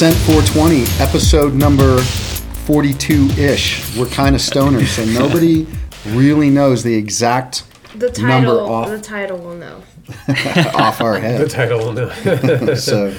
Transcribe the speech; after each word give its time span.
Ascent 0.00 0.16
420, 0.16 0.84
episode 1.04 1.52
number 1.52 1.98
42 2.00 3.26
ish. 3.38 3.94
We're 3.98 4.06
kind 4.06 4.34
of 4.34 4.40
stoners, 4.40 4.86
so 4.86 5.04
nobody 5.28 5.66
really 6.06 6.48
knows 6.48 6.82
the 6.82 6.94
exact 6.94 7.64
The 7.98 8.08
title, 8.08 8.26
number 8.26 8.46
title, 8.60 8.72
off, 8.72 8.88
the 8.88 8.98
title 8.98 9.36
will 9.36 9.56
know. 9.56 9.82
off 10.74 11.02
our 11.02 11.16
The 11.16 11.20
head. 11.20 11.50
title 11.50 11.80
will 11.80 11.92
know. 11.92 12.08
So 12.76 13.10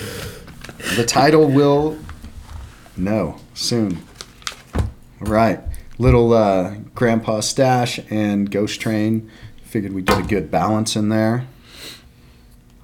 the 0.96 1.06
title 1.06 1.52
will 1.52 2.00
know 2.98 3.38
soon. 3.54 4.00
All 4.74 4.82
right. 5.20 5.60
Little 6.00 6.34
uh, 6.34 6.78
Grandpa 6.96 7.42
Stash 7.42 8.00
and 8.10 8.50
Ghost 8.50 8.82
Train. 8.82 9.30
Figured 9.66 9.94
we'd 9.94 10.08
get 10.08 10.18
a 10.18 10.28
good 10.28 10.50
balance 10.50 10.96
in 10.96 11.10
there. 11.10 11.46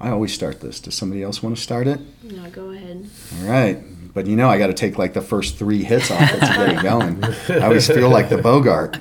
I 0.00 0.10
always 0.10 0.32
start 0.32 0.60
this. 0.60 0.78
Does 0.78 0.94
somebody 0.94 1.24
else 1.24 1.42
want 1.42 1.56
to 1.56 1.60
start 1.60 1.88
it? 1.88 1.98
No, 2.22 2.48
go 2.50 2.70
ahead. 2.70 3.10
All 3.40 3.48
right. 3.48 3.82
But 4.18 4.26
you 4.26 4.34
know, 4.34 4.50
I 4.50 4.58
got 4.58 4.66
to 4.66 4.74
take 4.74 4.98
like 4.98 5.12
the 5.12 5.20
first 5.20 5.58
three 5.58 5.84
hits 5.84 6.10
off 6.10 6.20
it 6.20 6.40
to 6.40 6.46
get 6.46 6.68
it 6.70 6.82
going. 6.82 7.22
I 7.62 7.66
always 7.66 7.86
feel 7.86 8.10
like 8.10 8.28
the 8.28 8.38
Bogart. 8.38 8.98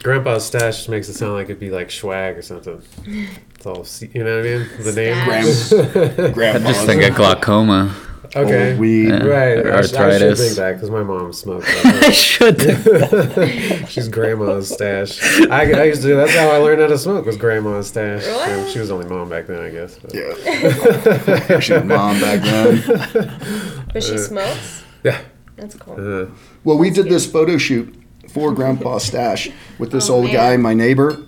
Grandpa's 0.00 0.44
stash 0.44 0.76
just 0.76 0.88
makes 0.88 1.08
it 1.08 1.14
sound 1.14 1.32
like 1.32 1.46
it'd 1.46 1.58
be 1.58 1.70
like 1.72 1.90
swag 1.90 2.38
or 2.38 2.42
something. 2.42 2.80
It's 3.56 3.66
all, 3.66 3.84
you 4.14 4.22
know 4.22 4.36
what 4.36 4.46
I 4.46 4.58
mean? 4.58 4.68
The 4.78 4.92
name. 4.92 5.52
Stash. 5.52 6.34
Grandpa. 6.34 6.68
I 6.68 6.72
just 6.72 6.86
think 6.86 7.02
of 7.02 7.16
glaucoma. 7.16 7.92
Okay. 8.34 8.70
Old 8.72 8.78
weed. 8.80 9.08
Yeah. 9.08 9.24
Right. 9.24 9.58
Or 9.66 9.74
I, 9.74 9.82
sh- 9.82 9.84
I 9.84 9.86
should 9.86 9.96
arthritis. 9.96 10.40
think 10.40 10.56
that 10.56 10.72
because 10.74 10.90
my 10.90 11.02
mom 11.02 11.32
smoked. 11.32 11.66
I 11.84 12.10
should. 12.10 12.60
She's 13.88 14.08
grandma's 14.08 14.70
stash. 14.72 15.20
I, 15.50 15.72
I 15.72 15.84
used 15.84 16.02
to. 16.02 16.14
That's 16.14 16.34
how 16.34 16.48
I 16.50 16.56
learned 16.58 16.80
how 16.80 16.86
to 16.86 16.98
smoke. 16.98 17.26
Was 17.26 17.36
grandma's 17.36 17.88
stash. 17.88 18.24
Really? 18.24 18.70
She 18.70 18.78
was 18.78 18.90
only 18.90 19.06
mom 19.08 19.28
back 19.28 19.46
then, 19.46 19.60
I 19.60 19.70
guess. 19.70 19.98
but- 19.98 20.14
Yeah. 20.14 21.58
she 21.60 21.72
was 21.74 21.84
mom 21.84 22.20
back 22.20 22.40
then. 22.42 23.86
But 23.92 24.02
she 24.02 24.16
smokes? 24.18 24.84
Yeah. 25.04 25.20
That's 25.56 25.74
cool. 25.76 25.94
Uh, 25.94 26.26
Well, 26.64 26.78
we 26.78 26.90
did 26.90 27.06
this 27.06 27.30
photo 27.30 27.58
shoot 27.58 27.94
for 28.28 28.52
Grandpa 28.52 28.98
Stash 28.98 29.50
with 29.78 29.90
this 29.92 30.08
Oh, 30.08 30.14
old 30.14 30.24
man. 30.26 30.34
guy, 30.34 30.56
my 30.56 30.72
neighbor, 30.74 31.18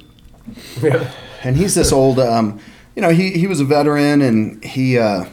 yeah. 0.80 1.10
and 1.42 1.56
he's 1.56 1.74
this 1.74 1.92
old. 1.92 2.18
Um, 2.18 2.60
you 2.96 3.02
know, 3.02 3.10
he 3.10 3.32
he 3.32 3.46
was 3.46 3.60
a 3.60 3.64
veteran, 3.64 4.22
and 4.22 4.64
he 4.64 4.96
uh, 4.98 5.24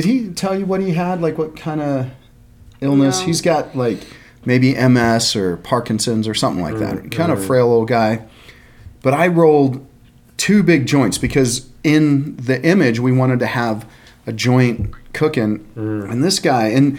did 0.00 0.04
he 0.04 0.28
tell 0.28 0.56
you 0.56 0.64
what 0.64 0.80
he 0.80 0.92
had, 0.92 1.20
like 1.20 1.38
what 1.38 1.56
kind 1.56 1.80
of 1.80 2.08
illness? 2.80 3.18
No. 3.18 3.26
He's 3.26 3.40
got 3.40 3.74
like 3.74 3.98
maybe 4.44 4.72
MS 4.74 5.34
or 5.34 5.56
Parkinson's 5.56 6.28
or 6.28 6.34
something 6.34 6.62
like 6.62 6.76
that. 6.76 6.94
Mm, 6.94 7.10
kind 7.10 7.32
of 7.32 7.40
mm. 7.40 7.46
frail 7.48 7.66
old 7.66 7.88
guy. 7.88 8.24
But 9.02 9.14
I 9.14 9.26
rolled 9.26 9.84
two 10.36 10.62
big 10.62 10.86
joints 10.86 11.18
because 11.18 11.68
in 11.82 12.36
the 12.36 12.64
image 12.64 13.00
we 13.00 13.10
wanted 13.10 13.40
to 13.40 13.46
have 13.46 13.90
a 14.24 14.32
joint 14.32 14.94
cooking, 15.14 15.66
mm. 15.74 16.08
and 16.08 16.22
this 16.22 16.38
guy 16.38 16.68
and. 16.68 16.98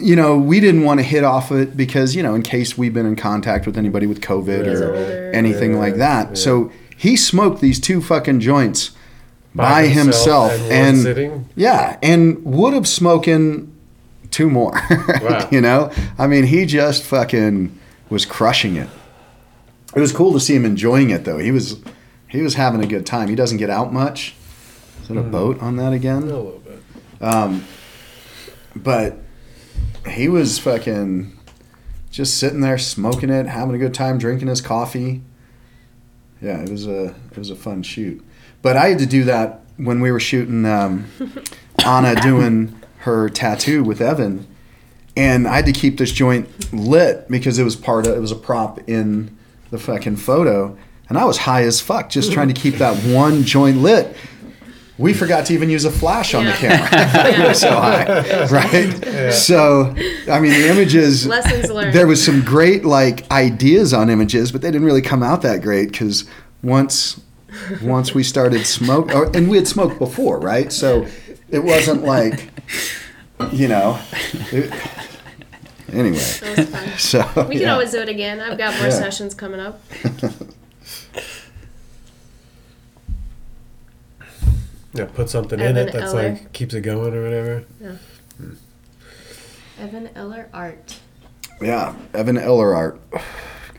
You 0.00 0.16
know, 0.16 0.36
we 0.36 0.58
didn't 0.58 0.82
want 0.82 0.98
to 0.98 1.04
hit 1.04 1.22
off 1.22 1.52
it 1.52 1.76
because, 1.76 2.16
you 2.16 2.22
know, 2.22 2.34
in 2.34 2.42
case 2.42 2.76
we've 2.76 2.92
been 2.92 3.06
in 3.06 3.14
contact 3.14 3.64
with 3.64 3.78
anybody 3.78 4.08
with 4.08 4.20
COVID 4.20 4.68
He's 4.68 4.80
or 4.80 4.92
anything 5.32 5.74
Yeah, 5.74 5.78
like 5.78 5.94
that. 5.94 6.30
yeah. 6.30 6.34
So 6.34 6.72
he 6.96 7.16
smoked 7.16 7.60
these 7.60 7.78
two 7.78 8.02
fucking 8.02 8.40
joints 8.40 8.90
by, 9.54 9.86
himself, 9.86 10.52
and, 10.52 10.72
and 10.72 10.98
sitting. 10.98 11.48
yeah, 11.54 11.98
and 12.02 12.44
would 12.44 12.74
have 12.74 12.88
smoking 12.88 13.70
two 14.30 14.50
more. 14.50 14.72
Wow. 15.22 15.48
you 15.52 15.60
know, 15.60 15.90
I 16.18 16.26
mean, 16.26 16.44
he 16.44 16.66
just 16.66 17.04
fucking 17.04 17.78
was 18.10 18.26
crushing 18.26 18.76
it. 18.76 18.88
It 19.94 20.00
was 20.00 20.12
cool 20.12 20.32
to 20.32 20.40
see 20.40 20.54
him 20.56 20.64
enjoying 20.64 21.10
it 21.10 21.24
though. 21.24 21.38
He 21.38 21.52
was 21.52 21.80
he 22.28 22.42
was 22.42 22.54
having 22.54 22.82
a 22.82 22.86
good 22.86 23.06
time. 23.06 23.28
He 23.28 23.36
doesn't 23.36 23.58
get 23.58 23.70
out 23.70 23.92
much. 23.92 24.34
Is 25.02 25.10
it 25.10 25.16
a 25.16 25.22
boat 25.22 25.60
on 25.60 25.76
that 25.76 25.92
again? 25.92 26.22
A 26.24 26.26
little 26.26 26.60
bit. 26.64 26.82
Um, 27.22 27.64
But 28.74 29.18
he 30.08 30.28
was 30.28 30.58
fucking 30.58 31.38
just 32.10 32.38
sitting 32.38 32.60
there 32.60 32.76
smoking 32.78 33.30
it, 33.30 33.46
having 33.46 33.74
a 33.74 33.78
good 33.78 33.94
time, 33.94 34.18
drinking 34.18 34.48
his 34.48 34.60
coffee. 34.60 35.22
Yeah, 36.42 36.60
it 36.62 36.70
was 36.70 36.86
a 36.86 37.14
it 37.30 37.38
was 37.38 37.50
a 37.50 37.56
fun 37.56 37.82
shoot. 37.84 38.24
But 38.64 38.78
I 38.78 38.88
had 38.88 38.98
to 39.00 39.06
do 39.06 39.24
that 39.24 39.60
when 39.76 40.00
we 40.00 40.10
were 40.10 40.18
shooting 40.18 40.64
um, 40.64 41.04
Anna 41.84 42.14
doing 42.14 42.80
her 43.00 43.28
tattoo 43.28 43.84
with 43.84 44.00
Evan, 44.00 44.46
and 45.14 45.46
I 45.46 45.56
had 45.56 45.66
to 45.66 45.72
keep 45.72 45.98
this 45.98 46.10
joint 46.10 46.48
lit 46.72 47.28
because 47.28 47.58
it 47.58 47.64
was 47.64 47.76
part 47.76 48.06
of 48.06 48.16
it 48.16 48.20
was 48.20 48.32
a 48.32 48.36
prop 48.36 48.80
in 48.88 49.36
the 49.70 49.76
fucking 49.76 50.16
photo, 50.16 50.78
and 51.10 51.18
I 51.18 51.26
was 51.26 51.36
high 51.36 51.64
as 51.64 51.82
fuck 51.82 52.08
just 52.08 52.32
trying 52.32 52.48
to 52.48 52.54
keep 52.54 52.76
that 52.76 52.96
one 53.14 53.42
joint 53.42 53.82
lit. 53.82 54.16
We 54.96 55.12
forgot 55.12 55.44
to 55.46 55.52
even 55.52 55.68
use 55.68 55.84
a 55.84 55.90
flash 55.90 56.32
on 56.32 56.46
the 56.46 56.52
camera. 56.52 56.88
we 57.48 57.52
so 57.52 57.70
high, 57.70 58.46
right? 58.46 59.30
So, 59.34 59.94
I 60.30 60.40
mean, 60.40 60.52
the 60.52 60.70
images. 60.70 61.26
Lessons 61.26 61.70
learned. 61.70 61.94
There 61.94 62.06
was 62.06 62.24
some 62.24 62.42
great 62.42 62.86
like 62.86 63.30
ideas 63.30 63.92
on 63.92 64.08
images, 64.08 64.52
but 64.52 64.62
they 64.62 64.70
didn't 64.70 64.86
really 64.86 65.02
come 65.02 65.22
out 65.22 65.42
that 65.42 65.60
great 65.60 65.92
because 65.92 66.24
once 66.62 67.20
once 67.82 68.14
we 68.14 68.22
started 68.22 68.66
smoke, 68.66 69.14
or, 69.14 69.26
and 69.36 69.48
we 69.48 69.56
had 69.56 69.66
smoked 69.68 69.98
before, 69.98 70.38
right? 70.40 70.72
So 70.72 71.06
it 71.50 71.60
wasn't 71.64 72.02
like 72.04 72.50
you 73.52 73.68
know. 73.68 73.98
it- 74.52 74.72
anyway, 75.92 76.16
That 76.18 76.56
was 76.58 76.68
fun. 76.68 76.88
so 76.98 77.46
We 77.48 77.54
can 77.56 77.62
yeah. 77.62 77.72
always 77.72 77.90
do 77.92 78.00
it 78.00 78.08
again. 78.08 78.40
I've 78.40 78.58
got 78.58 78.74
more 78.76 78.84
Yeah. 78.88 78.90
sessions 78.90 79.34
coming 79.34 79.60
up. 79.60 79.80
Yeah, 84.92 85.06
put 85.06 85.28
something 85.28 85.58
in 85.58 85.76
it 85.76 85.92
that's 85.92 86.12
Eller. 86.12 86.30
like 86.34 86.52
keeps 86.52 86.72
it 86.74 86.82
going 86.82 87.14
or 87.14 87.22
whatever. 87.24 87.64
Yeah. 87.80 87.96
Hmm. 88.38 88.52
Evan 89.80 90.08
Eller 90.14 90.48
Art. 90.52 91.00
yeah, 91.60 91.94
Evan 92.14 92.38
Eller 92.38 92.74
art, 92.74 93.00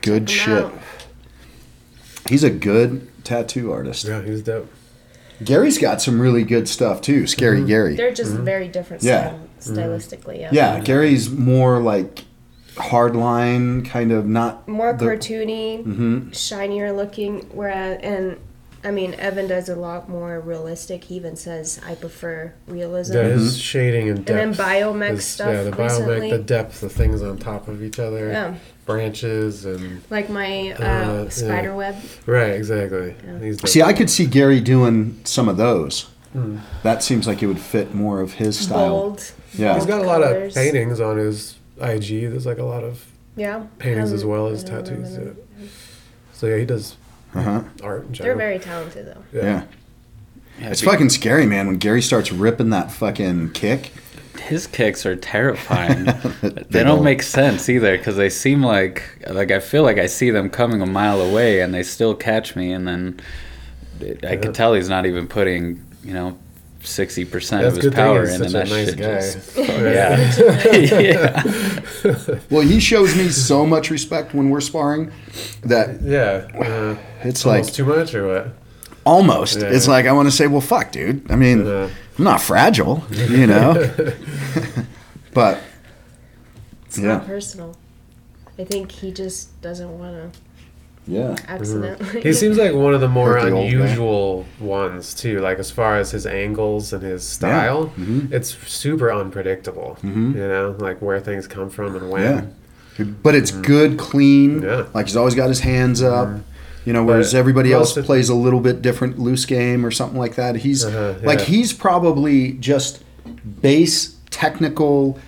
good 0.02 0.28
Check 0.28 0.48
'em 0.48 0.54
shit. 0.56 0.64
out. 0.64 0.78
He's 2.28 2.44
a 2.44 2.50
good 2.50 3.08
tattoo 3.26 3.72
artist. 3.72 4.04
Yeah, 4.04 4.22
he 4.22 4.30
was 4.30 4.42
dope. 4.42 4.70
Gary's 5.44 5.76
got 5.78 6.00
some 6.00 6.18
really 6.20 6.44
good 6.44 6.66
stuff 6.68 7.02
too. 7.02 7.26
Scary 7.26 7.62
Gary. 7.64 7.94
They're 7.94 8.14
just 8.14 8.32
very 8.32 8.68
different 8.68 9.02
Yeah. 9.02 9.34
style, 9.58 9.76
stylistically. 9.76 10.40
Yeah. 10.40 10.48
Yeah, 10.52 10.80
Gary's 10.80 11.28
more 11.28 11.78
like 11.78 12.24
hard 12.78 13.14
line, 13.14 13.84
kind 13.84 14.12
of 14.12 14.26
not 14.26 14.66
More 14.68 14.92
the- 14.94 15.04
cartoony, 15.04 15.84
Mhm. 15.84 16.34
shinier 16.34 16.92
looking. 16.92 17.46
Whereas, 17.52 17.98
and 18.02 18.36
I 18.86 18.92
mean, 18.92 19.14
Evan 19.14 19.48
does 19.48 19.68
a 19.68 19.74
lot 19.74 20.08
more 20.08 20.38
realistic. 20.38 21.04
He 21.04 21.16
even 21.16 21.34
says, 21.34 21.80
"I 21.84 21.96
prefer 21.96 22.52
realism." 22.68 23.14
Yeah, 23.14 23.22
his 23.24 23.58
shading 23.58 24.08
and 24.08 24.24
depth. 24.24 24.38
And 24.40 24.54
then 24.54 24.66
biomech 24.66 25.14
is- 25.14 25.24
stuff 25.24 25.52
Yeah, 25.52 25.62
the 25.64 25.72
recently. 25.72 26.20
biomech, 26.20 26.30
the 26.30 26.38
depth, 26.38 26.80
the 26.80 26.88
things 26.88 27.20
on 27.20 27.36
top 27.38 27.66
of 27.66 27.82
each 27.82 27.98
other, 27.98 28.28
Yeah. 28.28 28.54
branches, 28.86 29.64
and 29.66 30.02
Like 30.08 30.30
my 30.30 30.70
uh, 30.78 30.84
Uh, 30.84 31.22
yeah. 31.24 31.28
spider 31.30 31.74
web. 31.74 31.96
right, 32.26 32.52
exactly. 32.52 33.14
Yeah. 33.42 33.52
See, 33.64 33.82
I 33.82 33.92
could 33.92 34.08
see 34.08 34.24
Gary 34.26 34.60
doing 34.60 35.18
some 35.24 35.48
of 35.48 35.56
those. 35.56 36.06
Hmm. 36.32 36.58
That 36.84 37.02
seems 37.02 37.26
like 37.26 37.42
it 37.42 37.46
would 37.48 37.58
fit 37.58 37.92
more 37.94 38.20
of 38.20 38.34
his 38.34 38.56
style. 38.58 38.88
Bold. 38.90 39.32
Yeah. 39.58 39.74
He's 39.74 39.86
got 39.86 40.00
a 40.00 40.04
lot 40.06 40.22
Colors. 40.22 40.56
of 40.56 40.62
paintings 40.62 41.00
on 41.00 41.16
his 41.18 41.56
IG. 41.80 42.26
There's 42.26 42.46
like 42.46 42.58
a 42.58 42.64
lot 42.64 42.84
of 42.84 43.04
Yeah. 43.36 43.62
paintings 43.78 44.12
as 44.12 44.22
Um, 44.22 44.28
well 44.28 44.46
as 44.46 44.62
tattoos. 44.62 45.10
Yeah. 45.12 45.64
So 46.34 46.46
yeah, 46.46 46.58
he 46.58 46.64
does 46.66 46.96
Uh-huh. 47.34 47.62
art 47.82 48.06
in 48.06 48.12
They're 48.12 48.36
very 48.36 48.58
talented 48.58 49.06
though. 49.06 49.22
Yeah. 49.38 49.64
Yeah, 50.60 50.70
It's 50.70 50.80
be- 50.80 50.86
fucking 50.86 51.10
scary, 51.10 51.44
man, 51.46 51.66
when 51.66 51.76
Gary 51.76 52.00
starts 52.00 52.32
ripping 52.32 52.70
that 52.70 52.90
fucking 52.90 53.50
kick. 53.52 53.92
His 54.40 54.66
kicks 54.66 55.04
are 55.04 55.16
terrifying. 55.16 56.04
Big 56.40 56.68
they 56.70 56.82
don't 56.84 57.02
make 57.04 57.22
sense 57.22 57.68
either 57.68 57.96
because 57.96 58.16
they 58.16 58.30
seem 58.30 58.62
like 58.62 59.02
like 59.28 59.50
I 59.50 59.60
feel 59.60 59.82
like 59.82 59.98
I 59.98 60.06
see 60.06 60.30
them 60.30 60.48
coming 60.50 60.80
a 60.82 60.86
mile 60.86 61.20
away 61.20 61.60
and 61.60 61.74
they 61.74 61.82
still 61.82 62.14
catch 62.14 62.54
me 62.56 62.72
and 62.72 62.86
then 62.86 63.20
I 64.00 64.06
Yeah. 64.22 64.36
could 64.36 64.54
tell 64.54 64.74
he's 64.74 64.88
not 64.88 65.04
even 65.06 65.26
putting 65.26 65.84
you 66.04 66.12
know 66.14 66.38
sixty 66.86 67.24
percent 67.24 67.64
of 67.66 67.74
his 67.76 67.84
good 67.84 67.94
thing 67.94 68.04
power 68.04 68.22
he's 68.26 68.40
in 68.40 68.48
such 68.48 68.54
and 68.54 68.56
a 68.56 68.58
that 68.58 68.68
nice 68.68 68.88
shit 68.88 68.98
guy. 68.98 69.20
just 69.20 69.56
yeah. 70.98 72.32
yeah. 72.34 72.40
Well, 72.50 72.62
he 72.62 72.80
shows 72.80 73.16
me 73.16 73.28
so 73.28 73.66
much 73.66 73.90
respect 73.90 74.34
when 74.34 74.50
we're 74.50 74.60
sparring 74.60 75.10
that 75.62 76.00
Yeah, 76.02 76.48
uh, 76.58 76.96
it's 77.24 77.44
almost 77.44 77.68
like 77.68 77.74
too 77.74 77.84
much 77.84 78.14
or 78.14 78.26
what? 78.28 78.48
almost. 79.04 79.60
Yeah. 79.60 79.68
It's 79.70 79.86
like 79.88 80.06
I 80.06 80.12
want 80.12 80.26
to 80.28 80.32
say, 80.32 80.46
well, 80.46 80.60
fuck, 80.60 80.90
dude. 80.92 81.30
I 81.30 81.36
mean, 81.36 81.66
Uh, 81.66 81.88
I'm 82.18 82.24
not 82.24 82.40
fragile, 82.40 83.04
you 83.10 83.46
know. 83.46 83.74
but 85.34 85.60
It's 86.86 86.98
Yeah. 86.98 87.06
not 87.08 87.26
personal. 87.26 87.76
I 88.58 88.64
think 88.64 88.90
he 88.90 89.12
just 89.12 89.60
doesn't 89.60 89.98
want 89.98 90.32
to 90.32 90.40
yeah, 91.06 91.34
accidentally. 91.48 92.20
He 92.22 92.32
seems 92.32 92.56
like 92.58 92.72
one 92.74 92.94
of 92.94 93.00
the 93.00 93.08
more 93.08 93.34
Hurt 93.38 93.50
the 93.50 93.56
unusual 93.56 94.44
ones 94.60 95.14
too. 95.14 95.40
Like 95.40 95.58
as 95.58 95.70
far 95.70 95.96
as 95.98 96.10
his 96.10 96.26
angles 96.26 96.92
and 96.92 97.02
his 97.02 97.22
style, 97.24 97.92
Mhm. 97.98 98.32
it's 98.32 98.56
super 98.66 99.12
unpredictable. 99.12 99.98
Mhm. 100.02 100.34
You 100.34 100.48
know, 100.48 100.74
like 100.78 101.00
where 101.00 101.20
things 101.20 101.46
come 101.46 101.70
from 101.70 101.94
and 101.96 102.10
when. 102.10 102.22
yeah. 102.22 102.40
when. 102.96 103.16
But 103.22 103.34
it's 103.34 103.50
good, 103.50 103.98
clean. 103.98 104.62
Yeah. 104.62 104.84
Like 104.94 105.06
he's 105.06 105.16
always 105.16 105.34
got 105.34 105.48
his 105.48 105.60
hands 105.60 106.02
up. 106.02 106.28
You 106.84 106.92
know, 106.92 107.02
whereas 107.04 107.32
But 107.32 107.38
everybody 107.38 107.72
else 107.72 107.96
of- 107.96 108.04
plays 108.04 108.28
a 108.28 108.34
little 108.34 108.60
bit 108.60 108.80
different 108.80 109.18
loose 109.18 109.44
game 109.44 109.84
or 109.84 109.90
something 109.90 110.18
like 110.18 110.36
that. 110.36 110.56
He's 110.56 110.84
Uh-huh, 110.84 111.14
like 111.24 111.40
he's 111.42 111.72
probably 111.72 112.52
just 112.52 113.02
base 113.60 114.14
technical. 114.30 115.18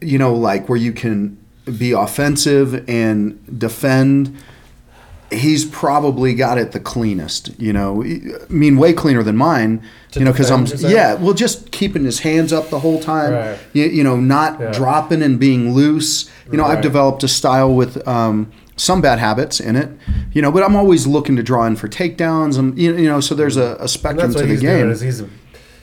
You 0.00 0.18
know, 0.18 0.34
like 0.34 0.68
where 0.68 0.78
you 0.78 0.92
can 0.92 1.38
be 1.78 1.92
offensive 1.92 2.84
and 2.88 3.38
defend. 3.58 4.36
He's 5.32 5.64
probably 5.64 6.34
got 6.34 6.58
it 6.58 6.72
the 6.72 6.80
cleanest. 6.80 7.58
You 7.58 7.72
know, 7.72 8.02
I 8.04 8.20
mean, 8.48 8.76
way 8.76 8.92
cleaner 8.92 9.22
than 9.22 9.36
mine. 9.36 9.82
To 10.12 10.18
you 10.20 10.24
know, 10.24 10.30
because 10.32 10.50
I'm 10.50 10.64
defend, 10.64 10.82
you're 10.82 10.90
saying? 10.90 10.96
yeah, 10.96 11.14
well, 11.14 11.34
just 11.34 11.72
keeping 11.72 12.04
his 12.04 12.20
hands 12.20 12.52
up 12.52 12.70
the 12.70 12.78
whole 12.80 13.00
time. 13.00 13.32
Right. 13.32 13.58
You, 13.72 13.84
you 13.86 14.04
know, 14.04 14.16
not 14.16 14.60
Yeah. 14.60 14.70
dropping 14.72 15.22
and 15.22 15.40
being 15.40 15.72
loose. 15.74 16.30
You 16.50 16.58
know, 16.58 16.64
I've 16.64 16.82
developed 16.82 17.24
a 17.24 17.28
style 17.28 17.74
with 17.74 18.06
um, 18.06 18.52
some 18.76 19.00
bad 19.00 19.18
habits 19.18 19.58
in 19.60 19.74
it. 19.76 19.90
You 20.32 20.42
know, 20.42 20.52
but 20.52 20.62
I'm 20.62 20.76
always 20.76 21.06
looking 21.06 21.34
to 21.36 21.42
draw 21.42 21.64
in 21.66 21.74
for 21.76 21.88
takedowns. 21.88 22.58
And 22.58 22.78
you 22.78 22.94
you 22.96 23.08
know, 23.08 23.20
so 23.20 23.34
there's 23.34 23.56
a, 23.56 23.76
a 23.80 23.88
spectrum 23.88 24.30
that's 24.30 24.34
to 24.34 24.42
what 24.42 24.46
the 24.48 24.52
he's 24.52 24.60
doing 24.60 24.90
game. 24.90 25.06
he's 25.06 25.22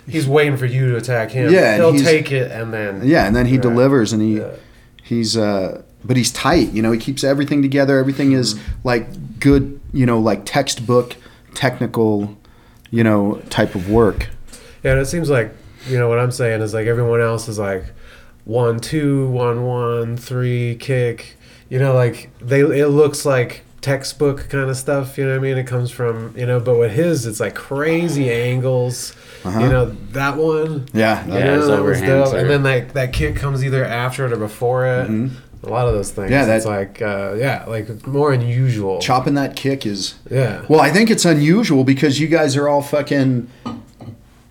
he's 0.07 0.27
waiting 0.27 0.55
for 0.55 0.65
you 0.67 0.91
to 0.91 0.97
attack 0.97 1.31
him. 1.31 1.51
Yeah, 1.51 1.75
he'll 1.77 1.97
take 1.97 2.31
it 2.31 2.51
and 2.51 2.71
then 2.73 3.01
Yeah, 3.05 3.25
and 3.25 3.35
then 3.35 3.47
he 3.47 3.53
Right. 3.55 3.61
delivers, 3.63 4.13
and 4.13 4.21
he 4.21 4.37
Yeah. 4.37 4.49
he's 5.03 5.35
uh, 5.35 5.81
but 6.03 6.17
he's 6.17 6.31
tight. 6.31 6.71
You 6.71 6.81
know, 6.81 6.91
he 6.91 6.99
keeps 6.99 7.23
everything 7.23 7.61
together. 7.61 7.97
Everything 7.99 8.31
is 8.33 8.53
Mm-hmm. 8.55 8.71
like 8.83 9.39
good. 9.39 9.79
You 9.93 10.05
know, 10.05 10.19
like 10.19 10.43
textbook 10.45 11.15
technical. 11.53 12.37
You 12.93 13.05
know, 13.05 13.41
type 13.49 13.73
of 13.75 13.89
work. 13.89 14.27
Yeah, 14.83 14.91
and 14.91 14.99
it 14.99 15.05
seems 15.05 15.29
like 15.29 15.53
you 15.87 15.97
know 15.97 16.09
what 16.09 16.19
I'm 16.19 16.31
saying 16.31 16.61
is 16.61 16.73
like 16.73 16.87
everyone 16.87 17.21
else 17.21 17.47
is 17.47 17.57
like 17.57 17.85
one 18.43 18.79
two 18.81 19.29
one 19.29 19.63
one 19.65 20.17
three 20.17 20.75
kick. 20.75 21.37
You 21.69 21.79
know, 21.79 21.93
like 21.93 22.29
they 22.41 22.59
it 22.59 22.87
looks 22.87 23.25
like 23.25 23.63
textbook 23.79 24.49
kind 24.49 24.69
of 24.69 24.75
stuff. 24.75 25.17
You 25.17 25.23
know 25.23 25.31
what 25.31 25.37
I 25.37 25.39
mean? 25.41 25.57
It 25.57 25.67
comes 25.67 25.89
from 25.89 26.33
you 26.37 26.45
know, 26.45 26.59
but 26.59 26.77
with 26.77 26.91
his, 26.91 27.25
it's 27.25 27.39
like 27.39 27.55
crazy 27.55 28.29
angles. 28.29 29.15
Uh-huh. 29.45 29.59
You 29.61 29.69
know 29.69 29.85
that 30.11 30.35
one. 30.35 30.85
Yeah, 30.93 31.25
You 31.27 31.33
Yeah, 31.35 31.45
know, 31.55 31.67
that 31.67 31.81
was 31.83 32.01
dope. 32.01 32.33
And 32.33 32.49
then 32.49 32.61
like 32.63 32.91
that 32.93 33.13
kick 33.13 33.37
comes 33.37 33.63
either 33.63 33.85
after 33.85 34.25
it 34.25 34.33
or 34.33 34.37
before 34.37 34.85
it. 34.85 35.09
Mhm. 35.09 35.31
A 35.63 35.69
lot 35.69 35.87
of 35.87 35.93
those 35.93 36.09
things. 36.11 36.31
Yeah, 36.31 36.45
that's 36.45 36.65
like 36.65 37.01
uh, 37.01 37.35
yeah, 37.37 37.65
like 37.67 38.07
more 38.07 38.33
unusual. 38.33 38.99
chopping 38.99 39.35
that 39.35 39.55
kick 39.55 39.85
is 39.85 40.15
Yeah. 40.29 40.65
Well, 40.67 40.79
I 40.79 40.89
think 40.89 41.09
it's 41.11 41.25
unusual 41.25 41.83
because 41.83 42.19
you 42.19 42.27
guys 42.27 42.57
are 42.57 42.67
all 42.67 42.81
fucking 42.81 43.47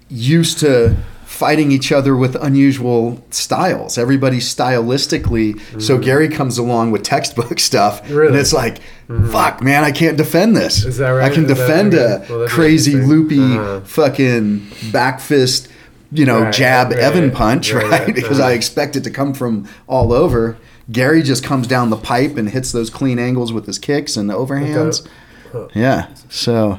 used 0.09 0.59
to 0.61 0.97
fighting 1.25 1.71
each 1.71 1.91
other 1.93 2.17
with 2.17 2.35
unusual 2.37 3.25
styles. 3.31 3.97
Everybody 3.97 4.39
stylistically. 4.39 5.81
So 5.81 5.97
Gary 5.99 6.29
comes 6.29 6.59
along 6.59 6.91
with 6.91 7.03
textbook 7.03 7.59
stuff, 7.71 8.09
and 8.11 8.35
it's 8.35 8.53
like, 8.53 8.79
fuck, 9.31 9.63
man, 9.63 9.85
I 9.85 9.93
can't 9.93 10.17
defend 10.17 10.57
this. 10.57 10.85
Is 10.85 10.99
that 10.99 11.09
right? 11.11 11.31
I 11.31 11.35
can 11.35 11.45
Is 11.45 11.57
defend 11.57 11.95
right? 11.95 12.01
a 12.03 12.27
Well, 12.29 12.49
crazy, 12.49 12.97
loopy, 12.97 13.41
Uh-huh. 13.41 13.81
fucking 13.81 14.67
back 14.93 15.21
fist. 15.21 15.69
You 16.13 16.27
know, 16.27 16.43
Right, 16.43 16.53
jab 16.53 16.89
right, 16.91 16.99
Evan 16.99 17.31
punch, 17.31 17.73
right, 17.73 17.85
right? 17.85 18.01
right, 18.07 18.15
because 18.15 18.41
uh-huh. 18.41 18.49
I 18.49 18.53
expect 18.55 18.97
it 18.97 19.05
to 19.05 19.11
come 19.13 19.33
from 19.33 19.69
all 19.87 20.13
over. 20.13 20.57
Gary 20.91 21.23
just 21.23 21.45
comes 21.45 21.67
down 21.67 21.91
the 21.91 21.97
pipe 21.97 22.37
and 22.37 22.51
hits 22.51 22.73
those 22.73 22.91
clean 22.91 23.19
angles 23.19 23.53
with 23.53 23.67
his 23.67 23.79
kicks 23.79 24.17
and 24.17 24.29
the 24.29 24.35
overhands. 24.35 25.07
Huh. 25.53 25.69
Yeah. 25.75 26.09
So, 26.29 26.79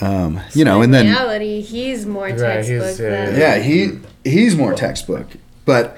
um, 0.00 0.40
you 0.54 0.64
know, 0.64 0.78
in 0.78 0.84
and 0.84 0.94
then 0.94 1.06
reality, 1.06 1.60
he's 1.60 2.06
more 2.06 2.24
Right, 2.28 2.38
textbook 2.38 2.82
he's- 2.86 3.00
yeah, 3.00 3.26
than 3.26 3.38
yeah, 3.40 3.58
he 3.58 3.98
he's 4.24 4.56
more 4.56 4.72
textbook. 4.74 5.26
But 5.66 5.96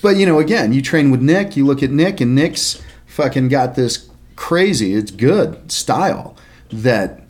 but 0.00 0.16
you 0.16 0.24
know, 0.26 0.38
again, 0.38 0.72
you 0.72 0.80
train 0.80 1.10
with 1.10 1.20
Nick. 1.20 1.56
You 1.56 1.66
look 1.66 1.82
at 1.82 1.90
Nick, 1.90 2.20
and 2.20 2.34
Nick's 2.34 2.80
fucking 3.06 3.48
got 3.48 3.74
this 3.74 4.08
crazy. 4.36 4.94
It's 4.94 5.10
good 5.10 5.70
style 5.70 6.36
that 6.72 7.20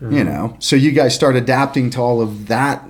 you 0.00 0.24
know. 0.24 0.56
So 0.60 0.76
you 0.76 0.92
guys 0.92 1.14
start 1.14 1.36
adapting 1.36 1.90
to 1.90 2.00
all 2.00 2.20
of 2.22 2.46
that 2.48 2.82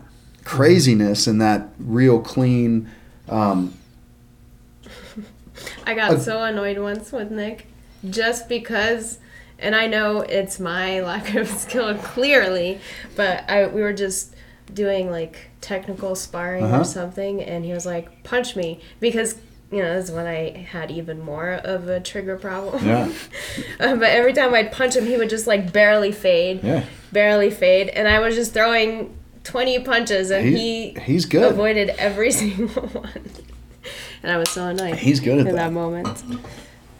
craziness 0.45 1.27
and 1.27 1.41
that 1.41 1.69
real 1.79 2.21
clean. 2.21 2.89
Um, 3.29 3.75
I 5.87 5.95
got 5.95 6.11
Uh, 6.13 6.19
so 6.19 6.43
annoyed 6.43 6.79
once 6.79 7.13
with 7.13 7.31
Nick 7.31 7.67
just 8.11 8.49
because, 8.49 9.19
and 9.59 9.75
I 9.75 9.87
know 9.87 10.21
it's 10.21 10.59
my 10.61 11.01
lack 11.11 11.35
of 11.35 11.49
skill 11.49 11.95
clearly, 11.95 12.81
but 13.15 13.49
I 13.49 13.67
we 13.69 13.81
were 13.81 13.93
just 13.93 14.35
doing 14.75 15.11
like 15.11 15.51
technical 15.61 16.15
sparring 16.17 16.65
Uh-huh. 16.65 16.81
or 16.81 16.85
something, 16.85 17.43
and 17.43 17.65
he 17.65 17.73
was 17.73 17.87
like, 17.87 18.25
"Punch 18.25 18.57
me," 18.57 18.81
because 19.01 19.37
you 19.71 19.83
know 19.83 19.95
this 19.95 20.09
is 20.11 20.15
when 20.15 20.27
I 20.27 20.67
had 20.71 20.91
even 20.91 21.21
more 21.21 21.53
of 21.53 21.89
a 21.89 22.01
trigger 22.01 22.37
problem. 22.37 22.85
Yeah. 22.87 23.09
Uh, 23.81 23.95
but 23.97 24.09
every 24.11 24.33
time 24.33 24.55
I'd 24.55 24.73
punch 24.73 24.97
him, 24.97 25.07
he 25.07 25.17
would 25.17 25.31
just 25.31 25.47
like 25.47 25.73
barely 25.73 26.13
fade, 26.13 26.61
yeah, 26.63 26.85
barely 27.13 27.51
fade, 27.51 27.89
and 27.91 28.07
I 28.09 28.19
was 28.21 28.35
just 28.35 28.53
throwing 28.55 29.17
twenty 29.45 29.79
punches, 29.79 30.31
and 30.31 30.47
he, 30.47 30.91
he, 30.91 31.01
he's 31.01 31.25
good. 31.27 31.45
avoided 31.51 31.91
every 31.91 32.31
single 32.41 32.87
one. 32.89 33.23
And 34.27 34.35
I 34.35 34.39
was 34.39 34.51
so 34.51 34.67
annoyed 34.67 34.97
He's 34.97 35.21
good 35.21 35.39
at 35.39 35.47
in 35.47 35.55
that. 35.55 35.67
that. 35.67 35.73
moment. 35.73 36.09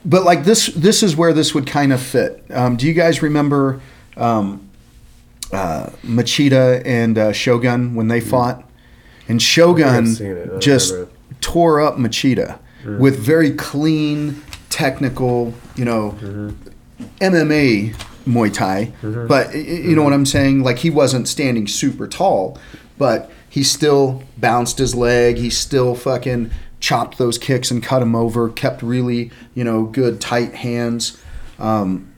but 0.05 0.23
like 0.23 0.45
this 0.45 0.67
this 0.67 1.03
is 1.03 1.17
where 1.17 1.33
this 1.33 1.55
would 1.57 1.67
kind 1.67 1.93
of 1.93 2.01
fit. 2.01 2.45
Um, 2.51 2.77
do 2.77 2.87
you 2.87 2.93
guys 2.93 3.21
remember 3.21 3.81
um, 4.17 4.69
uh, 5.53 5.91
machida 6.05 6.83
and 6.87 7.19
uh, 7.19 7.33
shogun 7.33 7.97
when 7.97 8.07
they 8.07 8.21
fought? 8.21 8.63
And 9.29 9.43
shogun 9.43 9.89
I've 9.89 10.09
seen 10.09 10.27
it. 10.37 10.43
I 10.45 10.47
don't 10.51 10.61
just 10.63 10.95
tore 11.41 11.81
up 11.81 11.97
machida 11.97 12.61
with 13.01 13.19
very 13.19 13.51
clean 13.51 14.41
technical 14.71 15.53
you 15.75 15.85
know 15.85 16.15
mma 17.21 17.93
muay 18.25 18.55
thai. 18.55 18.93
But 19.03 19.49
y- 19.49 19.55
y- 19.55 19.61
you 19.89 19.97
know 19.97 20.05
what 20.05 20.13
i'm 20.13 20.27
saying? 20.27 20.63
Like 20.63 20.79
he 20.79 20.91
wasn't 20.91 21.27
standing 21.27 21.67
super 21.67 22.07
tall 22.07 22.57
but 22.99 23.31
he 23.51 23.63
still 23.63 24.23
bounced 24.39 24.79
his 24.79 24.95
leg. 24.95 25.37
He 25.39 25.51
still 25.51 25.95
fucking 25.95 26.51
chopped 26.87 27.19
those 27.19 27.39
kicks 27.39 27.71
and 27.71 27.83
cut 27.83 28.03
him 28.03 28.15
over 28.15 28.49
kept 28.49 28.83
really 28.83 29.31
you 29.55 29.65
know 29.65 29.85
good 29.85 30.21
tight 30.21 30.55
hands 30.55 31.21
um, 31.59 32.13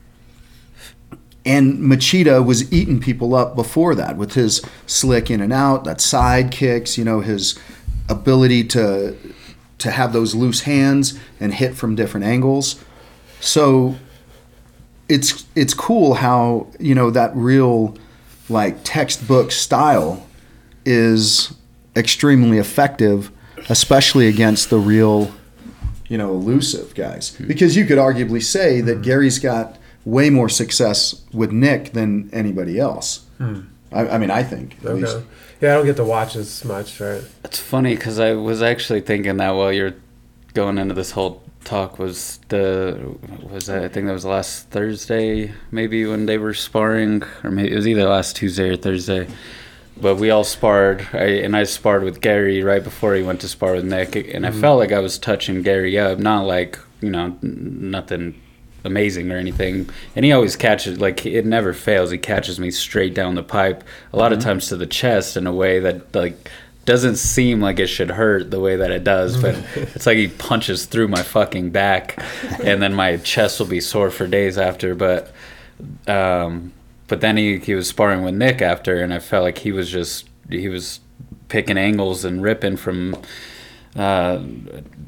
and 1.45 1.79
Machida 1.79 2.45
was 2.45 2.71
eating 2.71 2.99
people 2.99 3.33
up 3.33 3.55
before 3.55 3.95
that 3.95 4.17
with 4.17 4.33
his 4.33 4.61
slick 4.85 5.31
in 5.31 5.41
and 5.41 5.53
out, 5.53 5.83
that 5.85 6.01
side 6.01 6.51
kicks, 6.51 6.97
you 6.97 7.03
know, 7.03 7.21
his 7.21 7.57
ability 8.07 8.63
to 8.65 9.15
to 9.79 9.91
have 9.91 10.11
those 10.11 10.35
loose 10.35 10.61
hands 10.61 11.17
and 11.39 11.53
hit 11.53 11.73
from 11.73 11.95
different 11.95 12.25
angles. 12.25 12.83
So 13.39 13.95
it's 15.07 15.45
it's 15.55 15.73
cool 15.73 16.15
how, 16.15 16.67
you 16.79 16.93
know, 16.93 17.09
that 17.11 17.35
real 17.35 17.97
like 18.49 18.77
textbook 18.83 19.51
style 19.51 20.27
is 20.85 21.53
extremely 21.95 22.57
effective, 22.57 23.31
especially 23.67 24.27
against 24.27 24.69
the 24.69 24.77
real, 24.77 25.31
you 26.07 26.17
know, 26.17 26.31
elusive 26.31 26.95
guys. 26.95 27.35
Hmm. 27.35 27.47
Because 27.47 27.75
you 27.75 27.85
could 27.85 27.97
arguably 27.97 28.43
say 28.43 28.81
that 28.81 28.97
hmm. 28.97 29.01
Gary's 29.01 29.39
got 29.39 29.77
way 30.05 30.29
more 30.29 30.49
success 30.49 31.23
with 31.33 31.51
Nick 31.51 31.91
than 31.93 32.29
anybody 32.31 32.79
else. 32.79 33.25
Hmm. 33.37 33.61
I, 33.91 34.07
I 34.07 34.17
mean, 34.17 34.31
I 34.31 34.43
think 34.43 34.77
at 34.85 34.95
least. 34.95 35.15
Okay. 35.15 35.25
Yeah, 35.61 35.73
I 35.73 35.75
don't 35.75 35.85
get 35.85 35.97
to 35.97 36.05
watch 36.05 36.35
as 36.35 36.63
much, 36.63 36.99
right? 37.01 37.23
It's 37.43 37.59
funny 37.59 37.95
because 37.95 38.17
I 38.17 38.33
was 38.33 38.61
actually 38.61 39.01
thinking 39.01 39.37
that 39.37 39.51
while 39.51 39.73
you're 39.73 39.95
going 40.53 40.77
into 40.77 40.93
this 40.93 41.11
whole 41.11 41.43
talk 41.65 41.99
was 41.99 42.39
the 42.47 43.17
was 43.51 43.65
that 43.65 43.83
I 43.83 43.89
think 43.89 44.07
that 44.07 44.13
was 44.13 44.25
last 44.25 44.69
Thursday 44.69 45.51
maybe 45.71 46.05
when 46.05 46.25
they 46.25 46.37
were 46.37 46.53
sparring 46.53 47.23
or 47.43 47.51
maybe 47.51 47.71
it 47.71 47.75
was 47.75 47.87
either 47.87 48.05
last 48.05 48.35
Tuesday 48.35 48.69
or 48.69 48.77
Thursday. 48.77 49.27
But 50.01 50.15
we 50.15 50.29
all 50.29 50.43
sparred, 50.43 51.07
I, 51.13 51.25
and 51.43 51.55
I 51.55 51.63
sparred 51.63 52.03
with 52.03 52.21
Gary 52.21 52.63
right 52.63 52.83
before 52.83 53.15
he 53.15 53.23
went 53.23 53.41
to 53.41 53.47
spar 53.47 53.73
with 53.73 53.85
Nick, 53.85 54.15
and 54.15 54.45
I 54.45 54.51
felt 54.51 54.79
like 54.79 54.91
I 54.91 54.99
was 54.99 55.19
touching 55.19 55.61
Gary 55.61 55.99
up, 55.99 56.19
not 56.19 56.45
like 56.45 56.79
you 57.01 57.09
know 57.09 57.37
nothing 57.41 58.39
amazing 58.83 59.31
or 59.31 59.37
anything. 59.37 59.89
And 60.15 60.25
he 60.25 60.31
always 60.31 60.55
catches 60.55 60.99
like 60.99 61.25
it 61.25 61.45
never 61.45 61.73
fails. 61.73 62.11
He 62.11 62.17
catches 62.17 62.59
me 62.59 62.71
straight 62.71 63.13
down 63.13 63.35
the 63.35 63.43
pipe, 63.43 63.83
a 64.13 64.17
lot 64.17 64.33
of 64.33 64.39
times 64.39 64.67
to 64.69 64.77
the 64.77 64.87
chest 64.87 65.35
in 65.37 65.47
a 65.47 65.53
way 65.53 65.79
that 65.79 66.15
like 66.15 66.49
doesn't 66.85 67.17
seem 67.17 67.61
like 67.61 67.79
it 67.79 67.87
should 67.87 68.09
hurt 68.09 68.49
the 68.49 68.59
way 68.59 68.75
that 68.75 68.89
it 68.89 69.03
does, 69.03 69.39
but 69.39 69.55
it's 69.75 70.05
like 70.05 70.17
he 70.17 70.27
punches 70.27 70.85
through 70.85 71.07
my 71.07 71.21
fucking 71.21 71.69
back, 71.69 72.21
and 72.63 72.81
then 72.81 72.93
my 72.93 73.17
chest 73.17 73.59
will 73.59 73.67
be 73.67 73.81
sore 73.81 74.09
for 74.09 74.27
days 74.27 74.57
after. 74.57 74.95
But 74.95 75.31
um, 76.07 76.73
but 77.09 77.19
then 77.21 77.35
he 77.35 77.57
he 77.57 77.75
was 77.75 77.87
sparring 77.89 78.23
with 78.23 78.35
Nick 78.35 78.61
after, 78.61 79.01
and 79.03 79.13
I 79.13 79.19
felt 79.19 79.43
like 79.43 79.57
he 79.57 79.73
was 79.73 79.91
just 79.91 80.29
he 80.49 80.69
was 80.69 81.01
picking 81.49 81.77
angles 81.77 82.23
and 82.23 82.41
ripping 82.41 82.77
from. 82.77 83.17
Uh, 83.95 84.39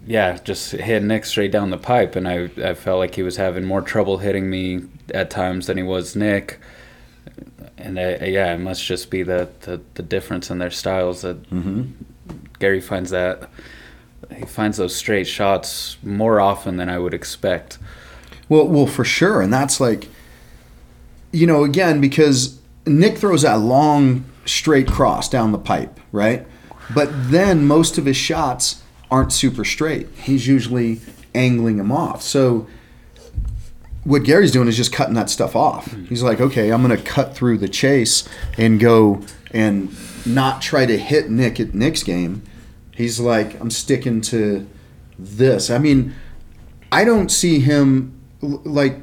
yeah, 0.08 0.38
just 0.44 0.72
hitting 0.72 1.08
Nick 1.08 1.24
straight 1.24 1.52
down 1.52 1.70
the 1.70 1.78
pipe, 1.78 2.16
and 2.16 2.28
I, 2.28 2.50
I 2.62 2.74
felt 2.74 2.98
like 2.98 3.14
he 3.14 3.22
was 3.22 3.38
having 3.38 3.64
more 3.64 3.82
trouble 3.82 4.18
hitting 4.18 4.50
me 4.50 4.82
at 5.14 5.30
times 5.30 5.68
than 5.68 5.78
he 5.78 5.84
was 5.84 6.16
Nick. 6.16 6.60
And 7.78 8.00
I, 8.00 8.16
yeah, 8.26 8.54
it 8.56 8.58
must 8.58 8.84
just 8.84 9.12
be 9.12 9.22
the, 9.22 9.50
the, 9.62 9.82
the 9.94 10.02
difference 10.02 10.50
in 10.50 10.58
their 10.58 10.72
styles 10.72 11.22
that 11.22 11.38
Gary 12.60 12.82
finds 12.82 13.12
that 13.12 13.50
he 14.36 14.46
finds 14.46 14.78
those 14.78 14.96
straight 14.96 15.28
shots 15.28 15.98
more 16.04 16.40
often 16.40 16.78
than 16.78 16.90
I 16.90 17.00
would 17.00 17.14
expect. 17.14 17.78
Well, 18.50 18.68
well, 18.68 18.88
for 18.88 19.04
sure, 19.04 19.42
and 19.42 19.52
that's 19.54 19.80
like, 19.80 20.08
you 21.32 21.48
know, 21.48 21.64
again 21.64 22.02
because 22.02 22.60
Nick 22.86 23.18
throws 23.18 23.44
that 23.44 23.60
long 23.60 24.26
straight 24.46 24.88
cross 24.88 25.30
down 25.30 25.52
the 25.52 25.58
pipe, 25.58 26.00
right? 26.12 26.46
But 26.94 27.10
then 27.32 27.66
most 27.66 27.98
of 27.98 28.06
his 28.06 28.18
shots 28.18 28.84
aren't 29.10 29.32
super 29.32 29.64
straight. 29.64 30.10
He's 30.16 30.48
usually 30.48 31.02
angling 31.34 31.78
them 31.78 31.92
off. 31.92 32.22
So 32.22 32.68
what 34.04 34.24
Gary's 34.24 34.52
doing 34.52 34.68
is 34.68 34.78
just 34.78 34.92
cutting 34.92 35.14
that 35.14 35.30
stuff 35.30 35.56
off. 35.56 35.92
Hmm. 35.92 36.06
He's 36.06 36.24
like, 36.24 36.42
okay, 36.42 36.72
I'm 36.72 36.84
going 36.86 36.96
to 36.96 37.04
cut 37.04 37.36
through 37.36 37.60
the 37.60 37.70
chase 37.70 38.28
and 38.58 38.80
go 38.80 39.22
and 39.52 39.96
not 40.26 40.62
try 40.62 40.86
to 40.86 40.98
hit 40.98 41.30
Nick 41.30 41.60
at 41.60 41.74
Nick's 41.74 42.04
game. 42.04 42.44
He's 42.94 43.20
like, 43.20 43.60
I'm 43.60 43.72
sticking 43.72 44.22
to 44.22 44.68
this. 45.18 45.70
I 45.70 45.78
mean, 45.78 46.14
I 46.92 47.06
don't 47.06 47.30
see 47.30 47.60
him 47.60 48.20
like 48.42 49.00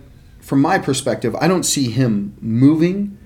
from 0.49 0.63
my 0.63 0.79
perspective, 0.79 1.37
I 1.37 1.47
don't 1.47 1.65
see 1.65 1.91
him 1.91 2.35
moving 2.41 3.19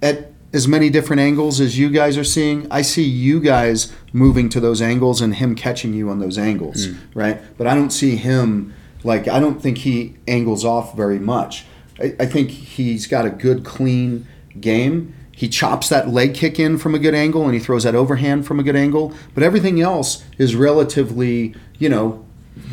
at 0.00 0.30
as 0.52 0.68
many 0.68 0.88
different 0.88 1.18
angles 1.18 1.60
as 1.60 1.76
you 1.76 1.90
guys 1.90 2.16
are 2.16 2.22
seeing. 2.22 2.68
I 2.70 2.82
see 2.82 3.02
you 3.02 3.40
guys 3.40 3.92
moving 4.12 4.48
to 4.50 4.60
those 4.60 4.80
angles 4.80 5.20
and 5.20 5.34
him 5.34 5.56
catching 5.56 5.92
you 5.92 6.08
on 6.08 6.20
those 6.20 6.38
angles, 6.38 6.86
hmm. 6.86 7.18
right? 7.18 7.42
But 7.58 7.66
I 7.66 7.74
don't 7.74 7.90
see 7.90 8.14
him 8.14 8.72
like 9.02 9.26
I 9.26 9.40
don't 9.40 9.60
think 9.60 9.78
he 9.78 10.18
angles 10.28 10.64
off 10.64 10.96
very 10.96 11.18
much. 11.18 11.64
I, 11.98 12.14
I 12.20 12.26
think 12.26 12.50
he's 12.50 13.08
got 13.08 13.26
a 13.26 13.30
good 13.30 13.64
clean 13.64 14.28
game. 14.60 15.12
He 15.34 15.48
chops 15.48 15.88
that 15.88 16.10
leg 16.10 16.34
kick 16.34 16.60
in 16.60 16.78
from 16.78 16.94
a 16.94 17.00
good 17.00 17.14
angle 17.14 17.44
and 17.44 17.54
he 17.54 17.60
throws 17.60 17.82
that 17.82 17.96
overhand 17.96 18.46
from 18.46 18.60
a 18.60 18.62
good 18.62 18.76
angle. 18.76 19.12
But 19.34 19.42
everything 19.42 19.80
else 19.80 20.22
is 20.38 20.54
relatively, 20.54 21.56
you 21.80 21.88
know, 21.88 22.24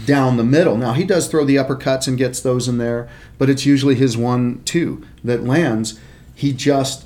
down 0.05 0.37
the 0.37 0.43
middle. 0.43 0.77
Now 0.77 0.93
he 0.93 1.03
does 1.03 1.27
throw 1.27 1.45
the 1.45 1.55
uppercuts 1.55 2.07
and 2.07 2.17
gets 2.17 2.39
those 2.39 2.67
in 2.67 2.77
there, 2.77 3.09
but 3.37 3.49
it's 3.49 3.65
usually 3.65 3.95
his 3.95 4.17
one 4.17 4.61
two 4.63 5.05
that 5.23 5.43
lands. 5.43 5.99
He 6.35 6.53
just 6.53 7.05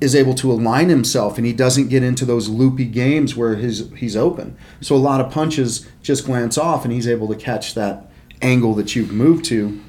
is 0.00 0.14
able 0.14 0.34
to 0.34 0.50
align 0.50 0.88
himself 0.88 1.36
and 1.36 1.46
he 1.46 1.52
doesn't 1.52 1.88
get 1.88 2.02
into 2.02 2.24
those 2.24 2.48
loopy 2.48 2.86
games 2.86 3.36
where 3.36 3.56
his 3.56 3.90
he's 3.96 4.16
open. 4.16 4.56
So 4.80 4.94
a 4.94 4.98
lot 4.98 5.20
of 5.20 5.30
punches 5.30 5.86
just 6.02 6.24
glance 6.24 6.56
off 6.56 6.84
and 6.84 6.92
he's 6.92 7.06
able 7.06 7.28
to 7.28 7.34
catch 7.34 7.74
that 7.74 8.10
angle 8.40 8.74
that 8.74 8.96
you've 8.96 9.12
moved 9.12 9.44
to. 9.46 9.80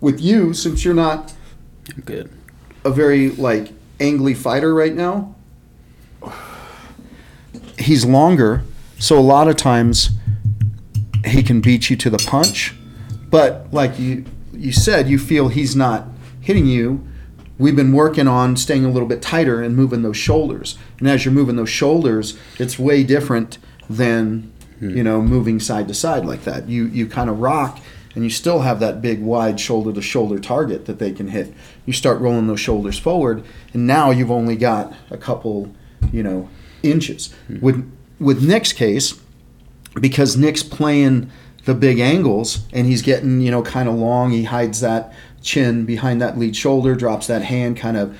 With 0.00 0.20
you, 0.20 0.54
since 0.54 0.84
you're 0.84 0.94
not 0.94 1.34
Good. 2.04 2.30
a 2.84 2.90
very 2.90 3.30
like 3.30 3.72
angly 3.98 4.36
fighter 4.36 4.74
right 4.74 4.94
now. 4.94 5.34
He's 7.78 8.04
longer, 8.04 8.62
so 9.00 9.18
a 9.18 9.20
lot 9.20 9.48
of 9.48 9.56
times 9.56 10.10
he 11.24 11.42
can 11.42 11.60
beat 11.60 11.88
you 11.88 11.96
to 11.96 12.10
the 12.10 12.18
punch. 12.18 12.74
But 13.30 13.72
like 13.72 13.98
you 13.98 14.26
you 14.52 14.72
said, 14.72 15.08
you 15.08 15.18
feel 15.18 15.48
he's 15.48 15.74
not 15.74 16.06
hitting 16.40 16.66
you. 16.66 17.06
We've 17.58 17.74
been 17.76 17.92
working 17.92 18.28
on 18.28 18.56
staying 18.56 18.84
a 18.84 18.90
little 18.90 19.08
bit 19.08 19.22
tighter 19.22 19.62
and 19.62 19.74
moving 19.74 20.02
those 20.02 20.18
shoulders. 20.18 20.78
And 20.98 21.08
as 21.08 21.24
you're 21.24 21.32
moving 21.32 21.56
those 21.56 21.70
shoulders, 21.70 22.38
it's 22.58 22.78
way 22.78 23.02
different 23.02 23.58
than 23.88 24.52
hmm. 24.78 24.90
you 24.90 25.02
know 25.02 25.22
moving 25.22 25.60
side 25.60 25.88
to 25.88 25.94
side 25.94 26.26
like 26.26 26.44
that. 26.44 26.68
You 26.68 26.84
you 26.84 27.06
kind 27.06 27.30
of 27.30 27.40
rock 27.40 27.80
and 28.14 28.22
you 28.22 28.30
still 28.30 28.60
have 28.60 28.80
that 28.80 29.00
big 29.00 29.22
wide 29.22 29.58
shoulder 29.58 29.94
to 29.94 30.02
shoulder 30.02 30.38
target 30.38 30.84
that 30.84 30.98
they 30.98 31.12
can 31.12 31.28
hit. 31.28 31.54
You 31.86 31.94
start 31.94 32.20
rolling 32.20 32.48
those 32.48 32.60
shoulders 32.60 32.98
forward 32.98 33.44
and 33.72 33.86
now 33.86 34.10
you've 34.10 34.30
only 34.30 34.56
got 34.56 34.92
a 35.10 35.16
couple, 35.16 35.74
you 36.12 36.22
know, 36.22 36.50
inches. 36.82 37.32
Hmm. 37.46 37.60
With 37.60 37.99
with 38.20 38.46
Nick's 38.46 38.72
case, 38.72 39.18
because 39.98 40.36
Nick's 40.36 40.62
playing 40.62 41.30
the 41.64 41.74
big 41.74 41.98
angles 41.98 42.66
and 42.72 42.86
he's 42.86 43.02
getting, 43.02 43.40
you 43.40 43.50
know, 43.50 43.62
kind 43.62 43.88
of 43.88 43.94
long, 43.94 44.30
he 44.30 44.44
hides 44.44 44.80
that 44.80 45.12
chin 45.42 45.84
behind 45.84 46.20
that 46.20 46.38
lead 46.38 46.54
shoulder, 46.54 46.94
drops 46.94 47.26
that 47.26 47.42
hand, 47.42 47.76
kind 47.76 47.96
of 47.96 48.16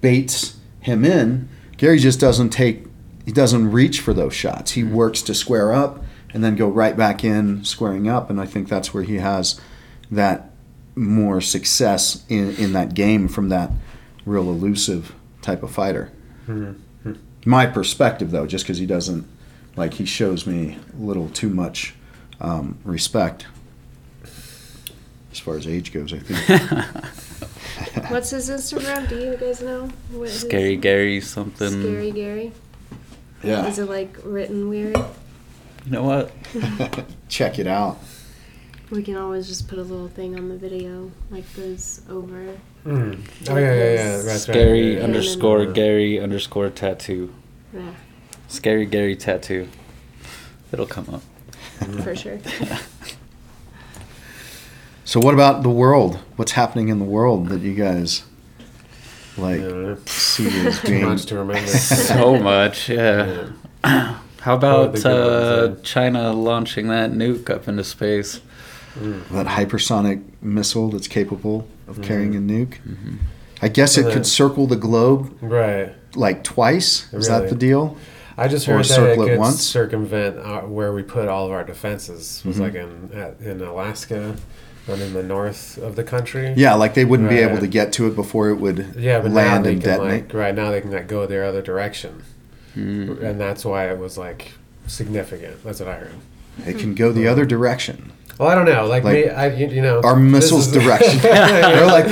baits 0.00 0.56
him 0.80 1.04
in. 1.04 1.48
Gary 1.76 1.98
just 1.98 2.20
doesn't 2.20 2.50
take 2.50 2.86
he 3.26 3.32
doesn't 3.32 3.70
reach 3.70 4.00
for 4.00 4.14
those 4.14 4.34
shots. 4.34 4.72
He 4.72 4.82
mm-hmm. 4.82 4.94
works 4.94 5.22
to 5.22 5.34
square 5.34 5.72
up 5.72 6.02
and 6.32 6.42
then 6.42 6.56
go 6.56 6.68
right 6.68 6.96
back 6.96 7.22
in 7.22 7.64
squaring 7.64 8.08
up 8.08 8.30
and 8.30 8.40
I 8.40 8.46
think 8.46 8.68
that's 8.68 8.94
where 8.94 9.02
he 9.02 9.16
has 9.16 9.60
that 10.10 10.50
more 10.94 11.40
success 11.40 12.24
in, 12.28 12.56
in 12.56 12.72
that 12.72 12.94
game 12.94 13.28
from 13.28 13.48
that 13.50 13.70
real 14.26 14.48
elusive 14.48 15.14
type 15.42 15.62
of 15.62 15.70
fighter. 15.70 16.10
Mm-hmm. 16.46 17.12
My 17.44 17.66
perspective 17.66 18.30
though, 18.30 18.46
just 18.46 18.64
because 18.64 18.78
he 18.78 18.86
doesn't 18.86 19.26
like 19.80 19.94
he 19.94 20.04
shows 20.04 20.46
me 20.46 20.76
a 20.94 21.02
little 21.02 21.30
too 21.30 21.48
much 21.48 21.94
um, 22.40 22.78
respect 22.84 23.46
as 25.32 25.38
far 25.38 25.56
as 25.56 25.66
age 25.66 25.90
goes. 25.92 26.12
I 26.12 26.18
think. 26.18 27.00
What's 28.10 28.30
his 28.30 28.50
Instagram? 28.50 29.08
Do 29.08 29.18
you 29.18 29.36
guys 29.36 29.62
know? 29.62 29.88
What 30.10 30.28
his- 30.28 30.40
Scary 30.40 30.76
Gary 30.76 31.20
something. 31.22 31.70
Scary 31.70 32.10
Gary. 32.10 32.52
yeah, 33.42 33.66
Is 33.66 33.78
it 33.78 33.88
like 33.88 34.16
written 34.22 34.68
weird? 34.68 34.96
You 35.86 35.92
know 35.92 36.02
what? 36.02 36.30
check 37.28 37.58
it 37.58 37.66
out. 37.66 37.98
We 38.90 39.02
can 39.02 39.16
always 39.16 39.46
just 39.48 39.66
put 39.66 39.78
a 39.78 39.82
little 39.82 40.08
thing 40.08 40.36
on 40.36 40.48
the 40.50 40.56
video, 40.56 41.10
like 41.30 41.44
goes 41.56 42.02
over. 42.10 42.54
Mm. 42.84 43.18
Oh 43.48 43.56
yeah, 43.56 43.72
yeah, 43.74 43.94
yeah. 43.94 44.16
That's 44.16 44.26
right. 44.26 44.38
Scary 44.40 44.96
yeah. 44.96 45.04
underscore 45.04 45.62
Yeah. 45.62 45.72
Gary 45.72 46.20
underscore 46.20 46.68
tattoo. 46.68 47.32
Yeah, 47.72 47.94
Scary 48.50 48.84
Gary 48.84 49.14
tattoo. 49.16 49.68
It'll 50.72 50.86
come 50.86 51.06
up. 51.12 51.22
for 52.02 52.14
sure. 52.14 52.38
So, 55.04 55.18
what 55.18 55.34
about 55.34 55.62
the 55.62 55.70
world? 55.70 56.18
What's 56.36 56.52
happening 56.52 56.88
in 56.88 56.98
the 56.98 57.04
world 57.04 57.48
that 57.48 57.60
you 57.62 57.74
guys 57.74 58.24
like 59.36 59.60
Yeah. 59.60 59.94
see 60.06 60.46
as 60.66 60.80
Too 60.80 61.00
much 61.06 61.26
to 61.26 61.38
remember. 61.38 61.66
so 61.68 62.38
much, 62.38 62.88
yeah. 62.88 63.48
How 63.84 64.20
Oh, 64.46 64.56
about 64.56 65.04
uh. 65.06 65.74
China 65.82 66.32
launching 66.32 66.88
that 66.88 67.12
nuke 67.12 67.50
up 67.50 67.66
into 67.68 67.84
space? 67.84 68.40
that 69.30 69.46
hypersonic 69.46 70.20
missile 70.42 70.90
that's 70.90 71.06
capable 71.06 71.66
of 71.86 72.02
carrying 72.02 72.34
a 72.34 72.40
nuke. 72.40 72.78
Mm-hmm. 72.82 73.16
I 73.62 73.68
guess 73.68 73.96
it 73.96 74.12
could 74.12 74.26
circle 74.26 74.66
the 74.66 74.74
globe 74.76 75.32
Right. 75.40 75.92
like 76.16 76.42
twice. 76.42 77.12
Is 77.12 77.28
that 77.28 77.48
the 77.48 77.54
deal? 77.54 77.96
I 78.40 78.48
just 78.48 78.66
heard 78.66 78.78
that 78.80 78.84
circle 78.84 79.22
it 79.24 79.26
it 79.26 79.30
could 79.30 79.38
once? 79.38 79.60
circumvent 79.62 80.38
uh, 80.38 80.60
where 80.62 80.92
we 80.92 81.02
put 81.02 81.28
all 81.28 81.46
of 81.46 81.52
our 81.52 81.64
defenses. 81.64 82.42
Was 82.44 82.56
Mhm. 82.56 82.60
like 82.60 82.74
in 82.74 83.10
at, 83.14 83.40
in 83.40 83.60
Alaska 83.60 84.36
and 84.88 85.00
in 85.02 85.12
the 85.12 85.22
north 85.22 85.78
of 85.78 85.94
the 85.96 86.02
country. 86.02 86.52
Yeah, 86.56 86.74
like 86.74 86.94
they 86.94 87.04
wouldn't 87.04 87.28
be 87.28 87.38
able 87.38 87.58
to 87.58 87.66
get 87.68 87.92
to 87.94 88.06
it 88.08 88.16
before 88.16 88.48
it 88.48 88.56
would 88.56 88.94
Yeah, 88.96 89.20
but 89.20 89.30
land 89.30 89.66
and 89.66 89.80
detonate. 89.82 90.24
like 90.28 90.34
right 90.34 90.54
now 90.54 90.70
they 90.70 90.80
can 90.80 90.90
like 90.90 91.06
go 91.06 91.26
their 91.26 91.44
other 91.44 91.62
direction, 91.62 92.22
Mm. 92.76 93.22
and 93.22 93.40
that's 93.40 93.64
why 93.64 93.88
it 93.90 93.98
was 93.98 94.16
like 94.18 94.52
significant. 94.86 95.62
That's 95.64 95.80
what 95.80 95.88
I 95.88 95.94
heard. 95.96 96.10
It 96.66 96.78
can 96.78 96.94
go 96.94 97.12
the 97.12 97.28
other 97.28 97.44
direction. 97.44 98.12
Well, 98.38 98.48
I 98.48 98.54
don't 98.54 98.64
know. 98.64 98.86
Like, 98.86 99.04
Like, 99.04 99.14
me, 99.26 99.28
I 99.30 99.48
you, 99.54 99.66
you 99.68 99.82
know 99.82 100.00
Our 100.02 100.16
missiles 100.16 100.66
is- 100.68 100.72
direction. 100.82 101.18
They're 101.22 101.86
like, 101.86 102.06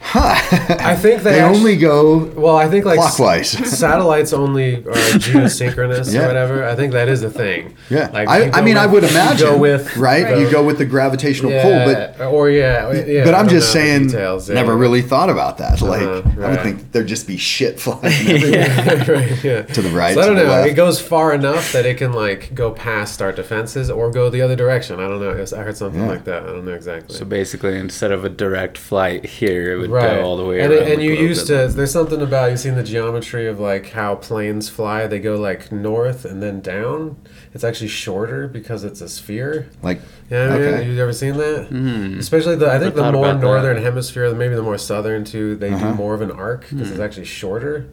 huh? 0.00 0.34
I 0.80 0.96
think 0.96 1.22
they 1.22 1.32
they 1.32 1.40
actu- 1.40 1.56
only 1.58 1.76
go 1.76 2.24
Well, 2.36 2.56
I 2.56 2.68
think 2.68 2.84
like 2.84 2.98
s- 2.98 3.16
clockwise. 3.16 3.50
satellites 3.78 4.32
only 4.32 4.76
are 4.76 4.80
geosynchronous 5.30 6.12
Yeah. 6.12 6.24
or 6.24 6.26
whatever. 6.26 6.64
I 6.64 6.74
think 6.74 6.92
that 6.92 7.08
is 7.08 7.22
a 7.22 7.30
thing. 7.30 7.76
Yeah, 7.90 8.08
Like, 8.12 8.28
I, 8.28 8.46
I 8.46 8.50
go 8.50 8.62
mean, 8.62 8.76
I 8.76 8.86
with- 8.86 9.02
would 9.04 9.10
you 9.10 9.16
imagine, 9.16 9.46
go 9.46 9.58
with 9.58 9.96
right? 9.96 10.24
Right. 10.24 10.38
You 10.38 10.50
go 10.50 10.64
with 10.64 10.78
the 10.78 10.84
gravitational 10.84 11.50
pull, 11.62 11.84
but 11.84 12.20
or 12.20 12.50
yeah, 12.50 12.92
yeah. 12.92 13.24
but 13.24 13.34
I 13.34 13.38
I'm 13.38 13.48
just 13.48 13.72
saying, 13.72 14.08
details, 14.08 14.48
yeah. 14.48 14.54
never 14.54 14.76
really 14.76 15.02
thought 15.02 15.30
about 15.30 15.58
that. 15.58 15.80
Like, 15.80 16.02
Uh-huh, 16.02 16.42
I 16.46 16.50
would 16.50 16.60
think 16.62 16.92
there'd 16.92 17.06
just 17.06 17.26
be 17.26 17.36
shit 17.36 17.78
flying 17.84 18.02
everywhere. 18.04 19.04
right, 19.16 19.44
yeah. 19.44 19.62
To 19.62 19.82
the 19.82 19.90
right, 19.90 20.14
So 20.14 20.20
I 20.22 20.26
don't 20.26 20.36
the 20.36 20.44
know. 20.44 20.48
left. 20.50 20.68
It 20.68 20.74
goes 20.74 21.00
far 21.00 21.32
enough 21.34 21.72
that 21.72 21.86
it 21.86 21.96
can 21.98 22.12
like 22.12 22.54
go 22.54 22.70
past 22.72 23.20
our 23.22 23.32
defenses 23.32 23.90
or 23.90 24.10
go 24.10 24.30
the 24.30 24.42
other 24.42 24.56
direction. 24.56 24.98
I 25.00 25.08
don't 25.08 25.20
know. 25.20 25.30
I 25.30 25.62
heard 25.62 25.76
something 25.76 26.00
Yeah. 26.02 26.08
like 26.08 26.24
that. 26.24 26.42
I 26.44 26.46
don't 26.46 26.64
know 26.64 26.72
exactly. 26.74 27.16
So 27.16 27.24
basically, 27.24 27.76
instead 27.78 28.12
of 28.12 28.24
a 28.24 28.28
direct 28.28 28.78
flight 28.78 29.24
here, 29.26 29.72
it 29.72 29.78
would 29.78 29.89
right. 29.90 30.16
go 30.16 30.24
all 30.24 30.36
the 30.36 30.44
way 30.44 30.60
and, 30.60 30.72
around. 30.72 30.88
and 30.92 31.02
you 31.02 31.12
globe 31.14 31.28
used 31.28 31.50
and- 31.50 31.70
to. 31.70 31.76
There's 31.76 31.90
something 31.92 32.22
about 32.22 32.50
you've 32.50 32.60
seen 32.60 32.74
the 32.76 32.82
geometry 32.82 33.46
of 33.48 33.60
like 33.60 33.90
how 33.90 34.14
planes 34.16 34.68
fly. 34.68 35.06
They 35.06 35.18
go 35.18 35.36
like 35.36 35.70
north 35.70 36.24
and 36.24 36.42
then 36.42 36.60
down. 36.60 37.16
It's 37.52 37.64
actually 37.64 37.88
shorter 37.88 38.46
because 38.48 38.84
it's 38.84 39.00
a 39.00 39.08
sphere. 39.08 39.68
like, 39.82 40.00
Yeah, 40.30 40.54
Okay. 40.54 40.88
you 40.90 41.00
ever 41.02 41.12
seen 41.12 41.36
that? 41.38 41.66
Hmm. 41.68 42.18
Especially 42.18 42.54
the, 42.56 42.70
I 42.70 42.78
think 42.78 42.94
the 42.94 43.02
more 43.12 43.24
about 43.24 43.40
that. 43.40 43.46
northern 43.46 43.82
hemisphere, 43.82 44.32
maybe 44.34 44.54
the 44.54 44.62
more 44.62 44.78
southern 44.78 45.24
too. 45.24 45.56
They 45.56 45.72
Uh-huh. 45.72 45.90
do 45.90 45.94
more 45.94 46.14
of 46.14 46.20
an 46.22 46.30
arc 46.30 46.68
because 46.70 46.90
it's 46.92 47.00
actually 47.00 47.24
shorter, 47.24 47.86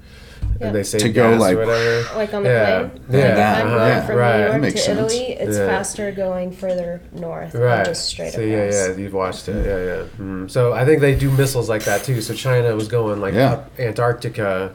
Yeah. 0.60 0.68
and 0.68 0.76
they 0.76 0.84
save 0.84 1.02
To 1.02 1.10
go, 1.10 1.32
gas 1.32 1.40
like- 1.42 1.56
or 1.56 1.66
whatever. 1.66 2.16
Like 2.16 2.34
on 2.34 2.44
the 2.44 2.50
Yeah. 2.50 2.80
plane. 2.80 3.02
Yeah. 3.10 3.18
Like 3.20 3.28
if 3.28 3.38
I'm 3.38 3.70
going 3.70 3.88
Yeah. 3.90 4.06
from 4.06 4.16
Right. 4.16 4.32
New 4.38 4.44
That 4.44 4.48
York 4.50 4.62
makes 4.62 4.74
to 4.74 4.80
sense. 4.86 5.00
Italy, 5.14 5.32
it's 5.40 5.58
Yeah. 5.58 5.68
faster 5.68 6.12
going 6.12 6.52
further 6.52 7.02
north. 7.14 7.52
than 7.52 7.62
Right. 7.62 7.86
Just 7.86 8.06
straight 8.06 8.34
so 8.34 8.42
across. 8.42 8.74
yeah, 8.74 8.88
yeah, 8.88 8.98
you've 8.98 9.14
watched 9.14 9.48
it. 9.50 9.66
Yeah, 9.66 9.78
yeah. 9.96 10.04
Mm. 10.20 10.50
So 10.50 10.74
I 10.74 10.86
think 10.86 11.02
they 11.02 11.16
do 11.16 11.30
missiles 11.32 11.70
like 11.70 11.84
that 11.86 12.04
too. 12.04 12.22
So 12.22 12.34
China 12.34 12.76
was 12.76 12.88
going 12.88 13.22
like 13.22 13.34
Yeah. 13.34 13.54
up 13.54 13.72
Antarctica, 13.80 14.72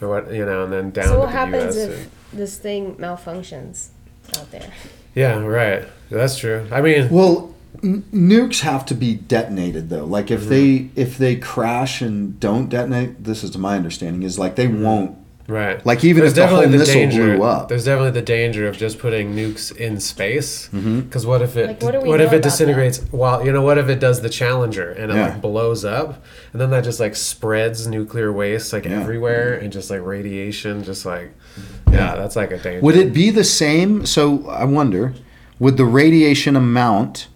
or 0.00 0.08
what 0.08 0.32
you 0.32 0.44
know, 0.46 0.64
and 0.64 0.72
then 0.72 0.90
down 0.90 1.06
So 1.06 1.12
to 1.14 1.18
what 1.18 1.26
the 1.26 1.32
happens 1.32 1.76
U.S. 1.76 1.88
if 1.88 2.08
this 2.32 2.56
thing 2.56 2.94
malfunctions? 2.98 3.88
out 4.36 4.50
there. 4.52 4.70
Yeah, 5.14 5.38
right. 5.40 5.84
That's 6.10 6.36
true. 6.36 6.66
I 6.70 6.80
mean, 6.82 7.08
Well, 7.10 7.54
n- 7.82 8.04
nukes 8.12 8.60
have 8.60 8.84
to 8.86 8.94
be 8.94 9.14
detonated 9.14 9.88
though. 9.90 10.04
Like 10.04 10.30
if 10.30 10.42
mm-hmm. 10.42 10.50
they 10.50 10.90
if 10.94 11.18
they 11.18 11.36
crash 11.36 12.00
and 12.00 12.38
don't 12.40 12.68
detonate, 12.68 13.24
this 13.24 13.44
is 13.44 13.50
to 13.52 13.58
my 13.58 13.76
understanding 13.76 14.22
is 14.22 14.38
like 14.38 14.56
they 14.56 14.66
mm-hmm. 14.66 14.82
won't. 14.82 15.18
right. 15.46 15.84
Like 15.86 16.04
even 16.04 16.24
if 16.24 16.34
the 16.34 16.46
whole 16.46 16.66
missile 16.66 17.08
blew 17.08 17.42
up. 17.42 17.68
There's 17.68 17.84
definitely 17.84 18.12
the 18.12 18.22
danger 18.22 18.68
of 18.68 18.76
just 18.76 18.98
putting 18.98 19.34
nukes 19.34 19.74
in 19.74 20.00
space. 20.00 20.68
Mm-hmm. 20.68 21.00
Because 21.00 21.24
what 21.26 21.42
if 21.42 21.56
it? 21.56 21.68
Like, 21.68 21.82
what 21.82 22.06
what 22.06 22.20
if 22.20 22.32
it 22.32 22.36
about 22.36 22.42
disintegrates? 22.42 22.98
While 23.10 23.44
you 23.44 23.52
know, 23.52 23.62
what 23.62 23.78
if 23.78 23.88
it 23.88 24.00
does 24.00 24.20
the 24.20 24.28
Challenger 24.28 24.90
and 24.90 25.10
it 25.10 25.14
Yeah. 25.14 25.28
like 25.28 25.40
blows 25.40 25.84
up, 25.84 26.22
and 26.52 26.60
then 26.60 26.70
that 26.70 26.84
just 26.84 27.00
like 27.00 27.16
spreads 27.16 27.86
nuclear 27.86 28.32
waste 28.32 28.72
like 28.72 28.84
Yeah. 28.84 29.00
everywhere, 29.00 29.54
mm-hmm. 29.54 29.64
and 29.64 29.72
just 29.72 29.90
like 29.90 30.04
radiation, 30.04 30.84
just 30.84 31.06
like 31.06 31.32
yeah, 31.90 32.14
that's 32.16 32.36
like 32.36 32.50
a 32.50 32.58
danger. 32.58 32.80
Would 32.80 32.96
it 32.96 33.12
be 33.12 33.30
the 33.30 33.44
same? 33.44 34.04
So 34.04 34.46
I 34.48 34.64
wonder, 34.64 35.14
would 35.58 35.76
the 35.76 35.86
radiation 35.86 36.56
amount 36.56 37.28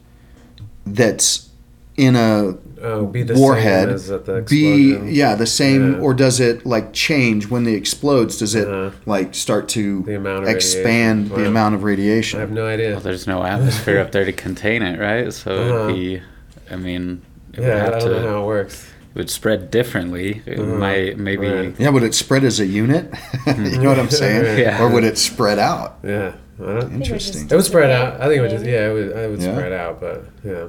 that's 0.86 1.48
in 1.96 2.16
a 2.16 2.54
oh, 2.82 3.06
be 3.06 3.22
the 3.22 3.34
warhead 3.34 3.88
same 3.88 3.94
as 3.94 4.10
at 4.10 4.24
the 4.24 4.42
be 4.48 4.96
yeah 5.10 5.34
the 5.34 5.46
same 5.46 5.92
Yeah. 5.94 5.98
or 6.00 6.14
does 6.14 6.40
it 6.40 6.64
like 6.64 6.92
change 6.94 7.48
when 7.48 7.66
it 7.66 7.74
explodes 7.74 8.38
does 8.38 8.54
it 8.54 8.66
Uh-huh. 8.66 8.90
like 9.04 9.34
start 9.34 9.68
to 9.70 10.02
The 10.02 10.16
amount 10.16 10.44
of 10.44 10.48
expand 10.48 11.24
radiation. 11.30 11.36
the 11.36 11.42
Wow. 11.44 11.48
amount 11.50 11.74
of 11.74 11.82
radiation 11.84 12.38
I 12.38 12.40
have 12.40 12.50
no 12.50 12.66
idea. 12.66 12.90
Well, 12.92 13.00
there's 13.00 13.26
no 13.26 13.44
atmosphere 13.44 13.98
up 14.00 14.10
there 14.12 14.24
to 14.24 14.32
contain 14.32 14.82
it, 14.82 14.98
right? 14.98 15.32
So 15.32 15.50
Uh-huh. 15.54 15.84
it'd 15.90 15.94
be, 15.94 16.22
I 16.70 16.76
mean, 16.76 17.20
it 17.52 17.60
would 17.60 17.68
Yeah, 17.68 17.74
I 17.74 17.78
have 17.78 17.90
don't 18.00 18.10
to, 18.10 18.20
know 18.22 18.28
how 18.28 18.42
it 18.42 18.46
works. 18.46 18.86
it 19.14 19.18
would 19.18 19.30
spread 19.30 19.70
differently. 19.70 20.40
It 20.46 20.58
Uh-huh. 20.58 20.74
might, 20.78 21.18
maybe, 21.18 21.46
Right. 21.48 21.74
yeah 21.78 21.90
would 21.90 22.02
it 22.02 22.14
spread 22.14 22.42
as 22.42 22.58
a 22.58 22.66
unit 22.66 23.12
you 23.46 23.78
know 23.78 23.90
what 23.90 23.98
i'm 23.98 24.08
saying 24.22 24.58
Yeah. 24.58 24.80
or 24.82 24.88
would 24.88 25.04
it 25.04 25.18
spread 25.18 25.58
out 25.58 25.98
Yeah, 26.02 26.32
I 26.60 26.64
don't, 26.64 26.76
I 26.76 26.80
think 26.80 26.92
it 26.92 26.94
Interesting. 27.02 27.48
it 27.50 27.54
would 27.54 27.64
spread 27.64 27.90
out. 27.90 28.20
I 28.20 28.26
think 28.26 28.38
it 28.38 28.40
would 28.42 28.50
just 28.50 28.64
yeah, 28.64 28.90
it 28.90 28.92
would, 28.92 29.08
it 29.08 29.30
would 29.30 29.40
Yeah. 29.42 29.54
spread 29.54 29.72
out, 29.72 30.00
but 30.00 30.24
yeah. 30.44 30.66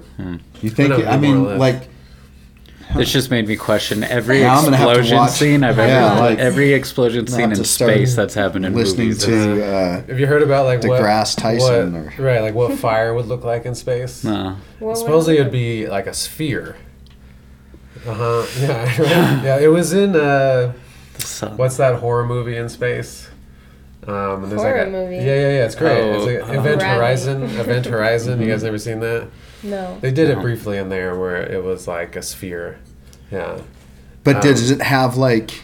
you 0.61 0.69
think 0.69 0.89
know, 0.89 1.05
i 1.05 1.17
mean 1.17 1.57
like 1.59 1.89
This 2.95 3.11
just 3.11 3.29
made 3.31 3.47
me 3.47 3.55
question 3.55 4.03
every 4.03 4.41
Now 4.41 4.57
I'm 4.57 4.63
gonna 4.65 4.77
have 4.77 4.93
to 4.93 4.99
explosion 4.99 5.27
scene 5.29 5.63
I've 5.63 5.79
ever, 5.79 5.91
Yeah, 5.91 6.19
like- 6.19 6.39
every 6.39 6.73
explosion 6.73 7.27
scene 7.27 7.51
in 7.51 7.63
space 7.63 8.15
that's 8.15 8.33
happened 8.33 8.65
in 8.65 8.73
listening 8.75 9.09
movies. 9.09 9.23
to 9.25 9.65
uh, 9.65 10.01
Have 10.07 10.19
you 10.19 10.27
heard 10.27 10.41
about 10.41 10.65
like 10.65 10.83
what 10.83 11.01
DeGrasse 11.01 11.37
Tyson 11.37 12.05
what- 12.05 12.19
or- 12.19 12.23
right, 12.23 12.41
like 12.41 12.53
what 12.55 12.77
fire 12.79 13.13
would 13.13 13.25
look 13.27 13.43
like 13.43 13.65
in 13.65 13.75
space? 13.75 14.23
no. 14.23 14.55
Well, 14.79 14.95
Supposedly 14.95 15.37
it 15.37 15.43
would 15.43 15.51
be 15.51 15.87
like 15.87 16.07
a 16.07 16.13
sphere. 16.13 16.75
Uh 18.07 18.13
huh. 18.13 18.45
Yeah, 18.59 19.43
yeah. 19.43 19.59
It 19.59 19.67
was 19.67 19.93
in 19.93 20.15
uh, 20.15 20.73
what's 21.55 21.77
that 21.77 21.95
horror 21.99 22.25
movie 22.25 22.57
in 22.57 22.67
space? 22.69 23.29
Um, 24.07 24.43
and 24.43 24.51
there's 24.51 24.61
Horror 24.61 24.77
like 24.79 24.87
a, 24.87 24.91
movie? 24.91 25.15
Yeah, 25.17 25.23
yeah, 25.23 25.49
yeah. 25.49 25.65
It's 25.65 25.75
great. 25.75 26.01
Oh, 26.01 26.13
it's 26.13 26.25
like 26.25 26.49
uh, 26.49 26.59
Event 26.59 26.79
Gravity. 26.79 26.85
Horizon. 26.97 27.43
Event 27.43 27.85
Horizon. 27.95 28.41
You 28.41 28.47
guys 28.47 28.63
never 28.63 28.77
seen 28.77 28.99
that? 28.99 29.27
No. 29.63 29.97
They 30.01 30.11
did 30.11 30.29
it 30.29 30.39
briefly 30.39 30.77
in 30.77 30.89
there 30.89 31.17
where 31.17 31.37
it 31.37 31.63
was 31.63 31.87
like 31.87 32.15
a 32.15 32.21
sphere. 32.21 32.79
Yeah. 33.31 33.59
but 34.23 34.35
Um, 34.37 34.41
does 34.41 34.69
it 34.71 34.81
have 34.81 35.15
like 35.17 35.63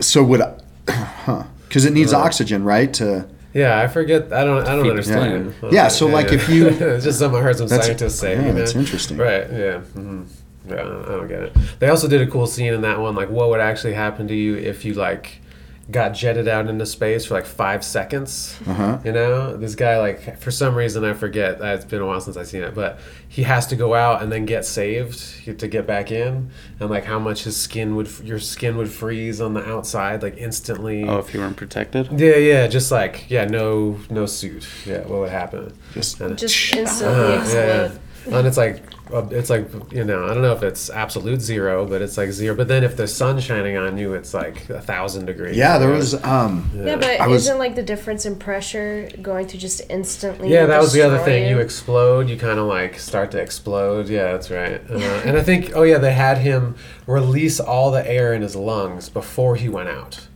so 0.00 0.22
would 0.24 0.40
huh 0.88 1.44
because 1.68 1.84
it 1.84 1.92
needs 1.92 2.12
Uh, 2.12 2.18
oxygen 2.18 2.64
right 2.64 2.92
to 2.94 3.26
Yeah, 3.52 3.78
I 3.80 3.88
forget. 3.88 4.32
I 4.32 4.44
don't. 4.44 4.66
I 4.66 4.76
don't 4.76 4.88
understand. 4.88 5.54
Yeah. 5.62 5.68
Yeah, 5.72 5.88
so, 5.88 6.06
like, 6.06 6.32
if 6.32 6.48
you- 6.48 6.68
it's 6.94 7.04
just 7.04 7.18
something 7.18 7.40
I 7.40 7.42
heard 7.42 7.58
some 7.58 7.66
scientists 7.68 8.18
say. 8.20 8.34
yeah, 8.34 8.40
you 8.40 8.46
know? 8.52 8.52
that's 8.54 8.74
interesting. 8.76 9.16
Right. 9.18 9.50
Yeah. 9.50 9.80
Mm-hmm. 9.96 10.22
Yeah. 10.68 10.74
I 10.74 10.82
don't, 10.84 11.04
I 11.08 11.12
don't 11.16 11.28
get 11.28 11.42
it. 11.42 11.56
They 11.80 11.88
also 11.88 12.06
did 12.06 12.20
a 12.22 12.26
cool 12.28 12.46
scene 12.46 12.72
in 12.72 12.82
that 12.82 13.00
one. 13.00 13.16
Like, 13.16 13.28
what 13.28 13.48
would 13.50 13.60
actually 13.60 13.94
happen 13.94 14.28
to 14.28 14.34
you 14.34 14.54
if 14.56 14.84
you 14.84 14.94
like 14.94 15.40
got 15.90 16.10
jetted 16.10 16.46
out 16.48 16.68
into 16.68 16.86
space 16.86 17.24
for 17.26 17.34
like 17.34 17.46
five 17.46 17.82
seconds? 17.84 18.56
uh-huh 18.66 18.98
You 19.04 19.12
know, 19.12 19.56
this 19.56 19.74
guy 19.74 19.98
like 19.98 20.38
for 20.40 20.50
some 20.50 20.74
reason 20.74 21.04
I 21.04 21.12
forget. 21.14 21.60
uh, 21.60 21.66
It's 21.66 21.84
been 21.84 22.00
a 22.02 22.06
while 22.06 22.20
since 22.20 22.36
I've 22.36 22.46
seen 22.48 22.62
it, 22.62 22.74
but 22.74 22.98
he 23.28 23.42
has 23.44 23.66
to 23.68 23.76
go 23.76 23.94
out 23.94 24.22
and 24.22 24.30
then 24.32 24.44
get 24.44 24.64
saved 24.64 25.58
to 25.58 25.68
get 25.68 25.86
back 25.86 26.10
in, 26.10 26.50
and 26.78 26.90
like 26.90 27.04
how 27.04 27.18
much 27.18 27.44
his 27.44 27.56
skin 27.56 27.96
would 27.96 28.08
your 28.22 28.38
skin 28.38 28.76
would 28.76 28.88
freeze 28.90 29.40
on 29.40 29.54
the 29.54 29.64
outside 29.68 30.22
like 30.22 30.36
instantly. 30.36 31.04
oh, 31.08 31.18
if 31.18 31.32
you 31.34 31.40
weren't 31.40 31.56
protected? 31.56 32.08
Yeah, 32.20 32.36
yeah, 32.36 32.66
just 32.66 32.90
like 32.92 33.30
yeah, 33.30 33.44
no, 33.44 33.98
no 34.10 34.26
suit. 34.26 34.68
Yeah, 34.86 35.00
what 35.06 35.20
would 35.20 35.30
happen? 35.30 35.72
just 35.94 36.20
And, 36.20 36.38
Just 36.38 36.74
instantly 36.74 37.14
uh, 37.14 37.28
yeah, 37.28 37.40
explode. 37.40 38.00
yeah. 38.28 38.38
and 38.38 38.46
it's 38.46 38.56
like 38.56 38.82
it's 39.30 39.50
like 39.50 39.68
you 39.92 40.04
know 40.04 40.24
I 40.24 40.34
don't 40.34 40.42
know 40.42 40.52
if 40.52 40.62
it's 40.62 40.90
absolute 40.90 41.40
zero, 41.40 41.86
but 41.86 42.02
it's 42.02 42.16
like 42.16 42.30
zero. 42.30 42.54
But 42.54 42.68
then 42.68 42.84
if 42.84 42.96
the 42.96 43.06
sun's 43.06 43.44
shining 43.44 43.76
on 43.76 43.98
you, 43.98 44.14
it's 44.14 44.32
like 44.34 44.68
a 44.70 44.80
thousand 44.80 45.26
degrees. 45.26 45.56
yeah 45.56 45.78
there 45.78 45.90
you 45.90 45.96
was 45.96 46.14
um 46.24 46.70
Yeah, 46.74 46.96
but 46.96 47.20
I 47.20 47.28
isn't 47.30 47.58
like 47.58 47.74
the 47.74 47.82
difference 47.82 48.26
in 48.26 48.36
pressure 48.36 49.08
going 49.20 49.46
to 49.48 49.58
just 49.58 49.82
instantly? 49.90 50.52
Yeah, 50.52 50.66
that 50.66 50.80
was 50.80 50.92
the 50.92 51.02
other 51.02 51.16
destroy 51.16 51.32
thing. 51.32 51.48
You 51.50 51.58
explode, 51.58 52.28
you 52.28 52.36
kind 52.36 52.58
of 52.58 52.66
like 52.66 52.98
start 52.98 53.30
to 53.32 53.38
explode. 53.38 54.08
Yeah, 54.08 54.32
that's 54.32 54.50
right. 54.50 54.80
Uh, 54.90 54.98
and 55.24 55.36
I 55.36 55.42
think, 55.42 55.72
oh 55.74 55.82
yeah, 55.82 55.98
they 55.98 56.12
had 56.12 56.38
him 56.38 56.76
release 57.06 57.60
all 57.60 57.90
the 57.90 58.08
air 58.08 58.32
in 58.32 58.42
his 58.42 58.56
lungs 58.56 59.08
before 59.08 59.56
he 59.56 59.68
went 59.68 59.88
out. 59.88 60.26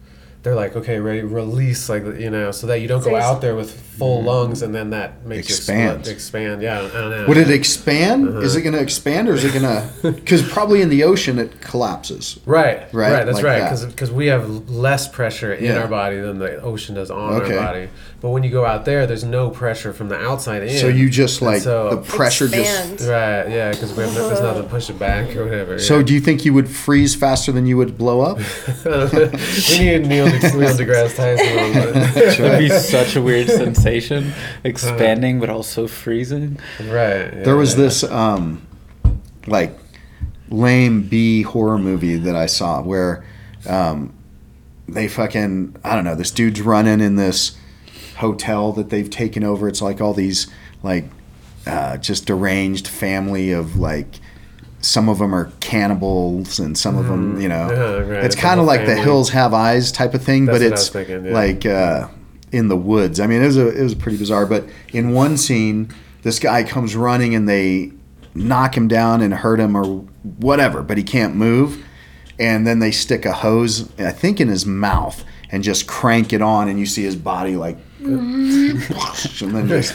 They're 0.45 0.55
like, 0.55 0.77
okay, 0.77 1.01
ready, 1.01 1.23
release, 1.23 1.89
like 1.89 2.05
you 2.05 2.29
know, 2.29 2.51
so 2.53 2.67
that 2.67 2.81
you 2.81 2.87
don't 2.87 3.03
So 3.03 3.09
go 3.11 3.17
out 3.17 3.41
there 3.41 3.57
with 3.57 3.81
full 3.97 4.23
lungs, 4.23 4.61
and 4.61 4.75
then 4.75 4.91
that 4.91 5.25
makes 5.25 5.49
Expand. 5.49 6.01
you 6.01 6.05
split, 6.05 6.15
expand. 6.15 6.61
Yeah, 6.63 6.81
I 6.81 6.83
don't 7.01 7.11
know. 7.11 7.25
would 7.27 7.39
it 7.39 7.51
expand 7.51 8.29
Uh-huh. 8.29 8.41
is 8.41 8.55
it 8.55 8.61
going 8.61 8.75
to 8.75 8.81
expand 8.83 9.29
or 9.31 9.33
is 9.35 9.43
it 9.45 9.55
going 9.59 9.65
to 10.03 10.13
because 10.13 10.43
probably 10.47 10.83
in 10.83 10.91
the 10.91 11.03
ocean 11.05 11.39
it 11.39 11.63
collapses 11.63 12.39
Right, 12.45 12.81
Right, 12.93 13.13
right, 13.13 13.25
that's 13.25 13.37
like 13.37 13.45
right. 13.45 13.59
that. 13.71 13.89
Because 13.89 14.13
we 14.13 14.27
have 14.27 14.69
less 14.69 15.09
pressure 15.09 15.55
in 15.55 15.65
Yeah. 15.65 15.79
our 15.79 15.89
body 15.89 16.21
than 16.21 16.39
the 16.39 16.61
ocean 16.61 16.95
does 16.95 17.11
on 17.11 17.41
Okay. 17.41 17.57
our 17.57 17.65
body. 17.65 17.89
But 18.25 18.31
when 18.31 18.43
you 18.43 18.49
go 18.49 18.65
out 18.65 18.87
there, 18.87 19.07
there's 19.07 19.23
no 19.23 19.51
pressure 19.51 19.93
from 19.93 20.09
the 20.09 20.17
outside 20.19 20.63
in. 20.63 20.79
so 20.79 20.89
you 20.89 21.11
just 21.11 21.43
like 21.43 21.61
so- 21.61 21.91
the 21.91 21.99
pressure 21.99 22.47
Expand. 22.47 22.97
just 22.97 23.07
Right, 23.07 23.51
yeah, 23.51 23.71
because 23.71 23.93
we 23.93 24.03
have 24.03 24.15
no, 24.15 24.29
there's 24.29 24.41
nothing 24.41 24.63
to 24.63 24.69
push 24.71 24.89
it 24.89 24.99
back 24.99 25.37
or 25.37 25.45
whatever. 25.45 25.79
so 25.79 26.03
do 26.03 26.15
you 26.15 26.21
think 26.21 26.43
you 26.47 26.55
would 26.55 26.67
freeze 26.67 27.15
faster 27.15 27.53
than 27.53 27.67
you 27.67 27.77
would 27.77 27.99
blow 27.99 28.23
up 28.23 28.39
we 28.87 29.79
need 29.79 30.07
Neil, 30.07 30.25
de- 30.25 30.57
Neil 30.57 30.75
deGrasse 30.75 31.17
Tyson. 31.17 31.37
that. 31.37 32.17
It'd 32.41 32.59
be 32.61 32.71
such 32.71 33.15
a 33.15 33.21
weird 33.21 33.47
sensation, 33.63 34.33
expanding 34.65 35.39
but 35.39 35.51
also 35.51 35.87
freezing. 35.87 36.59
right. 36.81 36.89
yeah. 37.31 37.43
there 37.43 37.57
was 37.57 37.77
this 37.77 38.05
um 38.05 38.67
like 39.47 39.77
lame 40.49 41.03
B 41.03 41.43
horror 41.43 41.77
movie 41.79 42.17
that 42.17 42.37
I 42.37 42.47
saw 42.47 42.81
where 42.81 43.23
um 43.69 44.15
they 44.89 45.09
fucking 45.09 45.77
I 45.85 45.95
don't 45.95 46.05
know 46.05 46.15
this 46.15 46.31
dude's 46.31 46.63
running 46.63 47.03
in 47.03 47.17
this 47.17 47.59
hotel 48.17 48.73
that 48.73 48.91
they've 48.91 49.11
taken 49.11 49.45
over. 49.45 49.69
It's 49.69 49.83
like 49.83 50.01
all 50.01 50.15
these 50.15 50.47
like 50.83 51.05
uh, 51.67 51.97
just 51.97 52.27
deranged 52.27 52.87
family 52.87 53.53
of 53.53 53.77
like 53.77 54.21
some 54.81 55.09
of 55.09 55.19
them 55.19 55.35
are 55.35 55.51
cannibals 55.61 56.59
and 56.59 56.77
some 56.77 56.97
of 56.97 57.07
them 57.07 57.41
you 57.41 57.49
know. 57.49 57.71
Yeah, 57.71 58.15
right. 58.17 58.25
it's 58.25 58.37
kind 58.37 58.61
of 58.61 58.67
like 58.67 58.87
the 58.87 58.97
hills 58.97 59.31
have 59.31 59.55
eyes 59.55 59.91
type 59.91 60.15
of 60.15 60.23
thing 60.23 60.45
That's 60.45 60.59
but 60.59 60.67
it's 60.67 60.89
thinking, 60.89 61.27
yeah. 61.27 61.33
like 61.33 61.67
uh, 61.67 62.09
in 62.53 62.69
the 62.69 62.77
woods. 62.77 63.19
I 63.21 63.27
mean 63.27 63.43
it 63.43 63.47
was 63.47 63.57
a, 63.57 63.69
it 63.69 63.83
was 63.83 63.95
pretty 63.95 64.19
bizarre 64.19 64.47
but 64.47 64.65
in 64.93 65.13
one 65.13 65.37
scene 65.37 65.93
this 66.23 66.39
guy 66.39 66.65
comes 66.65 66.95
running 66.97 67.35
and 67.35 67.49
they 67.49 67.93
knock 68.35 68.77
him 68.77 68.89
down 68.89 69.21
and 69.21 69.33
hurt 69.33 69.61
him 69.61 69.77
or 69.77 69.85
whatever 70.39 70.83
but 70.83 70.99
he 70.99 71.05
can't 71.05 71.35
move. 71.35 71.85
And 72.37 72.67
then 72.67 72.81
they 72.81 72.91
stick 72.91 73.25
a 73.25 73.33
hose 73.33 73.89
i 73.99 74.11
think 74.11 74.41
in 74.41 74.49
his 74.49 74.67
mouth 74.67 75.25
and 75.51 75.63
just 75.63 75.87
crank 75.87 76.33
it 76.33 76.43
on 76.43 76.69
and 76.69 76.81
you 76.81 76.85
see 76.85 77.05
his 77.05 77.15
body 77.15 77.55
like 77.55 77.79
and 78.05 79.55
then 79.55 79.69
just 79.69 79.93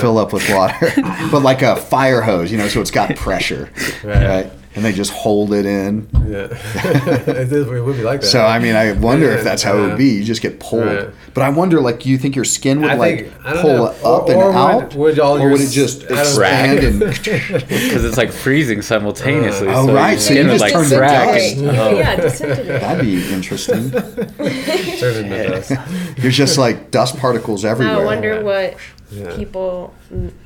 fill 0.00 0.18
up 0.18 0.32
with 0.32 0.48
water 0.50 0.92
but 1.30 1.40
like 1.42 1.62
a 1.62 1.76
fire 1.76 2.20
hose 2.20 2.50
you 2.50 2.58
know 2.58 2.68
so 2.68 2.80
it's 2.80 2.90
got 2.90 3.14
pressure 3.16 3.70
Right. 4.02 4.26
right, 4.26 4.52
and 4.74 4.84
they 4.84 4.92
just 4.92 5.10
hold 5.12 5.52
it 5.52 5.66
in 5.66 6.08
Yeah. 6.26 6.48
it 6.50 7.50
would 7.84 7.96
be 7.96 8.02
like 8.02 8.20
that. 8.22 8.26
so 8.26 8.44
I 8.44 8.58
mean, 8.58 8.74
I 8.76 8.92
wonder 8.92 9.30
if 9.30 9.44
that's 9.44 9.62
how 9.62 9.76
it 9.78 9.80
would 9.88 9.98
be. 9.98 10.06
You 10.14 10.24
just 10.24 10.42
get 10.42 10.58
pulled. 10.60 11.12
Right. 11.34 11.34
But 11.34 11.42
I 11.42 11.50
wonder, 11.50 11.80
like, 11.80 12.00
do 12.00 12.08
you 12.08 12.16
think 12.18 12.36
your 12.36 12.44
skin 12.44 12.80
would 12.82 12.90
I 12.90 12.94
like 12.94 13.18
think- 13.30 13.42
pull 13.60 13.76
know. 13.76 13.84
up 13.86 14.04
Or- 14.04 14.30
and 14.32 14.42
or 14.42 14.52
out, 14.52 14.94
would 14.94 15.18
all 15.18 15.36
or 15.36 15.40
your 15.40 15.50
would 15.52 15.60
it 15.60 15.70
just 15.70 16.04
I 16.04 16.06
don't 16.08 16.16
know. 16.16 16.20
expand 16.22 16.78
and? 16.84 16.98
Because 17.00 18.04
it's 18.04 18.16
like 18.16 18.30
freezing 18.32 18.82
simultaneously. 18.82 19.68
Oh, 19.68 19.86
so 19.86 19.94
right, 19.94 20.18
so 20.18 20.32
you 20.34 20.44
would 20.44 20.50
just 20.50 20.60
like 20.62 20.72
turned 20.72 20.88
to 20.90 20.96
dust. 21.00 21.56
and- 21.56 21.68
oh. 21.70 21.96
yeah, 21.98 22.16
disintegrate. 22.16 22.80
That'd 22.80 23.04
be 23.04 23.32
interesting. 23.32 23.90
Turn. 25.00 25.24
You're 26.18 26.30
just 26.32 26.58
like 26.58 26.90
dust 26.90 27.16
particles 27.18 27.64
everywhere. 27.64 27.96
I 27.98 28.04
wonder 28.04 28.42
what 28.44 28.76
Yeah. 29.10 29.34
people 29.36 29.92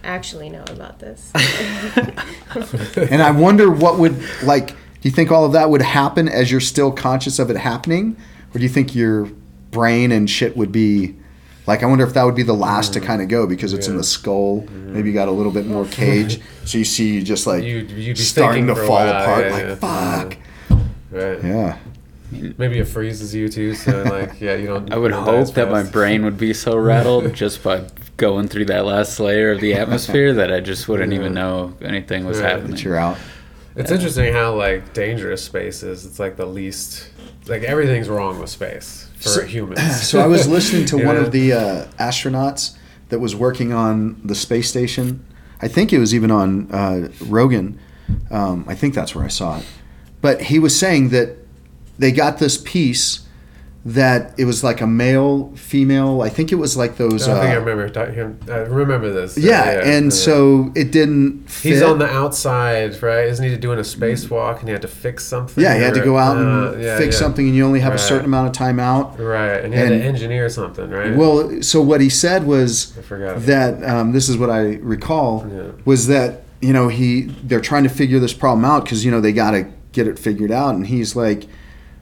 actually 0.04 0.48
know 0.50 0.64
about 0.68 0.98
this. 0.98 1.30
And 2.96 3.22
I 3.22 3.30
wonder 3.30 3.70
what 3.70 3.98
would 3.98 4.16
like. 4.42 4.68
Do 5.00 5.08
you 5.08 5.10
think 5.12 5.30
all 5.30 5.44
of 5.44 5.52
that 5.52 5.70
would 5.70 5.82
happen 5.82 6.28
as 6.28 6.50
you're 6.50 6.60
still 6.60 6.90
conscious 6.90 7.38
of 7.38 7.50
it 7.50 7.56
happening, 7.56 8.16
or 8.52 8.58
do 8.58 8.64
you 8.64 8.68
think 8.68 8.94
your 8.96 9.30
brain 9.70 10.12
and 10.12 10.28
shit 10.28 10.56
would 10.56 10.72
be? 10.72 11.14
Like, 11.66 11.82
I 11.82 11.86
wonder 11.86 12.04
if 12.06 12.14
that 12.14 12.24
would 12.24 12.34
be 12.34 12.42
the 12.42 12.54
last 12.54 12.94
to 12.94 13.00
kind 13.00 13.20
of 13.20 13.28
go 13.28 13.46
because 13.46 13.74
it's 13.74 13.86
in 13.88 13.92
Mm. 13.92 13.96
Yeah. 13.96 14.00
the 14.00 14.04
skull. 14.04 14.66
Maybe 14.86 15.08
you 15.10 15.14
got 15.14 15.28
a 15.28 15.32
little 15.32 15.52
bit 15.52 15.66
more 15.66 15.84
cage, 15.84 16.40
so 16.64 16.78
you 16.78 16.84
see 16.84 17.12
you 17.14 17.22
just 17.22 17.46
like 17.46 17.62
You'd- 17.62 17.92
you'd 17.94 18.16
be 18.16 18.22
starting 18.22 18.66
to 18.68 18.74
fall 18.74 18.96
while, 18.96 19.08
apart. 19.22 19.44
yeah, 19.46 19.52
like 19.52 19.64
yeah. 19.64 19.74
fuck. 19.74 20.36
Right. 21.10 21.44
Yeah. 21.44 21.76
Maybe 22.58 22.78
it 22.78 22.84
freezes 22.88 23.34
you 23.34 23.48
too, 23.48 23.74
so 23.74 24.02
like 24.04 24.38
yeah, 24.40 24.54
you 24.54 24.66
don't. 24.66 24.92
I 24.92 24.96
would 24.96 25.10
you 25.10 25.16
don't 25.16 25.26
die 25.26 25.36
as 25.36 25.48
hope 25.48 25.54
that 25.56 25.70
my 25.70 25.82
brain 25.82 26.24
would 26.24 26.36
be 26.38 26.52
so 26.52 26.76
rattled 26.76 27.32
just 27.42 27.62
by 27.62 27.84
going 28.18 28.48
through 28.48 28.66
that 28.66 28.84
last 28.84 29.18
layer 29.20 29.52
of 29.52 29.60
the 29.60 29.74
atmosphere 29.74 30.34
that 30.34 30.52
I 30.52 30.60
just 30.60 30.88
wouldn't 30.88 31.12
even 31.12 31.32
Yeah. 31.34 31.40
know 31.40 31.74
anything 31.82 32.26
was 32.26 32.40
Right. 32.40 32.50
happening. 32.50 32.72
That 32.72 32.84
you're 32.84 32.96
out. 32.96 33.16
It's 33.76 33.90
Yeah. 33.90 33.96
interesting 33.96 34.32
how 34.34 34.54
like 34.54 34.92
dangerous 34.92 35.42
space 35.42 35.82
is. 35.82 36.04
It's 36.04 36.18
like 36.18 36.36
the 36.36 36.44
least 36.46 37.08
like 37.48 37.62
everything's 37.62 38.08
wrong 38.08 38.38
with 38.38 38.50
space 38.50 39.08
for 39.16 39.28
So- 39.28 39.44
humans. 39.46 39.80
So 40.08 40.20
I 40.20 40.26
was 40.26 40.46
listening 40.48 40.86
to 40.86 40.96
one 41.04 41.16
know? 41.16 41.22
of 41.22 41.32
the 41.32 41.52
uh, 41.52 41.84
astronauts 41.98 42.76
that 43.08 43.18
was 43.20 43.34
working 43.34 43.72
on 43.72 44.20
the 44.24 44.34
space 44.34 44.68
station. 44.68 45.24
I 45.60 45.68
think 45.68 45.92
it 45.92 45.98
was 45.98 46.14
even 46.14 46.30
on 46.30 46.70
uh, 46.70 47.08
Rogan. 47.26 47.78
Um, 48.30 48.64
I 48.68 48.74
think 48.74 48.94
that's 48.94 49.14
where 49.14 49.24
I 49.24 49.28
saw 49.28 49.58
it. 49.58 49.66
But 50.20 50.42
he 50.42 50.58
was 50.58 50.78
saying 50.78 51.08
that 51.10 51.36
they 51.98 52.12
got 52.12 52.38
this 52.38 52.58
piece 52.58 53.26
that 53.94 54.34
it 54.38 54.44
was 54.44 54.62
like 54.62 54.80
a 54.82 54.86
male, 54.86 55.50
female. 55.56 56.20
I 56.20 56.28
think 56.28 56.52
it 56.52 56.56
was 56.56 56.76
like 56.76 56.96
those. 56.98 57.26
I 57.26 57.40
think 57.40 57.52
I 57.52 57.56
Uh, 57.56 57.60
remember 57.60 57.88
ta- 57.88 58.06
him. 58.12 58.38
I 58.50 58.56
remember 58.58 59.10
this. 59.10 59.38
yeah, 59.38 59.80
and 59.82 60.06
yeah. 60.06 60.10
so 60.10 60.70
it 60.74 60.90
didn't. 60.92 61.48
Fit. 61.48 61.72
he's 61.72 61.82
on 61.82 61.98
the 61.98 62.06
outside, 62.06 63.02
right? 63.02 63.24
Isn't 63.28 63.48
he 63.48 63.56
doing 63.56 63.78
a 63.78 63.82
spacewalk 63.82 64.58
and 64.60 64.68
he 64.68 64.72
had 64.72 64.82
to 64.82 64.88
fix 64.88 65.24
something? 65.24 65.62
Yeah, 65.64 65.74
he 65.76 65.82
had 65.82 65.94
to 65.94 66.04
go 66.04 66.18
out 66.18 66.36
and 66.36 66.48
uh, 66.48 66.78
yeah, 66.78 66.98
fix 66.98 67.14
yeah. 67.14 67.20
something, 67.20 67.46
and 67.46 67.56
you 67.56 67.64
only 67.64 67.80
have 67.80 67.94
a 67.94 67.98
certain 67.98 68.26
amount 68.26 68.48
of 68.48 68.52
time 68.52 68.78
out. 68.78 69.18
Right, 69.18 69.64
and 69.64 69.72
he 69.72 69.80
had 69.80 69.88
to 69.88 69.94
engineer 70.02 70.48
something, 70.50 70.90
right? 70.90 71.16
Well, 71.16 71.62
so 71.62 71.80
what 71.80 72.00
he 72.02 72.10
said 72.10 72.44
was 72.46 72.96
I 72.98 73.02
forgot. 73.02 73.46
that 73.46 73.82
um, 73.88 74.12
this 74.12 74.28
is 74.28 74.36
what 74.36 74.50
I 74.50 74.74
recall 74.82 75.46
Yeah. 75.50 75.62
was 75.86 76.08
that 76.08 76.42
you 76.60 76.72
know 76.74 76.88
he 76.88 77.22
they're 77.44 77.60
trying 77.60 77.84
to 77.84 77.88
figure 77.88 78.18
this 78.18 78.34
problem 78.34 78.64
out 78.64 78.84
because 78.84 79.04
you 79.04 79.10
know 79.10 79.20
they 79.20 79.32
got 79.32 79.52
to 79.52 79.66
get 79.92 80.06
it 80.06 80.18
figured 80.18 80.50
out, 80.52 80.74
and 80.74 80.86
he's 80.88 81.16
like, 81.16 81.46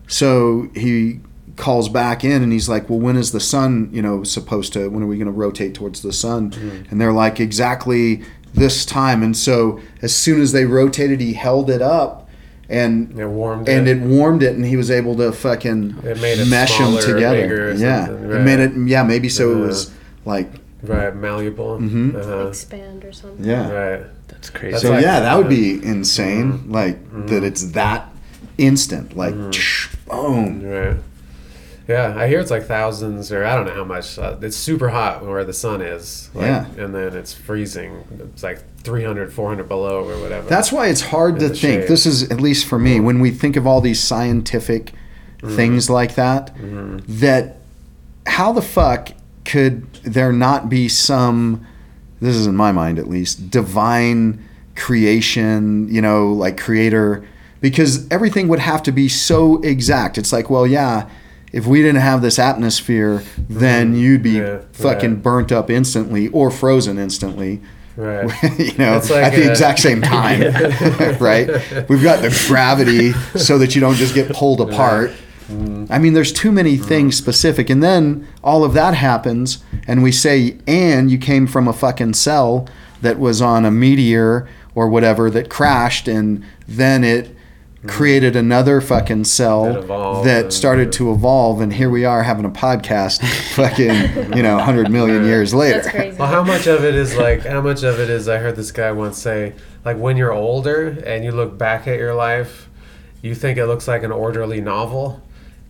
so 0.08 0.68
he 0.74 1.20
calls 1.56 1.88
back 1.88 2.22
in 2.24 2.42
and 2.42 2.52
he's 2.52 2.68
like, 2.68 2.88
well, 2.90 2.98
when 2.98 3.16
is 3.16 3.32
the 3.32 3.40
sun 3.40 3.88
you 3.92 4.02
know 4.02 4.22
supposed 4.24 4.72
to? 4.74 4.88
When 4.88 5.02
are 5.02 5.06
we 5.06 5.16
going 5.16 5.26
to 5.26 5.32
rotate 5.32 5.74
towards 5.74 6.02
the 6.02 6.12
sun? 6.12 6.50
Mm-hmm. 6.50 6.90
And 6.90 7.00
they're 7.00 7.12
like, 7.12 7.40
exactly 7.40 8.22
this 8.54 8.84
time. 8.86 9.22
And 9.22 9.36
so 9.36 9.80
as 10.02 10.14
soon 10.14 10.40
as 10.40 10.52
they 10.52 10.64
rotated, 10.64 11.20
he 11.20 11.32
held 11.34 11.70
it 11.70 11.82
up. 11.82 12.28
And 12.68 13.16
it 13.18 13.28
warmed 13.28 13.68
and 13.68 13.86
it. 13.86 13.98
it 13.98 14.00
warmed 14.02 14.42
it, 14.42 14.56
and 14.56 14.64
he 14.66 14.76
was 14.76 14.90
able 14.90 15.14
to 15.18 15.30
fucking 15.30 15.98
It 16.02 16.20
made 16.20 16.40
it 16.40 16.48
mesh 16.48 16.76
them 16.76 16.88
smaller 16.88 16.98
or 16.98 17.14
together. 17.14 17.40
bigger 17.42 17.68
or 17.70 17.74
yeah, 17.74 18.06
something, 18.06 18.30
it 18.32 18.40
made 18.42 18.58
it. 18.58 18.72
Yeah, 18.88 19.04
maybe 19.04 19.28
so. 19.28 19.52
It 19.52 19.62
Uh, 19.62 19.66
was 19.68 19.92
like 20.24 20.50
right, 20.82 21.14
malleable. 21.14 21.78
Mhm. 21.78 22.16
Uh-huh. 22.16 22.48
expand 22.48 23.04
or 23.04 23.12
something. 23.12 23.44
yeah. 23.44 23.70
Right. 23.70 24.02
That's 24.26 24.50
crazy. 24.50 24.72
That's 24.72 24.82
so 24.82 24.90
like- 24.90 25.02
yeah, 25.04 25.20
that 25.20 25.38
would 25.38 25.48
be 25.48 25.74
insane. 25.74 26.64
Like 26.72 26.98
that, 27.28 27.44
it's 27.44 27.66
that 27.70 28.12
instant. 28.58 29.16
Like 29.16 29.36
boom. 30.08 30.62
Right. 30.64 30.96
Yeah, 31.88 32.14
I 32.16 32.26
hear 32.26 32.40
it's 32.40 32.50
like 32.50 32.64
thousands, 32.64 33.30
or 33.30 33.44
I 33.44 33.54
don't 33.54 33.66
know 33.66 33.74
how 33.74 33.84
much. 33.84 34.18
Uh, 34.18 34.36
it's 34.42 34.56
super 34.56 34.88
hot 34.88 35.24
where 35.24 35.44
the 35.44 35.52
sun 35.52 35.80
is. 35.80 36.30
Like, 36.34 36.46
Yeah. 36.46 36.66
And 36.76 36.94
then 36.94 37.16
it's 37.16 37.32
freezing. 37.32 38.04
It's 38.32 38.42
like 38.42 38.60
300, 38.80 39.32
400 39.32 39.68
below 39.68 40.04
or 40.04 40.20
whatever. 40.20 40.48
That's 40.48 40.72
why 40.72 40.88
it's 40.88 41.00
hard 41.00 41.38
to 41.38 41.48
think. 41.48 41.58
shade. 41.82 41.88
This 41.88 42.04
is 42.04 42.30
at 42.30 42.40
least 42.40 42.66
for 42.66 42.78
me 42.78 42.98
when 42.98 43.20
we 43.20 43.30
think 43.30 43.56
of 43.56 43.66
all 43.66 43.80
these 43.80 44.02
scientific 44.02 44.92
things 45.44 45.88
like 45.88 46.16
that. 46.16 46.54
Mm-hmm. 46.56 46.98
That 47.20 47.58
how 48.26 48.52
the 48.52 48.62
fuck 48.62 49.10
could 49.44 49.92
there 50.02 50.32
not 50.32 50.68
be 50.68 50.88
some? 50.88 51.64
This 52.20 52.34
is 52.34 52.48
in 52.48 52.56
my 52.56 52.72
mind 52.72 52.98
at 52.98 53.08
least 53.08 53.50
divine 53.50 54.44
creation. 54.74 55.88
You 55.88 56.00
know, 56.02 56.32
like 56.32 56.58
creator. 56.58 57.26
Because 57.60 58.06
everything 58.10 58.48
would 58.48 58.58
have 58.58 58.82
to 58.82 58.92
be 58.92 59.08
so 59.08 59.60
exact. 59.62 60.18
It's 60.18 60.32
like, 60.32 60.50
well, 60.50 60.66
yeah, 60.66 61.08
if 61.56 61.66
we 61.66 61.80
didn't 61.82 62.02
have 62.02 62.20
this 62.22 62.38
atmosphere, 62.38 63.22
then 63.48 63.94
you'd 63.96 64.22
be 64.22 64.34
Mm-hmm. 64.34 64.56
Yeah, 64.58 64.62
fucking 64.72 65.14
right. 65.14 65.22
burnt 65.22 65.50
up 65.52 65.70
instantly 65.70 66.28
or 66.28 66.50
frozen 66.50 66.98
instantly. 66.98 67.60
right. 67.96 68.30
you 68.58 68.76
know, 68.76 68.98
like 68.98 69.10
at 69.10 69.32
the 69.34 69.46
a- 69.46 69.50
exact 69.50 69.78
same 69.78 70.02
time, 70.18 70.40
right? 71.20 71.48
We've 71.88 72.02
got 72.02 72.20
the 72.22 72.44
gravity 72.48 73.12
so 73.38 73.56
that 73.58 73.74
you 73.74 73.80
don't 73.80 73.94
just 73.96 74.14
get 74.14 74.30
pulled 74.32 74.60
apart. 74.60 75.10
Mm-hmm. 75.48 75.86
I 75.90 75.98
mean, 75.98 76.12
there's 76.12 76.32
too 76.32 76.50
many 76.52 76.76
things 76.76 77.16
specific, 77.16 77.70
and 77.70 77.80
then 77.82 78.26
all 78.42 78.64
of 78.64 78.74
that 78.74 78.94
happens, 78.94 79.62
and 79.86 80.02
we 80.02 80.10
say, 80.12 80.56
"And 80.66 81.08
you 81.10 81.18
came 81.18 81.46
from 81.46 81.68
a 81.68 81.72
fucking 81.72 82.14
cell 82.14 82.68
that 83.00 83.18
was 83.20 83.40
on 83.40 83.64
a 83.64 83.70
meteor 83.70 84.48
or 84.74 84.88
whatever 84.88 85.30
that 85.30 85.48
crashed, 85.48 86.08
and 86.08 86.44
then 86.68 87.04
it." 87.04 87.30
Mm-hmm. 87.86 87.96
Created 87.96 88.36
another 88.36 88.80
fucking 88.80 89.24
cell 89.24 89.76
evolved 89.76 90.26
that 90.26 90.44
and- 90.44 90.52
started 90.52 90.92
to 90.92 91.12
evolve, 91.12 91.60
and 91.60 91.72
here 91.72 91.90
we 91.90 92.04
are 92.04 92.22
having 92.22 92.44
a 92.44 92.50
podcast, 92.50 93.20
fucking, 93.54 94.36
you 94.36 94.42
know, 94.42 94.58
hundred 94.58 94.90
million 94.90 95.24
years 95.24 95.54
later. 95.54 95.78
That's 95.80 95.90
crazy. 95.90 96.18
Well, 96.18 96.28
how 96.28 96.42
much 96.42 96.66
of 96.66 96.84
it 96.84 96.94
is 96.94 97.16
like? 97.16 97.44
How 97.44 97.60
much 97.60 97.82
of 97.82 98.00
it 98.00 98.10
is? 98.10 98.28
I 98.28 98.38
heard 98.38 98.56
this 98.56 98.72
guy 98.72 98.92
once 98.92 99.18
say, 99.18 99.54
like 99.84 99.96
when 99.96 100.16
you're 100.16 100.32
older 100.32 100.88
and 101.06 101.24
you 101.24 101.32
look 101.32 101.56
back 101.56 101.86
at 101.86 101.98
your 101.98 102.14
life, 102.14 102.68
you 103.22 103.34
think 103.34 103.58
it 103.58 103.66
looks 103.66 103.86
like 103.88 104.02
an 104.02 104.12
orderly 104.12 104.60
novel, 104.60 105.22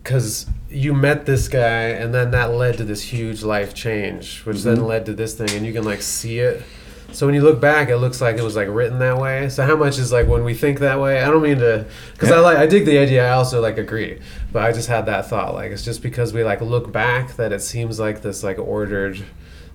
because 0.03 0.47
you 0.69 0.93
met 0.93 1.25
this 1.25 1.47
guy 1.47 1.89
and 1.89 2.13
then 2.13 2.31
that 2.31 2.51
led 2.51 2.77
to 2.77 2.83
this 2.83 3.01
huge 3.01 3.43
life 3.43 3.73
change, 3.73 4.41
which 4.41 4.63
then 4.63 4.77
mm-hmm. 4.77 4.85
led 4.85 5.05
to 5.05 5.13
this 5.13 5.35
thing, 5.35 5.49
and 5.51 5.65
you 5.65 5.73
can 5.73 5.83
like 5.83 6.01
see 6.01 6.39
it. 6.39 6.63
So 7.11 7.25
when 7.25 7.33
you 7.33 7.41
look 7.41 7.59
back, 7.59 7.89
it 7.89 7.97
looks 7.97 8.21
like 8.21 8.37
it 8.37 8.43
was 8.43 8.55
like 8.55 8.67
written 8.69 8.99
that 8.99 9.17
way. 9.17 9.49
So 9.49 9.65
how 9.65 9.75
much 9.75 9.97
is 9.97 10.11
like 10.11 10.27
when 10.27 10.43
we 10.43 10.53
think 10.53 10.79
that 10.79 10.99
way? 10.99 11.21
I 11.21 11.27
don't 11.27 11.41
mean 11.41 11.57
to, 11.59 11.85
because 12.13 12.31
I 12.31 12.39
like 12.39 12.57
I 12.57 12.67
dig 12.67 12.85
the 12.85 12.97
idea. 12.99 13.25
I 13.27 13.31
also 13.31 13.61
like 13.61 13.77
agree, 13.77 14.19
but 14.51 14.63
I 14.63 14.71
just 14.71 14.87
had 14.87 15.05
that 15.07 15.27
thought. 15.27 15.53
Like 15.53 15.71
it's 15.71 15.83
just 15.83 16.03
because 16.03 16.33
we 16.33 16.43
like 16.43 16.61
look 16.61 16.91
back 16.91 17.35
that 17.37 17.51
it 17.51 17.61
seems 17.61 17.99
like 17.99 18.21
this 18.21 18.43
like 18.43 18.59
ordered 18.59 19.23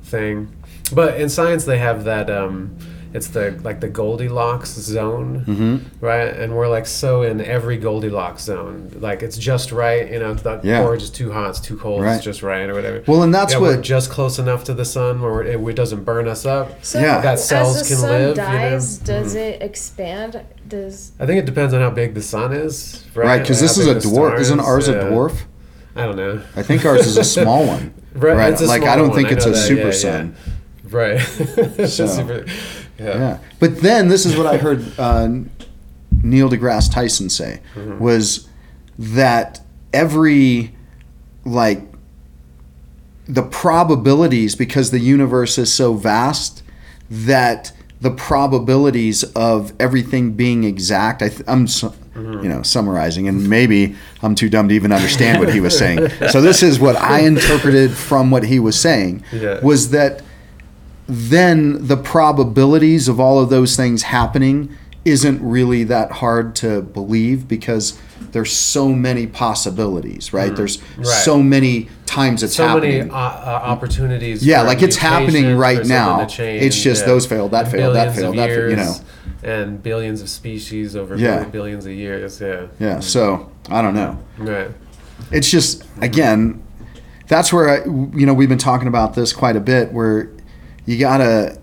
thing. 0.02 0.54
But 0.92 1.20
in 1.20 1.28
science, 1.28 1.64
they 1.64 1.78
have 1.78 2.04
that. 2.04 2.30
um 2.30 2.76
It's 3.14 3.26
the 3.28 3.58
like 3.62 3.80
the 3.80 3.88
Goldilocks 3.88 4.70
zone, 4.70 5.44
Mhm. 5.46 5.80
right? 6.00 6.28
And 6.34 6.54
we're 6.56 6.68
like 6.68 6.86
so 6.86 7.22
in 7.22 7.40
every 7.42 7.76
Goldilocks 7.76 8.44
zone. 8.44 8.90
Like 8.98 9.22
it's 9.22 9.36
just 9.36 9.70
right. 9.70 10.10
You 10.10 10.18
know, 10.18 10.32
the 10.34 10.60
Yeah. 10.62 10.80
porridge 10.82 11.02
is 11.02 11.10
too 11.10 11.30
hot, 11.30 11.50
it's 11.50 11.60
too 11.60 11.76
cold, 11.76 12.00
Right. 12.02 12.14
it's 12.16 12.24
just 12.24 12.42
right, 12.42 12.68
or 12.70 12.74
whatever. 12.74 13.02
Well, 13.06 13.22
and 13.22 13.34
that's 13.34 13.52
yeah, 13.52 13.58
what 13.58 13.76
we're 13.76 13.82
just 13.82 14.08
close 14.10 14.38
enough 14.38 14.64
to 14.64 14.72
the 14.74 14.84
sun 14.86 15.20
where 15.20 15.42
it, 15.42 15.60
it 15.60 15.76
doesn't 15.76 16.04
burn 16.04 16.26
us 16.26 16.46
up. 16.46 16.82
So 16.84 17.00
Yeah. 17.00 17.20
That 17.20 17.38
cells 17.38 17.76
as 17.76 17.82
the 17.82 17.94
can 17.94 18.00
sun 18.00 18.10
live, 18.10 18.36
you 18.36 18.42
know? 18.42 18.48
Mm-hmm. 18.78 19.04
does 19.04 19.34
it 19.34 19.60
expand? 19.62 20.40
Does 20.68 21.12
I 21.20 21.26
think 21.26 21.38
it 21.38 21.44
depends 21.44 21.74
on 21.74 21.80
how 21.82 21.90
big 21.90 22.14
the 22.14 22.22
sun 22.22 22.52
is, 22.54 23.04
right? 23.14 23.26
right? 23.26 23.38
Because 23.42 23.58
How 23.60 23.66
this 23.66 23.76
is 23.78 23.86
a 23.88 23.94
dwarf. 23.96 24.40
Isn't 24.40 24.60
is, 24.60 24.66
ours 24.66 24.88
a 24.88 24.94
dwarf? 24.94 25.34
I 25.94 26.06
don't 26.06 26.16
know. 26.16 26.40
I 26.56 26.62
think 26.62 26.86
ours 26.86 27.06
is 27.06 27.18
a 27.18 27.24
small 27.38 27.66
one. 27.66 27.92
Right, 28.14 28.36
Right. 28.36 28.52
it's 28.54 28.62
a 28.62 28.66
like 28.66 28.84
I 28.84 28.96
don't 28.96 29.08
one, 29.10 29.16
think 29.18 29.32
it's 29.32 29.44
a 29.44 29.50
that, 29.50 29.56
super 29.56 29.86
yeah, 29.88 29.90
sun. 29.90 30.34
yeah. 30.34 30.52
Right. 30.90 31.20
So, 31.88 32.06
Super- 32.06 32.44
yeah. 32.98 33.06
Yeah. 33.18 33.38
But 33.60 33.80
then 33.80 34.08
this 34.08 34.24
is 34.26 34.36
what 34.36 34.46
I 34.46 34.56
heard 34.58 34.84
uh, 34.98 35.28
Neil 36.22 36.48
deGrasse 36.50 36.92
Tyson 36.92 37.28
say 37.30 37.60
Mm-hmm. 37.74 37.98
was 37.98 38.48
that 38.98 39.60
every 39.92 40.74
like 41.44 41.80
the 43.26 43.42
probabilities 43.42 44.54
because 44.54 44.90
the 44.90 44.98
universe 44.98 45.56
is 45.58 45.72
so 45.72 45.94
vast 45.94 46.62
that 47.10 47.72
the 48.00 48.10
probabilities 48.10 49.22
of 49.34 49.72
everything 49.78 50.32
being 50.32 50.64
exact 50.64 51.22
I 51.22 51.28
th- 51.28 51.42
I'm 51.46 51.66
su- 51.66 51.92
Mm-hmm. 52.12 52.42
you 52.42 52.48
know 52.50 52.60
summarizing 52.60 53.26
and 53.26 53.48
maybe 53.48 53.96
I'm 54.22 54.34
too 54.34 54.50
dumb 54.50 54.68
to 54.68 54.74
even 54.74 54.92
understand 54.92 55.38
what 55.40 55.50
he 55.54 55.60
was 55.60 55.78
saying 55.78 56.10
so 56.28 56.42
this 56.42 56.62
is 56.62 56.78
what 56.78 56.94
I 56.96 57.20
interpreted 57.20 57.90
from 57.92 58.30
what 58.30 58.42
he 58.44 58.58
was 58.58 58.78
saying 58.78 59.24
Yeah. 59.32 59.60
was 59.62 59.92
that 59.92 60.20
then 61.08 61.86
the 61.86 61.96
probabilities 61.96 63.08
of 63.08 63.18
all 63.20 63.38
of 63.40 63.50
those 63.50 63.76
things 63.76 64.02
happening 64.04 64.74
isn't 65.04 65.42
really 65.42 65.82
that 65.84 66.10
hard 66.12 66.54
to 66.54 66.80
believe 66.82 67.48
because 67.48 67.98
there's 68.30 68.52
so 68.52 68.90
many 68.90 69.26
possibilities, 69.26 70.32
right? 70.32 70.54
There's 70.54 70.76
Mm. 70.78 70.98
Right. 70.98 71.06
so 71.06 71.42
many 71.42 71.88
times 72.06 72.42
it's 72.44 72.54
so 72.54 72.68
happening. 72.68 72.98
many 72.98 73.10
uh, 73.10 73.14
uh, 73.16 73.60
opportunities. 73.64 74.46
Yeah, 74.46 74.62
like 74.62 74.80
it's 74.82 74.96
happening 74.96 75.56
right 75.56 75.84
now. 75.84 76.26
It's 76.38 76.80
just 76.80 77.04
those 77.04 77.26
failed, 77.26 77.50
that 77.50 77.68
failed, 77.68 77.96
that 77.96 78.14
failed, 78.14 78.36
that 78.38 78.48
failed, 78.48 78.70
you 78.70 78.76
know. 78.76 78.94
and 79.42 79.82
billions 79.82 80.22
of 80.22 80.28
species 80.28 80.94
over 80.94 81.16
Yeah. 81.16 81.30
billion- 81.34 81.50
billions 81.50 81.86
of 81.86 81.92
years. 81.92 82.40
Yeah, 82.40 82.66
yeah, 82.78 83.00
so 83.00 83.50
I 83.68 83.82
don't 83.82 83.94
know. 83.94 84.18
right. 84.38 84.68
it's 85.32 85.50
just 85.50 85.84
again 86.00 86.62
that's 87.28 87.52
where 87.52 87.68
I, 87.68 87.84
you 87.84 88.24
know 88.26 88.34
we've 88.34 88.48
been 88.48 88.58
talking 88.58 88.88
about 88.88 89.14
this 89.14 89.32
quite 89.32 89.56
a 89.56 89.60
bit 89.60 89.92
where 89.92 90.28
you 90.86 90.98
gotta 90.98 91.58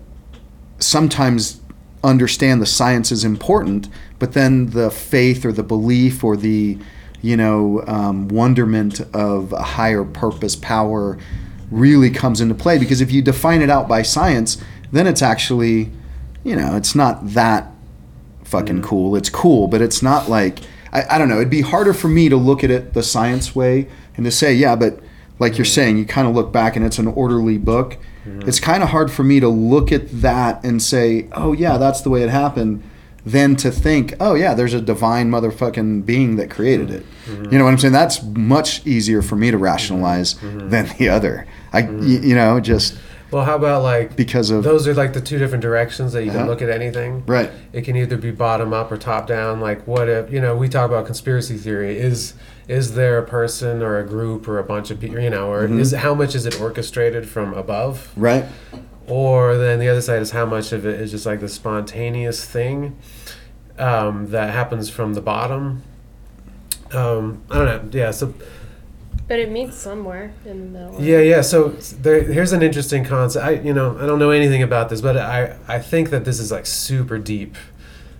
sometimes 0.78 1.60
understand 2.02 2.62
the 2.62 2.66
science 2.66 3.12
is 3.12 3.24
important 3.24 3.88
but 4.18 4.32
then 4.32 4.70
the 4.70 4.90
faith 4.90 5.44
or 5.44 5.52
the 5.52 5.62
belief 5.62 6.24
or 6.24 6.36
the 6.36 6.78
you 7.20 7.36
know 7.36 7.82
um, 7.86 8.28
wonderment 8.28 9.00
of 9.14 9.52
a 9.52 9.62
higher 9.62 10.04
purpose 10.04 10.56
power 10.56 11.18
really 11.70 12.10
comes 12.10 12.40
into 12.40 12.54
play 12.54 12.78
because 12.78 13.00
if 13.00 13.12
you 13.12 13.20
define 13.20 13.60
it 13.60 13.68
out 13.68 13.86
by 13.86 14.00
science 14.00 14.56
then 14.92 15.06
it's 15.06 15.20
actually 15.20 15.90
you 16.42 16.56
know 16.56 16.74
it's 16.76 16.94
not 16.94 17.34
that 17.34 17.70
fucking 18.50 18.82
cool. 18.82 19.14
It's 19.16 19.30
cool, 19.30 19.68
but 19.68 19.80
it's 19.80 20.02
not 20.02 20.28
like 20.28 20.58
I, 20.92 21.04
I 21.14 21.18
don't 21.18 21.28
know. 21.28 21.36
It'd 21.36 21.48
be 21.48 21.62
harder 21.62 21.94
for 21.94 22.08
me 22.08 22.28
to 22.28 22.36
look 22.36 22.64
at 22.64 22.70
it 22.70 22.92
the 22.94 23.02
science 23.02 23.54
way 23.54 23.86
and 24.16 24.24
to 24.26 24.30
say, 24.30 24.52
yeah, 24.52 24.76
but 24.76 25.00
like 25.38 25.56
you're 25.56 25.64
saying, 25.64 25.96
you 25.96 26.04
kind 26.04 26.28
of 26.28 26.34
look 26.34 26.52
back 26.52 26.76
and 26.76 26.84
it's 26.84 26.98
an 26.98 27.06
orderly 27.06 27.56
book. 27.56 27.96
Mm-hmm. 28.24 28.48
It's 28.48 28.60
kind 28.60 28.82
of 28.82 28.90
hard 28.90 29.10
for 29.10 29.24
me 29.24 29.40
to 29.40 29.48
look 29.48 29.92
at 29.92 30.08
that 30.20 30.62
and 30.64 30.82
say, 30.82 31.28
oh 31.32 31.52
yeah, 31.52 31.78
that's 31.78 32.00
the 32.00 32.10
way 32.10 32.22
it 32.22 32.30
happened. 32.30 32.82
Than 33.24 33.54
to 33.56 33.70
think, 33.70 34.14
oh 34.18 34.34
yeah, 34.34 34.54
there's 34.54 34.72
a 34.72 34.80
divine 34.80 35.30
motherfucking 35.30 36.06
being 36.06 36.36
that 36.36 36.50
created 36.50 36.90
it. 36.90 37.04
Mm-hmm. 37.26 37.52
You 37.52 37.58
know 37.58 37.64
what 37.64 37.72
I'm 37.72 37.78
saying? 37.78 37.92
That's 37.92 38.22
much 38.22 38.86
easier 38.86 39.20
for 39.20 39.36
me 39.36 39.50
to 39.50 39.58
rationalize 39.58 40.34
mm-hmm. 40.34 40.70
than 40.70 40.88
the 40.96 41.10
other. 41.10 41.46
I, 41.72 41.82
y- 41.82 42.20
you 42.22 42.34
know, 42.34 42.60
just 42.60 42.96
Well, 43.30 43.44
how 43.44 43.54
about 43.56 43.82
like 43.82 44.16
because 44.16 44.50
of 44.50 44.64
those 44.64 44.88
are 44.88 44.94
like 44.94 45.12
the 45.12 45.20
two 45.20 45.38
different 45.38 45.62
directions 45.62 46.12
that 46.14 46.24
you 46.24 46.30
can 46.30 46.40
Uh-huh. 46.40 46.48
look 46.50 46.62
at 46.62 46.68
anything. 46.70 47.22
right. 47.26 47.50
It 47.72 47.82
can 47.82 47.96
either 47.96 48.16
be 48.16 48.30
bottom 48.32 48.72
up 48.72 48.90
or 48.90 48.96
top 48.96 49.26
down. 49.26 49.60
Like 49.60 49.86
what 49.86 50.08
if 50.08 50.32
you 50.32 50.40
know 50.40 50.56
we 50.56 50.68
talk 50.68 50.90
about 50.90 51.06
conspiracy 51.06 51.56
theory 51.56 51.98
is 51.98 52.34
is 52.66 52.94
there 52.94 53.18
a 53.18 53.22
person 53.24 53.82
or 53.82 53.98
a 53.98 54.04
group 54.06 54.46
or 54.48 54.58
a 54.58 54.64
bunch 54.64 54.90
of 54.90 54.98
people 55.00 55.20
you 55.20 55.30
know 55.30 55.50
or 55.52 55.62
Mm-hmm. 55.64 55.80
is 55.80 55.92
how 55.92 56.14
much 56.14 56.34
is 56.34 56.44
it 56.46 56.60
orchestrated 56.60 57.28
from 57.28 57.54
above 57.54 58.12
Right. 58.16 58.44
or 59.06 59.56
then 59.56 59.78
the 59.78 59.88
other 59.88 60.00
side 60.02 60.22
is 60.22 60.30
how 60.32 60.46
much 60.46 60.72
of 60.72 60.84
it 60.86 61.00
is 61.00 61.10
just 61.12 61.26
like 61.26 61.40
the 61.40 61.48
spontaneous 61.48 62.44
thing 62.44 62.96
um, 63.78 64.26
that 64.30 64.52
happens 64.52 64.90
from 64.90 65.14
the 65.14 65.20
bottom. 65.22 65.82
Um, 66.92 67.42
I 67.50 67.58
don't 67.58 67.66
know. 67.66 67.98
Yeah. 67.98 68.10
So 68.10 68.34
But 69.30 69.38
it 69.38 69.48
meets 69.48 69.76
somewhere 69.76 70.32
in 70.44 70.58
the 70.72 70.80
middle. 70.80 71.00
yeah, 71.00 71.20
yeah. 71.20 71.40
So 71.42 71.68
there, 71.68 72.20
here's 72.20 72.50
an 72.50 72.64
interesting 72.64 73.04
concept. 73.04 73.46
I, 73.46 73.50
you 73.52 73.72
know, 73.72 73.96
I 73.96 74.04
don't 74.04 74.18
know 74.18 74.30
anything 74.30 74.60
about 74.60 74.88
this, 74.88 75.00
but 75.00 75.16
I, 75.16 75.56
I 75.68 75.78
think 75.78 76.10
that 76.10 76.24
this 76.24 76.40
is 76.40 76.50
like 76.50 76.66
super 76.66 77.16
deep, 77.16 77.54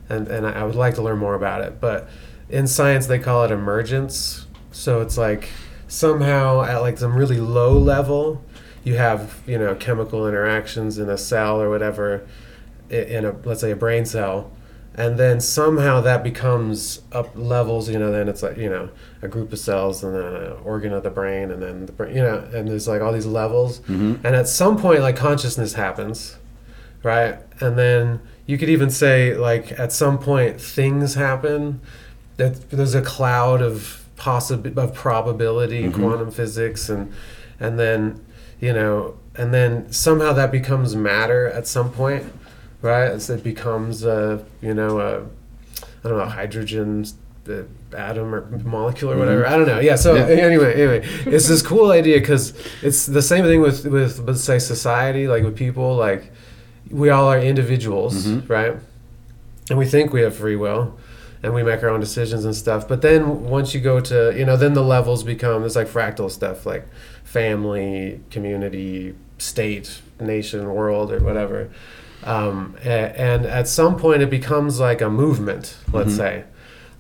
and 0.09 0.29
and 0.29 0.46
I 0.46 0.62
would 0.62 0.77
like 0.77 0.94
to 0.94 1.03
learn 1.03 1.18
more 1.18 1.35
about 1.35 1.62
it. 1.62 1.81
But 1.81 2.09
in 2.49 2.68
science, 2.68 3.09
they 3.09 3.18
call 3.18 3.42
it 3.42 3.51
emergence. 3.51 4.46
So 4.70 5.01
it's 5.01 5.18
like 5.18 5.49
somehow 5.88 6.62
at 6.62 6.81
like 6.81 6.96
some 6.96 7.16
really 7.16 7.40
low 7.40 7.77
level, 7.77 8.44
you 8.85 8.94
have 8.94 9.42
you 9.49 9.59
know 9.59 9.75
chemical 9.75 10.29
interactions 10.29 10.96
in 10.96 11.11
a 11.11 11.18
cell 11.18 11.61
or 11.61 11.68
whatever, 11.68 12.25
in 12.88 13.25
a 13.25 13.35
let's 13.44 13.62
say 13.62 13.73
a 13.73 13.77
brain 13.77 14.07
cell, 14.07 14.53
and 15.01 15.19
then 15.19 15.41
somehow 15.41 16.03
that 16.03 16.23
becomes 16.23 17.01
up 17.11 17.31
levels. 17.35 17.89
You 17.89 17.99
know, 17.99 18.13
then 18.13 18.29
it's 18.29 18.43
like 18.43 18.59
you 18.59 18.69
know 18.69 18.91
a 19.23 19.29
group 19.29 19.51
of 19.51 19.59
cells 19.59 20.05
and 20.05 20.15
then 20.15 20.23
an 20.23 20.53
organ 20.63 20.93
of 20.93 21.03
the 21.03 21.11
brain 21.11 21.51
and 21.51 21.63
then 21.63 21.87
the 21.87 21.93
brain. 21.93 22.15
You 22.15 22.23
know, 22.23 22.39
and 22.53 22.69
there's 22.69 22.87
like 22.87 23.01
all 23.01 23.13
these 23.13 23.25
levels, 23.25 23.81
mm-hmm. 23.81 24.27
and 24.27 24.37
at 24.37 24.47
some 24.47 24.77
point 24.77 25.01
like 25.01 25.17
consciousness 25.17 25.73
happens, 25.73 26.37
right? 27.03 27.39
And 27.61 27.79
then 27.79 28.21
you 28.45 28.59
could 28.59 28.69
even 28.69 28.91
say 28.91 29.35
like 29.35 29.73
at 29.79 29.91
some 29.91 30.19
point 30.19 30.61
things 30.61 31.15
happen 31.15 31.81
that 32.37 32.69
there's 32.69 32.95
a 32.95 33.03
cloud 33.03 33.63
of 33.63 34.07
possib 34.17 34.77
of 34.77 34.95
probability 34.95 35.85
mm-hmm. 35.85 35.99
quantum 35.99 36.31
physics 36.31 36.91
and 36.91 37.11
and 37.59 37.79
then 37.79 38.23
you 38.61 38.73
know 38.73 39.17
and 39.35 39.55
then 39.55 39.91
somehow 39.91 40.35
that 40.35 40.53
becomes 40.53 40.95
matter 40.95 41.47
at 41.49 41.67
some 41.67 41.91
point 41.91 42.31
right? 42.83 43.07
It's- 43.07 43.31
it 43.31 43.43
becomes 43.43 44.05
a 44.05 44.45
you 44.61 44.75
know 44.75 45.01
a 45.01 45.21
i 46.05 46.09
don't 46.09 46.19
know 46.19 46.25
hydrogen 46.25 47.05
the 47.45 47.66
atom 47.97 48.35
or 48.35 48.43
molecule 48.64 49.11
or 49.11 49.14
mm-hmm. 49.14 49.21
whatever. 49.21 49.47
I 49.47 49.57
don't 49.57 49.66
know. 49.66 49.81
Yeah 49.81 49.97
so 49.97 50.14
Yeah. 50.14 50.27
anyway 50.27 50.75
anyway. 50.75 51.09
It's 51.27 51.49
this 51.49 51.62
cool 51.62 51.90
idea 51.90 52.21
because 52.21 52.55
it's 52.83 53.07
the 53.07 53.23
same 53.23 53.45
thing 53.45 53.61
with 53.61 53.87
with 53.87 54.21
let's 54.21 54.43
say 54.43 54.59
society 54.59 55.27
like 55.27 55.43
with 55.43 55.57
people 55.57 55.97
like 55.97 56.33
we 56.90 57.11
all 57.11 57.29
are 57.29 57.38
individuals 57.38 58.27
mm-hmm. 58.27 58.53
right? 58.53 58.75
And 59.69 59.79
we 59.79 59.87
think 59.87 60.12
we 60.12 60.21
have 60.23 60.35
free 60.37 60.57
will 60.57 60.99
and 61.43 61.55
we 61.55 61.62
make 61.62 61.83
our 61.83 61.88
own 61.88 62.01
decisions 62.01 62.45
and 62.45 62.55
stuff 62.55 62.87
but 62.87 63.01
then 63.03 63.45
once 63.45 63.75
you 63.75 63.81
go 63.81 64.01
to 64.01 64.35
you 64.37 64.45
know 64.45 64.57
then 64.57 64.75
the 64.75 64.83
levels 64.83 65.23
become 65.23 65.64
it's 65.64 65.77
like 65.77 65.88
fractal 65.88 66.31
stuff 66.31 66.66
like 66.66 66.87
family 67.25 68.21
community 68.31 69.14
state 69.38 70.03
nation 70.21 70.69
world 70.75 71.11
or 71.11 71.21
whatever 71.21 71.71
um, 72.24 72.76
and 72.83 73.46
at 73.46 73.66
some 73.68 73.96
point 73.96 74.22
it 74.22 74.30
becomes 74.30 74.78
like 74.80 75.00
a 75.00 75.09
movement 75.11 75.76
let's 75.92 76.14
say. 76.16 76.44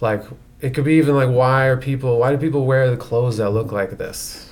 Like 0.00 0.22
it 0.60 0.70
could 0.74 0.84
be 0.84 0.94
even 0.94 1.14
like 1.14 1.28
why 1.28 1.66
are 1.66 1.76
people 1.76 2.18
why 2.18 2.30
do 2.32 2.38
people 2.38 2.64
wear 2.66 2.90
the 2.90 2.96
clothes 2.96 3.36
that 3.38 3.50
look 3.50 3.72
like 3.72 3.98
this? 3.98 4.50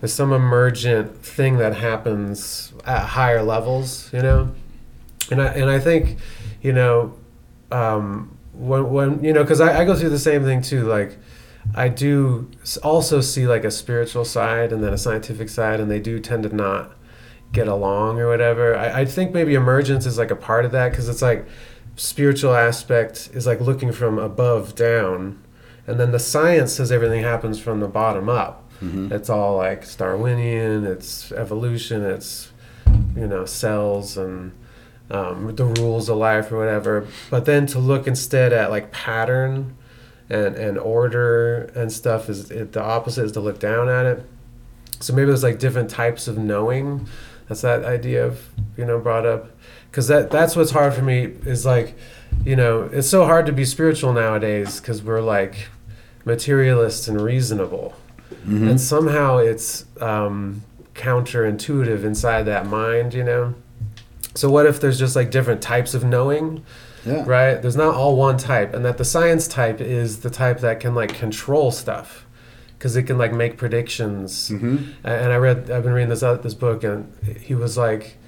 There's 0.00 0.12
some 0.12 0.32
emergent 0.32 1.22
thing 1.24 1.56
that 1.58 1.74
happens 1.76 2.72
at 2.86 3.04
higher 3.06 3.42
levels 3.42 4.12
you 4.12 4.20
know? 4.22 4.54
And 5.30 5.40
I, 5.40 5.46
and 5.46 5.70
I 5.70 5.78
think 5.80 6.18
you 6.62 6.72
know 6.72 7.14
um, 7.72 8.36
when 8.52 8.90
when 8.90 9.24
you 9.24 9.32
know 9.32 9.42
because 9.42 9.60
I, 9.60 9.80
I 9.80 9.84
go 9.84 9.96
through 9.96 10.10
the 10.10 10.18
same 10.18 10.44
thing 10.44 10.60
too 10.62 10.84
like 10.86 11.16
I 11.74 11.88
do 11.88 12.50
also 12.82 13.20
see 13.22 13.46
like 13.46 13.64
a 13.64 13.70
spiritual 13.70 14.24
side 14.26 14.70
and 14.70 14.84
then 14.84 14.92
a 14.92 14.98
scientific 14.98 15.48
side 15.48 15.80
and 15.80 15.90
they 15.90 15.98
do 16.00 16.20
tend 16.20 16.42
to 16.42 16.54
not 16.54 16.93
get 17.54 17.68
along 17.68 18.18
or 18.20 18.28
whatever. 18.28 18.76
I, 18.76 19.00
I 19.00 19.04
think 19.06 19.32
maybe 19.32 19.54
emergence 19.54 20.04
is 20.04 20.18
like 20.18 20.30
a 20.30 20.36
part 20.36 20.66
of 20.66 20.72
that 20.72 20.90
because 20.90 21.08
it's 21.08 21.22
like 21.22 21.46
spiritual 21.96 22.54
aspect 22.54 23.30
is 23.32 23.46
like 23.46 23.60
looking 23.60 23.92
from 23.92 24.18
above 24.18 24.74
down 24.74 25.40
and 25.86 26.00
then 26.00 26.10
the 26.12 26.18
science 26.18 26.72
says 26.74 26.90
everything 26.90 27.22
happens 27.22 27.58
from 27.60 27.80
the 27.80 27.88
bottom 27.88 28.28
up. 28.28 28.60
It's 29.12 29.30
all 29.30 29.56
like 29.56 29.96
darwinian 29.96 30.84
it's 30.84 31.32
evolution 31.32 32.04
it's 32.04 32.50
you 33.16 33.26
know 33.26 33.46
cells 33.46 34.18
and 34.18 34.52
um, 35.10 35.54
the 35.54 35.64
rules 35.64 36.08
of 36.08 36.16
life 36.16 36.50
or 36.50 36.58
whatever. 36.58 37.06
But 37.30 37.44
then 37.44 37.66
to 37.68 37.78
look 37.78 38.06
instead 38.06 38.52
at 38.52 38.70
like 38.70 38.90
pattern 38.90 39.76
and, 40.28 40.56
and 40.56 40.78
order 40.78 41.70
and 41.74 41.92
stuff 41.92 42.28
is 42.28 42.50
it, 42.50 42.72
the 42.72 42.82
opposite 42.82 43.24
is 43.24 43.32
to 43.32 43.40
look 43.40 43.58
down 43.60 43.88
at 43.88 44.06
it. 44.06 44.26
So 45.00 45.12
maybe 45.12 45.26
there's 45.26 45.42
like 45.42 45.58
different 45.58 45.90
types 45.90 46.26
of 46.28 46.38
knowing 46.38 47.06
that's 47.48 47.60
that 47.62 47.84
idea 47.84 48.26
of 48.26 48.48
you 48.76 48.84
know 48.84 48.98
brought 48.98 49.26
up. 49.26 49.50
Because 49.90 50.08
that 50.08 50.30
that's 50.30 50.56
what's 50.56 50.70
hard 50.72 50.94
for 50.94 51.02
me 51.02 51.32
is 51.44 51.64
like 51.64 51.96
you 52.44 52.56
know 52.56 52.82
it's 52.92 53.08
so 53.08 53.24
hard 53.24 53.46
to 53.46 53.52
be 53.52 53.64
spiritual 53.64 54.12
nowadays 54.12 54.80
because 54.80 55.02
we're 55.02 55.20
like 55.20 55.68
materialist 56.24 57.08
and 57.08 57.20
reasonable. 57.20 57.94
And 58.68 58.80
somehow 58.80 59.38
it's 59.38 59.84
um, 60.00 60.62
counterintuitive 60.94 62.04
inside 62.04 62.42
that 62.44 62.66
mind 62.66 63.14
you 63.14 63.24
know? 63.24 63.54
So 64.34 64.50
what 64.50 64.66
if 64.66 64.80
there's 64.80 64.98
just 64.98 65.14
like 65.14 65.30
different 65.30 65.62
types 65.62 65.94
of 65.94 66.04
knowing? 66.04 66.64
Yeah. 67.06 67.22
right? 67.26 67.60
There's 67.60 67.76
not 67.76 67.94
all 67.94 68.16
one 68.16 68.38
type 68.38 68.72
and 68.74 68.84
that 68.84 68.96
the 68.96 69.04
science 69.04 69.46
type 69.46 69.80
is 69.80 70.20
the 70.20 70.30
type 70.30 70.60
that 70.60 70.80
can 70.80 70.94
like 70.94 71.14
control 71.14 71.70
stuff 71.70 72.23
because 72.84 72.96
it 72.96 73.04
can 73.04 73.16
like 73.16 73.32
make 73.32 73.56
predictions 73.56 74.50
Mm-hmm. 74.50 74.76
And 75.04 75.32
i 75.32 75.36
read 75.36 75.70
i've 75.70 75.82
been 75.82 75.94
reading 75.94 76.10
this 76.10 76.22
out 76.22 76.42
this 76.42 76.52
book 76.54 76.84
and 76.84 77.10
he 77.40 77.54
was 77.54 77.78
like 77.78 78.18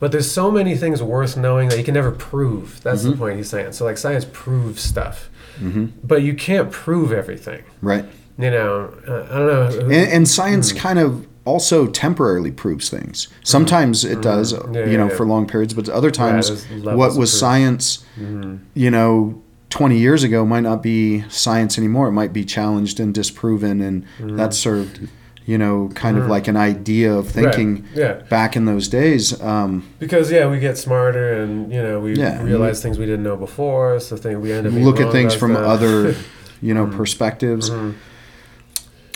but 0.00 0.10
there's 0.12 0.30
so 0.30 0.50
many 0.50 0.74
things 0.74 1.02
worth 1.02 1.36
knowing 1.36 1.68
that 1.68 1.76
you 1.78 1.84
can 1.84 1.92
never 1.94 2.10
prove 2.12 2.82
that's 2.82 3.02
the 3.02 3.12
point 3.14 3.36
he's 3.36 3.50
saying 3.50 3.72
so 3.72 3.84
like 3.84 3.98
science 3.98 4.24
proves 4.32 4.80
stuff 4.82 5.28
Mm-hmm. 5.60 5.86
but 6.04 6.20
you 6.22 6.34
can't 6.34 6.70
prove 6.70 7.12
everything 7.12 7.62
Right. 7.82 8.04
you 8.38 8.50
know 8.50 8.92
uh, 9.08 9.26
i 9.30 9.34
don't 9.38 9.46
know 9.52 9.66
And, 9.84 9.92
and 10.16 10.28
science 10.28 10.72
kind 10.72 10.98
of 10.98 11.26
also 11.46 11.86
temporarily 11.86 12.50
proves 12.50 12.90
things. 12.90 13.28
Sometimes 13.44 14.04
it 14.04 14.20
does, 14.20 14.52
Mm-hmm. 14.52 14.74
Yeah, 14.74 14.84
you 14.84 14.90
yeah, 14.92 14.96
know, 14.98 15.08
yeah. 15.10 15.16
for 15.16 15.24
long 15.24 15.46
periods, 15.46 15.72
but 15.74 15.88
other 15.88 16.10
times, 16.10 16.44
what 16.82 16.96
was 16.98 17.14
proof. 17.16 17.28
science, 17.28 17.84
Mm-hmm. 18.18 18.56
you 18.74 18.90
know, 18.90 19.40
20 19.76 19.98
years 19.98 20.24
ago 20.24 20.46
might 20.46 20.60
not 20.62 20.82
be 20.82 21.22
science 21.28 21.76
anymore. 21.76 22.08
It 22.08 22.12
might 22.12 22.32
be 22.32 22.44
challenged 22.46 22.98
and 22.98 23.12
disproven, 23.14 23.82
and 23.82 24.04
Mm-hmm. 24.18 24.36
that 24.36 24.54
served, 24.54 25.06
you 25.44 25.58
know, 25.58 25.90
kind 25.94 26.16
of 26.16 26.28
like 26.28 26.48
an 26.48 26.56
idea 26.56 27.12
of 27.12 27.28
thinking 27.28 27.74
Right. 27.82 27.84
yeah 27.94 28.12
back 28.30 28.56
in 28.56 28.64
those 28.64 28.88
days. 28.88 29.38
Um, 29.42 29.84
because 29.98 30.32
yeah 30.32 30.46
we 30.48 30.60
get 30.60 30.78
smarter 30.78 31.42
and 31.42 31.70
you 31.70 31.82
know 31.82 32.00
we 32.00 32.14
Yeah. 32.14 32.42
realize 32.42 32.80
things 32.82 32.98
we 32.98 33.04
didn't 33.04 33.22
know 33.24 33.36
before 33.36 34.00
so 34.00 34.16
thing 34.16 34.40
we 34.40 34.50
end 34.50 34.66
up 34.66 34.72
look 34.72 34.98
at 34.98 35.12
things 35.12 35.34
from 35.34 35.52
stuff. 35.52 35.66
other, 35.66 36.14
you 36.62 36.72
know, 36.72 36.86
Mm-hmm. 36.86 36.96
perspectives. 36.96 37.70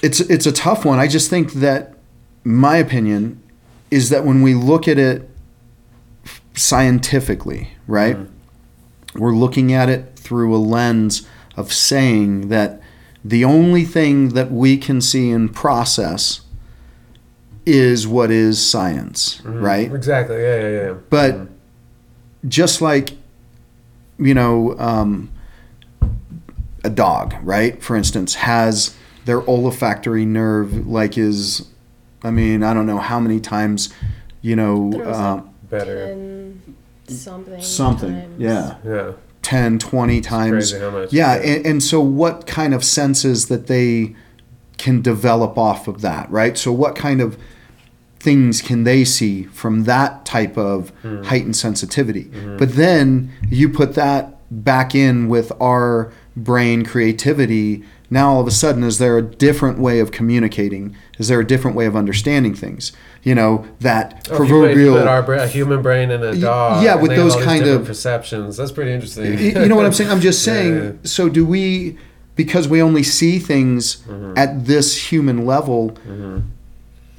It's 0.02 0.20
it's 0.20 0.44
a 0.46 0.52
tough 0.52 0.84
one. 0.84 0.98
I 0.98 1.08
just 1.08 1.30
think 1.30 1.54
that 1.54 1.94
my 2.44 2.76
opinion 2.76 3.42
is 3.90 4.10
that 4.10 4.24
when 4.26 4.42
we 4.42 4.52
look 4.54 4.86
at 4.88 4.98
it 4.98 5.28
scientifically, 6.54 7.70
right? 7.86 8.16
We're 9.14 9.34
looking 9.34 9.72
at 9.72 9.88
it 9.88 10.19
through 10.30 10.54
a 10.54 10.58
lens 10.58 11.26
of 11.56 11.72
saying 11.72 12.50
that 12.50 12.80
the 13.24 13.44
only 13.44 13.84
thing 13.84 14.28
that 14.28 14.48
we 14.52 14.76
can 14.76 15.00
see 15.00 15.28
and 15.32 15.52
process 15.52 16.42
is 17.66 18.06
what 18.06 18.30
is 18.30 18.64
science, 18.64 19.42
right? 19.44 19.92
exactly 19.92 20.36
yeah 20.40 20.60
yeah 20.60 20.68
yeah 20.68 20.94
But 21.10 21.48
just 22.46 22.80
like, 22.80 23.10
you 24.20 24.32
know, 24.32 24.78
um, 24.78 25.32
a 26.84 26.90
dog, 26.90 27.34
right? 27.42 27.82
For 27.82 27.96
instance, 27.96 28.36
has 28.36 28.94
their 29.24 29.42
olfactory 29.48 30.24
nerve, 30.24 30.86
like 30.86 31.18
is, 31.18 31.68
I 32.22 32.30
mean, 32.30 32.62
I 32.62 32.72
don't 32.72 32.86
know 32.86 32.98
how 32.98 33.18
many 33.18 33.40
times, 33.40 33.92
you 34.42 34.54
know, 34.54 34.92
Throws 34.92 35.16
uh, 35.16 35.42
better 35.68 36.54
something. 37.08 37.60
something. 37.60 38.12
times. 38.12 38.40
Yeah. 38.40 38.76
yeah 38.84 39.12
10, 39.42 39.78
20 39.78 40.20
times. 40.20 40.70
crazy 40.72 40.78
how 40.84 40.90
much, 40.90 41.12
yeah. 41.12 41.34
And, 41.34 41.66
and 41.66 41.82
so 41.82 42.00
what 42.00 42.46
kind 42.46 42.74
of 42.74 42.84
senses 42.84 43.48
that 43.48 43.66
they 43.66 44.14
can 44.78 45.00
develop 45.02 45.58
off 45.58 45.88
of 45.88 46.00
that, 46.02 46.30
right? 46.30 46.56
So 46.58 46.72
what 46.72 46.94
kind 46.96 47.20
of 47.20 47.36
things 48.18 48.60
can 48.60 48.84
they 48.84 49.04
see 49.04 49.44
from 49.44 49.84
that 49.84 50.24
type 50.26 50.56
of 50.58 50.90
Hmm. 51.02 51.22
heightened 51.24 51.56
sensitivity? 51.56 52.24
Mm-hmm. 52.24 52.56
But 52.58 52.74
then 52.76 53.30
you 53.48 53.68
put 53.68 53.94
that 53.94 54.36
back 54.50 54.94
in 54.94 55.28
with 55.28 55.52
our 55.60 56.12
brain 56.36 56.84
creativity. 56.84 57.82
Now 58.10 58.32
all 58.34 58.40
of 58.40 58.46
a 58.46 58.50
sudden, 58.50 58.82
is 58.84 58.98
there 58.98 59.16
a 59.16 59.22
different 59.22 59.78
way 59.78 60.00
of 60.00 60.10
communicating? 60.12 60.94
Is 61.18 61.28
there 61.28 61.40
a 61.40 61.46
different 61.46 61.76
way 61.76 61.86
of 61.86 61.96
understanding 61.96 62.54
things? 62.54 62.92
You 63.22 63.34
know 63.34 63.66
that 63.80 64.28
Oh, 64.30 64.42
if 64.42 64.48
you 64.48 64.54
put- 64.54 64.60
proverbial. 64.64 64.96
put 64.96 65.06
our 65.06 65.34
a 65.34 65.46
human 65.46 65.82
brain 65.82 66.10
and 66.10 66.24
a 66.24 66.34
dog. 66.40 66.82
yeah, 66.82 66.94
with 66.94 67.10
those 67.14 67.36
kind 67.36 67.66
of- 67.66 67.84
perceptions. 67.84 68.56
That's 68.56 68.72
pretty 68.72 68.92
interesting. 68.92 69.38
You 69.38 69.68
know 69.68 69.76
what 69.76 69.84
I'm 69.86 69.92
saying? 69.92 70.10
I'm 70.10 70.20
just 70.22 70.42
saying. 70.50 70.74
yeah. 70.76 70.92
So 71.04 71.28
do 71.28 71.44
we? 71.44 71.98
Because 72.36 72.66
we 72.68 72.80
only 72.80 73.02
see 73.02 73.38
things 73.38 73.98
Mm-hmm. 74.08 74.38
at 74.38 74.64
this 74.64 74.96
human 75.12 75.44
level. 75.44 75.96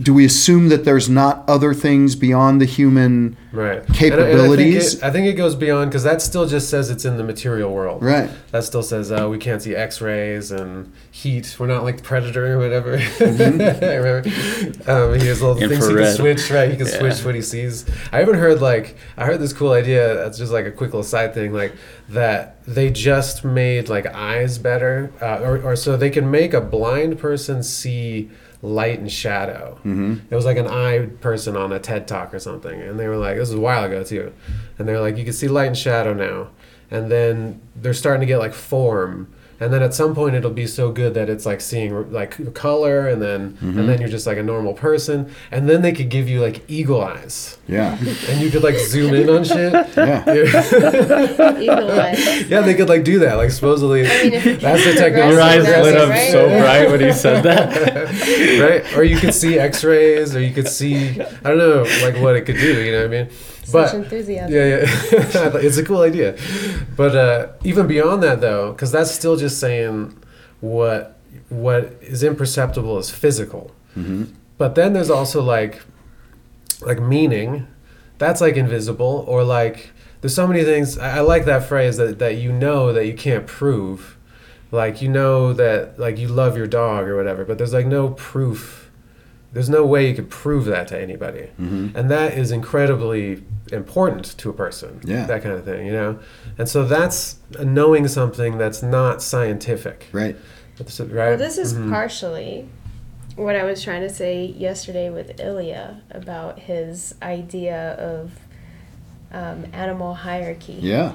Do 0.01 0.13
we 0.13 0.25
assume 0.25 0.69
that 0.69 0.85
there's 0.85 1.09
not 1.09 1.47
other 1.47 1.73
things 1.73 2.15
beyond 2.15 2.59
the 2.61 2.65
human? 2.65 3.37
right 3.51 3.85
capabilities. 3.93 3.95
And 3.95 4.23
I, 4.23 4.43
and 4.43 4.51
I, 4.51 4.55
think 4.55 4.75
it, 4.75 5.03
I 5.03 5.11
think 5.11 5.27
it 5.27 5.33
goes 5.33 5.55
beyond 5.55 5.91
because 5.91 6.03
that 6.03 6.21
still 6.21 6.45
just 6.47 6.69
says 6.69 6.89
it's 6.89 7.05
in 7.05 7.17
the 7.17 7.23
material 7.23 7.73
world. 7.73 8.01
Right. 8.01 8.29
That 8.51 8.63
still 8.63 8.83
says 8.83 9.11
uh, 9.11 9.27
we 9.29 9.37
can't 9.37 9.61
see 9.61 9.75
X-rays 9.75 10.51
and 10.51 10.91
heat. 11.11 11.55
We're 11.59 11.67
not 11.67 11.83
like 11.83 11.97
the 11.97 12.03
Predator 12.03 12.53
or 12.53 12.57
whatever. 12.57 12.97
Mm-hmm. 12.97 13.59
Remember? 13.81 14.91
Um, 14.91 15.19
he 15.19 15.27
has 15.27 15.41
little 15.41 15.55
things 15.55 15.87
he 15.87 15.93
can 15.93 16.15
switch. 16.15 16.49
Right, 16.49 16.69
he 16.71 16.77
can 16.77 16.87
Yeah. 16.87 16.99
switch 16.99 17.25
what 17.25 17.35
he 17.35 17.41
sees. 17.41 17.85
I 18.11 18.19
haven't 18.19 18.35
heard 18.35 18.61
like 18.61 18.95
I 19.17 19.25
heard 19.25 19.39
this 19.39 19.53
cool 19.53 19.71
idea. 19.71 20.15
That's 20.15 20.37
just 20.37 20.51
like 20.51 20.65
a 20.65 20.71
quick 20.71 20.91
little 20.91 21.03
side 21.03 21.33
thing. 21.33 21.53
Like 21.53 21.75
that 22.09 22.63
they 22.65 22.89
just 22.89 23.43
made 23.43 23.89
like 23.89 24.05
eyes 24.07 24.57
better, 24.57 25.11
uh, 25.21 25.39
or, 25.39 25.61
or 25.61 25.75
so 25.75 25.97
they 25.97 26.09
can 26.09 26.29
make 26.29 26.53
a 26.53 26.61
blind 26.61 27.19
person 27.19 27.63
see 27.63 28.29
light 28.61 28.99
and 28.99 29.11
shadow. 29.11 29.75
Mm-hmm. 29.79 30.15
It 30.29 30.35
was 30.35 30.45
like 30.45 30.57
an 30.57 30.67
eye 30.67 31.07
person 31.19 31.57
on 31.57 31.71
a 31.71 31.79
TED 31.79 32.07
talk 32.07 32.33
or 32.33 32.39
something, 32.39 32.81
and 32.81 32.99
they 32.99 33.07
were 33.07 33.17
like, 33.17 33.37
this 33.37 33.49
was 33.49 33.57
a 33.57 33.61
while 33.61 33.83
ago 33.83 34.03
too, 34.03 34.33
and 34.77 34.87
they 34.87 34.93
were 34.93 35.01
like, 35.01 35.17
you 35.17 35.23
can 35.23 35.33
see 35.33 35.47
light 35.47 35.67
and 35.67 35.77
shadow 35.77 36.13
now, 36.13 36.49
and 36.89 37.11
then 37.11 37.61
they're 37.75 37.93
starting 37.93 38.21
to 38.21 38.27
get 38.27 38.37
like 38.37 38.53
form. 38.53 39.33
And 39.61 39.71
then 39.71 39.83
at 39.83 39.93
some 39.93 40.15
point 40.15 40.33
it'll 40.33 40.49
be 40.49 40.65
so 40.65 40.91
good 40.91 41.13
that 41.13 41.29
it's 41.29 41.45
like 41.45 41.61
seeing 41.61 42.11
like 42.11 42.53
color, 42.55 43.07
and 43.07 43.21
then 43.21 43.41
and 43.41 43.57
mm-hmm. 43.59 43.85
then 43.85 44.01
you're 44.01 44.09
just 44.09 44.25
like 44.25 44.39
a 44.39 44.43
normal 44.43 44.73
person. 44.73 45.31
And 45.51 45.69
then 45.69 45.83
they 45.83 45.91
could 45.91 46.09
give 46.09 46.27
you 46.27 46.41
like 46.41 46.63
eagle 46.67 46.99
eyes, 47.03 47.59
Yeah. 47.67 47.95
and 48.27 48.41
you 48.41 48.49
could 48.49 48.63
like 48.63 48.75
zoom 48.75 49.13
in 49.13 49.29
on 49.29 49.43
shit. 49.43 49.71
Yeah. 49.95 50.23
Eagle 51.61 51.91
eye. 51.91 52.45
Yeah, 52.47 52.61
they 52.61 52.73
could 52.73 52.89
like 52.89 53.03
do 53.03 53.19
that. 53.19 53.35
Like 53.35 53.51
supposedly, 53.51 54.01
mean, 54.01 54.57
that's 54.57 54.83
the 54.83 54.95
technology. 54.97 55.33
Your 55.33 55.41
eyes 55.41 55.63
lit 55.63 55.95
up 55.95 56.09
right. 56.09 56.31
so 56.31 56.47
bright 56.47 56.89
when 56.89 56.99
he 56.99 57.11
said 57.11 57.43
that. 57.43 58.81
right? 58.83 58.97
Or 58.97 59.03
you 59.03 59.19
could 59.19 59.35
see 59.35 59.59
X-rays, 59.59 60.35
or 60.35 60.41
you 60.41 60.53
could 60.53 60.67
see 60.67 61.21
I 61.21 61.49
don't 61.49 61.59
know, 61.59 61.83
like 62.01 62.19
what 62.19 62.35
it 62.35 62.47
could 62.47 62.57
do. 62.57 62.83
You 62.83 62.93
know 62.93 63.07
what 63.07 63.13
I 63.13 63.23
mean? 63.23 63.29
Such 63.63 63.93
enthusiasm. 63.93 64.53
Yeah, 64.53 64.65
yeah, 64.65 64.81
it's 65.61 65.77
a 65.77 65.83
cool 65.83 66.01
idea. 66.01 66.37
But 66.95 67.15
uh, 67.15 67.47
even 67.63 67.87
beyond 67.87 68.23
that, 68.23 68.41
though, 68.41 68.71
because 68.71 68.91
that's 68.91 69.11
still 69.11 69.35
just 69.35 69.59
saying 69.59 70.17
what 70.59 71.17
what 71.49 71.97
is 72.01 72.23
imperceptible 72.23 72.97
is 72.97 73.09
physical. 73.09 73.71
But 74.57 74.75
then 74.75 74.93
there's 74.93 75.09
also 75.09 75.41
like 75.41 75.81
like 76.81 76.99
meaning, 76.99 77.67
that's 78.17 78.41
like 78.41 78.55
invisible, 78.55 79.25
or 79.27 79.43
like 79.43 79.91
there's 80.21 80.35
so 80.35 80.47
many 80.47 80.63
things. 80.63 80.97
I, 80.97 81.17
I 81.17 81.19
like 81.21 81.45
that 81.45 81.67
phrase 81.67 81.97
that 81.97 82.19
that 82.19 82.37
you 82.37 82.51
know 82.51 82.93
that 82.93 83.05
you 83.05 83.13
can't 83.13 83.45
prove. 83.45 84.17
Like 84.71 85.01
you 85.01 85.09
know 85.09 85.51
that 85.53 85.99
like 85.99 86.17
you 86.17 86.27
love 86.29 86.55
your 86.57 86.67
dog 86.67 87.07
or 87.07 87.17
whatever, 87.17 87.43
but 87.43 87.57
there's 87.57 87.73
like 87.73 87.85
no 87.85 88.09
proof. 88.11 88.80
There's 89.53 89.69
no 89.69 89.85
way 89.85 90.07
you 90.07 90.15
could 90.15 90.29
prove 90.29 90.65
that 90.65 90.87
to 90.89 90.99
anybody, 91.01 91.49
and 91.57 92.09
that 92.09 92.37
is 92.37 92.51
incredibly 92.51 93.43
important 93.71 94.37
to 94.37 94.49
a 94.49 94.53
person. 94.53 95.01
Yeah. 95.03 95.25
that 95.25 95.43
kind 95.43 95.55
of 95.55 95.65
thing, 95.65 95.85
you 95.85 95.91
know. 95.93 96.19
And 96.57 96.67
so 96.69 96.85
that's 96.85 97.37
knowing 97.59 98.07
something 98.07 98.57
that's 98.57 98.81
not 98.83 99.21
scientific, 99.21 100.07
Right. 100.11 100.35
That's- 100.77 100.99
right? 100.99 101.29
Well, 101.29 101.37
this 101.37 101.57
is 101.57 101.73
Mhm. 101.73 101.89
partially 101.89 102.67
what 103.35 103.55
I 103.55 103.63
was 103.63 103.81
trying 103.83 104.01
to 104.01 104.09
say 104.09 104.45
yesterday 104.45 105.09
with 105.09 105.39
Ilya 105.39 106.01
about 106.11 106.59
his 106.59 107.15
idea 107.21 107.93
of 107.97 108.31
um, 109.33 109.65
animal 109.71 110.13
hierarchy. 110.13 110.77
Yeah. 110.81 111.13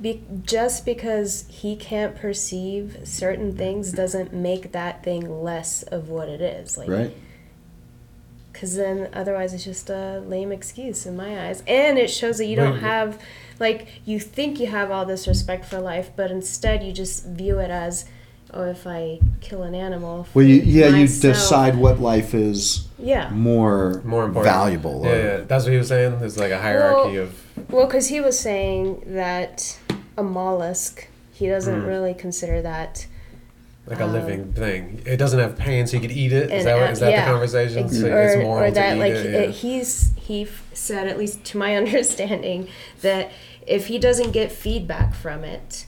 Be- 0.00 0.22
just 0.42 0.86
because 0.86 1.44
he 1.48 1.76
can't 1.76 2.14
perceive 2.16 2.96
certain 3.04 3.54
things 3.54 3.92
doesn't 3.92 4.32
make 4.32 4.72
that 4.72 5.02
thing 5.04 5.42
less 5.42 5.82
of 5.82 6.08
what 6.08 6.30
it 6.30 6.40
is. 6.40 6.78
Like, 6.78 6.88
Right. 6.88 7.14
Because 8.52 8.76
then 8.76 9.08
otherwise 9.14 9.54
it's 9.54 9.64
just 9.64 9.88
a 9.90 10.22
lame 10.26 10.52
excuse 10.52 11.06
in 11.06 11.16
my 11.16 11.48
eyes. 11.48 11.62
And 11.66 11.98
it 11.98 12.10
shows 12.10 12.38
that 12.38 12.46
you 12.46 12.56
don't 12.56 12.72
Right. 12.74 12.82
have, 12.82 13.18
like, 13.58 13.86
you 14.04 14.20
think 14.20 14.60
you 14.60 14.66
have 14.66 14.90
all 14.90 15.06
this 15.06 15.26
respect 15.26 15.64
for 15.64 15.78
life, 15.80 16.10
but 16.14 16.30
instead 16.30 16.82
you 16.82 16.92
just 16.92 17.24
view 17.26 17.58
it 17.58 17.70
as, 17.70 18.04
oh, 18.52 18.64
if 18.64 18.86
I 18.86 19.20
kill 19.40 19.62
an 19.62 19.74
animal. 19.74 20.26
Well, 20.34 20.44
you 20.44 20.56
yeah 20.56 20.88
you 20.88 21.06
decide 21.08 21.76
what 21.76 22.00
life 22.00 22.34
is 22.34 22.86
Yeah. 22.98 23.30
more 23.30 24.02
more 24.04 24.24
important, 24.24 24.54
valuable. 24.54 25.00
Yeah, 25.04 25.16
yeah, 25.16 25.36
that's 25.48 25.64
what 25.64 25.72
he 25.72 25.78
was 25.78 25.88
saying. 25.88 26.18
There's 26.20 26.38
like 26.38 26.52
a 26.52 26.58
hierarchy 26.58 27.14
Well- 27.16 27.22
of 27.24 27.70
Well, 27.70 27.86
because 27.86 28.08
he 28.08 28.20
was 28.20 28.38
saying 28.38 29.02
that 29.06 29.78
a 30.18 30.22
mollusk, 30.22 31.08
he 31.32 31.48
doesn't 31.48 31.82
Mm. 31.82 31.86
really 31.86 32.14
consider 32.14 32.60
that. 32.62 33.06
Like 33.86 34.00
a 34.00 34.04
Um, 34.04 34.12
living 34.12 34.52
thing. 34.52 35.02
It 35.04 35.16
doesn't 35.16 35.38
have 35.40 35.56
pain, 35.58 35.86
so 35.86 35.96
you 35.96 36.00
could 36.00 36.12
eat 36.16 36.32
it. 36.32 36.50
Is 36.50 36.64
an 36.64 36.64
that, 36.66 36.74
what, 36.80 36.88
a- 36.88 36.92
is 36.92 37.00
that 37.00 37.10
yeah, 37.10 37.24
the 37.24 37.30
conversation? 37.32 37.84
ex- 37.84 37.98
So 38.00 38.06
or, 38.12 38.22
it's 38.22 38.36
moral 38.36 38.64
or 38.64 38.70
that 38.70 38.90
to 38.90 38.96
eat 38.96 39.00
like 39.00 39.12
it, 39.12 39.26
it- 39.26 39.46
yeah. 39.48 39.52
he's 39.52 40.12
he 40.16 40.42
f- 40.42 40.64
said 40.72 41.08
at 41.08 41.18
least 41.18 41.42
to 41.46 41.58
my 41.58 41.76
understanding 41.82 42.68
that 43.02 43.32
if 43.66 43.86
he 43.88 43.98
doesn't 43.98 44.30
get 44.32 44.52
feedback 44.52 45.14
from 45.14 45.44
it, 45.44 45.86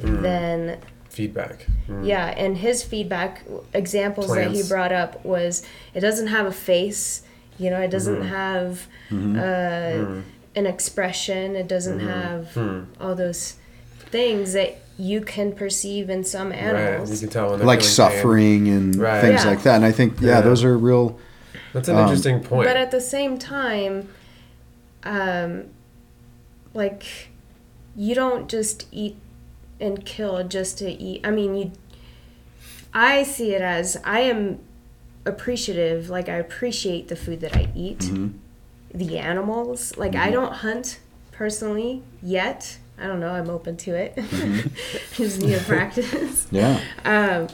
Mm. 0.00 0.22
then 0.22 0.78
feedback. 1.08 1.66
Mm. 1.88 2.04
Yeah, 2.06 2.26
and 2.36 2.56
his 2.58 2.82
feedback 2.82 3.44
examples 3.72 4.34
that 4.34 4.50
he 4.50 4.62
brought 4.64 4.90
up 4.90 5.24
was 5.24 5.64
it 5.94 6.00
doesn't 6.00 6.26
have 6.28 6.46
a 6.46 6.52
face, 6.52 7.22
you 7.58 7.70
know, 7.70 7.80
it 7.80 7.90
doesn't 7.92 8.16
Mm-hmm. 8.22 8.34
have 8.34 8.88
uh, 9.12 10.20
an 10.56 10.66
expression, 10.66 11.54
it 11.56 11.68
doesn't 11.68 12.00
have 12.00 12.48
Mm. 12.54 12.86
all 13.00 13.14
those 13.14 13.54
things 14.10 14.52
that 14.54 14.78
you 14.98 15.20
can 15.20 15.52
perceive 15.52 16.08
in 16.08 16.22
some 16.24 16.50
Right, 16.50 16.58
animals. 16.58 17.10
you 17.10 17.18
can 17.18 17.28
tell 17.28 17.50
when 17.50 17.60
like 17.66 17.80
feeling 17.80 17.80
pain. 17.80 17.88
suffering 17.88 18.68
and 18.68 18.96
Right. 18.96 19.20
things 19.20 19.42
Yeah. 19.44 19.50
like 19.50 19.62
that. 19.64 19.76
And 19.76 19.84
I 19.84 19.92
think 19.92 20.20
yeah, 20.20 20.28
Yeah. 20.36 20.40
those 20.42 20.62
are 20.64 20.76
real. 20.78 21.18
That's 21.72 21.88
an 21.88 21.96
Um, 21.96 22.02
interesting 22.02 22.40
point. 22.40 22.68
But 22.68 22.76
at 22.76 22.90
the 22.92 23.00
same 23.00 23.36
time, 23.38 24.08
um, 25.02 25.64
like 26.72 27.04
you 27.96 28.14
don't 28.14 28.48
just 28.48 28.86
eat 28.92 29.16
and 29.80 30.04
kill 30.04 30.42
just 30.44 30.78
to 30.78 30.90
eat. 30.90 31.20
I 31.24 31.30
mean, 31.30 31.54
you. 31.54 31.72
I 32.92 33.24
see 33.24 33.52
it 33.54 33.62
as 33.62 33.96
I 34.04 34.20
am 34.20 34.60
appreciative. 35.26 36.08
Like 36.10 36.28
I 36.28 36.36
appreciate 36.36 37.08
the 37.08 37.16
food 37.16 37.40
that 37.40 37.56
I 37.56 37.68
eat, 37.74 37.98
Mm-hmm. 38.00 38.28
the 38.94 39.18
animals. 39.18 39.96
Like 39.96 40.14
I 40.14 40.30
don't 40.30 40.52
hunt 40.52 41.00
personally 41.32 42.02
yet. 42.22 42.78
I 42.98 43.06
don't 43.06 43.20
know. 43.20 43.30
I'm 43.30 43.50
open 43.50 43.76
to 43.78 43.94
it. 43.94 44.14
Just 45.14 45.40
need 45.40 45.58
to 45.58 45.64
practice. 45.64 46.46
Yeah. 46.52 46.80
Um, 47.04 47.48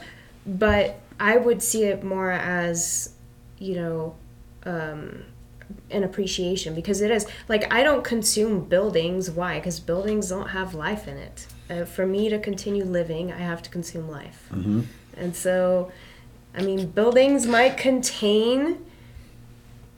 but 0.45 0.99
I 1.19 1.37
would 1.37 1.61
see 1.63 1.83
it 1.85 2.03
more 2.03 2.31
as, 2.31 3.13
you 3.57 3.75
know, 3.75 4.15
um, 4.63 5.23
an 5.89 6.03
appreciation 6.03 6.75
because 6.75 7.01
it 7.01 7.09
is 7.11 7.25
like 7.47 7.73
I 7.73 7.81
don't 7.83 8.03
consume 8.03 8.65
buildings. 8.65 9.31
Why? 9.31 9.57
Because 9.59 9.79
buildings 9.79 10.29
don't 10.29 10.49
have 10.49 10.73
life 10.75 11.07
in 11.07 11.17
it. 11.17 11.47
Uh, 11.69 11.85
for 11.85 12.05
me 12.05 12.29
to 12.29 12.37
continue 12.37 12.83
living, 12.83 13.31
I 13.31 13.37
have 13.39 13.61
to 13.63 13.69
consume 13.69 14.09
life. 14.09 14.47
Mm-hmm. 14.51 14.81
And 15.17 15.35
so, 15.35 15.91
I 16.55 16.61
mean, 16.63 16.87
buildings 16.87 17.47
might 17.47 17.77
contain 17.77 18.85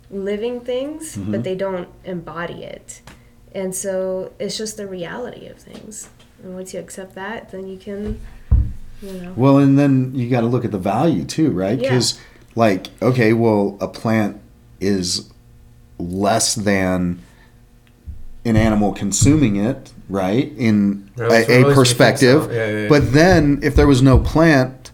living 0.09 0.61
things, 0.61 1.15
Mm-hmm. 1.17 1.32
but 1.32 1.43
they 1.43 1.55
don't 1.55 1.89
embody 2.05 2.63
it. 2.63 3.01
And 3.56 3.76
so 3.76 4.34
it's 4.39 4.58
just 4.58 4.78
the 4.78 4.88
reality 4.88 5.47
of 5.47 5.58
things. 5.58 6.10
And 6.43 6.56
once 6.56 6.74
you 6.74 6.80
accept 6.80 7.16
that, 7.16 7.51
then 7.51 7.68
you 7.68 7.78
can, 7.78 8.20
you 9.01 9.14
know. 9.14 9.34
Well, 9.36 9.58
and 9.60 9.78
then 9.78 10.14
you 10.16 10.30
got 10.30 10.41
to 10.41 10.47
look 10.47 10.66
at 10.66 10.72
the 10.72 10.80
value 10.80 11.24
too, 11.24 11.51
right? 11.51 11.80
Yeah. 11.80 11.89
Because, 11.89 12.20
like, 12.56 12.88
okay, 13.01 13.34
well, 13.34 13.78
a 13.80 13.88
plant 13.88 14.41
is 14.80 15.32
less 15.99 16.56
than 16.56 17.22
an 18.45 18.58
animal 18.58 18.91
consuming 18.91 19.56
it, 19.56 19.93
right? 20.10 20.51
In 20.58 21.10
a, 21.18 21.62
a 21.62 21.74
perspective. 21.74 22.43
so. 22.43 22.51
Yeah, 22.51 22.68
yeah, 22.68 22.82
yeah. 22.82 22.89
But 22.89 23.14
then, 23.14 23.60
if 23.64 23.76
there 23.76 23.88
was 23.88 24.01
no 24.01 24.20
plant 24.20 24.91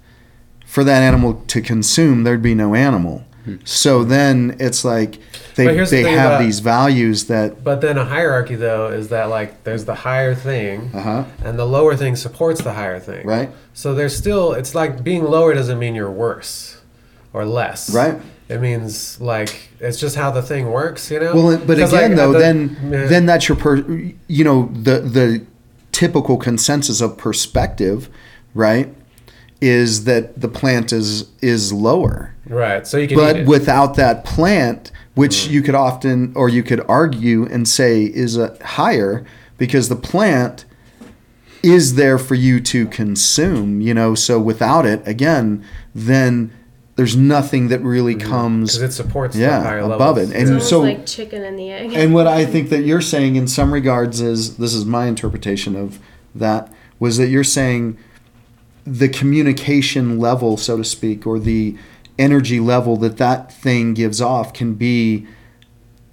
for 0.65 0.83
that 0.83 1.01
animal 1.01 1.43
to 1.47 1.61
consume, 1.61 2.23
there'd 2.23 2.43
be 2.43 2.53
no 2.53 2.75
animal. 2.75 3.23
So 3.63 4.03
then 4.03 4.55
it's 4.59 4.83
like 4.85 5.19
they 5.55 5.65
the 5.67 5.73
they 5.85 5.85
thing 6.03 6.13
have 6.15 6.33
about- 6.33 6.41
these 6.41 6.59
values 6.59 7.25
that 7.25 7.63
But 7.63 7.81
then 7.81 7.97
a 7.97 8.05
hierarchy 8.05 8.55
though 8.55 8.87
is 8.87 9.07
that 9.09 9.29
like 9.29 9.63
there's 9.63 9.85
the 9.85 9.95
higher 9.95 10.35
thing, 10.35 10.91
uh 10.93 11.01
huh 11.01 11.23
and 11.43 11.57
the 11.57 11.65
lower 11.65 11.95
thing 11.95 12.15
supports 12.15 12.61
the 12.61 12.73
higher 12.73 12.99
thing. 12.99 13.25
right 13.25 13.49
So 13.73 13.93
there's 13.95 14.15
still 14.15 14.53
it's 14.53 14.75
like 14.75 15.03
being 15.03 15.23
lower 15.23 15.53
doesn't 15.53 15.79
mean 15.79 15.95
you're 15.95 16.11
worse 16.11 16.81
or 17.33 17.45
less. 17.45 17.89
right. 17.93 18.19
It 18.49 18.59
means 18.61 19.21
like 19.21 19.69
it's 19.79 19.99
just 19.99 20.15
how 20.15 20.31
the 20.31 20.41
thing 20.41 20.71
works, 20.71 21.11
you 21.11 21.19
know. 21.19 21.35
Well, 21.35 21.57
but 21.59 21.77
again, 21.77 21.91
like, 22.11 22.15
though, 22.15 22.33
the- 22.33 22.39
then 22.39 22.77
yeah. 22.91 23.05
then 23.05 23.25
that's 23.27 23.47
your 23.47 23.55
per, 23.57 23.75
you 24.27 24.43
know 24.43 24.69
the 24.73 24.99
the 25.01 25.45
typical 25.91 26.37
consensus 26.37 26.99
of 27.01 27.15
perspective, 27.17 28.09
right? 28.55 28.87
Is 29.61 30.05
that 30.05 30.39
the 30.39 30.47
plant 30.47 30.93
is 30.93 31.29
is 31.41 31.73
lower, 31.73 32.33
right. 32.47 32.87
So 32.87 32.97
you 32.97 33.07
can. 33.09 33.17
eat 33.17 33.21
but 33.21 33.35
it. 33.37 33.47
without 33.47 33.95
that 33.95 34.23
plant, 34.23 34.91
which 35.15 35.35
Mm. 35.47 35.49
you 35.51 35.61
could 35.61 35.75
often 35.75 36.31
or 36.33 36.47
you 36.47 36.63
could 36.63 36.81
argue 36.87 37.45
and 37.45 37.67
say 37.67 38.03
is 38.03 38.37
a 38.37 38.55
higher 38.63 39.25
because 39.57 39.89
the 39.89 39.97
plant 39.97 40.63
is 41.61 41.95
there 41.95 42.17
for 42.17 42.35
you 42.35 42.61
to 42.61 42.85
consume, 42.87 43.81
you 43.81 43.93
know. 43.93 44.15
So 44.15 44.39
without 44.39 44.85
it, 44.85 45.05
again, 45.05 45.61
then 45.93 46.51
there's 46.95 47.17
nothing 47.17 47.67
that 47.67 47.81
really 47.81 48.15
comes 48.15 48.77
because 48.77 48.77
Mm-hmm. 48.77 48.85
it 48.85 48.91
supports 48.93 49.35
the 49.35 49.41
yeah, 49.41 49.61
higher 49.63 49.79
above 49.79 49.99
levels. 50.17 50.29
it. 50.31 50.35
It's 50.35 50.39
And 50.41 50.49
almost 50.51 50.69
so- 50.69 50.79
like 50.81 51.05
chicken 51.05 51.43
and 51.43 51.59
the 51.59 51.69
egg. 51.69 51.93
and 51.95 52.13
what 52.13 52.27
I 52.27 52.45
think 52.45 52.69
that 52.69 52.83
you're 52.85 53.01
saying 53.01 53.35
in 53.35 53.47
some 53.47 53.73
regards 53.73 54.21
is 54.21 54.55
this 54.55 54.73
is 54.73 54.85
my 54.85 55.07
interpretation 55.07 55.75
of 55.75 55.99
that 56.33 56.71
was 56.97 57.17
that 57.17 57.27
you're 57.27 57.43
saying 57.43 57.97
the 58.89 59.09
communication 59.09 60.19
level, 60.19 60.57
so 60.57 60.77
to 60.77 60.83
speak, 60.83 61.27
or 61.27 61.39
the 61.39 61.77
energy 62.17 62.59
level 62.59 62.97
that 62.97 63.17
that 63.17 63.51
thing 63.51 63.93
gives 63.93 64.19
off 64.19 64.53
can 64.53 64.73
be 64.73 65.27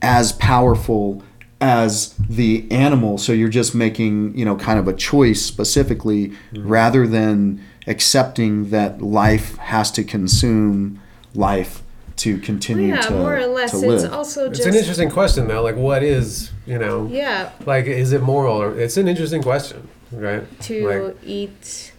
as 0.02 0.32
powerful 0.32 1.22
as 1.60 2.14
the 2.28 2.70
animal. 2.70 3.18
So 3.18 3.32
you're 3.32 3.48
just 3.48 3.74
making, 3.74 4.36
you 4.36 4.44
know, 4.44 4.56
kind 4.56 4.78
of 4.78 4.86
a 4.86 4.92
choice 4.92 5.42
specifically 5.42 6.28
mm-hmm. 6.28 6.68
rather 6.68 7.06
than 7.06 7.64
accepting 7.86 8.70
that 8.70 9.00
life 9.00 9.56
has 9.56 9.90
to 9.92 10.04
consume 10.04 11.00
life 11.34 11.82
to 12.16 12.38
continue 12.38 12.88
yeah, 12.88 13.00
to, 13.02 13.12
more 13.12 13.36
or 13.36 13.46
less. 13.46 13.70
to 13.72 13.76
It's 13.78 14.04
live. 14.04 14.12
also 14.12 14.48
It's 14.48 14.58
just 14.58 14.68
an 14.68 14.74
interesting 14.74 15.10
question 15.10 15.48
though. 15.48 15.62
Like, 15.62 15.76
what 15.76 16.02
is 16.02 16.50
you 16.66 16.78
know, 16.78 17.06
yeah 17.06 17.52
like, 17.64 17.86
is 17.86 18.12
it 18.12 18.22
moral? 18.22 18.60
Or, 18.60 18.78
it's 18.78 18.96
an 18.96 19.08
interesting 19.08 19.42
question, 19.42 19.88
right? 20.12 20.44
to 20.62 20.88
Like, 20.88 21.16
eat. 21.24 21.92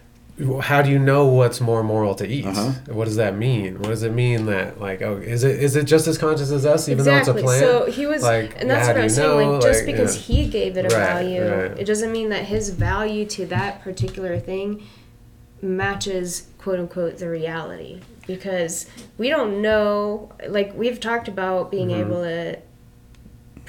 How 0.62 0.82
do 0.82 0.90
you 0.90 0.98
know 0.98 1.26
what's 1.26 1.60
more 1.60 1.82
moral 1.82 2.14
to 2.16 2.26
eat? 2.26 2.46
Uh-huh. 2.46 2.70
What 2.86 3.06
does 3.06 3.16
that 3.16 3.36
mean? 3.36 3.78
What 3.80 3.88
does 3.88 4.02
it 4.04 4.12
mean 4.12 4.46
that 4.46 4.80
like 4.80 5.02
oh 5.02 5.16
is 5.16 5.42
it 5.44 5.62
is 5.62 5.74
it 5.76 5.84
just 5.84 6.06
as 6.06 6.16
conscious 6.18 6.50
as 6.52 6.64
us 6.64 6.88
even 6.88 7.00
exactly. 7.00 7.32
though 7.32 7.38
it's 7.38 7.42
a 7.42 7.44
plant? 7.44 7.60
So 7.86 7.90
he 7.90 8.06
was, 8.06 8.22
Like, 8.22 8.60
and 8.60 8.70
that's 8.70 8.86
what 8.88 8.96
I'm 8.98 9.08
saying. 9.08 9.40
know? 9.40 9.52
Like, 9.54 9.62
just 9.62 9.84
Like, 9.84 9.94
because 9.94 10.28
yeah. 10.28 10.36
he 10.36 10.48
gave 10.48 10.76
it 10.76 10.84
a 10.92 10.96
Right, 10.96 11.06
value, 11.06 11.42
right. 11.42 11.78
it 11.78 11.84
doesn't 11.86 12.12
mean 12.12 12.28
that 12.28 12.44
his 12.44 12.70
value 12.70 13.24
to 13.26 13.46
that 13.46 13.82
particular 13.82 14.38
thing 14.38 14.82
matches 15.60 16.46
quote 16.58 16.78
unquote 16.78 17.18
the 17.18 17.28
reality. 17.28 18.00
Because 18.26 18.86
we 19.16 19.28
don't 19.30 19.62
know. 19.62 20.30
Like 20.48 20.72
we've 20.76 21.00
talked 21.00 21.28
about 21.28 21.70
being 21.70 21.88
Mhm. 21.88 22.00
able 22.00 22.22
to 22.22 22.58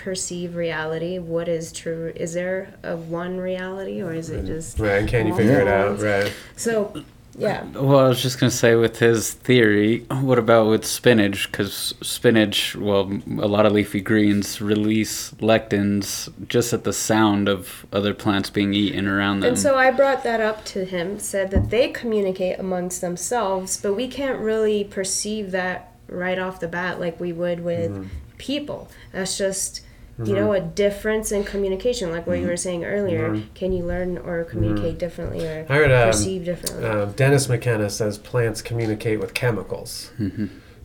perceive 0.04 0.56
reality. 0.56 1.20
What 1.20 1.48
is 1.48 1.72
true? 1.72 2.12
Is 2.16 2.34
there 2.34 2.74
a 2.84 2.96
one 2.96 3.38
reality, 3.38 4.02
or 4.02 4.14
is 4.14 4.30
it 4.30 4.46
just 4.46 4.80
Right, 4.80 5.08
can 5.08 5.28
you 5.28 5.36
figure 5.36 5.60
it 5.60 5.68
out? 5.68 6.00
Right. 6.02 6.32
so? 6.56 7.04
Yeah. 7.38 7.64
Well, 7.74 8.00
I 8.00 8.08
was 8.10 8.22
just 8.22 8.38
gonna 8.38 8.52
say 8.52 8.76
with 8.76 9.00
his 9.00 9.32
theory, 9.34 10.00
what 10.10 10.38
about 10.38 10.68
with 10.68 10.84
spinach? 10.86 11.50
Because 11.50 11.94
spinach, 12.02 12.76
well, 12.76 13.10
a 13.28 13.48
lot 13.48 13.66
of 13.66 13.72
leafy 13.72 14.02
greens 14.02 14.60
release 14.60 15.32
lectins 15.40 16.28
just 16.50 16.74
at 16.74 16.84
the 16.84 16.92
sound 16.92 17.48
of 17.48 17.86
other 17.94 18.14
plants 18.14 18.50
being 18.50 18.74
eaten 18.74 19.08
around 19.08 19.40
them. 19.40 19.50
And 19.50 19.60
so 19.60 19.76
I 19.76 19.90
brought 19.92 20.24
that 20.26 20.42
up 20.42 20.66
to 20.66 20.84
him, 20.84 21.18
said 21.18 21.52
that 21.52 21.70
they 21.70 21.88
communicate 21.90 22.60
amongst 22.60 23.00
themselves, 23.00 23.80
but 23.82 23.94
we 23.94 24.10
can't 24.10 24.40
really 24.40 24.84
perceive 24.84 25.52
that 25.52 25.94
right 26.10 26.40
off 26.40 26.60
the 26.60 26.68
bat 26.68 27.00
like 27.00 27.20
we 27.22 27.32
would 27.32 27.62
with 27.64 27.92
Mm-hmm. 27.92 28.08
people. 28.38 28.90
That's 29.14 29.38
just, 29.38 29.82
you 30.26 30.36
know, 30.36 30.52
a 30.54 30.60
difference 30.60 31.32
in 31.32 31.44
communication, 31.44 32.12
like 32.12 32.28
what 32.28 32.34
Mm-hmm. 32.36 32.44
you 32.44 32.50
were 32.50 32.58
saying 32.58 32.84
earlier. 32.86 33.42
Can 33.56 33.72
you 33.72 33.86
learn 33.86 34.18
or 34.18 34.44
communicate 34.44 34.98
differently 35.00 35.46
or 35.48 35.66
I 35.70 35.76
heard 35.76 35.92
um, 35.92 36.10
perceive 36.10 36.44
differently? 36.46 36.86
um, 36.86 37.12
Dennis 37.14 37.48
McKenna 37.48 37.90
says 37.90 38.18
plants 38.18 38.62
communicate 38.62 39.20
with 39.20 39.34
chemicals, 39.34 40.12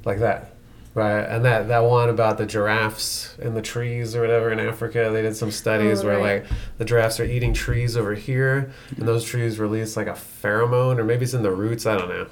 like 0.04 0.18
that, 0.20 0.53
right? 0.94 1.20
And 1.22 1.44
that 1.44 1.68
that 1.68 1.80
one 1.84 2.08
about 2.08 2.38
the 2.38 2.46
giraffes 2.46 3.36
in 3.38 3.54
the 3.54 3.62
trees 3.62 4.14
or 4.14 4.20
whatever 4.20 4.50
in 4.52 4.60
Africa, 4.60 5.10
they 5.12 5.22
did 5.22 5.36
some 5.36 5.50
studies 5.50 6.02
Oh, 6.02 6.06
where 6.06 6.18
right. 6.18 6.42
like 6.42 6.50
the 6.78 6.84
giraffes 6.84 7.18
are 7.20 7.24
eating 7.24 7.52
trees 7.52 7.96
over 7.96 8.14
here, 8.14 8.70
and 8.96 9.06
those 9.08 9.24
trees 9.24 9.58
release 9.58 9.96
like 9.96 10.06
a 10.06 10.12
pheromone, 10.12 10.98
or 10.98 11.04
maybe 11.04 11.24
it's 11.24 11.34
in 11.34 11.42
the 11.42 11.50
roots, 11.50 11.86
I 11.86 11.96
don't 11.96 12.08
know. 12.08 12.26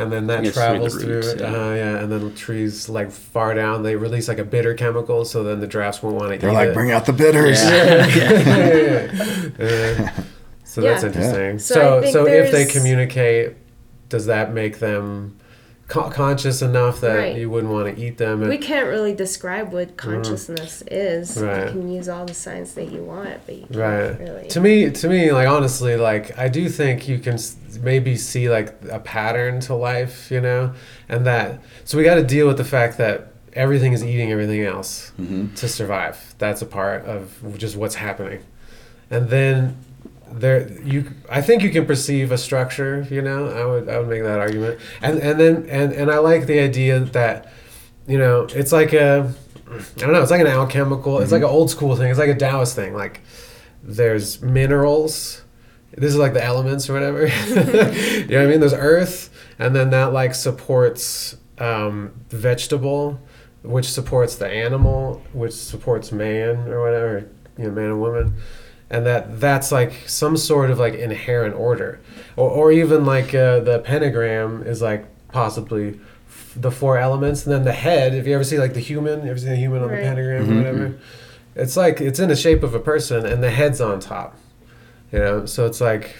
And 0.00 0.12
then 0.12 0.26
that 0.26 0.42
think 0.42 0.46
it's 0.48 0.56
through 0.56 0.62
the 0.62 0.62
travels 0.90 1.02
through, 1.02 1.14
roots, 1.14 1.34
yeah. 1.38 1.50
yeah. 1.52 1.58
Uh, 1.70 1.74
yeah, 1.74 1.98
and 1.98 2.10
then 2.12 2.34
trees 2.34 2.88
like 2.88 3.10
far 3.10 3.54
down, 3.54 3.82
they 3.82 3.96
release 3.96 4.28
like 4.28 4.38
a 4.38 4.44
bitter 4.44 4.74
chemical, 4.74 5.24
so 5.24 5.42
then 5.44 5.60
the 5.60 5.66
giraffes 5.68 6.02
won't 6.02 6.16
want 6.16 6.28
to 6.28 6.34
eat 6.34 6.36
it. 6.36 6.40
They're 6.40 6.50
eat 6.50 6.54
like, 6.54 6.68
it. 6.70 6.74
bring 6.74 6.90
out 6.90 7.06
the 7.06 7.12
bitters. 7.12 7.62
Yeah. 7.62 8.80
So 10.64 10.82
Yeah. 10.82 10.90
that's 10.92 11.04
interesting. 11.04 11.58
So 11.58 12.02
So, 12.02 12.10
so, 12.12 12.26
if 12.28 12.52
they 12.52 12.64
communicate, 12.64 13.56
does 14.08 14.26
that 14.26 14.52
make 14.52 14.78
them 14.78 15.36
co- 15.90 16.08
conscious 16.08 16.62
enough 16.62 17.00
that 17.02 17.14
Right. 17.16 17.36
you 17.36 17.50
wouldn't 17.50 17.72
want 17.72 17.94
to 17.94 18.02
eat 18.02 18.16
them? 18.16 18.48
we 18.48 18.56
can't 18.56 18.86
really 18.86 19.14
describe 19.14 19.72
what 19.72 19.96
consciousness 19.98 20.82
is. 20.90 21.36
Mm-hmm. 21.36 21.44
Right. 21.46 21.64
You 21.66 21.70
can 21.72 21.92
use 21.92 22.08
all 22.08 22.24
the 22.24 22.32
science 22.34 22.72
that 22.72 22.90
you 22.90 23.02
want, 23.02 23.38
but 23.44 23.54
you 23.56 23.66
can't 23.66 23.76
right. 23.76 24.18
really. 24.20 24.48
To 24.48 24.60
me, 24.60 24.90
to 24.90 25.08
me, 25.08 25.32
like 25.32 25.48
honestly, 25.48 25.96
like 25.96 26.38
I 26.38 26.48
do 26.48 26.68
think 26.68 27.08
you 27.08 27.18
can 27.18 27.36
maybe 27.82 28.16
see 28.16 28.48
like 28.48 28.74
a 28.90 29.00
pattern 29.00 29.60
to 29.60 29.74
life, 29.74 30.30
you 30.30 30.40
know, 30.40 30.72
and 31.08 31.26
that. 31.26 31.60
So 31.84 31.98
we 31.98 32.04
got 32.04 32.14
to 32.14 32.24
deal 32.24 32.46
with 32.46 32.56
the 32.56 32.64
fact 32.64 32.96
that 32.98 33.32
everything 33.52 33.92
is 33.92 34.04
eating 34.04 34.30
everything 34.30 34.62
else 34.62 35.10
Mhm. 35.20 35.54
to 35.56 35.68
survive. 35.68 36.34
That's 36.38 36.62
a 36.62 36.66
part 36.66 37.04
of 37.04 37.32
just 37.58 37.76
what's 37.76 37.96
happening, 37.96 38.40
and 39.10 39.28
then 39.28 39.76
there 40.32 40.70
you 40.82 41.10
I 41.28 41.42
think 41.42 41.62
you 41.62 41.70
can 41.70 41.86
perceive 41.86 42.32
a 42.32 42.38
structure, 42.38 43.06
you 43.10 43.22
know. 43.22 43.48
I 43.48 43.64
would 43.64 43.88
I 43.88 43.98
would 43.98 44.08
make 44.08 44.22
that 44.22 44.38
argument. 44.38 44.80
And 45.02 45.18
and 45.18 45.40
then 45.40 45.66
and 45.68 45.92
and 45.92 46.10
I 46.10 46.18
like 46.18 46.46
the 46.46 46.60
idea 46.60 47.00
that 47.00 47.52
you 48.06 48.18
know, 48.18 48.46
it's 48.50 48.72
like 48.72 48.92
a 48.92 49.32
I 49.68 49.82
don't 49.96 50.12
know, 50.12 50.22
it's 50.22 50.30
like 50.30 50.40
an 50.40 50.46
alchemical, 50.46 51.20
it's 51.20 51.32
like 51.32 51.42
an 51.42 51.48
old 51.48 51.70
school 51.70 51.94
thing. 51.96 52.10
It's 52.10 52.18
like 52.18 52.30
a 52.30 52.34
Taoist 52.34 52.74
thing. 52.74 52.94
Like 52.94 53.20
there's 53.82 54.40
minerals. 54.42 55.42
This 55.92 56.12
is 56.12 56.18
like 56.18 56.34
the 56.34 56.44
elements 56.44 56.88
or 56.88 56.94
whatever. 56.94 57.26
you 57.48 57.54
know 57.54 57.62
what 57.64 58.36
I 58.36 58.46
mean? 58.46 58.60
There's 58.60 58.72
earth 58.72 59.30
and 59.58 59.74
then 59.74 59.90
that 59.90 60.12
like 60.12 60.34
supports 60.34 61.36
um, 61.58 62.12
vegetable, 62.30 63.20
which 63.62 63.88
supports 63.90 64.36
the 64.36 64.48
animal, 64.48 65.22
which 65.32 65.52
supports 65.52 66.12
man 66.12 66.68
or 66.68 66.80
whatever, 66.80 67.28
you 67.58 67.64
know, 67.64 67.70
man 67.70 67.86
and 67.86 68.00
woman 68.00 68.34
and 68.90 69.06
that 69.06 69.40
that's 69.40 69.70
like 69.72 69.92
some 70.06 70.36
sort 70.36 70.70
of 70.70 70.78
like 70.78 70.94
inherent 70.94 71.54
order. 71.54 72.00
Or, 72.36 72.50
or 72.50 72.72
even 72.72 73.04
like 73.06 73.34
uh, 73.34 73.60
the 73.60 73.78
pentagram 73.80 74.62
is 74.64 74.82
like 74.82 75.04
possibly 75.28 76.00
f- 76.28 76.52
the 76.56 76.70
four 76.70 76.98
elements 76.98 77.44
and 77.46 77.52
then 77.54 77.64
the 77.64 77.72
head 77.72 78.14
if 78.14 78.26
you 78.26 78.34
ever 78.34 78.42
see 78.44 78.58
like 78.58 78.74
the 78.74 78.80
human 78.80 79.24
you 79.24 79.30
ever 79.30 79.38
seen 79.38 79.52
a 79.52 79.56
human 79.56 79.82
on 79.82 79.88
Right. 79.90 79.96
the 79.98 80.02
pentagram 80.02 80.50
or 80.52 80.56
whatever? 80.56 80.98
It's 81.54 81.76
like 81.76 82.00
it's 82.00 82.18
in 82.18 82.28
the 82.28 82.36
shape 82.36 82.62
of 82.62 82.74
a 82.74 82.80
person 82.80 83.24
and 83.26 83.42
the 83.42 83.50
head's 83.50 83.80
on 83.80 84.00
top. 84.00 84.36
You 85.12 85.18
know 85.20 85.46
so 85.46 85.66
it's 85.66 85.80
like 85.80 86.16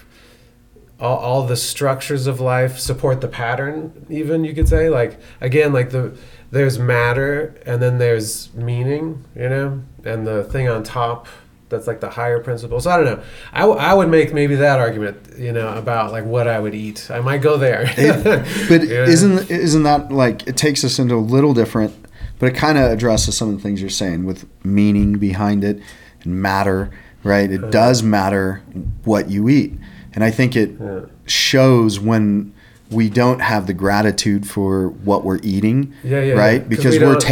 all, 1.01 1.17
all 1.17 1.47
the 1.47 1.57
structures 1.57 2.27
of 2.27 2.41
life 2.41 2.79
support 2.79 3.21
the 3.21 3.29
pattern 3.29 4.07
even 4.11 4.45
you 4.45 4.55
could 4.55 4.69
say. 4.69 4.89
Like 4.91 5.19
again 5.41 5.73
like 5.73 5.91
the 5.91 6.17
there's 6.51 6.79
matter 6.79 7.55
and 7.67 7.81
then 7.81 7.99
there's 7.99 8.53
meaning 8.55 9.25
you 9.35 9.49
know 9.49 9.83
and 10.05 10.27
the 10.27 10.45
thing 10.45 10.69
on 10.69 10.83
top 10.83 11.27
that's 11.71 11.87
like 11.87 12.01
the 12.01 12.11
higher 12.11 12.41
principle. 12.41 12.81
So 12.81 12.91
i 12.91 12.97
don't 12.97 13.07
know. 13.07 13.23
I, 13.53 13.61
w- 13.61 13.79
I 13.79 13.95
would 13.95 14.09
make 14.11 14.35
maybe 14.35 14.57
that 14.57 14.79
argument 14.79 15.17
you 15.39 15.53
know 15.53 15.73
about 15.79 16.13
like 16.13 16.25
what 16.25 16.47
i 16.47 16.59
would 16.59 16.75
eat. 16.75 17.09
I 17.11 17.21
might 17.21 17.41
go 17.41 17.57
there. 17.57 17.85
It- 17.97 18.69
but 18.69 18.83
Yeah. 18.89 19.05
isn't 19.07 19.51
isn't 19.51 19.83
that 19.85 20.13
like 20.13 20.47
it 20.47 20.57
takes 20.59 20.85
us 20.85 20.99
into 20.99 21.15
a 21.15 21.25
little 21.37 21.55
different 21.55 21.95
but 22.39 22.47
it 22.53 22.55
kind 22.57 22.77
of 22.79 22.91
addresses 22.91 23.37
some 23.37 23.49
of 23.51 23.57
the 23.57 23.63
things 23.63 23.81
you're 23.81 23.91
saying 23.91 24.25
with 24.25 24.47
meaning 24.65 25.19
behind 25.19 25.65
it 25.65 25.81
and 26.23 26.43
matter 26.43 26.91
right? 27.23 27.51
It 27.51 27.61
uh-huh. 27.63 27.71
does 27.71 28.03
matter 28.03 28.63
what 29.05 29.31
you 29.31 29.49
eat. 29.49 29.73
And 30.15 30.25
i 30.25 30.31
think 30.31 30.57
it 30.57 30.71
Yeah. 30.81 31.01
shows 31.27 32.01
when 32.01 32.53
we 32.91 33.09
don't 33.09 33.39
have 33.41 33.69
the 33.69 33.75
gratitude 33.75 34.49
for 34.49 34.89
what 34.89 35.23
we're 35.25 35.39
eating 35.45 35.95
Yeah, 36.03 36.23
yeah, 36.23 36.35
right? 36.35 36.69
Because 36.69 36.99
we 36.99 37.05
are 37.05 37.13
don't- 37.13 37.23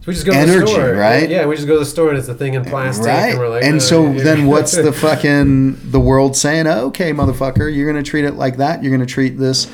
taking 0.00 0.06
we 0.06 0.14
just 0.14 0.26
go 0.26 0.32
to 0.32 0.38
Energy, 0.38 0.60
the 0.60 0.66
store 0.66 0.94
right? 0.94 1.28
yeah 1.30 1.46
we 1.46 1.54
just 1.54 1.66
go 1.68 1.74
to 1.74 1.80
the 1.80 1.86
store 1.86 2.08
and 2.08 2.18
it's 2.18 2.28
a 2.28 2.34
thing 2.34 2.54
in 2.54 2.64
plastic 2.64 3.06
right 3.06 3.34
and 3.34 3.48
like 3.50 3.62
and 3.64 3.76
"Uh, 3.76 3.80
so 3.80 4.10
yeah." 4.10 4.22
then 4.22 4.46
what's 4.46 4.72
the 4.72 4.92
fucking 5.04 5.90
the 5.90 6.00
world 6.00 6.36
saying 6.36 6.66
okay 6.66 7.12
motherfucker 7.12 7.72
you're 7.74 7.86
gonna 7.90 8.02
treat 8.02 8.24
it 8.24 8.34
like 8.34 8.56
that 8.56 8.82
you're 8.82 8.92
gonna 8.92 9.06
treat 9.06 9.36
this 9.38 9.70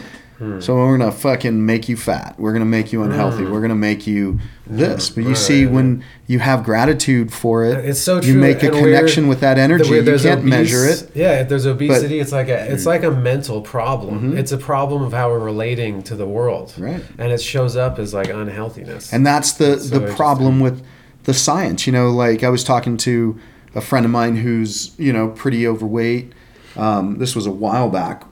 So 0.61 0.75
we're 0.77 0.99
gonna 0.99 1.13
fucking 1.13 1.65
make 1.65 1.89
you 1.89 1.97
fat. 1.97 2.35
We're 2.39 2.53
gonna 2.53 2.67
make 2.67 2.93
you 2.93 3.03
unhealthy. 3.03 3.45
We're 3.45 3.63
gonna 3.63 3.75
make 3.75 4.07
you 4.07 4.39
this. 4.67 5.09
But 5.09 5.23
you 5.23 5.29
Right, 5.29 5.37
see, 5.39 5.67
when 5.67 6.05
you 6.27 6.41
have 6.41 6.63
gratitude 6.63 7.33
for 7.33 7.65
it, 7.65 7.83
It's 7.87 8.01
so 8.01 8.17
you 8.17 8.33
true, 8.33 8.41
make 8.41 8.63
a 8.63 8.67
and 8.67 8.77
connection 8.77 9.29
with 9.29 9.41
that 9.41 9.57
energy. 9.57 9.89
You 9.95 10.03
can't 10.05 10.41
obese- 10.41 10.45
measure 10.45 10.85
it. 10.85 11.11
Yeah, 11.15 11.41
if 11.41 11.49
there's 11.49 11.65
obesity, 11.65 12.21
it's 12.21 12.33
like 12.33 12.49
a 12.49 12.71
it's 12.71 12.85
like 12.85 13.03
a 13.03 13.11
mental 13.11 13.63
problem. 13.63 14.33
Mhm. 14.35 14.39
It's 14.39 14.53
a 14.53 14.59
problem 14.59 15.03
of 15.03 15.15
how 15.15 15.31
we're 15.31 15.39
relating 15.39 16.03
to 16.03 16.15
the 16.15 16.27
world, 16.27 16.75
Right. 16.79 17.03
And 17.19 17.33
it 17.33 17.41
shows 17.41 17.75
up 17.75 17.99
as 17.99 18.13
like 18.13 18.29
unhealthiness. 18.29 19.13
And 19.15 19.27
that's 19.27 19.53
the 19.53 19.67
That's 19.67 19.89
so 19.89 19.99
the 20.01 20.13
problem 20.15 20.61
with 20.61 20.83
the 21.25 21.33
science. 21.33 21.87
You 21.87 21.95
know, 21.95 22.11
like 22.11 22.45
I 22.45 22.51
was 22.51 22.63
talking 22.63 22.99
to 22.99 23.37
a 23.75 23.81
friend 23.81 24.05
of 24.05 24.13
mine 24.13 24.37
who's 24.37 24.91
you 24.99 25.15
know 25.15 25.29
pretty 25.29 25.67
overweight. 25.67 26.33
Um, 26.77 27.17
this 27.19 27.35
was 27.35 27.47
a 27.47 27.51
while 27.51 27.89
back 27.89 28.25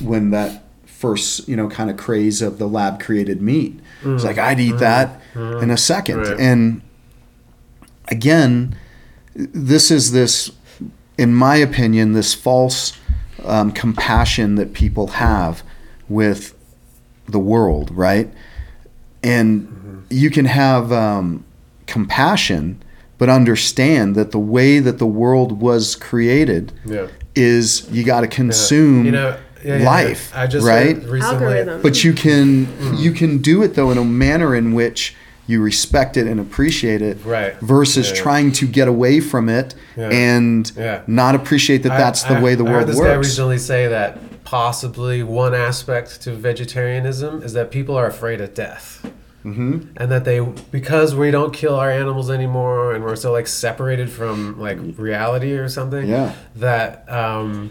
when 0.00 0.30
that 0.32 0.64
first 1.00 1.48
you 1.48 1.56
know 1.56 1.66
kind 1.66 1.88
of 1.88 1.96
craze 1.96 2.42
of 2.42 2.58
the 2.58 2.68
lab 2.68 3.00
created 3.00 3.40
meat. 3.40 3.80
It's 4.04 4.24
like 4.24 4.38
I'd 4.38 4.60
eat 4.60 4.78
that 4.78 5.20
in 5.34 5.70
a 5.70 5.76
second. 5.76 6.18
Right. 6.18 6.38
And 6.38 6.82
again, 8.08 8.76
this 9.34 9.90
is 9.90 10.12
this, 10.12 10.52
in 11.16 11.34
my 11.34 11.56
opinion, 11.56 12.12
this 12.12 12.34
false 12.34 12.98
um, 13.44 13.72
compassion 13.72 14.56
that 14.56 14.74
people 14.74 15.06
have 15.08 15.62
with 16.08 16.54
the 17.26 17.38
world, 17.38 17.90
right? 17.92 18.30
And 19.22 20.04
you 20.10 20.28
can 20.30 20.44
have 20.44 20.92
um, 20.92 21.44
compassion, 21.86 22.82
but 23.16 23.28
understand 23.28 24.16
that 24.16 24.32
the 24.32 24.38
way 24.38 24.80
that 24.80 24.98
the 24.98 25.06
world 25.06 25.60
was 25.60 25.94
created 25.96 26.72
yeah. 26.84 27.06
is 27.34 27.88
you 27.90 28.04
got 28.04 28.20
to 28.20 28.28
consume 28.28 29.06
you 29.06 29.12
know 29.12 29.38
yeah, 29.64 29.78
yeah, 29.78 29.84
life, 29.84 30.32
I 30.34 30.46
just 30.46 30.66
right? 30.66 30.96
heard 30.96 31.04
recently. 31.04 31.46
Algorithm. 31.46 31.82
But 31.82 32.02
you 32.04 32.12
can 32.12 32.68
you 32.96 33.12
can 33.12 33.38
do 33.38 33.62
it 33.62 33.74
though 33.74 33.90
in 33.90 33.98
a 33.98 34.04
manner 34.04 34.54
in 34.54 34.72
which 34.74 35.14
you 35.46 35.60
respect 35.60 36.16
it 36.16 36.26
and 36.28 36.38
appreciate 36.38 37.02
it, 37.02 37.18
Right. 37.24 37.54
Versus 37.60 38.08
Yeah, 38.10 38.14
yeah. 38.16 38.22
trying 38.22 38.52
to 38.52 38.66
get 38.68 38.86
away 38.86 39.18
from 39.18 39.48
it 39.48 39.74
Yeah. 39.96 40.08
and 40.10 40.70
Yeah. 40.76 41.00
not 41.08 41.34
appreciate 41.34 41.82
that 41.82 41.92
I- 41.92 41.98
that's 41.98 42.22
the 42.22 42.34
I- 42.34 42.40
way 42.40 42.54
the 42.54 42.62
I 42.64 42.68
heard 42.68 42.74
world 42.76 42.88
this 42.88 43.00
guy 43.00 43.16
works. 43.16 43.26
recently 43.28 43.58
say 43.58 43.88
that 43.88 44.44
possibly 44.44 45.22
one 45.24 45.54
aspect 45.54 46.22
to 46.22 46.32
vegetarianism 46.32 47.42
is 47.42 47.52
that 47.54 47.70
people 47.70 47.96
are 47.96 48.06
afraid 48.06 48.40
of 48.40 48.54
death. 48.54 49.04
hmm 49.42 49.78
and 49.96 50.10
that 50.12 50.26
they 50.26 50.38
because 50.70 51.14
we 51.14 51.30
don't 51.30 51.54
kill 51.54 51.74
our 51.74 51.90
animals 51.90 52.30
anymore 52.30 52.92
and 52.92 53.02
we're 53.02 53.16
so 53.16 53.32
like 53.32 53.46
separated 53.46 54.10
from 54.10 54.60
like 54.60 54.76
reality 54.98 55.52
or 55.54 55.66
something 55.66 56.06
Yeah. 56.06 56.32
that 56.56 57.06
um 57.08 57.70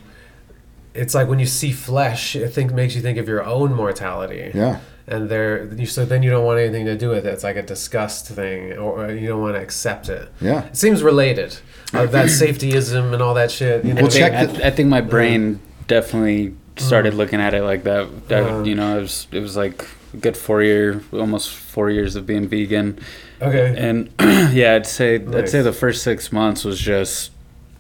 it's 0.94 1.14
like 1.16 1.28
when 1.28 1.40
you 1.40 1.46
see 1.46 1.72
flesh 1.72 2.36
it 2.36 2.50
think 2.50 2.72
makes 2.74 2.96
you 2.96 3.02
think 3.02 3.18
of 3.18 3.28
your 3.28 3.44
own 3.46 3.74
mortality. 3.74 4.52
Yeah. 4.54 4.80
and 5.08 5.30
there 5.30 5.66
you 5.74 5.86
so 5.86 6.06
then 6.06 6.22
you 6.24 6.30
don't 6.30 6.46
want 6.46 6.60
anything 6.60 6.86
to 6.86 6.98
do 6.98 7.10
with 7.10 7.26
it. 7.26 7.34
It's 7.34 7.44
like 7.44 7.56
a 7.56 7.62
disgust 7.64 8.28
thing 8.28 8.74
or, 8.74 9.06
or 9.06 9.12
you 9.12 9.28
don't 9.28 9.42
want 9.42 9.56
to 9.56 9.62
accept 9.62 10.10
it. 10.10 10.30
Yeah. 10.42 10.66
it 10.66 10.78
seems 10.78 11.02
related 11.04 11.58
uh, 11.94 12.06
that 12.08 12.28
safetyism 12.28 13.14
and 13.14 13.22
all 13.22 13.34
that 13.36 13.52
shit 13.52 13.84
you 13.86 13.94
know? 13.94 14.00
I 14.00 14.02
Well, 14.04 14.12
think, 14.12 14.24
check 14.24 14.34
I, 14.34 14.46
the- 14.46 14.68
I 14.68 14.72
think 14.72 14.90
my 14.90 15.02
brain 15.02 15.60
definitely 15.88 16.56
started 16.78 17.14
looking 17.14 17.42
at 17.42 17.54
it 17.54 17.64
like 17.64 17.84
that. 17.84 18.28
that 18.30 18.44
Uh. 18.44 18.64
you 18.64 18.76
know, 18.76 18.98
it 18.98 19.02
was 19.02 19.28
it 19.32 19.40
was 19.42 19.56
like 19.58 19.86
a 20.14 20.18
good 20.18 20.38
four 20.38 20.62
year, 20.64 21.02
almost 21.12 21.50
four 21.52 21.90
years 21.90 22.16
of 22.16 22.26
being 22.26 22.48
vegan, 22.48 22.98
okay. 23.42 23.76
And 23.78 24.10
yeah, 24.54 24.76
I'd 24.76 24.86
say 24.88 25.16
I'd 25.16 25.50
say 25.50 25.62
the 25.62 25.74
first 25.74 26.04
six 26.04 26.32
months 26.32 26.64
was 26.66 26.80
just 26.80 27.32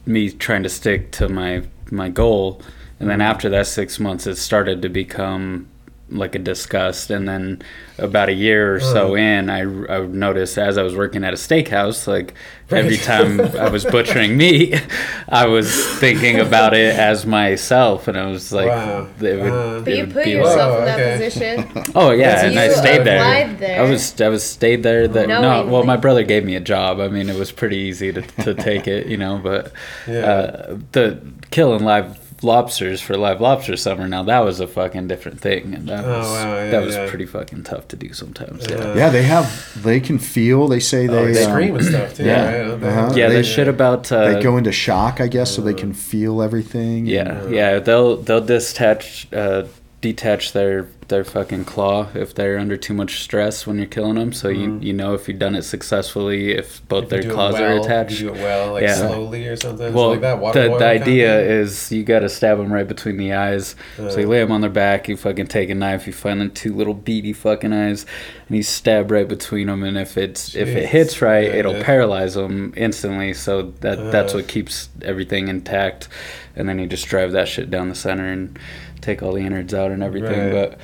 me 0.05 0.31
trying 0.31 0.63
to 0.63 0.69
stick 0.69 1.11
to 1.13 1.29
my 1.29 1.63
my 1.91 2.09
goal, 2.09 2.61
and 2.99 3.09
then 3.09 3.21
after 3.21 3.49
that 3.49 3.67
six 3.67 3.99
months, 3.99 4.27
it 4.27 4.35
started 4.37 4.81
to 4.81 4.89
become 4.89 5.67
like 6.11 6.33
a 6.33 6.39
disgust, 6.39 7.11
and 7.11 7.27
then 7.27 7.61
about 7.99 8.29
a 8.29 8.33
year 8.33 8.73
or 8.75 8.79
so 8.79 9.11
Uh. 9.11 9.17
in, 9.17 9.47
I, 9.47 9.59
I 9.61 10.07
noticed 10.07 10.57
as 10.57 10.75
I 10.75 10.81
was 10.81 10.95
working 10.95 11.23
at 11.23 11.33
a 11.33 11.37
steakhouse, 11.37 12.07
like 12.07 12.33
every 12.71 12.97
time 12.97 13.39
I 13.39 13.69
was 13.69 13.85
butchering 13.95 14.35
meat, 14.35 14.81
I 15.29 15.45
was 15.45 15.69
thinking 15.99 16.39
about 16.39 16.73
it 16.73 16.95
as 16.95 17.27
myself, 17.27 18.07
and 18.07 18.17
I 18.17 18.25
was 18.25 18.51
like, 18.51 18.69
Wow. 18.69 19.07
it 19.21 19.39
would, 19.39 19.51
Uh. 19.53 19.81
But 19.81 19.95
you 19.97 20.07
put 20.07 20.23
be 20.23 20.31
yourself 20.31 20.71
Whoa, 20.73 20.79
in 20.79 20.85
that 20.85 20.99
okay. 20.99 21.23
position. 21.25 21.83
Oh 21.95 22.09
yeah, 22.09 22.43
and 22.43 22.57
I 22.57 22.69
stayed 22.69 23.03
there. 23.03 23.53
there. 23.59 23.79
I 23.79 23.87
was 23.87 24.19
I 24.19 24.29
was 24.29 24.43
stayed 24.43 24.81
there. 24.81 25.07
That 25.07 25.27
no, 25.27 25.67
well, 25.67 25.83
my 25.83 25.95
brother 25.97 26.23
gave 26.23 26.43
me 26.43 26.55
a 26.55 26.59
job. 26.59 26.99
I 26.99 27.07
mean, 27.07 27.29
it 27.29 27.35
was 27.37 27.51
pretty 27.51 27.77
easy 27.77 28.11
to, 28.11 28.21
to 28.45 28.55
take 28.55 28.87
it, 28.87 29.05
you 29.05 29.17
know. 29.17 29.37
But 29.43 29.71
Yeah. 30.07 30.19
uh, 30.25 30.77
the 30.93 31.21
killing 31.51 31.83
live 31.83 32.17
lobsters 32.43 33.01
for 33.01 33.17
live 33.17 33.41
lobster 33.41 33.75
summer 33.75 34.07
now 34.07 34.23
that 34.23 34.39
was 34.39 34.59
a 34.59 34.67
fucking 34.67 35.07
different 35.07 35.39
thing, 35.41 35.73
and 35.73 35.87
that 35.89 36.05
Oh, 36.05 36.19
was 36.19 36.27
wow, 36.27 36.55
yeah, 36.55 36.69
that 36.71 36.83
was 36.85 36.95
yeah. 36.95 37.09
pretty 37.09 37.25
fucking 37.25 37.63
tough 37.63 37.87
to 37.89 37.95
do 37.95 38.13
sometimes. 38.13 38.65
Yeah. 38.69 38.77
Yeah. 38.77 38.95
Yeah, 38.95 39.09
they 39.09 39.23
have. 39.23 39.83
They 39.83 39.99
can 39.99 40.19
feel. 40.19 40.67
They 40.67 40.79
say 40.79 41.07
oh, 41.07 41.25
they 41.25 41.33
they 41.33 41.43
um, 41.43 41.51
scream 41.51 41.75
and 41.75 41.85
stuff 41.85 42.13
too 42.15 42.23
yeah. 42.25 42.45
right? 42.69 42.79
They- 42.79 42.87
Uh-huh. 42.87 43.13
Yeah, 43.15 43.27
They- 43.29 43.35
the 43.37 43.43
shit 43.43 43.67
about 43.67 44.11
uh, 44.11 44.33
they 44.33 44.41
go 44.41 44.57
into 44.57 44.71
shock, 44.71 45.19
I 45.21 45.27
guess, 45.27 45.53
so 45.55 45.61
they 45.61 45.73
can 45.73 45.93
feel 45.93 46.41
everything. 46.41 47.05
Yeah, 47.05 47.47
yeah, 47.49 47.79
they'll 47.79 48.17
they'll 48.17 48.41
detach 48.45 49.27
uh, 49.33 49.63
detach 50.01 50.53
their 50.53 50.87
their 51.09 51.23
fucking 51.23 51.65
claw 51.65 52.07
if 52.15 52.33
they're 52.33 52.57
under 52.57 52.77
too 52.77 52.93
much 52.93 53.21
stress 53.21 53.67
when 53.67 53.77
you're 53.77 53.85
killing 53.87 54.15
them. 54.15 54.31
So 54.31 54.47
you 54.49 54.79
you 54.81 54.93
know 54.93 55.13
if 55.13 55.27
you've 55.27 55.39
done 55.39 55.55
it 55.55 55.63
successfully 55.63 56.51
if 56.51 56.87
both 56.87 57.05
If 57.05 57.09
their 57.09 57.23
claws 57.23 57.53
well, 57.55 57.77
are 57.77 57.79
attached. 57.81 58.19
You 58.19 58.29
do 58.29 58.35
it 58.35 58.41
well, 58.41 58.73
like 58.73 58.83
Yeah. 58.83 58.95
slowly 58.95 59.47
or 59.47 59.55
something. 59.57 59.93
Well, 59.93 60.11
like 60.11 60.21
that. 60.21 60.39
The, 60.39 60.45
the 60.53 60.69
kind 60.69 60.73
of 60.73 60.81
idea 60.81 61.41
is 61.41 61.91
you 61.91 62.03
got 62.03 62.19
to 62.19 62.29
stab 62.29 62.57
them 62.57 62.71
right 62.71 62.87
between 62.87 63.17
the 63.17 63.33
eyes. 63.33 63.75
so 63.97 64.17
you 64.19 64.25
Uh. 64.25 64.29
lay 64.29 64.39
them 64.39 64.51
on 64.51 64.61
their 64.61 64.69
back, 64.69 65.09
you 65.09 65.17
fucking 65.17 65.47
take 65.47 65.69
a 65.69 65.75
knife, 65.75 66.07
you 66.07 66.13
find 66.13 66.39
the 66.39 66.47
two 66.49 66.73
little 66.73 66.93
beady 66.93 67.33
fucking 67.33 67.73
eyes, 67.73 68.05
and 68.47 68.55
you 68.57 68.63
stab 68.63 69.11
right 69.11 69.27
between 69.27 69.67
them. 69.67 69.83
And 69.83 69.97
if 69.97 70.17
it's 70.17 70.55
if 70.55 70.69
it 70.69 70.87
hits 70.89 71.21
right, 71.21 71.45
Yeah, 71.49 71.55
it'll 71.59 71.75
yeah. 71.77 71.83
paralyze 71.83 72.35
them 72.35 72.73
instantly. 72.77 73.33
So 73.33 73.73
that 73.81 74.11
that's 74.11 74.33
Uh. 74.33 74.37
what 74.37 74.47
keeps 74.47 74.89
everything 75.03 75.47
intact. 75.47 76.07
And 76.55 76.67
then 76.67 76.77
you 76.79 76.87
just 76.87 77.07
drive 77.07 77.31
that 77.31 77.47
shit 77.47 77.69
down 77.71 77.89
the 77.89 77.95
center 77.95 78.25
and 78.25 78.59
take 79.01 79.23
all 79.23 79.31
the 79.33 79.41
innards 79.45 79.73
out 79.73 79.91
and 79.91 80.03
everything. 80.03 80.53
Right. 80.53 80.71
But 80.71 80.79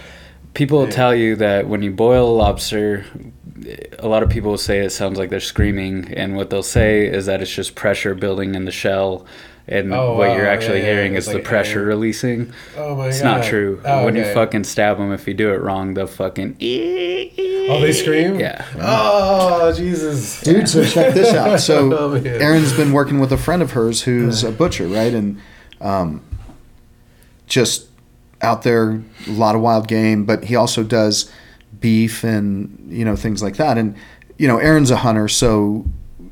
people 0.56 0.80
will 0.80 0.86
Yeah. 0.88 0.92
tell 0.92 1.14
you 1.16 1.36
that 1.36 1.68
when 1.68 1.84
you 1.84 1.92
boil 1.92 2.28
a 2.30 2.36
lobster, 2.36 3.06
a 4.00 4.08
lot 4.08 4.24
of 4.24 4.30
people 4.30 4.50
will 4.52 4.58
say 4.58 4.80
it 4.80 4.92
sounds 4.92 5.18
like 5.20 5.30
they're 5.30 5.40
screaming, 5.40 6.12
and 6.16 6.36
what 6.36 6.50
they'll 6.50 6.64
say 6.64 7.06
is 7.06 7.26
that 7.28 7.42
it's 7.42 7.54
just 7.54 7.76
pressure 7.76 8.16
building 8.16 8.56
in 8.56 8.66
the 8.66 8.72
shell, 8.72 9.26
and 9.68 9.94
Oh, 9.94 10.16
what 10.18 10.30
wow. 10.30 10.36
you're 10.38 10.48
actually 10.48 10.80
Yeah, 10.80 10.86
yeah, 10.88 10.94
hearing 10.96 11.16
it's 11.16 11.28
is 11.28 11.34
the 11.34 11.40
pressure 11.40 11.80
air. 11.80 11.86
releasing. 11.86 12.52
Oh 12.78 12.96
my 12.96 13.08
It's 13.08 13.22
god. 13.22 13.38
not 13.40 13.44
true. 13.46 13.80
Oh, 13.86 14.06
when 14.06 14.16
you 14.16 14.24
fucking 14.26 14.64
stab 14.66 14.98
them, 14.98 15.12
if 15.12 15.28
you 15.28 15.34
do 15.34 15.52
it 15.54 15.62
wrong, 15.62 15.94
they'll 15.96 16.06
fucking. 16.08 16.58
Oh, 17.68 17.80
they 17.82 17.92
scream. 17.94 18.40
Yeah. 18.40 18.64
Oh 18.80 19.74
Jesus. 19.76 20.42
Dude, 20.42 20.70
so 20.70 20.86
check 20.86 21.14
this 21.16 21.34
out. 21.34 21.60
So 21.70 21.92
oh, 21.98 22.14
Erin's 22.24 22.74
been 22.74 22.94
working 22.94 23.20
with 23.20 23.32
a 23.32 23.38
friend 23.38 23.62
of 23.64 23.72
hers 23.72 24.04
who's 24.04 24.44
a 24.44 24.52
butcher, 24.52 24.88
right? 24.88 25.14
And 25.14 25.40
um, 25.82 26.22
just 27.48 27.88
out 28.42 28.64
there, 28.64 29.02
a 29.28 29.32
lot 29.32 29.56
of 29.56 29.62
wild 29.62 29.88
game, 29.88 30.26
but 30.26 30.46
he 30.46 30.56
also 30.56 30.84
does 30.84 31.32
beef 31.80 32.24
and 32.24 32.88
you 32.90 33.06
know 33.06 33.16
things 33.16 33.42
like 33.44 33.58
that. 33.58 33.78
And 33.78 33.96
you 34.38 34.48
know, 34.48 34.58
Aaron's 34.58 34.92
a 34.92 34.98
hunter, 34.98 35.28
so 35.28 35.86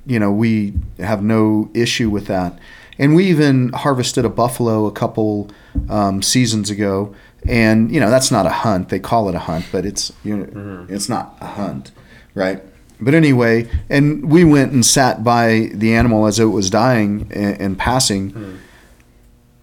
you 0.06 0.20
know 0.20 0.32
we 0.32 0.74
have 0.99 1.24
no 1.24 1.70
issue 1.74 2.10
with 2.10 2.28
that. 2.28 2.58
And 2.99 3.16
we 3.16 3.26
even 3.26 3.70
harvested 3.74 4.24
a 4.24 4.30
buffalo 4.30 4.86
a 4.86 4.91
couple 4.91 5.49
um, 5.89 6.22
seasons 6.22 6.70
ago, 6.70 7.16
and 7.47 7.91
you 7.91 7.99
know 7.99 8.10
that's 8.10 8.32
not 8.32 8.45
a 8.45 8.49
hunt. 8.51 8.89
They 8.89 8.99
call 8.99 9.30
it 9.30 9.36
a 9.36 9.39
hunt, 9.39 9.66
but 9.72 9.86
it's 9.86 10.12
you 10.24 10.38
know 10.38 10.86
it's 10.89 11.10
not 11.10 11.38
a 11.41 11.47
hunt, 11.47 11.91
right? 12.36 12.62
But 13.01 13.16
anyway, 13.16 13.70
and 13.89 14.30
we 14.32 14.43
went 14.45 14.72
and 14.72 14.86
sat 14.86 15.24
by 15.24 15.72
the 15.74 15.93
animal 15.93 16.26
as 16.28 16.39
it 16.39 16.45
was 16.45 16.70
dying 16.70 17.28
and, 17.34 17.60
and 17.60 17.78
passing. 17.78 18.60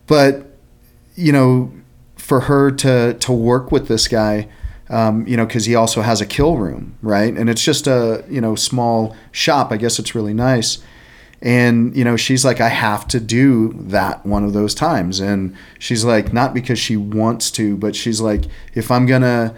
But 0.07 0.57
you 1.15 1.33
know, 1.33 1.73
for 2.31 2.43
her 2.43 2.71
to 2.71 3.15
to 3.15 3.33
work 3.33 3.73
with 3.73 3.89
this 3.89 4.07
guy, 4.07 4.47
um, 4.89 5.27
you 5.27 5.37
know, 5.37 5.45
because 5.45 5.65
he 5.65 5.75
also 5.75 6.01
has 6.01 6.21
a 6.21 6.27
kill 6.27 6.59
room, 6.59 6.97
right? 7.03 7.35
And 7.35 7.51
it's 7.51 7.65
just 7.65 7.89
a 7.89 8.25
you 8.31 8.41
know 8.41 8.55
small 8.55 9.17
shop. 9.33 9.73
I 9.73 9.77
guess 9.77 9.99
it's 9.99 10.15
really 10.15 10.33
nice. 10.33 10.79
And 11.43 11.97
you 11.97 12.05
know, 12.05 12.17
she's 12.17 12.45
like, 12.45 12.61
I 12.61 12.69
have 12.69 13.09
to 13.09 13.19
do 13.19 13.73
that 13.73 14.25
one 14.25 14.45
of 14.45 14.53
those 14.53 14.77
times. 14.77 15.19
And 15.19 15.57
she's 15.81 16.05
like, 16.05 16.33
not 16.33 16.55
because 16.55 16.79
she 16.79 16.97
wants 16.97 17.51
to, 17.53 17.77
but 17.77 17.97
she's 17.97 18.21
like, 18.21 18.45
if 18.75 18.93
I'm 18.93 19.07
gonna 19.07 19.53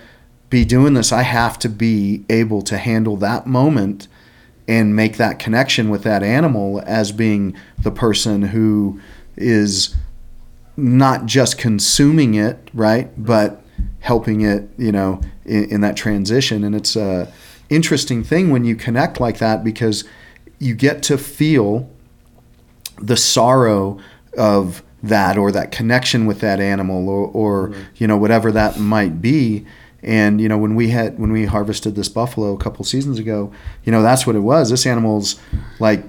be 0.48 0.64
doing 0.64 0.94
this, 0.94 1.12
I 1.12 1.24
have 1.24 1.58
to 1.58 1.68
be 1.68 2.24
able 2.30 2.62
to 2.62 2.78
handle 2.78 3.18
that 3.18 3.46
moment 3.46 4.08
and 4.66 4.96
make 4.96 5.18
that 5.18 5.38
connection 5.38 5.90
with 5.90 6.04
that 6.04 6.22
animal 6.22 6.82
as 6.86 7.12
being 7.12 7.54
the 7.78 7.90
person 7.90 8.40
who 8.40 8.98
is 9.36 9.94
not 10.76 11.26
just 11.26 11.58
consuming 11.58 12.34
it, 12.34 12.70
right, 12.72 13.10
but 13.22 13.62
helping 14.00 14.40
it, 14.40 14.68
you 14.78 14.92
know, 14.92 15.20
in, 15.44 15.64
in 15.70 15.80
that 15.82 15.96
transition. 15.96 16.64
And 16.64 16.74
it's 16.74 16.96
a 16.96 17.32
interesting 17.68 18.22
thing 18.22 18.50
when 18.50 18.64
you 18.64 18.76
connect 18.76 19.20
like 19.20 19.38
that 19.38 19.64
because 19.64 20.04
you 20.58 20.74
get 20.74 21.02
to 21.02 21.18
feel 21.18 21.88
the 22.98 23.16
sorrow 23.16 23.98
of 24.36 24.82
that 25.02 25.36
or 25.36 25.50
that 25.50 25.72
connection 25.72 26.26
with 26.26 26.40
that 26.40 26.60
animal 26.60 27.08
or, 27.08 27.26
or 27.28 27.68
mm-hmm. 27.68 27.80
you 27.96 28.06
know 28.06 28.16
whatever 28.16 28.52
that 28.52 28.78
might 28.78 29.20
be. 29.20 29.66
And 30.02 30.40
you 30.40 30.48
know 30.48 30.58
when 30.58 30.74
we 30.74 30.90
had 30.90 31.18
when 31.18 31.32
we 31.32 31.46
harvested 31.46 31.94
this 31.94 32.08
buffalo 32.08 32.54
a 32.54 32.58
couple 32.58 32.84
seasons 32.84 33.20
ago 33.20 33.52
you 33.84 33.92
know 33.92 34.02
that's 34.02 34.26
what 34.26 34.36
it 34.36 34.40
was. 34.40 34.70
This 34.70 34.86
animal's 34.86 35.40
like 35.78 36.04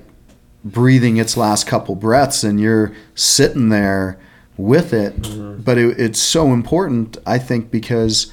breathing 0.63 1.17
its 1.17 1.35
last 1.35 1.67
couple 1.67 1.95
breaths 1.95 2.43
and 2.43 2.59
you're 2.59 2.93
sitting 3.15 3.69
there 3.69 4.19
with 4.57 4.93
it 4.93 5.13
but 5.65 5.77
it, 5.77 5.99
it's 5.99 6.19
so 6.19 6.53
important 6.53 7.17
i 7.25 7.37
think 7.39 7.71
because 7.71 8.31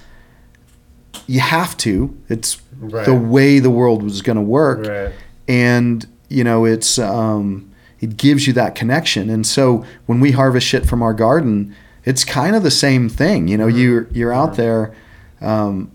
you 1.27 1.41
have 1.41 1.77
to. 1.79 2.17
It's 2.29 2.61
Right. 2.81 3.05
the 3.05 3.15
way 3.15 3.59
the 3.59 3.69
world 3.71 4.03
was 4.03 4.23
going 4.23 4.37
to 4.37 4.43
work. 4.43 4.87
Right. 4.87 5.13
and 5.47 6.07
you 6.29 6.43
know 6.45 6.65
it's 6.65 6.99
um, 6.99 7.71
it 8.01 8.17
gives 8.17 8.47
you 8.47 8.53
that 8.55 8.75
connection. 8.75 9.29
And 9.29 9.47
so 9.47 9.85
when 10.07 10.19
we 10.21 10.31
harvest 10.33 10.67
shit 10.67 10.87
from 10.87 11.03
our 11.03 11.13
garden 11.15 11.75
it's 12.05 12.25
kind 12.25 12.57
of 12.57 12.63
the 12.63 12.71
same 12.71 13.09
thing. 13.11 13.49
You 13.49 13.59
know 13.59 13.67
you're 13.67 14.09
you're 14.13 14.33
out 14.33 14.57
there 14.57 14.95
um, 15.41 15.91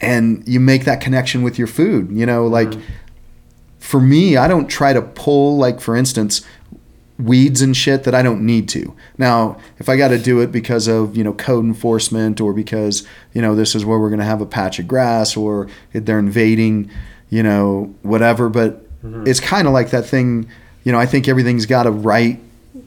and 0.00 0.42
you 0.46 0.58
make 0.60 0.84
that 0.86 1.00
connection 1.00 1.42
with 1.42 1.56
your 1.58 1.68
food. 1.68 2.10
You 2.10 2.26
know 2.26 2.46
like 2.46 2.72
for 3.78 4.00
me 4.00 4.36
i 4.36 4.48
don't 4.48 4.66
try 4.66 4.92
to 4.92 5.00
pull 5.00 5.56
like 5.58 5.80
for 5.80 5.94
instance 5.94 6.44
weeds 7.18 7.62
and 7.62 7.76
shit 7.76 8.04
that 8.04 8.14
I 8.14 8.22
don't 8.22 8.44
need 8.44 8.68
to. 8.70 8.94
Now, 9.16 9.58
if 9.78 9.88
I 9.88 9.96
got 9.96 10.08
to 10.08 10.18
do 10.18 10.40
it 10.40 10.52
because 10.52 10.86
of, 10.86 11.16
you 11.16 11.24
know, 11.24 11.32
code 11.32 11.64
enforcement 11.64 12.40
or 12.40 12.52
because, 12.52 13.06
you 13.32 13.40
know, 13.40 13.54
this 13.54 13.74
is 13.74 13.84
where 13.84 13.98
we're 13.98 14.10
going 14.10 14.20
to 14.20 14.26
have 14.26 14.40
a 14.40 14.46
patch 14.46 14.78
of 14.78 14.86
grass 14.86 15.36
or 15.36 15.68
they're 15.92 16.18
invading, 16.18 16.90
you 17.30 17.42
know, 17.42 17.94
whatever, 18.02 18.48
but 18.48 18.84
mm-hmm. 19.02 19.26
it's 19.26 19.40
kind 19.40 19.66
of 19.66 19.72
like 19.72 19.90
that 19.90 20.04
thing, 20.04 20.48
you 20.84 20.92
know, 20.92 20.98
I 20.98 21.06
think 21.06 21.26
everything's 21.26 21.66
got 21.66 21.86
a 21.86 21.90
right 21.90 22.38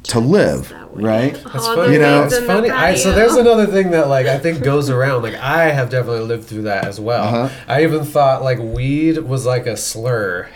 to 0.03 0.19
live, 0.19 0.69
that 0.69 0.87
right? 0.93 1.33
That's 1.33 1.67
funny. 1.67 1.93
You 1.93 1.99
know, 1.99 2.23
it's 2.23 2.39
funny. 2.39 2.69
I, 2.69 2.95
so 2.95 3.11
there's 3.11 3.35
another 3.45 3.65
thing 3.67 3.91
that 3.91 4.07
like 4.07 4.25
I 4.27 4.37
think 4.39 4.63
goes 4.63 4.89
around. 4.89 5.23
Like 5.23 5.35
I 5.35 5.65
have 5.71 5.89
definitely 5.89 6.21
lived 6.25 6.45
through 6.45 6.63
that 6.63 6.85
as 6.85 6.99
well. 6.99 7.23
Uh-huh. 7.23 7.63
I 7.67 7.83
even 7.83 8.03
thought 8.05 8.43
like 8.43 8.59
weed 8.59 9.17
was 9.19 9.45
like 9.45 9.65
a 9.67 9.75
slur, 9.77 10.49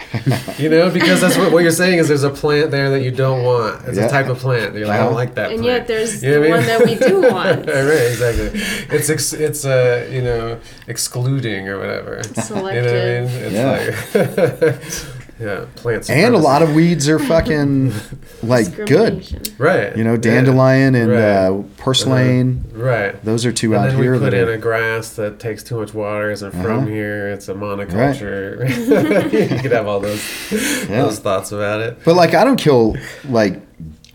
you 0.57 0.69
know, 0.69 0.89
because 0.89 1.21
that's 1.21 1.37
what, 1.37 1.51
what 1.51 1.63
you're 1.63 1.71
saying 1.71 1.99
is 1.99 2.07
there's 2.07 2.23
a 2.23 2.29
plant 2.29 2.71
there 2.71 2.89
that 2.91 3.01
you 3.01 3.11
don't 3.11 3.43
want. 3.43 3.87
It's 3.87 3.97
Yeah. 3.97 4.05
a 4.05 4.09
type 4.09 4.27
of 4.27 4.37
plant. 4.39 4.75
You're 4.75 4.87
like 4.87 4.99
I 4.99 5.03
don't 5.03 5.13
like 5.15 5.35
that. 5.35 5.51
And 5.51 5.61
plant. 5.61 5.79
yet 5.79 5.87
there's 5.87 6.23
You 6.23 6.31
know 6.31 6.41
the 6.43 6.49
one 6.49 6.65
that 6.65 6.85
we 6.85 6.95
do 6.95 7.21
want. 7.31 7.65
right, 7.67 7.67
exactly. 8.11 8.59
It's 8.95 9.09
ex- 9.09 9.33
it's 9.33 9.65
uh, 9.65 10.07
you 10.11 10.21
know 10.21 10.59
excluding 10.87 11.67
or 11.69 11.79
whatever. 11.79 12.21
Selective. 12.23 13.31
You 13.31 13.49
know 13.51 13.71
what 13.71 13.79
I 13.79 13.85
mean? 13.85 14.77
It's 14.81 15.03
like 15.05 15.22
yeah, 15.43 15.65
plants. 15.75 16.09
And 16.09 16.33
a 16.33 16.37
lot 16.37 16.61
of 16.61 16.73
weeds 16.73 17.09
are 17.09 17.19
fucking 17.19 17.91
like 18.43 18.85
good. 18.85 19.53
Right. 19.59 19.95
You 19.97 20.03
know, 20.03 20.11
yeah. 20.13 20.17
dandelion 20.17 20.95
and 20.95 21.11
Right. 21.11 21.19
uh, 21.21 21.63
purslane. 21.77 22.63
Right. 22.73 23.23
Those 23.25 23.45
are 23.45 23.51
two 23.51 23.73
and 23.73 23.83
out 23.83 23.87
then 23.89 23.97
here 24.01 24.13
we 24.13 24.19
put 24.19 24.31
that 24.31 24.33
in 24.33 24.47
are, 24.47 24.53
a 24.53 24.57
grass 24.57 25.09
that 25.15 25.39
takes 25.39 25.63
too 25.63 25.75
much 25.79 25.93
water. 25.93 26.31
Isn't 26.31 26.51
from 26.51 26.79
Uh-huh. 26.79 26.85
here. 26.87 27.27
It's 27.29 27.49
a 27.49 27.53
monoculture. 27.53 28.67
you 29.53 29.59
could 29.61 29.71
have 29.71 29.87
all 29.87 29.99
those 29.99 30.23
Yeah. 30.51 31.03
those 31.03 31.19
thoughts 31.19 31.51
about 31.51 31.81
it. 31.81 31.99
But 32.05 32.15
like, 32.15 32.33
I 32.33 32.43
don't 32.43 32.57
kill 32.57 32.95
like 33.29 33.59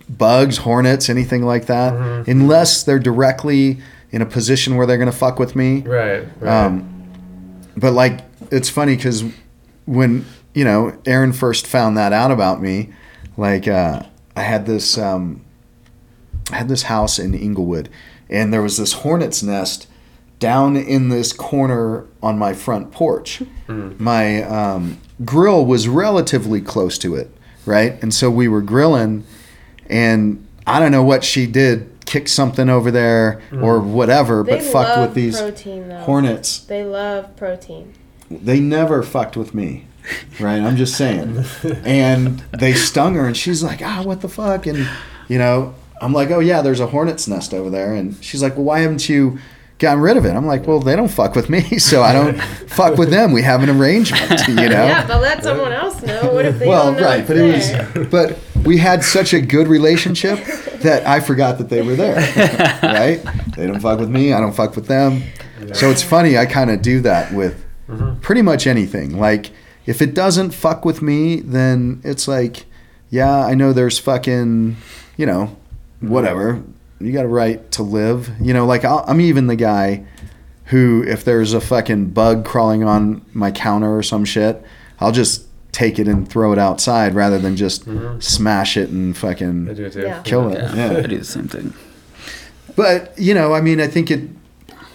bugs, 0.08 0.56
hornets, 0.58 1.08
anything 1.10 1.44
like 1.44 1.66
that, 1.66 1.92
Mm-hmm. 1.92 2.30
unless 2.30 2.82
they're 2.82 2.98
directly 2.98 3.78
in 4.10 4.22
a 4.22 4.26
position 4.26 4.76
where 4.76 4.86
they're 4.86 4.96
gonna 4.98 5.12
fuck 5.12 5.38
with 5.38 5.54
me. 5.54 5.82
Right. 5.82 6.24
Right. 6.40 6.64
Um, 6.64 6.88
but 7.76 7.92
like, 7.92 8.20
it's 8.50 8.70
funny 8.70 8.96
because 8.96 9.22
when 9.84 10.24
you 10.59 10.64
know 10.64 10.92
Aaron 11.06 11.32
first 11.32 11.68
found 11.68 11.96
that 11.96 12.12
out 12.12 12.32
about 12.32 12.61
me, 12.61 12.92
like 13.36 13.68
uh, 13.68 14.02
I 14.34 14.42
had 14.42 14.66
this 14.66 14.98
um, 14.98 15.44
I 16.50 16.56
had 16.56 16.68
this 16.68 16.82
house 16.82 17.20
in 17.20 17.32
Englewood, 17.32 17.88
and 18.28 18.52
there 18.52 18.61
was 18.61 18.76
this 18.76 18.92
hornet's 18.92 19.40
nest 19.40 19.86
down 20.40 20.76
in 20.76 21.11
this 21.11 21.32
corner 21.32 22.06
on 22.20 22.38
my 22.38 22.54
front 22.54 22.90
porch. 22.90 23.40
My 23.68 24.42
um, 24.42 24.98
grill 25.24 25.64
was 25.64 25.86
relatively 25.86 26.61
close 26.61 26.98
to 26.98 27.14
it, 27.14 27.30
right? 27.64 28.02
And 28.02 28.12
so 28.12 28.28
we 28.28 28.48
were 28.48 28.62
grilling, 28.62 29.24
and 29.88 30.44
I 30.66 30.80
don't 30.80 30.90
know 30.90 31.04
what 31.04 31.22
she 31.22 31.46
did, 31.46 31.88
kick 32.06 32.26
something 32.26 32.68
over 32.68 32.90
there 32.90 33.42
or 33.61 33.78
whatever, 33.78 34.42
They 34.42 34.56
but 34.56 34.62
fucked 34.62 34.98
with 35.00 35.14
these 35.14 35.38
protein 35.40 35.88
though. 35.88 36.00
hornets. 36.00 36.61
They 36.61 36.82
love 36.84 37.36
protein. 37.36 37.92
They 38.30 38.59
never 38.59 39.02
fucked 39.02 39.36
with 39.36 39.54
me. 39.54 39.88
Right? 40.40 40.61
I'm 40.61 40.76
just 40.76 40.96
saying. 40.96 41.44
And 41.84 42.38
they 42.59 42.72
stung 42.72 43.14
her 43.14 43.26
and 43.26 43.36
she's 43.36 43.62
like, 43.62 43.82
ah, 43.82 44.02
what 44.04 44.20
the 44.20 44.28
fuck? 44.28 44.66
And, 44.66 44.88
you 45.28 45.38
know, 45.38 45.74
I'm 46.00 46.12
like, 46.12 46.30
oh, 46.30 46.40
yeah, 46.40 46.62
there's 46.62 46.80
a 46.80 46.86
hornet's 46.86 47.26
nest 47.28 47.52
over 47.52 47.70
there. 47.70 47.94
And 47.94 48.22
she's 48.22 48.42
like, 48.42 48.56
well, 48.56 48.64
why 48.64 48.80
haven't 48.80 49.09
you 49.09 49.38
gotten 49.78 50.02
rid 50.02 50.16
of 50.16 50.24
it? 50.24 50.30
I'm 50.34 50.46
like, 50.46 50.66
well, 50.66 50.80
they 50.80 50.96
don't 50.96 51.11
fuck 51.11 51.34
with 51.34 51.48
me, 51.48 51.78
so 51.78 52.02
I 52.02 52.12
don't 52.12 52.40
fuck 52.68 52.96
with 52.96 53.11
them. 53.11 53.32
We 53.32 53.42
have 53.42 53.62
an 53.62 53.70
arrangement, 53.70 54.46
you 54.48 54.54
know? 54.54 54.68
Yeah, 54.68 55.06
but 55.06 55.20
let 55.20 55.42
someone 55.42 55.72
else 55.72 56.02
know. 56.02 56.32
What 56.32 56.44
if 56.44 56.59
they 56.59 56.66
well, 56.66 56.92
don't 56.92 57.00
know 57.00 57.06
right, 57.06 57.20
it's 57.20 57.28
but 57.28 57.36
it 57.36 57.94
was, 57.94 58.09
but 58.09 58.38
we 58.64 58.76
had 58.78 59.04
such 59.04 59.32
a 59.32 59.40
good 59.40 59.68
relationship 59.68 60.44
that 60.80 61.06
I 61.06 61.20
forgot 61.20 61.59
that 61.59 61.68
they 61.68 61.82
were 61.82 61.96
there, 61.96 62.16
right? 62.82 63.22
They 63.56 63.66
don't 63.66 63.80
fuck 63.80 63.98
with 63.98 64.11
me, 64.11 64.32
I 64.32 64.40
don't 64.40 64.54
fuck 64.54 64.76
with 64.76 64.86
them. 64.86 65.22
So 65.74 65.90
it's 65.90 66.02
funny, 66.02 66.38
I 66.38 66.46
kind 66.46 66.70
of 66.70 66.82
do 66.82 67.00
that 67.00 67.32
with 67.32 67.64
pretty 68.20 68.42
much 68.42 68.66
anything. 68.66 69.18
Like, 69.18 69.50
if 69.89 70.03
it 70.03 70.12
doesn't 70.12 70.51
fuck 70.51 70.84
with 70.84 71.01
me, 71.01 71.41
then 71.41 72.03
it's 72.05 72.28
like, 72.28 72.66
yeah, 73.09 73.39
I 73.47 73.55
know 73.55 73.72
there's 73.72 73.99
fucking, 73.99 74.76
you 75.16 75.24
know, 75.24 75.57
whatever. 76.01 76.62
You 77.01 77.11
got 77.11 77.24
a 77.24 77.28
right 77.28 77.70
to 77.72 77.82
live. 77.82 78.30
You 78.39 78.53
know, 78.53 78.66
like 78.66 78.84
I'll, 78.84 79.03
I'm 79.09 79.18
even 79.22 79.47
the 79.47 79.57
guy 79.57 80.05
who, 80.66 81.03
if 81.09 81.24
there's 81.24 81.55
a 81.55 81.61
fucking 81.61 82.11
bug 82.11 82.45
crawling 82.45 82.84
on 82.84 83.24
my 83.32 83.51
counter 83.51 83.97
or 83.97 84.03
some 84.03 84.26
shit, 84.26 84.62
I'll 85.01 85.11
just 85.11 85.47
take 85.72 85.99
it 85.99 86.07
and 86.07 86.28
throw 86.28 86.53
it 86.53 86.59
outside 86.59 87.14
rather 87.14 87.39
than 87.39 87.57
just 87.57 87.89
smash 88.18 88.76
it 88.76 88.91
and 88.91 89.16
fucking 89.16 89.68
it. 89.68 89.95
Yeah. 89.97 90.20
kill 90.22 90.53
it. 90.53 90.59
Yeah, 90.59 90.93
Yeah. 90.93 90.99
I 90.99 91.07
do 91.07 91.16
the 91.18 91.24
same 91.24 91.49
thing. 91.49 91.72
But 92.76 93.18
you 93.18 93.32
know, 93.32 93.55
I 93.55 93.62
mean, 93.62 93.80
I 93.80 93.86
think 93.86 94.11
it 94.11 94.28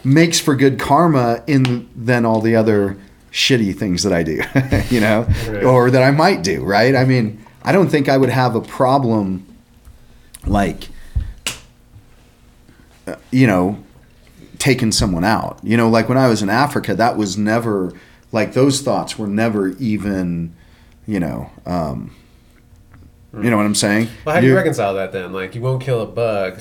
makes 0.03 0.39
for 0.39 0.55
good 0.55 0.79
karma 0.79 1.43
in 1.47 1.89
than 1.95 2.25
all 2.25 2.41
the 2.41 2.55
other 2.55 2.95
shitty 3.33 3.75
things 3.75 4.03
that 4.03 4.13
I 4.13 4.23
do, 4.23 4.41
you 4.95 5.01
know, 5.01 5.23
Right. 5.49 5.63
or 5.63 5.89
that 5.91 6.03
I 6.03 6.11
might 6.11 6.43
do. 6.43 6.63
Right? 6.63 6.95
I 6.95 7.03
mean, 7.03 7.43
I 7.63 7.71
don't 7.73 7.89
think 7.89 8.07
I 8.07 8.15
would 8.17 8.29
have 8.29 8.55
a 8.55 8.61
problem, 8.61 9.45
like, 10.45 10.87
uh, 13.07 13.15
you 13.31 13.47
know, 13.47 13.83
taking 14.59 14.91
someone 14.91 15.23
out. 15.23 15.59
You 15.63 15.75
know, 15.77 15.89
like 15.89 16.07
when 16.09 16.17
I 16.17 16.27
was 16.27 16.41
in 16.41 16.49
Africa, 16.49 16.93
that 16.95 17.17
was 17.17 17.37
never 17.37 17.91
like 18.31 18.53
those 18.53 18.81
thoughts 18.81 19.17
were 19.17 19.27
never 19.27 19.69
even, 19.77 20.55
you 21.05 21.19
know. 21.19 21.49
Um, 21.65 22.15
you 23.33 23.49
know 23.49 23.57
what 23.57 23.65
I'm 23.65 23.75
saying? 23.75 24.09
Well, 24.25 24.35
how 24.35 24.41
do 24.41 24.47
you 24.47 24.55
reconcile 24.55 24.93
that 24.93 25.11
then? 25.11 25.33
Like, 25.33 25.55
you 25.55 25.61
won't 25.61 25.81
kill 25.81 26.01
a 26.01 26.05
bug. 26.05 26.59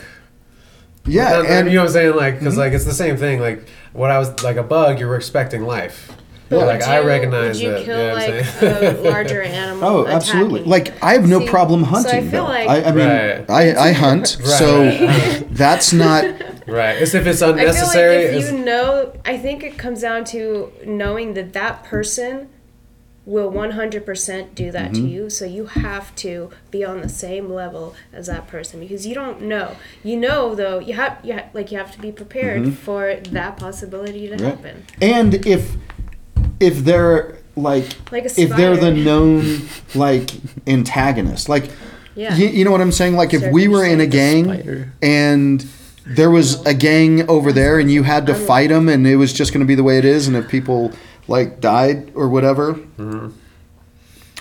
Yeah, 1.04 1.40
and 1.40 1.46
Mm-hmm. 1.48 1.68
you 1.68 1.74
know 1.74 1.80
what 1.82 1.86
I'm 1.88 1.92
saying? 1.92 2.16
Like, 2.16 2.38
because 2.38 2.56
like 2.56 2.72
it's 2.72 2.84
the 2.86 2.94
same 2.94 3.16
thing. 3.18 3.40
Like, 3.40 3.66
what 3.92 4.10
I 4.10 4.18
was 4.18 4.42
like 4.42 4.56
a 4.56 4.62
bug, 4.62 4.98
you're 4.98 5.14
expecting 5.16 5.62
life. 5.62 6.10
But 6.58 6.66
like 6.66 6.80
would 6.80 6.88
I 6.88 7.00
you- 7.00 7.06
recognize 7.06 7.56
Would 7.56 7.62
you 7.62 7.70
it. 7.76 7.84
kill 7.84 7.98
you 7.98 8.04
know 8.06 8.12
what 8.14 8.22
I'm 8.22 8.36
like 8.36 8.44
saying? 8.46 8.96
a 8.96 9.00
larger 9.10 9.42
animal? 9.42 9.84
Oh, 9.88 10.06
absolutely. 10.06 10.60
attacking? 10.60 10.70
Like 10.70 11.02
I 11.02 11.12
have 11.14 11.28
no 11.28 11.40
See, 11.40 11.46
problem 11.48 11.84
so 11.84 11.88
I 11.88 11.92
hunting. 12.02 12.30
feel 12.30 12.44
though. 12.44 12.48
like- 12.52 12.68
I, 12.68 12.82
I 12.84 12.92
mean, 12.92 13.08
Right. 13.08 13.50
I, 13.50 13.88
I 13.88 13.92
hunt, 14.04 14.28
so 14.28 14.82
Right. 14.82 15.46
that's 15.50 15.92
not. 15.92 16.24
right. 16.66 16.96
As 17.02 17.14
if 17.14 17.26
it's 17.26 17.42
I 17.42 17.46
feel 17.48 17.58
unnecessary. 17.58 18.26
like 18.34 18.44
if 18.44 18.52
you 18.52 18.58
know, 18.58 19.12
I 19.24 19.36
think 19.38 19.62
it 19.64 19.76
comes 19.78 20.02
down 20.02 20.24
to 20.26 20.72
knowing 20.86 21.34
that 21.34 21.52
that 21.54 21.84
person 21.84 22.48
will 23.24 23.52
100% 23.52 24.54
do 24.56 24.72
that 24.72 24.90
Mm-hmm. 24.90 24.94
to 24.94 25.08
you. 25.08 25.30
So 25.30 25.44
you 25.44 25.66
have 25.66 26.12
to 26.16 26.50
be 26.72 26.84
on 26.84 27.00
the 27.02 27.08
same 27.08 27.48
level 27.52 27.94
as 28.12 28.26
that 28.26 28.48
person 28.48 28.80
because 28.80 29.06
you 29.06 29.14
don't 29.14 29.42
know. 29.42 29.76
You 30.02 30.16
know 30.16 30.56
though, 30.56 30.80
you 30.80 30.94
have 30.94 31.18
you 31.22 31.34
ha- 31.34 31.46
like 31.52 31.70
you 31.70 31.78
have 31.78 31.92
to 31.92 32.00
be 32.00 32.10
prepared 32.10 32.74
for 32.74 33.14
that 33.30 33.56
possibility 33.58 34.26
to 34.28 34.34
Mm-hmm. 34.34 34.44
Right. 34.44 34.54
happen. 34.56 34.86
And 35.00 35.46
if 35.46 35.76
if 36.62 36.78
they're 36.78 37.36
like, 37.56 37.84
Like 38.10 38.24
a 38.24 38.40
if 38.40 38.50
they're 38.50 38.76
the 38.76 38.92
known 38.92 39.62
like 39.94 40.30
antagonist, 40.66 41.48
like 41.48 41.70
Yeah. 42.14 42.34
you, 42.34 42.48
you 42.48 42.64
know 42.64 42.70
what 42.70 42.80
I'm 42.80 42.92
saying? 42.92 43.16
Like 43.16 43.34
if 43.34 43.52
we 43.52 43.68
were 43.68 43.84
in 43.84 44.00
a 44.00 44.06
gang 44.06 44.44
Spider. 44.44 44.92
and 45.02 45.66
there 46.06 46.30
was 46.30 46.64
a 46.66 46.74
gang 46.74 47.28
over 47.28 47.52
there 47.52 47.78
and 47.78 47.90
you 47.90 48.02
had 48.02 48.26
to 48.26 48.34
fight 48.34 48.70
them 48.70 48.88
and 48.88 49.06
it 49.06 49.16
was 49.16 49.32
just 49.32 49.52
going 49.52 49.60
to 49.60 49.66
be 49.66 49.74
the 49.74 49.82
way 49.82 49.98
it 49.98 50.04
is 50.04 50.26
and 50.26 50.36
if 50.36 50.48
people 50.48 50.92
like 51.28 51.60
died 51.60 52.10
or 52.14 52.28
whatever 52.28 52.74
mm-hmm. 52.74 53.28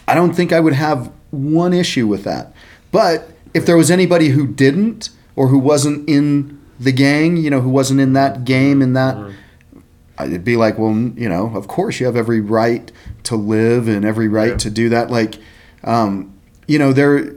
i 0.07 0.15
don't 0.15 0.33
think 0.33 0.51
i 0.51 0.59
would 0.59 0.73
have 0.73 1.11
one 1.29 1.73
issue 1.73 2.07
with 2.07 2.23
that 2.23 2.53
but 2.91 3.29
if 3.53 3.65
there 3.65 3.77
was 3.77 3.91
anybody 3.91 4.29
who 4.29 4.47
didn't 4.47 5.09
or 5.35 5.49
who 5.49 5.59
wasn't 5.59 6.07
in 6.09 6.59
the 6.79 6.91
gang 6.91 7.37
you 7.37 7.49
know 7.49 7.61
who 7.61 7.69
wasn't 7.69 7.99
in 7.99 8.13
that 8.13 8.43
game 8.43 8.81
in 8.81 8.93
that 8.93 9.15
mm-hmm. 9.15 9.35
I'd 10.17 10.43
be 10.43 10.55
like, 10.57 10.77
well, 10.77 10.95
you 11.15 11.27
know, 11.29 11.51
of 11.55 11.67
course 11.67 11.99
you 11.99 12.05
have 12.05 12.15
every 12.15 12.41
right 12.41 12.91
to 13.23 13.35
live 13.35 13.87
and 13.87 14.05
every 14.05 14.27
right 14.27 14.51
Yeah. 14.51 14.57
to 14.57 14.69
do 14.69 14.89
that. 14.89 15.09
Like, 15.09 15.35
um, 15.83 16.33
you 16.67 16.77
know, 16.79 16.93
there 16.93 17.35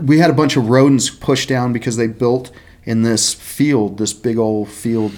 we 0.00 0.18
had 0.18 0.30
a 0.30 0.34
bunch 0.34 0.56
of 0.56 0.68
rodents 0.70 1.10
pushed 1.10 1.48
down 1.48 1.72
because 1.72 1.96
they 1.96 2.06
built 2.06 2.50
in 2.84 3.02
this 3.02 3.34
field, 3.34 3.98
this 3.98 4.12
big 4.14 4.38
old 4.38 4.68
field, 4.68 5.12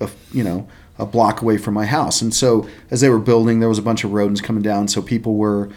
of, 0.00 0.14
you 0.32 0.44
know, 0.44 0.66
a 0.98 1.06
block 1.06 1.40
away 1.40 1.56
from 1.56 1.74
my 1.74 1.86
house. 1.86 2.20
And 2.20 2.34
so 2.34 2.68
as 2.90 3.00
they 3.00 3.08
were 3.08 3.18
building, 3.18 3.60
there 3.60 3.68
was 3.68 3.78
a 3.78 3.82
bunch 3.82 4.04
of 4.04 4.12
rodents 4.12 4.40
coming 4.42 4.62
down. 4.62 4.88
So 4.88 5.00
people 5.00 5.36
were, 5.36 5.70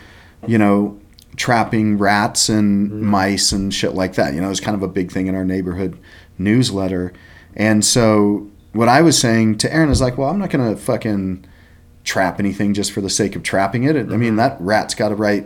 you 0.46 0.58
know, 0.58 1.00
trapping 1.38 1.98
rats 1.98 2.50
and 2.50 3.02
mice 3.02 3.52
and 3.52 3.74
shit 3.74 3.94
like 3.94 4.16
that. 4.16 4.34
You 4.34 4.42
know, 4.42 4.48
it 4.48 4.52
was 4.52 4.60
kind 4.60 4.76
of 4.76 4.84
a 4.84 4.88
big 4.88 5.12
thing 5.12 5.28
in 5.28 5.36
our 5.36 5.46
neighborhood 5.46 5.98
newsletter. 6.38 7.14
And 7.56 7.86
so 7.86 8.50
what 8.74 8.88
I 8.90 9.02
was 9.02 9.18
saying 9.18 9.58
to 9.60 9.74
Aaron 9.74 9.90
is 9.90 10.02
like, 10.02 10.18
well, 10.18 10.30
I'm 10.30 10.40
not 10.40 10.50
going 10.50 10.70
to 10.76 10.80
fucking 10.80 11.46
trap 12.04 12.40
anything 12.40 12.74
just 12.74 12.92
for 12.92 13.02
the 13.02 13.10
sake 13.10 13.36
of 13.36 13.44
trapping 13.44 13.84
it. 13.84 13.96
I 13.96 14.04
mean, 14.18 14.36
that 14.38 14.58
rat's 14.60 14.96
got 14.96 15.12
a 15.12 15.16
right 15.16 15.46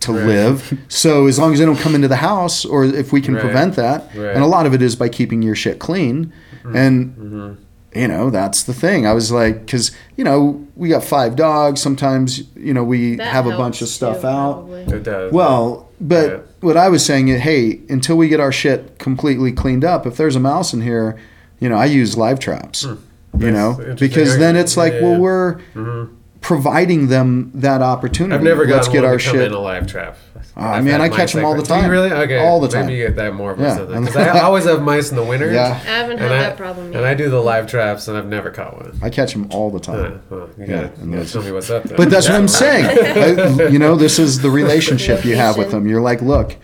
to 0.00 0.12
Right. 0.12 0.26
live. 0.26 0.78
So 0.88 1.26
as 1.26 1.38
long 1.38 1.52
as 1.52 1.58
they 1.58 1.64
don't 1.64 1.78
come 1.78 1.94
into 1.94 2.08
the 2.08 2.16
house, 2.16 2.64
or 2.64 2.84
if 2.84 3.12
we 3.12 3.20
can 3.20 3.34
Right. 3.34 3.42
prevent 3.44 3.76
that, 3.76 4.10
Right. 4.16 4.34
and 4.34 4.42
a 4.42 4.46
lot 4.46 4.66
of 4.66 4.74
it 4.74 4.82
is 4.82 4.96
by 4.96 5.08
keeping 5.08 5.42
your 5.42 5.54
shit 5.54 5.78
clean, 5.78 6.32
and 6.74 7.14
Mm-hmm. 7.16 8.00
you 8.00 8.08
know 8.08 8.30
that's 8.30 8.62
the 8.62 8.72
thing. 8.74 9.06
I 9.06 9.12
was 9.12 9.30
like, 9.30 9.64
because 9.66 9.90
you 10.16 10.24
know 10.24 10.64
we 10.76 10.88
got 10.88 11.04
five 11.04 11.36
dogs. 11.36 11.80
Sometimes 11.80 12.42
you 12.56 12.72
know 12.74 12.84
we 12.84 13.16
That 13.16 13.26
have 13.28 13.46
a 13.46 13.56
bunch 13.56 13.80
of 13.82 13.88
stuff 13.88 14.20
too, 14.22 14.26
out. 14.26 14.52
probably. 14.66 14.82
It 14.94 15.02
does. 15.02 15.32
Well, 15.32 15.88
but 16.00 16.28
Yeah. 16.30 16.38
what 16.60 16.76
I 16.76 16.88
was 16.88 17.04
saying 17.04 17.28
is, 17.28 17.40
hey, 17.40 17.80
until 17.88 18.16
we 18.16 18.28
get 18.28 18.40
our 18.40 18.52
shit 18.52 18.98
completely 18.98 19.52
cleaned 19.52 19.84
up, 19.84 20.06
if 20.06 20.16
there's 20.16 20.36
a 20.36 20.40
mouse 20.40 20.72
in 20.74 20.80
here, 20.82 21.16
you 21.60 21.68
know, 21.68 21.76
I 21.76 21.84
use 21.86 22.16
live 22.16 22.38
traps. 22.40 22.82
You 22.84 22.98
That's 23.34 23.52
know, 23.52 23.94
because 23.98 24.38
then 24.38 24.56
it's 24.56 24.76
like, 24.76 24.94
yeah, 24.94 25.02
well, 25.02 25.12
yeah. 25.12 25.18
we're 25.18 25.60
Mhm. 25.76 26.08
providing 26.40 27.06
them 27.08 27.50
that 27.54 27.80
opportunity. 27.82 28.34
I've 28.34 28.42
never 28.42 28.66
Let's 28.66 28.88
get 28.88 29.04
our 29.04 29.18
to 29.18 29.24
come 29.24 29.34
shit. 29.36 29.46
in 29.46 29.52
a 29.52 29.58
live 29.60 29.86
trap. 29.86 30.16
Ah, 30.56 30.74
I've 30.74 30.84
man, 30.84 31.00
I 31.00 31.08
catch 31.08 31.32
them 31.32 31.44
all 31.44 31.54
the 31.54 31.62
time. 31.62 31.88
really? 31.88 32.10
Okay. 32.10 32.38
All 32.38 32.60
the 32.60 32.66
time. 32.68 32.86
Maybe 32.86 32.98
you 32.98 33.06
get 33.06 33.16
that 33.16 33.34
more 33.34 33.54
Yeah. 33.58 33.78
because 33.84 34.16
I 34.16 34.40
always 34.40 34.64
have 34.64 34.82
mice 34.82 35.10
in 35.10 35.16
the 35.16 35.22
winter. 35.22 35.50
Yeah. 35.52 35.66
I 35.68 35.74
haven't 35.74 36.18
had 36.18 36.32
I, 36.32 36.38
that 36.40 36.56
problem 36.56 36.88
yet. 36.88 36.96
and 36.96 37.06
I 37.06 37.14
do 37.14 37.30
the 37.30 37.40
live 37.40 37.68
traps, 37.68 38.08
and 38.08 38.16
I've 38.18 38.26
never 38.26 38.50
caught 38.50 38.76
one. 38.76 38.98
I 39.00 39.10
catch 39.10 39.32
them 39.32 39.46
all 39.52 39.70
the 39.70 39.78
Uh, 39.78 39.80
time. 39.96 40.20
well, 40.28 40.48
you 40.58 40.64
Yeah, 40.66 40.66
gotta, 40.66 40.90
you 41.04 41.12
gotta 41.16 41.32
tell 41.32 41.42
me 41.42 41.52
what's 41.52 41.70
up. 41.70 41.84
Then. 41.84 41.96
But 41.96 42.10
that's 42.10 42.28
what 42.28 42.36
I'm 42.36 42.48
saying. 42.64 42.84
I- 42.86 43.68
you 43.68 43.78
know, 43.78 43.94
this 43.94 44.18
is 44.18 44.40
the 44.40 44.50
relationship 44.50 45.24
you 45.24 45.36
have 45.36 45.56
with 45.56 45.70
them. 45.70 45.86
You're 45.86 46.00
like, 46.02 46.20
look, 46.20 46.56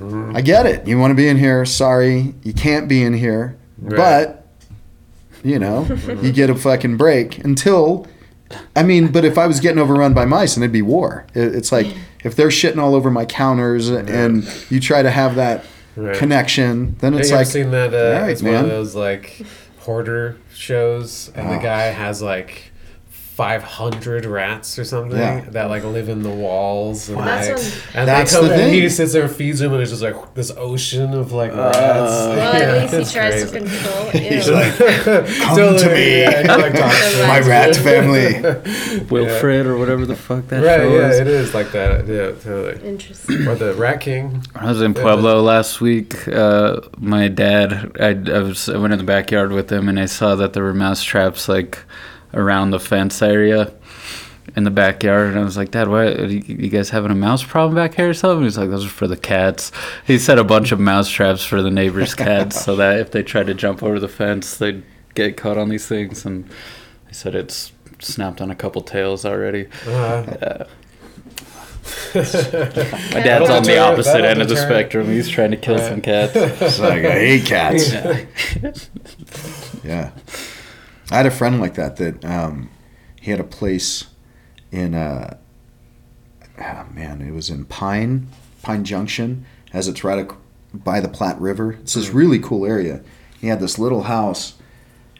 Mm-hmm. 0.00 0.34
I 0.34 0.40
get 0.40 0.64
it. 0.64 0.86
You 0.88 0.98
want 0.98 1.10
to 1.10 1.14
be 1.14 1.28
in 1.28 1.36
here. 1.36 1.66
Sorry, 1.66 2.34
you 2.42 2.54
can't 2.54 2.88
be 2.88 3.02
in 3.02 3.12
here. 3.12 3.56
Right. 3.80 3.96
But, 3.96 4.46
you 5.42 5.58
know, 5.58 5.84
you 6.22 6.32
get 6.32 6.50
a 6.50 6.54
fucking 6.54 6.96
break 6.96 7.38
until. 7.44 8.06
I 8.74 8.82
mean, 8.82 9.12
but 9.12 9.24
if 9.24 9.38
I 9.38 9.46
was 9.46 9.60
getting 9.60 9.78
overrun 9.78 10.12
by 10.12 10.24
mice, 10.24 10.56
and 10.56 10.64
it'd 10.64 10.72
be 10.72 10.82
war. 10.82 11.24
It, 11.34 11.54
it's 11.54 11.70
like 11.70 11.86
if 12.24 12.34
they're 12.34 12.48
shitting 12.48 12.78
all 12.78 12.94
over 12.94 13.10
my 13.10 13.24
counters, 13.24 13.88
and 13.88 14.44
you 14.70 14.80
try 14.80 15.02
to 15.02 15.10
have 15.10 15.36
that 15.36 15.64
Right. 15.96 16.16
connection, 16.16 16.96
then 17.00 17.14
it's 17.14 17.30
like, 17.32 17.46
seen 17.46 17.72
that? 17.72 17.92
Uh, 17.92 18.20
right, 18.22 18.30
it's 18.30 18.42
one 18.42 18.54
of 18.54 18.68
those 18.68 18.94
like 18.94 19.42
hoarder 19.80 20.36
shows, 20.54 21.30
and 21.34 21.48
the 21.50 21.58
Oh. 21.58 21.62
guy 21.62 21.82
has 21.84 22.22
like. 22.22 22.69
500 23.40 24.26
rats 24.26 24.78
or 24.78 24.84
something 24.84 25.18
Yeah. 25.18 25.40
that 25.52 25.70
like 25.70 25.82
live 25.82 26.10
in 26.10 26.22
the 26.22 26.28
walls 26.28 27.08
and, 27.08 27.18
That's 27.18 27.48
like, 27.48 27.56
one- 27.56 27.66
and 27.94 28.08
That's 28.08 28.32
they 28.32 28.38
come 28.38 28.48
the 28.48 28.54
and 28.64 28.74
he 28.74 28.88
sits 28.90 29.12
there 29.14 29.22
and 29.24 29.34
feeds 29.34 29.60
them 29.60 29.72
and 29.72 29.80
it's 29.80 29.90
just 29.92 30.02
like 30.02 30.34
this 30.34 30.52
ocean 30.58 31.14
of 31.14 31.32
like 31.32 31.50
rats 31.52 31.80
well, 31.80 32.36
Yeah, 32.60 32.74
at 32.84 32.92
least 32.92 33.12
he 33.14 33.18
tries 33.18 33.32
crazy. 33.32 33.46
to 33.46 33.58
control 33.60 34.08
it. 34.12 34.32
He's 34.32 34.50
like, 34.50 34.74
Come 35.56 35.76
to 35.78 35.88
me. 35.94 36.20
Yeah, 36.20 36.54
like, 36.54 36.74
my 36.74 37.40
rat 37.40 37.74
family. 37.76 39.06
Wilfred 39.10 39.66
or 39.66 39.78
whatever 39.78 40.04
the 40.04 40.16
fuck 40.16 40.46
that 40.48 40.62
Right, 40.62 40.76
show 40.82 40.98
yeah, 40.98 41.08
is. 41.08 41.20
it 41.20 41.26
is 41.26 41.54
like 41.54 41.72
that. 41.72 42.06
Yeah, 42.06 42.32
totally. 42.32 42.86
Interesting. 42.86 43.46
Or 43.48 43.54
the 43.54 43.72
Rat 43.74 44.00
King. 44.02 44.44
I 44.54 44.66
was 44.66 44.82
in 44.82 44.92
Pueblo 44.92 45.40
last 45.40 45.80
week. 45.80 46.28
Uh, 46.28 46.80
my 46.98 47.28
dad, 47.28 47.92
I, 47.98 48.08
I 48.36 48.40
was 48.40 48.68
I 48.68 48.76
went 48.76 48.92
in 48.92 48.98
the 48.98 49.04
backyard 49.04 49.52
with 49.52 49.70
him, 49.72 49.88
and 49.88 49.98
I 49.98 50.06
saw 50.06 50.34
that 50.34 50.52
there 50.52 50.62
were 50.62 50.74
mouse 50.74 51.02
traps 51.02 51.48
like 51.48 51.78
around 52.34 52.70
the 52.70 52.80
fence 52.80 53.20
area 53.22 53.72
in 54.56 54.64
the 54.64 54.70
backyard. 54.70 55.28
And 55.30 55.38
I 55.38 55.44
was 55.44 55.56
like, 55.56 55.70
Dad, 55.70 55.88
why 55.88 56.06
are 56.06 56.24
you 56.26 56.42
you 56.46 56.68
guys 56.68 56.90
having 56.90 57.10
a 57.10 57.14
mouse 57.14 57.42
problem 57.44 57.74
back 57.74 57.94
here 57.94 58.10
or 58.10 58.14
something? 58.14 58.42
He's 58.44 58.58
like, 58.58 58.70
Those 58.70 58.86
are 58.86 58.88
for 58.88 59.06
the 59.06 59.16
cats. 59.16 59.70
He 60.06 60.18
set 60.18 60.38
a 60.38 60.44
bunch 60.44 60.72
of 60.72 60.80
mouse 60.80 61.08
traps 61.08 61.44
for 61.44 61.62
the 61.62 61.70
neighbors' 61.70 62.14
cats, 62.14 62.64
so 62.64 62.76
that 62.76 62.98
if 63.00 63.10
they 63.12 63.22
tried 63.22 63.46
to 63.46 63.54
jump 63.54 63.82
over 63.82 63.98
the 64.00 64.08
fence, 64.08 64.56
they'd 64.56 64.82
get 65.14 65.36
caught 65.36 65.58
on 65.58 65.68
these 65.68 65.86
things. 65.86 66.24
And 66.24 66.48
he 67.08 67.14
said 67.14 67.34
it's 67.34 67.72
snapped 68.00 68.40
on 68.40 68.50
a 68.50 68.54
couple 68.54 68.82
tails 68.82 69.24
already. 69.24 69.66
Uh, 69.86 70.64
My 72.14 72.20
That'll 72.22 73.46
dad's 73.46 73.50
on 73.50 73.62
the 73.64 73.78
opposite 73.78 74.24
end 74.24 74.40
of 74.42 74.48
the 74.48 74.56
spectrum. 74.56 75.06
He's 75.08 75.28
trying 75.28 75.50
to 75.52 75.56
kill 75.56 75.76
Right. 75.76 75.88
some 75.88 76.00
cats. 76.00 76.32
It's 76.36 76.78
like, 76.78 77.04
I 77.04 77.10
hate 77.12 77.46
cats. 77.46 77.92
Yeah. 77.92 78.72
Yeah. 79.82 80.10
I 81.10 81.16
had 81.16 81.26
a 81.26 81.30
friend 81.30 81.60
like 81.60 81.74
that 81.74 81.96
that 81.96 82.24
um, 82.24 82.70
he 83.20 83.30
had 83.30 83.40
a 83.40 83.44
place 83.44 84.06
in 84.70 84.94
uh 84.94 85.36
oh 86.60 86.86
man, 86.92 87.20
it 87.22 87.32
was 87.32 87.50
in 87.50 87.64
Pine, 87.64 88.28
Pine 88.62 88.84
Junction, 88.84 89.44
as 89.72 89.88
it's 89.88 90.04
right 90.04 90.18
ac- 90.26 90.36
by 90.72 91.00
the 91.00 91.08
Platte 91.08 91.40
River. 91.40 91.72
It's 91.72 91.94
this 91.94 92.10
really 92.10 92.38
cool 92.38 92.64
area. 92.66 93.02
He 93.40 93.48
had 93.48 93.60
this 93.60 93.78
little 93.78 94.02
house 94.04 94.54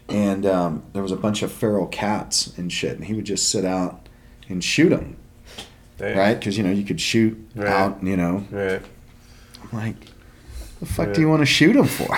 and 0.08 0.44
um, 0.44 0.82
there 0.92 1.02
was 1.02 1.12
a 1.12 1.16
bunch 1.16 1.42
of 1.42 1.50
feral 1.52 1.86
cats 1.86 2.56
and 2.58 2.70
shit 2.72 2.96
and 2.96 3.04
he 3.04 3.14
would 3.14 3.24
just 3.24 3.48
sit 3.48 3.64
out 3.64 4.08
and 4.48 4.62
shoot 4.62 4.90
them, 4.90 5.16
Damn. 5.98 6.18
right? 6.18 6.38
Because 6.38 6.56
you 6.58 6.62
know, 6.64 6.70
you 6.72 6.84
could 6.84 7.00
shoot 7.00 7.38
Right. 7.54 7.68
out, 7.68 8.02
you 8.02 8.16
know. 8.16 8.44
Right. 8.50 8.82
I'm 9.72 9.78
like, 9.78 9.96
the 10.80 10.86
fuck 10.86 11.08
Yeah. 11.08 11.12
do 11.14 11.20
you 11.22 11.28
want 11.28 11.40
to 11.40 11.46
shoot 11.46 11.72
them 11.72 11.86
for, 11.86 12.08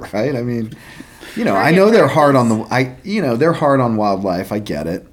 right? 0.12 0.36
I 0.36 0.42
mean, 0.42 0.72
you 1.36 1.44
know, 1.44 1.54
I 1.56 1.70
know 1.70 1.90
they're 1.90 2.08
hard 2.08 2.36
on 2.36 2.48
the. 2.48 2.56
I, 2.70 2.96
you 3.04 3.20
know, 3.22 3.36
they're 3.36 3.52
hard 3.52 3.80
on 3.80 3.96
wildlife. 3.96 4.52
I 4.52 4.58
get 4.58 4.86
it, 4.86 5.06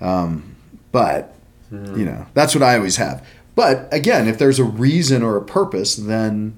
um, 0.00 0.56
but 0.92 1.32
Mm-hmm. 1.72 1.98
you 1.98 2.04
know, 2.06 2.26
that's 2.32 2.54
what 2.54 2.62
I 2.62 2.76
always 2.76 2.94
have. 2.98 3.26
But 3.56 3.88
again, 3.92 4.28
if 4.28 4.38
there's 4.38 4.60
a 4.60 4.64
reason 4.64 5.24
or 5.24 5.36
a 5.36 5.42
purpose, 5.44 5.96
then 5.96 6.56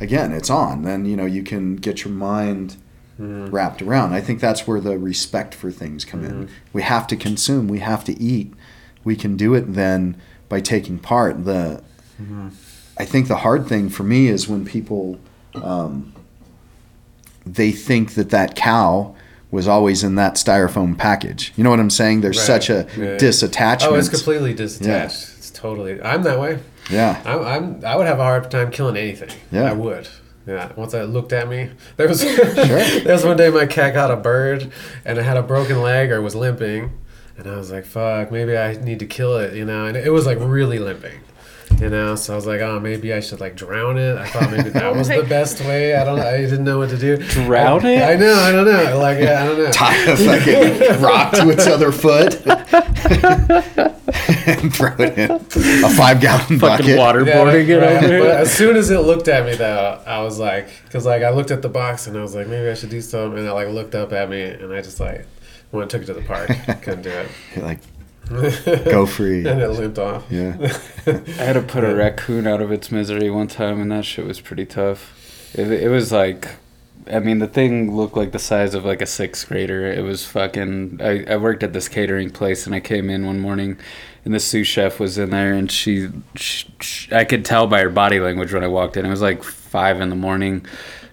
again, 0.00 0.30
it's 0.30 0.50
on. 0.50 0.82
Then 0.82 1.04
you 1.04 1.16
know, 1.16 1.26
you 1.26 1.42
can 1.42 1.76
get 1.76 2.04
your 2.04 2.14
mind 2.14 2.76
Mm-hmm. 3.20 3.46
wrapped 3.46 3.80
around. 3.80 4.12
I 4.12 4.20
think 4.20 4.40
that's 4.40 4.66
where 4.66 4.78
the 4.78 4.98
respect 4.98 5.54
for 5.54 5.70
things 5.72 6.04
come 6.04 6.22
in. 6.22 6.50
We 6.74 6.82
have 6.82 7.06
to 7.06 7.16
consume. 7.16 7.66
We 7.66 7.78
have 7.78 8.04
to 8.04 8.12
eat. 8.20 8.52
We 9.04 9.16
can 9.16 9.38
do 9.38 9.54
it 9.54 9.72
then 9.72 10.20
by 10.50 10.60
taking 10.60 10.98
part. 10.98 11.46
The 11.46 11.82
I 12.98 13.04
think 13.06 13.28
the 13.28 13.36
hard 13.38 13.66
thing 13.66 13.88
for 13.88 14.02
me 14.02 14.28
is 14.28 14.46
when 14.48 14.64
people 14.66 15.18
um, 15.54 16.12
they 17.46 17.70
think 17.72 18.14
that 18.14 18.30
that 18.30 18.54
cow 18.56 19.14
was 19.50 19.68
always 19.68 20.02
in 20.02 20.16
that 20.16 20.34
styrofoam 20.34 20.98
package. 20.98 21.52
You 21.56 21.64
know 21.64 21.70
what 21.70 21.78
I'm 21.80 21.90
saying? 21.90 22.20
There's 22.20 22.36
Right. 22.38 22.46
such 22.46 22.68
a 22.70 22.86
Yeah. 22.96 23.16
disattachment. 23.16 23.86
Oh, 23.88 23.94
it's 23.94 24.08
completely 24.08 24.54
disattached. 24.54 25.38
It's 25.38 25.50
totally. 25.50 26.02
I'm 26.02 26.22
that 26.24 26.40
way. 26.40 26.58
yeah. 26.90 27.20
I'm, 27.24 27.44
I'm. 27.44 27.84
I 27.84 27.96
would 27.96 28.06
have 28.06 28.18
a 28.18 28.22
hard 28.24 28.50
time 28.50 28.70
killing 28.70 28.96
anything. 28.96 29.30
Yeah. 29.52 29.70
I 29.70 29.72
would. 29.72 30.08
Yeah. 30.46 30.70
Once 30.76 30.94
I 30.94 31.02
looked 31.02 31.32
at 31.32 31.48
me, 31.48 31.70
there 31.96 32.08
was 32.08 32.20
sure. 32.34 32.44
there 32.44 33.12
was 33.12 33.24
one 33.24 33.36
day 33.36 33.48
my 33.50 33.66
cat 33.66 33.94
got 33.94 34.10
a 34.10 34.16
bird 34.16 34.70
and 35.04 35.18
it 35.18 35.24
had 35.24 35.36
a 35.36 35.42
broken 35.42 35.80
leg 35.82 36.10
or 36.12 36.20
was 36.22 36.34
limping, 36.34 36.90
and 37.38 37.46
I 37.48 37.56
was 37.56 37.70
like, 37.70 37.84
"Fuck, 37.84 38.30
maybe 38.30 38.56
I 38.56 38.74
need 38.74 38.98
to 39.00 39.06
kill 39.06 39.36
it," 39.38 39.54
you 39.54 39.64
know. 39.64 39.86
And 39.86 39.96
it 39.96 40.12
was 40.12 40.24
like 40.26 40.38
really 40.40 40.78
limping, 40.78 41.18
you 41.80 41.90
know. 41.90 42.14
So 42.14 42.32
I 42.32 42.36
was 42.36 42.46
like, 42.46 42.60
"Oh, 42.60 42.80
maybe 42.80 43.12
I 43.12 43.20
should 43.20 43.40
like 43.40 43.56
drown 43.56 43.98
it." 43.98 44.16
I 44.16 44.26
thought 44.28 44.50
maybe 44.50 44.70
that 44.70 44.94
was 44.96 45.08
the 45.08 45.24
best 45.28 45.60
way. 45.60 45.94
I 45.94 46.04
don't. 46.04 46.20
I 46.20 46.38
didn't 46.38 46.64
know 46.64 46.78
what 46.78 46.90
to 46.90 46.98
do. 46.98 47.16
Drown 47.16 47.84
I, 47.84 47.90
it? 47.90 48.02
I 48.02 48.16
know. 48.16 48.34
I 48.34 48.52
don't 48.52 48.66
know. 48.66 48.98
Like 48.98 49.18
yeah, 49.20 49.42
I 49.42 49.46
don't 49.46 49.58
know. 49.58 49.70
Tie 49.70 49.96
a 50.04 50.16
fucking 50.16 51.02
rock 51.02 51.32
to 51.34 51.50
its 51.50 51.66
other 51.66 51.92
foot 51.92 52.40
and 54.46 54.74
throw 54.74 54.94
it 54.98 55.18
in 55.18 55.30
a 55.30 55.88
five 55.90 56.20
gallon 56.20 56.40
Fucking 56.40 56.58
bucket. 56.58 56.86
Yeah, 56.86 56.96
waterboarding 56.96 57.68
it 57.68 57.82
over 57.82 58.00
But 58.00 58.08
here. 58.08 58.24
as 58.24 58.52
soon 58.52 58.76
as 58.76 58.90
it 58.90 59.00
looked 59.00 59.28
at 59.28 59.44
me, 59.44 59.54
though, 59.56 60.00
I 60.06 60.22
was 60.22 60.38
like, 60.38 60.68
because 60.84 61.06
like 61.06 61.22
I 61.22 61.30
looked 61.30 61.50
at 61.50 61.62
the 61.62 61.68
box 61.68 62.06
and 62.06 62.16
I 62.16 62.22
was 62.22 62.34
like, 62.34 62.46
maybe 62.46 62.68
I 62.68 62.74
should 62.74 62.90
do 62.90 63.00
something. 63.00 63.38
And 63.38 63.48
it 63.48 63.52
like 63.52 63.68
looked 63.68 63.94
up 63.94 64.12
at 64.12 64.30
me 64.30 64.42
and 64.42 64.72
I 64.72 64.82
just 64.82 65.00
like 65.00 65.26
went 65.72 65.82
and 65.82 65.90
took 65.90 66.02
it 66.02 66.06
to 66.06 66.14
the 66.14 66.22
park. 66.22 66.48
Couldn't 66.82 67.02
do 67.02 67.10
You're 67.54 67.64
like, 67.64 67.78
it. 67.78 67.84
go 68.84 69.06
free. 69.06 69.46
and 69.46 69.60
it 69.60 69.68
limped 69.68 69.98
off. 69.98 70.24
Yeah. 70.30 70.56
I 71.06 71.10
had 71.44 71.52
to 71.54 71.62
put 71.62 71.84
a 71.84 71.94
raccoon 71.94 72.46
out 72.46 72.60
of 72.60 72.72
its 72.72 72.90
misery 72.90 73.30
one 73.30 73.48
time, 73.48 73.80
and 73.80 73.90
that 73.92 74.04
shit 74.04 74.26
was 74.26 74.40
pretty 74.40 74.66
tough. 74.66 75.54
It, 75.54 75.70
it 75.70 75.88
was 75.88 76.10
like, 76.10 76.48
I 77.10 77.20
mean, 77.20 77.38
the 77.38 77.46
thing 77.46 77.96
looked 77.96 78.16
like 78.16 78.32
the 78.32 78.38
size 78.38 78.74
of 78.74 78.84
like 78.84 79.00
a 79.00 79.06
sixth 79.06 79.48
grader. 79.48 79.86
It 79.86 80.02
was 80.02 80.24
fucking. 80.26 81.00
I, 81.00 81.24
I 81.24 81.36
worked 81.36 81.62
at 81.62 81.72
this 81.72 81.88
catering 81.88 82.30
place, 82.30 82.66
and 82.66 82.74
I 82.74 82.80
came 82.80 83.10
in 83.10 83.26
one 83.26 83.38
morning, 83.38 83.78
and 84.24 84.34
the 84.34 84.40
sous 84.40 84.66
chef 84.66 84.98
was 84.98 85.18
in 85.18 85.30
there, 85.30 85.52
and 85.54 85.70
she, 85.70 86.08
she, 86.34 86.66
she 86.80 87.14
I 87.14 87.24
could 87.24 87.44
tell 87.44 87.68
by 87.68 87.80
her 87.82 87.90
body 87.90 88.18
language 88.18 88.52
when 88.52 88.64
I 88.64 88.68
walked 88.68 88.96
in. 88.96 89.06
It 89.06 89.10
was 89.10 89.22
like 89.22 89.44
five 89.44 90.00
in 90.00 90.10
the 90.10 90.16
morning. 90.16 90.66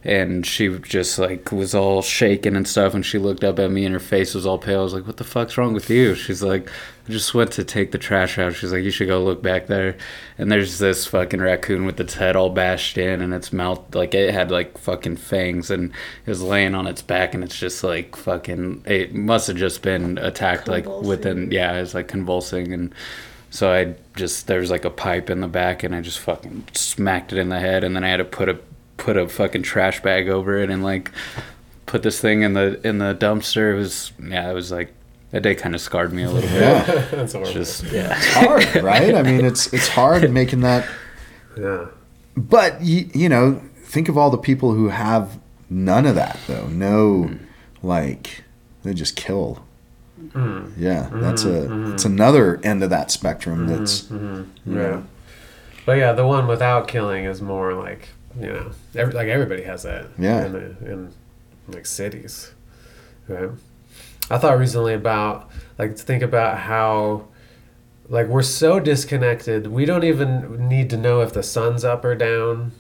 And 0.06 0.46
she 0.46 0.68
just 0.80 1.18
like 1.18 1.52
was 1.52 1.74
all 1.74 2.02
shaking 2.02 2.56
and 2.56 2.68
stuff 2.68 2.94
and 2.94 3.06
she 3.06 3.18
looked 3.18 3.44
up 3.44 3.58
at 3.60 3.72
me 3.72 3.86
and 3.86 3.94
her 3.94 4.00
face 4.00 4.34
was 4.34 4.46
all 4.46 4.58
pale. 4.58 4.82
I 4.82 4.84
was 4.84 4.94
like 4.94 5.08
what 5.08 5.18
the 5.18 5.24
fuck's 5.24 5.58
wrong 5.58 5.74
with 5.74 5.90
you? 5.90 6.16
She's 6.16 6.44
like 6.44 6.70
i 7.08 7.12
just 7.12 7.34
went 7.34 7.52
to 7.54 7.64
take 7.64 7.92
the 7.92 7.98
trash 7.98 8.38
out. 8.38 8.56
She's 8.56 8.72
like 8.72 8.84
you 8.84 8.92
should 8.92 9.08
go 9.08 9.24
look 9.24 9.42
back 9.42 9.68
there. 9.68 9.98
And 10.38 10.52
there's 10.52 10.80
this 10.80 11.06
fucking 11.08 11.42
raccoon 11.42 11.86
with 11.86 12.00
its 12.00 12.16
head 12.16 12.36
all 12.36 12.50
bashed 12.50 12.98
in 12.98 13.22
and 13.22 13.34
its 13.34 13.54
mouth 13.54 13.96
like 13.96 14.14
it 14.14 14.34
had 14.34 14.52
like 14.52 14.78
fucking 14.78 15.18
fangs 15.18 15.72
and 15.72 15.92
it 16.26 16.30
was 16.30 16.42
laying 16.42 16.76
on 16.76 16.88
its 16.88 17.02
back 17.02 17.34
and 17.34 17.44
it's 17.44 17.58
just 17.58 17.84
like 17.84 18.16
fucking 18.16 18.84
it 18.86 19.14
must 19.14 19.48
have 19.48 19.58
just 19.58 19.82
been 19.82 20.18
attacked 20.18 20.68
like 20.68 20.86
within 20.86 21.50
Convulsing. 21.50 21.52
yeah 21.52 21.74
it's 21.74 21.94
like 21.94 22.08
convulsing 22.08 22.74
and 22.74 22.94
so 23.54 23.72
I 23.72 23.94
just 24.16 24.48
there 24.48 24.60
was 24.60 24.72
like 24.72 24.84
a 24.84 24.90
pipe 24.90 25.30
in 25.30 25.40
the 25.40 25.48
back, 25.48 25.84
and 25.84 25.94
I 25.94 26.02
just 26.02 26.20
fucking 26.20 26.70
smacked 26.74 27.32
it 27.32 27.38
in 27.38 27.50
the 27.50 27.60
head, 27.60 27.84
and 27.84 27.96
then 27.96 28.04
I 28.04 28.10
had 28.10 28.18
to 28.18 28.26
put 28.26 28.50
a 28.50 28.58
put 28.98 29.18
a 29.18 29.28
fucking 29.28 29.64
trash 29.64 30.02
bag 30.02 30.30
over 30.30 30.58
it, 30.58 30.70
and 30.70 30.84
like 30.84 31.12
put 31.86 32.04
this 32.04 32.20
thing 32.20 32.42
in 32.44 32.54
the 32.54 32.80
in 32.88 32.98
the 33.00 33.16
dumpster. 33.16 33.74
It 33.74 33.78
was 33.78 34.12
yeah, 34.24 34.50
it 34.50 34.54
was 34.54 34.72
like 34.72 34.94
that 35.32 35.42
day 35.42 35.56
kind 35.56 35.74
of 35.76 35.82
scarred 35.82 36.14
me 36.14 36.24
a 36.24 36.30
little 36.30 36.50
bit. 36.50 36.62
Yeah, 36.62 36.84
That's 37.12 37.34
horrible. 37.34 37.54
Just 37.54 37.84
yeah, 37.92 38.16
it's 38.18 38.34
hard, 38.34 38.76
right? 38.84 39.16
I 39.16 39.24
mean, 39.24 39.46
it's 39.46 39.72
it's 39.74 39.88
hard 39.88 40.30
making 40.32 40.62
that. 40.62 40.88
yeah. 41.58 41.86
But 42.36 42.82
you, 42.82 43.10
you 43.14 43.30
know, 43.30 43.62
think 43.84 44.10
of 44.10 44.18
all 44.18 44.30
the 44.32 44.38
people 44.40 44.74
who 44.74 44.90
have 44.90 45.40
none 45.70 46.06
of 46.08 46.16
that 46.16 46.40
though. 46.48 46.68
No, 46.68 47.32
like 47.84 48.44
they 48.84 48.94
just 48.94 49.16
kill. 49.16 49.64
Mm. 50.30 50.72
Yeah, 50.78 51.10
that's 51.14 51.44
a 51.44 51.68
Mhm, 51.68 51.90
that's 51.92 52.06
another 52.06 52.60
end 52.64 52.82
of 52.84 52.90
that 52.90 53.12
spectrum. 53.12 53.68
That's 53.68 54.04
Mhm. 54.04 54.48
Yeah. 54.66 54.74
know, 54.74 55.04
But 55.86 55.98
yeah, 55.98 56.14
the 56.14 56.26
one 56.26 56.48
without 56.48 56.88
killing 56.88 57.26
is 57.26 57.42
more 57.42 57.74
like 57.74 58.10
you 58.40 58.48
know, 58.48 58.72
every, 58.96 59.14
like 59.14 59.28
everybody 59.28 59.64
has 59.64 59.84
that. 59.84 60.08
Yeah. 60.18 60.46
In, 60.46 60.52
the, 60.54 60.92
in 60.92 61.14
like 61.68 61.86
cities, 61.86 62.52
right? 63.28 63.50
I 64.30 64.38
thought 64.38 64.58
recently 64.58 64.94
about 64.94 65.50
like 65.78 65.96
to 65.96 66.04
think 66.04 66.24
about 66.24 66.58
how 66.60 67.26
like 68.10 68.28
we're 68.28 68.42
so 68.42 68.80
disconnected. 68.80 69.68
We 69.68 69.86
don't 69.86 70.04
even 70.04 70.68
need 70.68 70.90
to 70.92 70.98
know 70.98 71.22
if 71.22 71.34
the 71.34 71.44
sun's 71.44 71.84
up 71.84 72.04
or 72.06 72.16
down. 72.16 72.72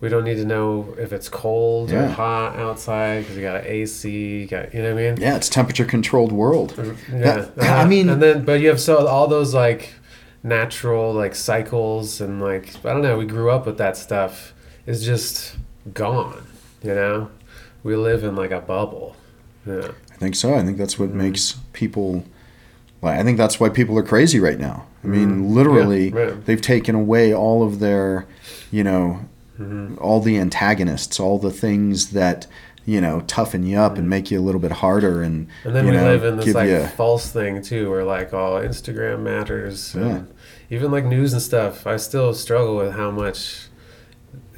We 0.00 0.08
don't 0.08 0.22
need 0.22 0.36
to 0.36 0.44
know 0.44 0.94
if 0.96 1.12
it's 1.12 1.28
cold 1.28 1.90
or 1.90 2.06
hot 2.06 2.54
outside 2.56 3.20
because 3.22 3.36
you 3.36 3.42
got 3.42 3.56
an 3.56 3.66
AC. 3.66 4.08
You 4.40 4.46
got 4.46 4.72
you 4.72 4.82
know 4.82 4.94
what 4.94 5.02
I 5.02 5.10
mean? 5.10 5.20
yeah, 5.20 5.36
it's 5.36 5.48
temperature 5.48 5.84
controlled 5.84 6.30
world. 6.30 6.74
Mm, 6.74 6.96
yeah, 7.10 7.18
That- 7.18 7.50
I 7.58 7.68
uh-huh. 7.68 7.86
mean- 7.88 8.08
and 8.08 8.22
then 8.22 8.44
but 8.44 8.60
you 8.60 8.68
have 8.68 8.80
so 8.80 9.06
all 9.08 9.26
those 9.26 9.54
like 9.54 9.94
natural 10.44 11.12
like 11.12 11.34
cycles 11.34 12.20
and 12.20 12.40
like 12.40 12.74
I 12.84 12.92
don't 12.92 13.02
know. 13.02 13.18
We 13.18 13.26
grew 13.26 13.50
up 13.50 13.66
with 13.66 13.78
that 13.78 13.96
stuff. 13.96 14.54
Is 14.88 15.04
just 15.04 15.54
gone. 15.92 16.46
You 16.82 16.94
know, 16.94 17.30
we 17.82 17.94
live 17.96 18.24
in 18.24 18.34
like 18.36 18.50
a 18.52 18.60
bubble. 18.60 19.16
Yeah, 19.66 19.88
I 20.12 20.16
think 20.16 20.34
so. 20.34 20.54
I 20.54 20.62
think 20.64 20.78
that's 20.78 20.98
what 20.98 21.10
Mm-hmm. 21.10 21.18
makes 21.18 21.56
people. 21.72 22.24
Like, 23.02 23.18
I 23.20 23.22
think 23.22 23.36
that's 23.38 23.60
why 23.60 23.68
people 23.68 23.96
are 23.98 24.02
crazy 24.02 24.40
right 24.40 24.58
now. 24.58 24.86
I 25.04 25.06
mean, 25.08 25.42
Mhm. 25.42 25.54
literally, 25.54 26.08
Yeah, 26.08 26.18
right. 26.20 26.46
they've 26.46 26.60
taken 26.60 26.94
away 26.94 27.32
all 27.34 27.62
of 27.62 27.78
their, 27.80 28.26
you 28.72 28.82
know, 28.82 29.20
hmm 29.56 29.94
all 30.00 30.20
the 30.20 30.38
antagonists, 30.38 31.20
all 31.20 31.38
the 31.38 31.50
things 31.50 32.08
that 32.12 32.46
you 32.86 33.00
know 33.00 33.20
toughen 33.26 33.66
you 33.66 33.78
up 33.78 33.98
and 33.98 34.08
make 34.08 34.30
you 34.30 34.40
a 34.40 34.44
little 34.48 34.60
bit 34.60 34.72
harder, 34.72 35.20
and 35.22 35.46
Mm-hmm. 35.48 35.66
and 35.68 35.76
then 35.76 35.84
you 35.84 35.90
we 35.90 35.96
know, 35.98 36.04
live 36.04 36.24
in 36.24 36.36
this 36.38 36.54
like 36.54 36.70
you- 36.70 36.86
false 36.96 37.28
thing 37.30 37.60
too, 37.60 37.90
where 37.90 38.04
like 38.04 38.32
all 38.32 38.52
Instagram 38.58 39.20
matters. 39.22 39.94
Yeah. 39.94 40.02
And 40.06 40.26
even 40.70 40.90
like 40.90 41.04
news 41.04 41.32
and 41.34 41.42
stuff. 41.42 41.86
I 41.86 41.96
still 41.98 42.32
struggle 42.32 42.76
with 42.78 42.92
how 42.94 43.10
much, 43.10 43.68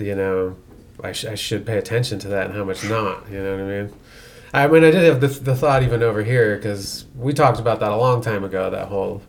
you 0.01 0.14
know, 0.14 0.57
I, 1.03 1.12
sh- 1.12 1.26
I 1.26 1.34
should 1.34 1.64
pay 1.66 1.78
attention 1.78 2.18
to 2.20 2.28
that 2.28 2.46
and 2.46 2.55
how 2.55 2.64
much 2.64 2.82
not. 2.88 3.30
You 3.30 3.42
know 3.42 3.53
what 3.57 3.61
I 3.64 3.66
mean? 3.82 3.92
I 4.53 4.66
mean, 4.66 4.82
I 4.84 4.90
did 4.90 5.05
have 5.05 5.20
the, 5.20 5.28
the 5.28 5.55
thought 5.55 5.82
even 5.82 6.03
over 6.03 6.22
here 6.24 6.57
because 6.57 7.05
we 7.16 7.32
talked 7.32 7.61
about 7.61 7.80
that 7.80 7.92
a 7.92 7.96
long 7.96 8.20
time 8.20 8.42
ago. 8.44 8.68
That 8.70 8.88
whole 8.88 9.22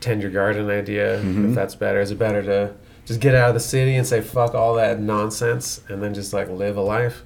tend 0.00 0.20
your 0.22 0.30
garden 0.30 0.68
idea. 0.70 1.20
Mhm. 1.22 1.50
If 1.50 1.54
that's 1.54 1.74
better, 1.76 2.00
is 2.00 2.10
it 2.10 2.18
better 2.18 2.42
to 2.42 2.74
just 3.04 3.20
get 3.20 3.34
out 3.34 3.48
of 3.48 3.54
the 3.54 3.60
city 3.60 3.94
and 3.94 4.06
say 4.06 4.20
fuck 4.20 4.54
all 4.54 4.74
that 4.74 5.00
nonsense 5.00 5.80
and 5.88 6.02
then 6.02 6.12
just 6.12 6.32
like 6.32 6.48
live 6.50 6.76
a 6.76 6.80
life, 6.82 7.22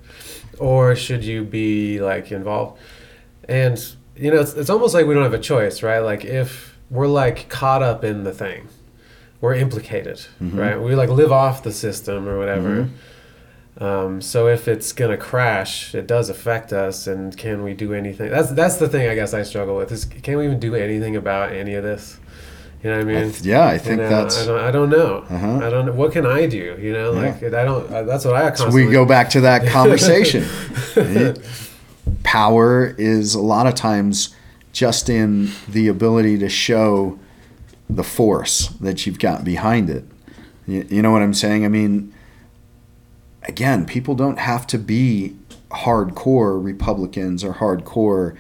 or 0.59 0.95
should 0.95 1.25
you 1.25 1.43
be 1.43 2.01
like 2.01 2.31
involved? 2.31 2.79
And 3.49 3.83
you 4.15 4.31
know, 4.31 4.41
it's, 4.41 4.53
it's 4.53 4.71
almost 4.71 4.93
like 4.95 5.07
we 5.07 5.15
don't 5.15 5.23
have 5.23 5.33
a 5.35 5.39
choice, 5.39 5.83
right? 5.83 6.01
Like 6.01 6.25
if 6.25 6.77
we're 6.91 7.07
like 7.09 7.49
caught 7.49 7.83
up 7.83 8.05
in 8.05 8.25
the 8.25 8.33
thing, 8.33 8.69
we're 9.43 9.55
implicated, 9.55 10.19
Mhm. 10.43 10.57
right? 10.59 10.81
We 10.81 10.95
like 10.95 11.11
live 11.11 11.31
off 11.33 11.63
the 11.63 11.73
system 11.73 12.27
or 12.27 12.39
whatever. 12.39 12.89
Mhm. 13.79 13.83
Um, 13.83 14.21
so 14.23 14.49
if 14.49 14.69
it's 14.69 14.93
gonna 14.93 15.17
crash, 15.17 15.95
it 15.95 16.07
does 16.07 16.29
affect 16.31 16.73
us, 16.73 17.07
and 17.07 17.37
can 17.37 17.63
we 17.63 17.75
do 17.75 17.93
anything? 17.93 18.31
That's 18.31 18.51
that's 18.53 18.77
the 18.77 18.89
thing 18.89 19.09
I 19.09 19.15
guess 19.15 19.35
I 19.35 19.43
struggle 19.43 19.77
with 19.77 19.93
is 19.93 20.05
can 20.05 20.39
we 20.39 20.45
even 20.47 20.59
do 20.59 20.75
anything 20.75 21.17
about 21.17 21.53
any 21.53 21.75
of 21.75 21.83
this? 21.85 22.17
You 22.85 22.91
know 22.91 22.99
what 22.99 23.07
I 23.07 23.11
I 23.11 23.23
mean? 23.23 23.31
th- 23.33 23.45
yeah, 23.45 23.67
I 23.67 23.79
think 23.79 24.01
that's. 24.01 24.43
I 24.43 24.47
don't, 24.47 24.61
I 24.61 24.71
don't 24.73 24.91
know. 24.91 25.25
Uh-huh. 25.31 25.61
I 25.67 25.71
don't 25.71 25.87
know. 25.87 25.93
What 25.93 26.11
can 26.13 26.27
I 26.27 26.47
do? 26.47 26.77
You 26.81 26.93
know, 26.93 27.13
like 27.13 27.43
I 27.43 27.65
don't. 27.65 27.91
uh, 27.93 28.03
That's 28.03 28.25
what 28.25 28.35
I 28.35 28.43
So 28.43 28.65
constantly. 28.65 28.87
we 28.87 28.93
go 28.93 29.05
back 29.05 29.31
to 29.31 29.41
that 29.43 29.67
conversation. 29.79 30.45
It- 30.97 31.39
power 32.25 32.95
is 32.99 33.35
a 33.35 33.41
lot 33.41 33.67
of 33.67 33.75
times 33.75 34.35
just 34.73 35.09
in 35.09 35.51
the 35.69 35.89
ability 35.89 36.39
to 36.39 36.49
show 36.49 37.19
the 37.97 38.05
force 38.05 38.69
that 38.81 39.07
you've 39.07 39.19
got 39.19 39.45
behind 39.45 39.91
it. 39.91 40.05
You, 40.67 40.87
you 40.89 41.03
know 41.03 41.11
what 41.13 41.23
I'm 41.23 41.35
saying? 41.35 41.65
I 41.65 41.69
mean, 41.69 42.13
again, 43.43 43.85
people 43.87 44.15
don't 44.15 44.39
have 44.39 44.67
to 44.69 44.79
be 44.79 45.37
hardcore 45.71 46.63
Republicans 46.63 47.43
or 47.45 47.55
hardcore 47.55 48.37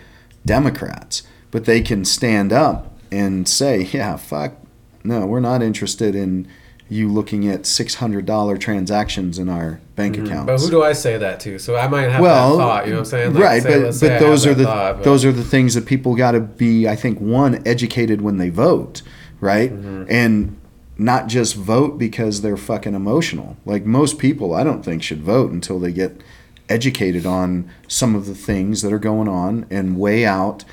Democrats, 0.46 1.22
but 1.50 1.64
they 1.64 1.80
can 1.80 2.04
stand 2.04 2.52
up 2.52 2.92
and 3.10 3.46
say, 3.48 3.82
yeah, 3.92 4.16
fuck, 4.16 4.54
no, 5.04 5.26
we're 5.26 5.40
not 5.40 5.62
interested 5.62 6.14
in 6.14 6.46
you 6.88 7.08
looking 7.08 7.48
at 7.48 7.62
$600 7.62 8.60
transactions 8.60 9.38
in 9.38 9.48
our 9.48 9.80
bank 9.96 10.16
Mhm. 10.16 10.26
accounts. 10.26 10.46
But 10.46 10.60
who 10.60 10.70
do 10.70 10.82
I 10.82 10.92
say 10.92 11.16
that 11.16 11.40
to? 11.40 11.58
So 11.58 11.74
I 11.74 11.88
might 11.88 12.10
have 12.10 12.20
well, 12.20 12.58
that 12.58 12.62
thought. 12.62 12.84
You 12.86 12.90
know 12.92 12.96
what 12.98 13.06
I'm 13.06 13.10
saying? 13.10 13.34
Like, 13.34 13.42
right, 13.42 13.62
say- 13.62 13.80
but 13.82 14.00
but 14.00 14.18
those 14.20 14.46
are 14.46 14.54
the 14.54 14.64
thought, 14.64 14.96
but- 14.96 15.04
those 15.04 15.24
are 15.24 15.32
the 15.32 15.44
things 15.44 15.74
that 15.74 15.86
people 15.86 16.14
got 16.14 16.32
to 16.32 16.40
be. 16.40 16.86
I 16.86 16.94
think 16.96 17.18
one 17.18 17.62
educated 17.64 18.20
when 18.20 18.36
they 18.36 18.50
vote, 18.50 19.00
right, 19.42 19.70
Mm-hmm. 19.70 20.04
and 20.08 20.56
not 20.96 21.26
just 21.26 21.54
vote 21.56 21.98
because 21.98 22.40
they're 22.40 22.56
fucking 22.56 22.94
emotional. 22.94 23.56
Like 23.66 23.84
most 23.84 24.18
people, 24.18 24.54
I 24.54 24.62
don't 24.64 24.82
think 24.82 25.02
should 25.02 25.22
vote 25.22 25.50
until 25.50 25.78
they 25.78 25.92
get 25.92 26.22
educated 26.68 27.26
on 27.26 27.68
some 27.88 28.14
of 28.14 28.24
the 28.26 28.34
things 28.34 28.80
that 28.82 28.92
are 28.92 28.98
going 28.98 29.28
on 29.28 29.66
and 29.70 29.98
weigh 29.98 30.24
out. 30.24 30.64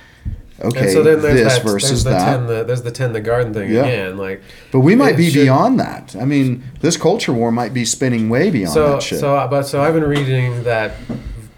Okay, 0.62 0.82
and 0.82 0.92
so 0.92 1.04
then 1.04 1.22
there's 1.22 1.42
this 1.42 1.54
that, 1.56 1.64
versus 1.64 1.90
there's 1.90 2.04
the 2.04 2.10
that. 2.12 2.26
Tend 2.36 2.50
the, 2.50 2.64
there's 2.66 2.82
the 2.84 2.92
tend 2.92 3.16
the 3.16 3.22
garden 3.22 3.54
thing 3.54 3.72
Yeah. 3.72 3.86
again. 3.86 4.18
Like 4.18 4.42
but 4.74 4.82
we 4.82 4.94
might 4.94 5.16
be 5.18 5.30
should- 5.30 5.44
beyond 5.44 5.80
that. 5.80 6.16
I 6.20 6.26
mean, 6.26 6.64
this 6.82 6.98
culture 6.98 7.32
war 7.34 7.50
might 7.52 7.74
be 7.74 7.86
spinning 7.86 8.30
way 8.30 8.50
beyond 8.52 8.74
so 8.74 8.92
that 8.92 9.02
shit. 9.02 9.20
so 9.22 9.36
uh, 9.36 9.48
but 9.48 9.64
so 9.64 9.82
I've 9.82 9.94
been 9.94 10.04
reading 10.04 10.64
that 10.66 10.96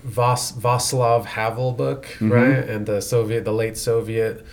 Vas, 0.03 0.51
Václav 0.53 1.25
Havel 1.25 1.71
book, 1.73 2.05
Mhm. 2.19 2.31
right? 2.31 2.69
And 2.69 2.85
the 2.85 3.01
Soviet, 3.01 3.43
the 3.43 3.53
late 3.53 3.75
Soviet 3.77 4.45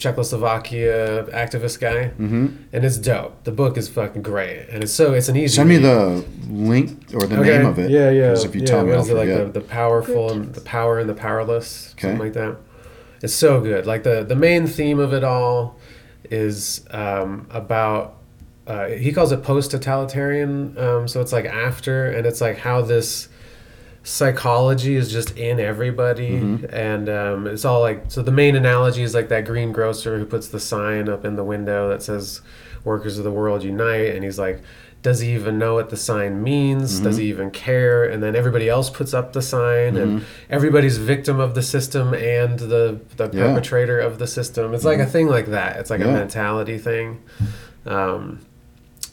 Czechoslovakia 0.00 1.26
activist 1.32 1.78
guy, 1.80 2.08
hmm 2.16 2.46
and 2.72 2.84
it's 2.84 2.96
dope. 2.98 3.32
The 3.44 3.52
book 3.52 3.76
is 3.76 3.88
fucking 3.88 4.22
great, 4.22 4.66
and 4.72 4.82
it's 4.82 4.92
so 4.92 5.12
it's 5.12 5.28
an 5.28 5.36
easy. 5.36 5.54
Send 5.56 5.68
me 5.68 5.76
read. 5.76 5.84
the 5.84 6.24
link 6.48 6.90
or 7.14 7.26
the 7.26 7.38
Okay. 7.38 7.58
name 7.58 7.66
of 7.66 7.78
it. 7.78 7.90
Yeah, 7.90 8.10
yeah. 8.10 8.32
if 8.32 8.54
you 8.54 8.62
yeah, 8.62 8.66
tell 8.66 8.84
me, 8.84 8.92
I'll 8.92 9.08
it 9.08 9.14
like 9.14 9.28
the, 9.28 9.60
the 9.60 9.60
powerful 9.66 10.32
and 10.32 10.54
the 10.54 10.60
power 10.62 10.98
and 11.00 11.08
the 11.08 11.14
powerless, 11.14 11.92
Okay. 11.92 12.08
something 12.08 12.18
like 12.26 12.32
that. 12.34 12.56
It's 13.22 13.34
so 13.34 13.60
good. 13.60 13.86
Like 13.86 14.02
the 14.02 14.24
the 14.24 14.36
main 14.36 14.66
theme 14.66 14.98
of 14.98 15.12
it 15.12 15.22
all 15.24 15.76
is 16.30 16.84
um, 16.90 17.46
about. 17.50 18.14
Uh, 18.66 18.86
he 18.88 19.10
calls 19.12 19.32
it 19.32 19.42
post 19.42 19.70
totalitarian. 19.72 20.76
Um, 20.78 21.08
so 21.08 21.20
it's 21.20 21.32
like 21.32 21.44
after, 21.44 22.06
and 22.06 22.24
it's 22.26 22.40
like 22.40 22.58
how 22.58 22.82
this 22.82 23.28
psychology 24.10 24.96
is 24.96 25.10
just 25.10 25.36
in 25.38 25.60
everybody. 25.60 26.32
Mm-hmm. 26.40 26.74
and 26.74 27.08
um, 27.08 27.46
it's 27.46 27.64
all 27.64 27.80
like 27.80 28.04
so 28.08 28.22
the 28.22 28.32
main 28.32 28.56
analogy 28.56 29.02
is 29.02 29.14
like 29.14 29.28
that 29.28 29.44
green 29.44 29.72
grocer 29.72 30.18
who 30.18 30.26
puts 30.26 30.48
the 30.48 30.60
sign 30.60 31.08
up 31.08 31.24
in 31.24 31.36
the 31.36 31.44
window 31.44 31.88
that 31.90 32.02
says 32.02 32.40
workers 32.84 33.18
of 33.18 33.24
the 33.24 33.30
world 33.30 33.62
unite. 33.62 34.14
And 34.14 34.24
he's 34.24 34.38
like 34.38 34.60
does 35.02 35.20
he 35.20 35.32
even 35.32 35.58
know 35.58 35.72
what 35.76 35.88
the 35.88 35.96
sign 35.96 36.42
means? 36.42 37.00
Does 37.00 37.14
Mm-hmm. 37.14 37.22
he 37.22 37.28
even 37.30 37.50
care? 37.50 38.04
And 38.04 38.22
then 38.22 38.36
everybody 38.36 38.68
else 38.68 38.90
puts 38.90 39.14
up 39.14 39.32
the 39.32 39.40
sign 39.40 39.96
and 39.96 40.24
everybody's 40.50 40.98
victim 40.98 41.40
of 41.40 41.54
the 41.54 41.62
system 41.62 42.12
and 42.12 42.58
the 42.58 43.00
the 43.16 43.24
Yeah. 43.24 43.30
Mm-hmm. 43.30 43.38
perpetrator 43.54 43.98
of 43.98 44.18
the 44.18 44.26
system. 44.26 44.74
It's 44.74 44.84
like 44.84 44.98
a 44.98 45.06
thing 45.06 45.26
like 45.28 45.46
that. 45.46 45.78
It's 45.78 45.88
like 45.88 46.02
a 46.02 46.06
mentality 46.06 46.76
thing. 46.76 47.22
Um, 47.86 48.40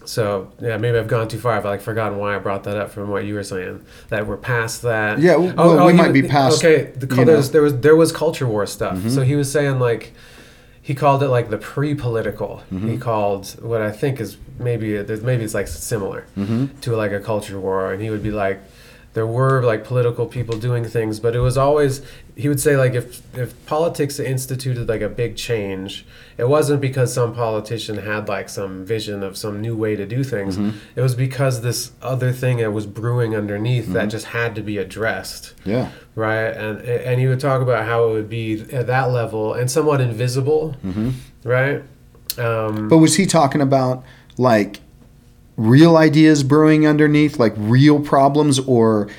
so 0.07 0.51
yeah, 0.59 0.77
maybe 0.77 0.97
I've 0.97 1.07
gone 1.07 1.27
too 1.27 1.37
far. 1.39 1.53
I've 1.53 1.65
like 1.65 1.81
forgotten 1.81 2.17
why 2.17 2.35
I 2.35 2.39
brought 2.39 2.63
that 2.63 2.77
up 2.77 2.89
from 2.91 3.09
what 3.09 3.25
you 3.25 3.33
were 3.35 3.43
saying. 3.43 3.85
That 4.09 4.25
we're 4.27 4.37
past 4.37 4.81
that. 4.83 5.19
Yeah, 5.19 5.33
w- 5.33 5.53
well, 5.55 5.85
we 5.85 5.93
might 5.93 6.11
was- 6.11 6.21
be 6.21 6.27
past, 6.27 6.63
Okay, 6.63 6.91
the, 6.95 7.05
there 7.05 7.35
was 7.37 7.51
there 7.51 7.61
was 7.61 7.79
there 7.81 7.95
was 7.95 8.11
culture 8.11 8.47
war 8.47 8.65
stuff. 8.65 8.97
Mm-hmm. 8.97 9.09
So 9.09 9.21
he 9.21 9.35
was 9.35 9.51
saying 9.51 9.79
like 9.79 10.13
he 10.81 10.95
called 10.95 11.21
it 11.23 11.27
like 11.29 11.49
the 11.49 11.57
pre-political. 11.57 12.63
Mm-hmm. 12.71 12.89
He 12.89 12.97
called 12.97 13.47
what 13.61 13.81
I 13.81 13.91
think 13.91 14.19
is 14.21 14.37
maybe 14.57 14.97
there's 15.01 15.21
maybe 15.21 15.43
it's 15.43 15.53
like 15.53 15.67
similar 15.67 16.25
Mm-hmm. 16.37 16.79
to 16.81 16.95
like 16.95 17.11
a 17.11 17.19
culture 17.19 17.59
war, 17.59 17.91
and 17.93 18.01
he 18.01 18.09
would 18.09 18.23
be 18.23 18.31
like. 18.31 18.59
There 19.17 19.25
were 19.25 19.63
like 19.63 19.83
political 19.83 20.27
people 20.27 20.59
doing 20.59 20.85
things, 20.85 21.19
but 21.19 21.35
it 21.35 21.39
was 21.39 21.57
always 21.57 22.03
he 22.35 22.47
would 22.47 22.59
say 22.59 22.77
like 22.77 22.93
if 22.93 23.07
if 23.35 23.49
politics 23.65 24.19
instituted 24.19 24.87
like 24.87 25.01
a 25.01 25.09
big 25.09 25.35
change, 25.35 26.05
it 26.37 26.47
wasn't 26.47 26.79
because 26.79 27.11
some 27.11 27.33
politician 27.33 27.97
had 27.97 28.27
like 28.27 28.47
some 28.47 28.85
vision 28.85 29.23
of 29.23 29.35
some 29.35 29.59
new 29.59 29.75
way 29.75 29.95
to 29.95 30.05
do 30.05 30.23
things. 30.23 30.55
Mm-hmm. 30.55 30.77
It 30.95 31.01
was 31.01 31.15
because 31.15 31.61
this 31.61 31.93
other 31.99 32.31
thing 32.31 32.57
that 32.57 32.71
was 32.71 32.85
brewing 32.85 33.35
underneath 33.35 33.87
that 33.87 34.01
mm-hmm. 34.01 34.09
just 34.09 34.27
had 34.27 34.53
to 34.53 34.61
be 34.61 34.77
addressed 34.77 35.55
Yeah. 35.65 35.89
right? 36.13 36.51
And 36.63 36.81
and 36.81 37.19
he 37.19 37.25
would 37.25 37.39
talk 37.39 37.63
about 37.63 37.85
how 37.85 38.09
it 38.09 38.11
would 38.13 38.29
be 38.29 38.67
at 38.71 38.85
that 38.85 39.09
level 39.09 39.55
and 39.55 39.71
somewhat 39.71 39.99
invisible, 39.99 40.75
mm-hmm. 40.85 41.09
right? 41.43 41.81
Um, 42.37 42.87
But 42.87 42.99
was 42.99 43.15
he 43.15 43.25
talking 43.25 43.61
about 43.61 44.03
like 44.37 44.81
real 45.57 45.97
ideas 45.97 46.43
brewing 46.43 46.87
underneath, 46.87 47.37
like 47.37 47.53
real 47.57 47.99
problems, 47.99 48.59
or 48.59 49.09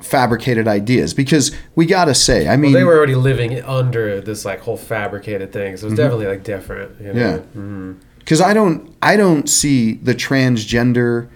fabricated 0.00 0.66
ideas? 0.66 1.14
Because 1.14 1.54
we 1.74 1.86
gotta 1.86 2.14
say, 2.14 2.46
I 2.46 2.50
well, 2.50 2.58
mean, 2.58 2.72
they 2.72 2.84
were 2.84 2.96
already 2.96 3.14
living 3.14 3.62
under 3.62 4.20
this 4.20 4.44
like 4.44 4.60
whole 4.60 4.76
fabricated 4.76 5.52
thing, 5.52 5.76
so 5.76 5.86
it 5.86 5.90
was 5.90 5.92
mm-hmm. 5.92 5.96
definitely 5.96 6.26
like 6.26 6.42
different. 6.42 7.00
You 7.00 7.12
know? 7.12 7.20
Yeah. 7.20 7.36
Mm-hmm. 7.36 7.92
Because 8.18 8.40
I 8.40 8.54
don't, 8.54 8.96
I 9.02 9.16
don't 9.16 9.48
see 9.48 9.94
the 9.94 10.14
transgender 10.14 11.28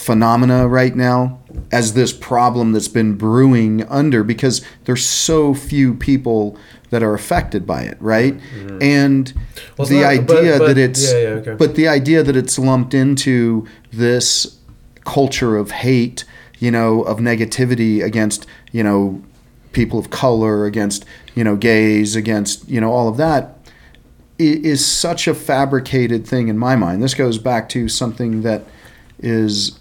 phenomena 0.00 0.66
right 0.66 0.96
now 0.96 1.38
as 1.70 1.92
this 1.92 2.10
problem 2.10 2.72
that's 2.72 2.88
been 2.88 3.16
brewing 3.16 3.86
under 3.88 4.24
because 4.24 4.64
there's 4.84 5.04
so 5.04 5.52
few 5.52 5.94
people 5.94 6.58
that 6.90 7.02
are 7.02 7.14
affected 7.14 7.66
by 7.66 7.82
it, 7.82 7.96
right? 8.00 8.34
And 8.80 9.26
Mm-hmm. 9.26 9.74
Well, 9.78 9.88
the 9.88 10.00
not- 10.00 10.06
idea 10.06 10.26
but- 10.26 10.58
but- 10.58 10.66
that 10.68 10.78
it's 10.78 11.12
yeah, 11.12 11.18
yeah, 11.20 11.28
okay. 11.40 11.54
but 11.54 11.74
the 11.76 11.88
idea 11.88 12.22
that 12.22 12.36
it's 12.36 12.58
lumped 12.58 12.94
into 12.94 13.66
this 13.92 14.56
culture 15.04 15.56
of 15.56 15.70
hate, 15.70 16.24
you 16.58 16.70
know, 16.70 17.02
of 17.02 17.18
negativity 17.18 18.02
against, 18.02 18.46
you 18.72 18.82
know, 18.82 19.22
people 19.72 19.98
of 19.98 20.10
color, 20.10 20.64
against, 20.66 21.04
you 21.34 21.44
know, 21.44 21.56
gays, 21.56 22.16
against, 22.16 22.68
you 22.68 22.80
know, 22.80 22.90
all 22.92 23.08
of 23.08 23.16
that 23.16 23.56
is 24.38 24.84
such 24.84 25.28
a 25.28 25.34
fabricated 25.34 26.26
thing 26.26 26.48
in 26.48 26.56
my 26.58 26.74
mind. 26.74 27.02
This 27.02 27.14
goes 27.14 27.38
back 27.38 27.68
to 27.70 27.88
something 27.88 28.40
that 28.42 28.64
is 29.18 29.78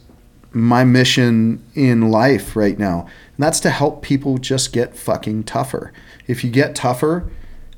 my 0.52 0.84
mission 0.84 1.64
in 1.76 2.12
life 2.12 2.56
right 2.56 2.78
now. 2.78 3.08
And 3.40 3.46
that's 3.46 3.62
to 3.62 3.70
help 3.70 4.02
people 4.02 4.38
just 4.38 4.74
get 4.74 4.98
fucking 4.98 5.46
tougher. 5.46 5.94
If 6.28 6.44
you 6.44 6.52
get 6.52 6.76
tougher, 6.76 7.32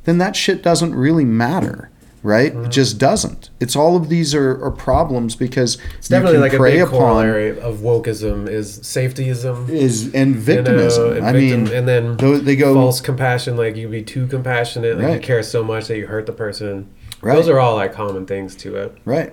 then 0.06 0.18
that 0.18 0.36
shit 0.36 0.64
doesn't 0.64 0.96
really 0.96 1.24
matter, 1.24 1.92
right? 2.24 2.48
It 2.48 2.56
mm-hmm. 2.56 2.72
just 2.72 2.98
doesn't. 2.98 3.52
It's 3.60 3.76
all 3.76 3.96
of 3.96 4.10
these 4.10 4.34
are, 4.34 4.60
are 4.66 4.72
problems 4.72 5.36
because 5.36 5.78
It's 6.00 6.08
definitely 6.08 6.38
you 6.38 6.42
like 6.42 6.54
a 6.54 6.60
big 6.60 6.82
upon 6.82 6.98
corollary 6.98 7.60
of 7.60 7.78
wokeism 7.78 8.50
is 8.50 8.80
safetyism. 8.80 9.70
is 9.70 10.12
and 10.16 10.34
you 10.34 10.42
victimism. 10.42 11.10
know, 11.10 11.16
and 11.18 11.26
I 11.28 11.32
victim- 11.32 11.66
mean, 11.66 11.74
and 11.74 11.88
then 11.88 12.18
tho- 12.18 12.40
they 12.40 12.56
go 12.56 12.74
false 12.74 13.00
compassion, 13.00 13.56
like 13.56 13.76
you'd 13.76 13.92
be 13.92 14.02
too 14.02 14.26
compassionate, 14.26 14.98
like 14.98 15.14
you 15.14 15.20
care 15.20 15.44
so 15.44 15.64
much 15.64 15.88
that 15.90 15.98
you 16.00 16.08
hurt 16.08 16.26
the 16.26 16.34
person. 16.34 16.92
Right. 17.22 17.36
Those 17.36 17.50
are 17.50 17.60
all 17.60 17.76
like 17.76 17.94
common 17.94 18.26
things 18.26 18.56
to 18.56 18.78
it. 18.78 18.98
right. 19.06 19.32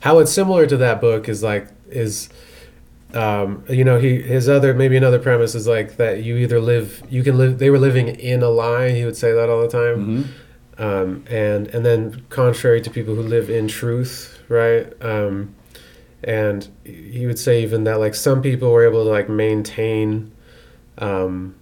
how 0.00 0.18
it's 0.18 0.32
similar 0.32 0.66
to 0.66 0.76
that 0.78 1.00
book 1.00 1.28
is 1.28 1.44
like 1.44 1.68
is 1.88 2.30
um, 3.14 3.64
you 3.68 3.84
know 3.84 3.98
he 3.98 4.20
his 4.20 4.48
other 4.48 4.74
maybe 4.74 4.96
another 4.96 5.18
premise 5.18 5.54
is 5.54 5.66
like 5.66 5.96
that 5.96 6.22
you 6.24 6.36
either 6.36 6.60
live 6.60 7.02
you 7.08 7.22
can 7.22 7.38
live 7.38 7.58
they 7.58 7.70
were 7.70 7.78
living 7.78 8.08
in 8.08 8.42
a 8.42 8.48
lie 8.50 8.90
he 8.90 9.04
would 9.04 9.16
say 9.16 9.32
that 9.32 9.48
all 9.48 9.60
the 9.62 9.68
time. 9.68 10.24
Um, 10.78 11.24
and 11.30 11.68
and 11.68 11.86
then 11.86 12.26
contrary 12.28 12.82
to 12.82 12.90
people 12.90 13.14
who 13.14 13.22
live 13.22 13.48
in 13.48 13.68
truth 13.68 14.38
right? 14.48 14.92
Um, 15.02 15.54
and 16.22 16.68
he 16.84 17.26
would 17.26 17.38
say 17.38 17.62
even 17.62 17.84
that 17.84 17.98
like 17.98 18.14
some 18.14 18.42
people 18.42 18.70
were 18.70 18.84
able 18.86 19.04
to 19.04 19.10
like 19.10 19.28
maintain 19.28 20.32
um, 20.98 21.54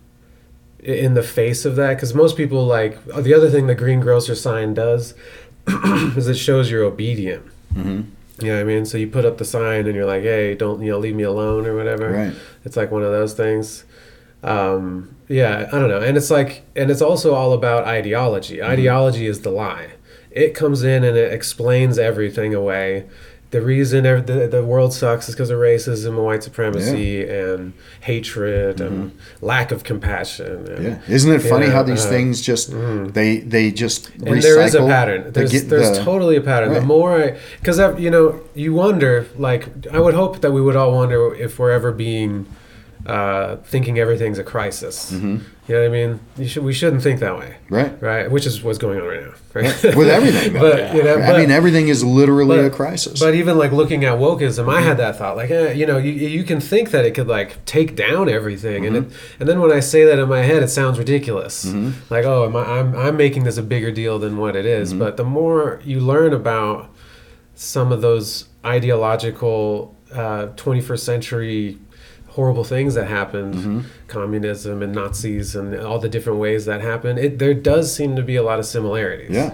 in 0.80 1.14
the 1.14 1.22
face 1.22 1.64
of 1.64 1.76
that 1.76 1.94
because 1.94 2.14
most 2.14 2.36
people 2.36 2.64
like 2.66 2.98
oh, 3.12 3.20
the 3.20 3.34
other 3.34 3.50
thing 3.50 3.66
the 3.66 3.74
green 3.74 4.00
grocer 4.00 4.34
sign 4.34 4.74
does 4.74 5.14
is 6.16 6.26
it 6.28 6.34
shows 6.36 6.70
you're 6.70 6.84
obedient 6.84 7.44
Mm-hmm. 7.74 8.02
You 8.40 8.48
know 8.48 8.54
what 8.54 8.60
I 8.60 8.64
mean? 8.64 8.84
So 8.84 8.98
you 8.98 9.06
put 9.06 9.24
up 9.24 9.38
the 9.38 9.44
sign 9.44 9.86
and 9.86 9.94
you're 9.94 10.06
like, 10.06 10.22
hey, 10.22 10.54
don't, 10.54 10.82
you 10.82 10.90
know, 10.90 10.98
leave 10.98 11.14
me 11.14 11.22
alone 11.22 11.66
or 11.66 11.76
whatever. 11.76 12.10
Right. 12.10 12.34
It's 12.64 12.76
like 12.76 12.90
one 12.90 13.02
of 13.02 13.10
those 13.10 13.34
things. 13.34 13.84
Um, 14.42 15.16
yeah, 15.28 15.68
I 15.72 15.78
don't 15.78 15.88
know. 15.88 16.00
And 16.00 16.16
it's 16.16 16.30
like, 16.30 16.64
and 16.74 16.90
it's 16.90 17.00
also 17.00 17.34
all 17.34 17.52
about 17.52 17.84
ideology. 17.86 18.62
Ideology 18.62 19.26
is 19.26 19.42
the 19.42 19.50
lie. 19.50 19.92
It 20.30 20.54
comes 20.54 20.82
in 20.82 21.04
and 21.04 21.16
it 21.16 21.32
explains 21.32 21.98
everything 21.98 22.54
away. 22.54 23.08
The 23.54 23.62
reason 23.62 24.02
the, 24.02 24.48
the 24.50 24.64
world 24.64 24.92
sucks 24.92 25.28
is 25.28 25.34
because 25.36 25.50
of 25.50 25.58
racism 25.60 26.08
and 26.16 26.24
white 26.24 26.42
supremacy 26.42 27.22
and 27.28 27.72
hatred 28.00 28.80
and 28.80 29.16
lack 29.40 29.70
of 29.70 29.84
compassion. 29.84 30.66
And, 30.72 30.84
Yeah. 30.84 30.98
Isn't 31.16 31.32
it 31.32 31.38
funny 31.38 31.66
Yeah, 31.66 31.72
how 31.76 31.82
these 31.84 32.04
uh, 32.04 32.08
things 32.08 32.42
just 32.42 32.72
they 33.18 33.38
they 33.54 33.70
just 33.70 34.10
and 34.26 34.42
there 34.42 34.60
is 34.60 34.74
a 34.74 34.78
recycle 34.80 34.88
pattern. 34.88 35.22
the 35.26 35.30
There's, 35.30 35.52
get- 35.52 35.68
there's 35.68 35.96
the- 35.98 36.02
totally 36.04 36.34
a 36.34 36.40
pattern. 36.40 36.72
The 36.74 36.80
more 36.80 37.10
I, 37.22 37.38
because 37.60 37.78
you 38.00 38.10
know, 38.10 38.40
you 38.56 38.74
wonder. 38.74 39.26
Like, 39.38 39.62
I 39.96 40.00
would 40.00 40.14
hope 40.14 40.40
that 40.40 40.50
we 40.50 40.60
would 40.60 40.74
all 40.74 40.92
wonder 41.00 41.32
if 41.46 41.58
we're 41.60 41.70
ever 41.70 41.92
being 41.92 42.46
uh, 43.06 43.56
thinking 43.56 43.98
everything's 43.98 44.38
a 44.38 44.44
crisis. 44.44 45.12
Mm-hmm. 45.12 45.38
You 45.66 45.74
know 45.74 45.80
what 45.80 45.86
I 45.86 45.88
mean? 45.88 46.20
You 46.36 46.46
should. 46.46 46.62
We 46.62 46.74
shouldn't 46.74 47.02
think 47.02 47.20
that 47.20 47.38
way, 47.38 47.56
right 47.70 48.00
right? 48.02 48.30
Which 48.30 48.44
is 48.44 48.62
what's 48.62 48.76
going 48.78 49.00
on 49.00 49.06
right 49.06 49.22
now, 49.22 49.32
right? 49.54 49.96
with 49.96 50.08
everything. 50.08 50.52
but 50.60 50.94
you 50.94 51.02
know, 51.02 51.16
I 51.16 51.38
mean, 51.38 51.50
everything 51.50 51.88
is 51.88 52.04
literally 52.04 52.58
but- 52.58 52.66
a 52.66 52.70
crisis. 52.70 53.18
but 53.20 53.34
even 53.34 53.56
like 53.56 53.72
looking 53.72 54.04
at 54.04 54.18
wokeism, 54.18 54.72
I 54.72 54.82
had 54.82 54.98
that 54.98 55.16
thought. 55.16 55.36
Like, 55.36 55.50
eh, 55.50 55.72
you 55.72 55.86
know, 55.86 55.96
you, 55.96 56.12
you 56.12 56.44
can 56.44 56.60
think 56.60 56.90
that 56.90 57.06
it 57.06 57.12
could 57.12 57.28
like 57.28 57.64
take 57.64 57.96
down 57.96 58.28
everything, 58.28 58.84
and 58.84 58.96
it, 58.96 59.04
and 59.40 59.48
then 59.48 59.60
when 59.60 59.72
I 59.72 59.80
say 59.80 60.04
that 60.04 60.18
in 60.18 60.28
my 60.28 60.42
head, 60.42 60.62
it 60.62 60.68
sounds 60.68 60.98
ridiculous. 60.98 61.64
Like, 62.10 62.26
oh, 62.26 62.44
am 62.44 62.56
I, 62.56 62.64
I'm 62.64 62.94
I'm 62.94 63.16
making 63.16 63.44
this 63.44 63.56
a 63.56 63.62
bigger 63.62 63.90
deal 63.90 64.18
than 64.18 64.36
what 64.36 64.56
it 64.56 64.66
is. 64.66 64.92
But 64.92 65.16
the 65.16 65.24
more 65.24 65.80
you 65.84 66.00
learn 66.00 66.32
about 66.34 66.90
some 67.54 67.92
of 67.92 68.02
those 68.02 68.48
ideological 68.66 69.94
uh, 70.12 70.48
21st 70.56 70.98
century 71.00 71.78
horrible 72.36 72.64
things 72.64 72.94
that 72.94 73.06
happened, 73.08 73.84
communism 74.08 74.82
and 74.82 74.92
Nazis 74.92 75.54
and 75.56 75.74
all 75.88 75.98
the 75.98 76.08
different 76.08 76.38
ways 76.40 76.64
that 76.66 76.80
happened, 76.80 77.18
it 77.18 77.38
there 77.38 77.54
does 77.54 77.94
seem 77.94 78.16
to 78.16 78.22
be 78.22 78.36
a 78.36 78.42
lot 78.42 78.58
of 78.58 78.66
similarities. 78.66 79.30
yeah, 79.30 79.50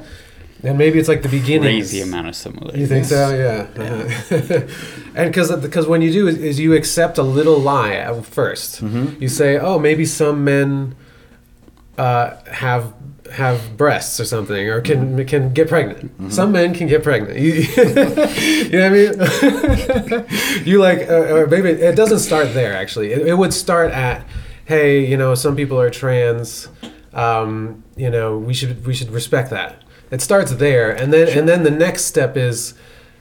And 0.62 0.76
maybe 0.78 0.99
it's 0.99 1.09
like 1.09 1.22
the 1.22 1.28
beginning. 1.41 1.76
Crazy 1.81 2.01
amount 2.01 2.28
of 2.28 2.35
similarities. 2.37 2.81
You 2.81 2.87
think 2.87 3.05
so? 3.05 3.22
Yeah. 3.45 3.66
Uh-huh. 3.83 4.66
and 5.18 5.31
because 5.31 5.49
because 5.61 5.87
when 5.87 6.01
you 6.03 6.11
do 6.12 6.26
is, 6.28 6.37
is 6.39 6.59
you 6.59 6.74
accept 6.74 7.18
a 7.18 7.22
little 7.39 7.59
lie 7.59 7.93
at 7.95 8.12
1st 8.14 9.20
You 9.20 9.28
say, 9.28 9.59
oh, 9.59 9.78
maybe 9.78 10.05
some 10.05 10.43
men 10.45 10.95
uh, 11.99 12.37
have 12.64 12.95
have 13.33 13.76
breasts 13.76 14.18
or 14.20 14.24
something, 14.24 14.68
or 14.68 14.81
can 14.81 15.24
can 15.26 15.53
get 15.53 15.68
pregnant. 15.68 16.33
Some 16.33 16.53
men 16.53 16.74
can 16.74 16.87
get 16.87 17.03
pregnant. 17.03 17.39
You, 17.39 17.53
you 17.53 18.78
know 18.78 18.91
what 18.91 19.43
I 19.43 20.20
mean? 20.20 20.64
you 20.64 20.81
like, 20.81 21.09
uh, 21.09 21.35
or 21.35 21.47
maybe 21.47 21.70
it 21.70 21.97
doesn't 21.97 22.20
start 22.20 22.55
there. 22.55 22.74
Actually, 22.74 23.12
it, 23.12 23.26
it 23.28 23.35
would 23.35 23.55
start 23.55 23.91
at, 23.93 24.24
hey, 24.66 25.05
you 25.05 25.16
know, 25.16 25.35
some 25.35 25.57
people 25.57 25.81
are 25.81 25.91
trans. 25.91 26.68
Um, 27.12 27.83
you 27.97 28.11
know, 28.11 28.39
we 28.39 28.55
should 28.55 28.87
we 28.87 28.95
should 28.95 29.11
respect 29.11 29.51
that. 29.51 29.83
It 30.11 30.20
starts 30.20 30.53
there, 30.53 30.91
and 30.91 31.12
then 31.12 31.37
and 31.37 31.49
then 31.49 31.62
the 31.62 31.70
next 31.70 32.05
step 32.05 32.37
is, 32.37 32.74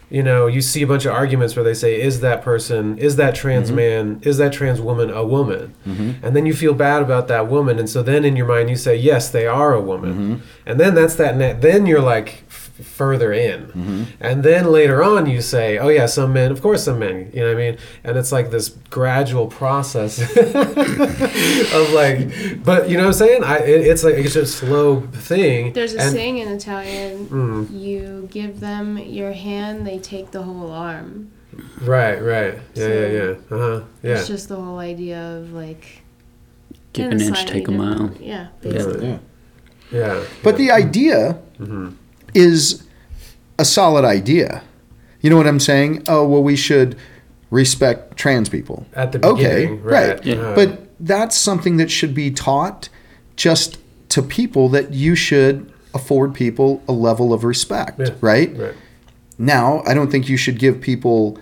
you 0.09 0.23
know, 0.23 0.47
you 0.47 0.61
see 0.61 0.81
a 0.81 0.87
bunch 0.87 1.05
of 1.05 1.13
arguments 1.13 1.55
where 1.55 1.63
they 1.63 1.73
say, 1.73 2.01
is 2.01 2.21
that 2.21 2.41
person, 2.41 2.97
is 2.97 3.15
that 3.17 3.35
trans 3.35 3.67
mm-hmm. 3.67 3.75
man, 3.75 4.19
is 4.23 4.37
that 4.37 4.51
trans 4.53 4.81
woman 4.81 5.09
a 5.09 5.23
woman? 5.23 5.75
Mm-hmm. 5.85 6.25
And 6.25 6.35
then 6.35 6.45
you 6.45 6.53
feel 6.53 6.73
bad 6.73 7.01
about 7.01 7.27
that 7.27 7.47
woman, 7.47 7.77
and 7.79 7.89
so 7.89 8.01
then 8.01 8.25
in 8.25 8.35
your 8.35 8.47
mind 8.47 8.69
you 8.69 8.75
say, 8.75 8.95
yes, 8.95 9.29
they 9.29 9.45
are 9.45 9.73
a 9.73 9.81
woman, 9.81 10.13
mm-hmm. 10.13 10.35
and 10.65 10.79
then 10.79 10.95
that's 10.95 11.15
that. 11.15 11.37
Net, 11.37 11.61
then 11.61 11.85
you're 11.85 12.01
like 12.01 12.43
further 12.83 13.31
in, 13.33 14.07
and 14.19 14.43
then 14.43 14.71
later 14.71 15.03
on 15.03 15.25
you 15.29 15.41
say, 15.41 15.77
oh 15.77 15.89
yeah, 15.89 16.05
some 16.05 16.33
men, 16.33 16.51
of 16.51 16.61
course, 16.61 16.83
some 16.83 16.99
men, 16.99 17.29
you 17.33 17.41
know 17.41 17.47
what 17.53 17.61
I 17.61 17.71
mean? 17.71 17.77
And 18.03 18.17
it's 18.17 18.31
like 18.31 18.51
this 18.51 18.69
gradual 18.89 19.47
process 19.47 20.19
of 20.37 21.91
like, 21.93 22.63
but 22.63 22.89
you 22.89 22.97
know 22.97 23.03
what 23.03 23.07
I'm 23.07 23.13
saying? 23.13 23.43
I 23.43 23.57
it, 23.59 23.81
it's 23.87 24.03
like 24.03 24.15
it's 24.15 24.33
just 24.33 24.63
a 24.63 24.65
slow 24.65 25.01
thing. 25.01 25.73
There's 25.73 25.93
a 25.95 25.99
and- 26.01 26.11
saying 26.11 26.37
in 26.39 26.47
Italian: 26.49 27.27
Mm. 27.27 27.79
"You 27.79 28.27
give 28.31 28.59
them 28.59 28.97
your 28.97 29.31
hand, 29.33 29.85
they 29.85 29.99
take 29.99 30.31
the 30.31 30.41
whole 30.43 30.71
arm." 30.71 31.31
Right, 31.81 32.19
right. 32.21 32.55
Yeah, 32.73 32.83
So- 32.85 32.87
yeah, 32.87 33.07
yeah. 33.07 33.33
Uh 33.55 33.57
huh. 33.79 33.81
Yeah. 34.03 34.11
It's 34.17 34.27
just 34.27 34.47
the 34.49 34.55
whole 34.55 34.79
idea 34.79 35.19
of 35.37 35.51
like 35.53 36.01
Give 36.93 37.11
an 37.11 37.21
inch, 37.21 37.45
take 37.45 37.67
a 37.67 37.71
mile. 37.71 38.07
different- 38.07 38.21
Yeah, 38.21 38.47
basically. 38.61 39.07
yeah. 39.07 39.17
yeah. 39.91 40.23
But 40.43 40.57
the 40.57 40.71
idea 40.71 41.37
Mm-hmm. 41.59 41.89
Is 42.33 42.83
a 43.57 43.65
solid 43.65 44.05
idea. 44.05 44.63
You 45.21 45.29
know 45.29 45.37
what 45.37 45.47
I'm 45.47 45.59
saying? 45.59 46.03
Oh 46.07 46.27
well, 46.27 46.43
we 46.43 46.55
should 46.55 46.97
respect 47.51 48.15
trans 48.17 48.49
people. 48.49 48.85
At 48.93 49.11
the 49.11 49.25
Okay, 49.25 49.43
beginning, 49.65 49.83
right. 49.83 50.09
right. 50.17 50.25
Yeah. 50.25 50.53
But 50.55 50.87
that's 50.99 51.35
something 51.35 51.77
that 51.77 51.89
should 51.91 52.13
be 52.13 52.31
taught 52.31 52.89
just 53.35 53.77
to 54.09 54.21
people 54.21 54.69
that 54.69 54.93
you 54.93 55.15
should 55.15 55.71
afford 55.93 56.33
people 56.33 56.83
a 56.87 56.91
level 56.91 57.33
of 57.33 57.43
respect, 57.43 57.99
Yeah. 57.99 58.09
right? 58.21 58.55
Right. 58.57 58.73
Now, 59.37 59.81
I 59.87 59.93
don't 59.93 60.11
think 60.11 60.29
you 60.29 60.37
should 60.37 60.59
give 60.59 60.79
people 60.81 61.37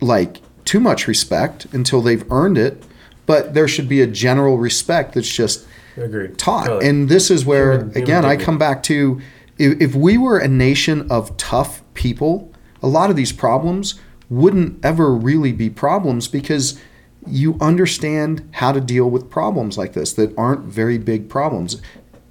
like 0.00 0.40
too 0.64 0.80
much 0.80 1.06
respect 1.08 1.66
until 1.72 2.02
they've 2.02 2.24
earned 2.30 2.58
it, 2.58 2.82
but 3.26 3.54
there 3.54 3.68
should 3.68 3.88
be 3.88 4.00
a 4.02 4.06
general 4.06 4.58
respect 4.58 5.14
that's 5.14 5.28
just 5.32 5.66
Agreed. 5.96 6.38
taught. 6.38 6.66
Totally. 6.66 6.88
And 6.88 7.08
this 7.08 7.30
is 7.30 7.44
where, 7.46 7.72
Human- 7.72 7.88
human 7.90 8.02
again, 8.02 8.24
I 8.24 8.36
come 8.36 8.58
back 8.58 8.82
to 8.84 9.20
if, 9.58 9.80
if 9.80 9.94
we 9.94 10.18
were 10.18 10.38
a 10.38 10.48
nation 10.48 11.10
of 11.10 11.36
tough 11.36 11.82
people, 11.94 12.52
a 12.82 12.88
lot 12.88 13.10
of 13.10 13.16
these 13.16 13.32
problems 13.32 14.00
wouldn't 14.28 14.82
ever 14.84 15.14
really 15.14 15.52
be 15.52 15.68
problems 15.68 16.26
because 16.28 16.80
you 17.26 17.56
understand 17.60 18.48
how 18.52 18.72
to 18.72 18.80
deal 18.80 19.08
with 19.08 19.30
problems 19.30 19.78
like 19.78 19.92
this 19.92 20.12
that 20.14 20.36
aren't 20.36 20.64
very 20.64 20.98
big 20.98 21.28
problems. 21.28 21.80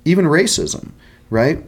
Even 0.04 0.26
racism, 0.26 0.92
right? 1.30 1.64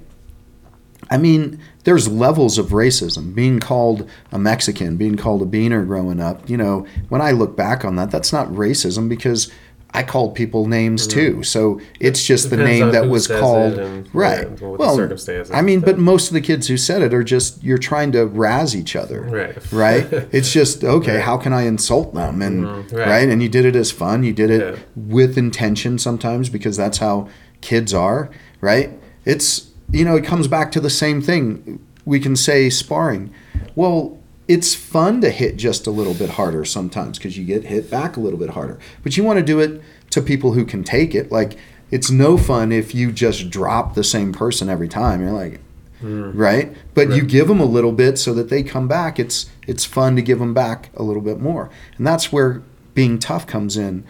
I 1.10 1.18
mean, 1.18 1.60
there's 1.84 2.08
levels 2.08 2.58
of 2.58 2.68
racism. 2.68 3.36
Being 3.36 3.60
called 3.60 4.10
a 4.32 4.40
Mexican, 4.40 4.98
being 4.98 5.16
called 5.16 5.42
a 5.42 5.46
beaner 5.46 5.86
growing 5.86 6.20
up, 6.20 6.50
you 6.50 6.58
know, 6.58 6.88
when 7.10 7.22
I 7.22 7.32
look 7.32 7.56
back 7.56 7.86
on 7.86 7.96
that, 7.98 8.10
that's 8.12 8.34
not 8.34 8.48
racism 8.50 9.08
because 9.08 9.52
I 9.96 10.02
called 10.02 10.34
people 10.34 10.68
names 10.68 11.06
too. 11.06 11.44
So 11.44 11.80
it's 12.00 12.26
just 12.26 12.50
the 12.50 12.56
Mm-hmm. 12.56 12.66
Name 12.66 12.92
that 12.94 13.08
was 13.10 13.28
called. 13.28 13.74
and- 13.78 14.10
right. 14.14 14.48
yeah, 14.60 14.68
well, 14.68 14.96
circumstances 14.96 15.52
I 15.54 15.62
mean, 15.62 15.82
but 15.82 16.00
most 16.00 16.30
of 16.30 16.34
the 16.34 16.42
kids 16.42 16.68
who 16.68 16.78
said 16.78 17.02
it 17.04 17.14
are 17.14 17.24
just, 17.24 17.64
you're 17.64 17.78
trying 17.78 18.12
to 18.14 18.26
razz 18.26 18.76
each 18.76 18.96
other. 18.96 19.22
Right. 19.22 19.72
Right? 19.72 20.08
It's 20.32 20.52
just, 20.52 20.84
okay, 20.84 21.16
Right. 21.18 21.24
how 21.24 21.38
can 21.38 21.54
I 21.54 21.64
insult 21.68 22.14
them? 22.16 22.42
And, 22.42 22.64
Mhm, 22.66 22.94
right. 22.94 23.08
right. 23.08 23.30
And 23.30 23.44
you 23.44 23.50
did 23.50 23.66
it 23.66 23.76
as 23.76 23.92
fun. 23.92 24.24
You 24.24 24.34
did 24.34 24.50
it 24.50 24.62
Yeah. 24.62 24.80
with 24.96 25.38
intention 25.38 26.00
sometimes 26.00 26.50
because 26.50 26.76
that's 26.76 26.98
how 26.98 27.28
kids 27.62 27.94
are, 27.94 28.30
right? 28.62 28.90
It's, 29.26 29.68
you 29.92 30.06
know, 30.06 30.16
it 30.16 30.26
comes 30.26 30.48
back 30.48 30.72
to 30.72 30.80
the 30.82 30.90
same 30.90 31.22
thing. 31.22 31.80
We 32.04 32.20
can 32.20 32.36
say 32.36 32.70
sparring. 32.72 33.32
Well, 33.76 34.18
it's 34.48 34.76
fun 34.76 35.22
to 35.22 35.30
hit 35.30 35.58
just 35.58 35.88
a 35.88 35.92
little 35.92 36.14
bit 36.14 36.32
harder 36.32 36.66
sometimes 36.66 37.18
because 37.18 37.38
you 37.38 37.46
get 37.46 37.66
hit 37.66 37.90
back 37.90 38.18
a 38.18 38.20
little 38.20 38.40
bit 38.40 38.52
harder. 38.52 38.78
But 39.02 39.16
you 39.16 39.24
want 39.24 39.40
to 39.40 39.46
do 39.46 39.60
it 39.60 39.82
to 40.10 40.22
people 40.22 40.54
who 40.54 40.66
can 40.66 40.84
take 40.84 41.16
it. 41.16 41.32
Like, 41.32 41.58
it's 41.92 42.10
no 42.10 42.38
fun 42.38 42.72
if 42.72 42.94
you 42.94 43.12
just 43.12 43.50
drop 43.50 43.94
the 43.94 44.04
same 44.04 44.34
person 44.34 44.68
every 44.68 44.88
time. 44.88 45.22
You're 45.22 45.32
like, 45.32 45.62
mm. 46.02 46.32
right? 46.34 46.76
But 46.94 47.12
you 47.12 47.24
give 47.24 47.48
them 47.48 47.60
a 47.60 47.66
little 47.66 47.92
bit 47.92 48.18
so 48.18 48.34
that 48.34 48.50
they 48.50 48.64
come 48.64 48.88
back. 48.88 49.20
It's 49.20 49.50
it's 49.68 49.86
fun 49.86 50.16
to 50.16 50.22
give 50.22 50.40
them 50.40 50.54
back 50.54 50.90
a 50.96 51.04
little 51.04 51.22
bit 51.22 51.40
more, 51.40 51.70
and 51.98 52.06
that's 52.06 52.32
where 52.32 52.64
being 52.94 53.20
tough 53.20 53.46
comes 53.46 53.78
in. 53.78 54.04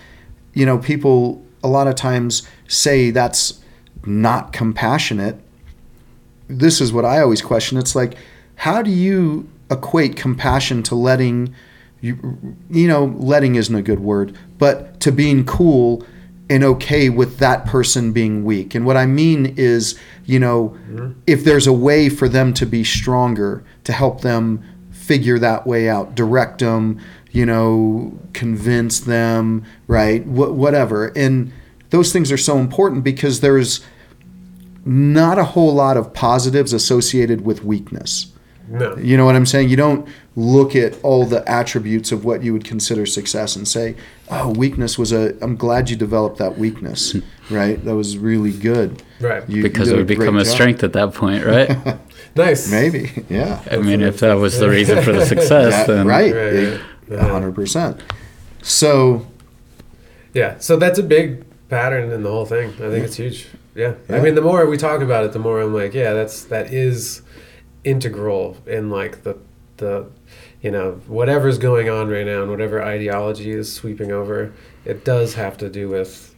You 0.53 0.65
know, 0.65 0.77
people 0.77 1.45
a 1.61 1.67
lot 1.67 1.87
of 1.87 1.95
times 1.95 2.47
say 2.67 3.11
that's 3.11 3.61
not 4.05 4.53
compassionate. 4.53 5.39
This 6.47 6.81
is 6.81 6.93
what 6.93 7.05
I 7.05 7.21
always 7.21 7.41
question. 7.41 7.77
It's 7.77 7.95
like, 7.95 8.15
how 8.55 8.81
do 8.81 8.91
you 8.91 9.49
equate 9.69 10.15
compassion 10.15 10.83
to 10.83 10.95
letting 10.95 11.53
you 12.01 12.55
you 12.69 12.87
know 12.87 13.05
letting 13.17 13.55
isn't 13.55 13.75
a 13.75 13.81
good 13.81 13.99
word 13.99 14.37
but 14.57 14.99
to 14.99 15.11
being 15.11 15.45
cool 15.45 16.05
and 16.49 16.63
okay 16.63 17.09
with 17.09 17.37
that 17.37 17.65
person 17.65 18.11
being 18.11 18.43
weak. 18.43 18.75
And 18.75 18.85
what 18.85 18.97
i 18.97 19.05
mean 19.05 19.53
is 19.57 19.97
you 20.25 20.39
know 20.39 20.69
mm-hmm. 20.69 21.13
if 21.25 21.43
there's 21.43 21.67
a 21.67 21.73
way 21.73 22.09
for 22.09 22.27
them 22.27 22.53
to 22.55 22.65
be 22.65 22.83
stronger 22.83 23.63
to 23.85 23.93
help 23.93 24.21
them 24.21 24.63
figure 24.91 25.39
that 25.39 25.65
way 25.65 25.89
out 25.89 26.15
direct 26.15 26.59
them 26.59 26.99
you 27.31 27.45
know 27.45 28.17
convince 28.33 29.01
them 29.01 29.65
right 29.87 30.23
Wh- 30.23 30.55
whatever. 30.55 31.07
And 31.15 31.51
those 31.89 32.11
things 32.11 32.31
are 32.31 32.37
so 32.37 32.57
important 32.57 33.03
because 33.03 33.41
there's 33.41 33.85
not 34.85 35.37
a 35.37 35.43
whole 35.43 35.73
lot 35.73 35.95
of 35.95 36.13
positives 36.13 36.73
associated 36.73 37.45
with 37.45 37.63
weakness 37.63 38.32
No. 38.69 38.95
you 38.97 39.17
know 39.17 39.25
what 39.25 39.35
I'm 39.35 39.45
saying? 39.45 39.69
You 39.69 39.75
don't 39.75 40.07
look 40.35 40.75
at 40.75 40.97
all 41.03 41.25
the 41.25 41.47
attributes 41.49 42.11
of 42.13 42.23
what 42.23 42.43
you 42.43 42.53
would 42.53 42.63
consider 42.63 43.05
success 43.05 43.55
and 43.57 43.67
say, 43.67 43.95
"Oh, 44.31 44.49
weakness 44.51 44.97
was 44.97 45.11
a. 45.11 45.35
I'm 45.43 45.57
glad 45.57 45.89
you 45.89 45.95
developed 45.97 46.37
that 46.37 46.57
weakness, 46.57 47.13
right? 47.49 47.83
That 47.83 47.95
was 47.95 48.17
really 48.17 48.51
good." 48.53 49.03
Right. 49.19 49.47
You, 49.49 49.57
you 49.57 49.63
because 49.63 49.89
did 49.89 49.95
it 49.95 49.97
would 49.97 50.07
great 50.07 50.19
become 50.19 50.37
a 50.37 50.43
job." 50.45 50.53
strength 50.53 50.83
at 50.83 50.93
that 50.93 51.13
point, 51.13 51.45
right? 51.45 51.97
Nice. 52.35 52.71
Maybe, 52.71 53.11
yeah, 53.29 53.61
I 53.69 53.77
mean, 53.77 54.01
if 54.01 54.21
that 54.21 54.33
was 54.33 54.57
the 54.57 54.67
reason 54.67 55.03
for 55.03 55.11
the 55.11 55.23
success, 55.33 55.85
That- 55.85 55.87
then 55.87 56.07
right, 56.07 56.33
Right, 56.33 56.53
It- 56.53 56.81
right. 57.09 57.19
a 57.19 57.23
hundred 57.27 57.53
percent. 57.53 58.01
So 58.63 59.27
Yeah. 60.33 60.57
So 60.57 60.77
that's 60.77 60.97
a 60.97 61.03
big 61.03 61.43
pattern 61.69 62.11
in 62.11 62.23
the 62.23 62.29
whole 62.31 62.45
thing. 62.45 62.69
I 62.69 62.89
think 62.89 63.05
it's 63.05 63.17
huge. 63.17 63.47
Yeah. 63.75 63.93
Yeah. 64.09 64.15
I 64.17 64.19
mean, 64.19 64.33
the 64.35 64.41
more 64.41 64.65
we 64.65 64.77
talk 64.77 65.01
about 65.01 65.25
it, 65.25 65.33
the 65.33 65.39
more 65.39 65.61
I'm 65.61 65.73
like, 65.75 65.93
yeah, 65.93 66.13
that's 66.13 66.43
that 66.45 66.73
is 66.73 67.21
integral 67.83 68.57
in 68.65 68.89
like 68.89 69.23
the 69.23 69.37
the 69.77 70.05
you 70.61 70.71
know 70.71 71.01
whatever's 71.07 71.57
going 71.57 71.89
on 71.89 72.07
right 72.09 72.25
now 72.25 72.41
and 72.41 72.51
whatever 72.51 72.81
ideology 72.83 73.51
is 73.51 73.73
sweeping 73.73 74.11
over. 74.11 74.53
It 74.85 75.03
does 75.05 75.33
have 75.35 75.57
to 75.57 75.69
do 75.69 75.89
with 75.89 76.35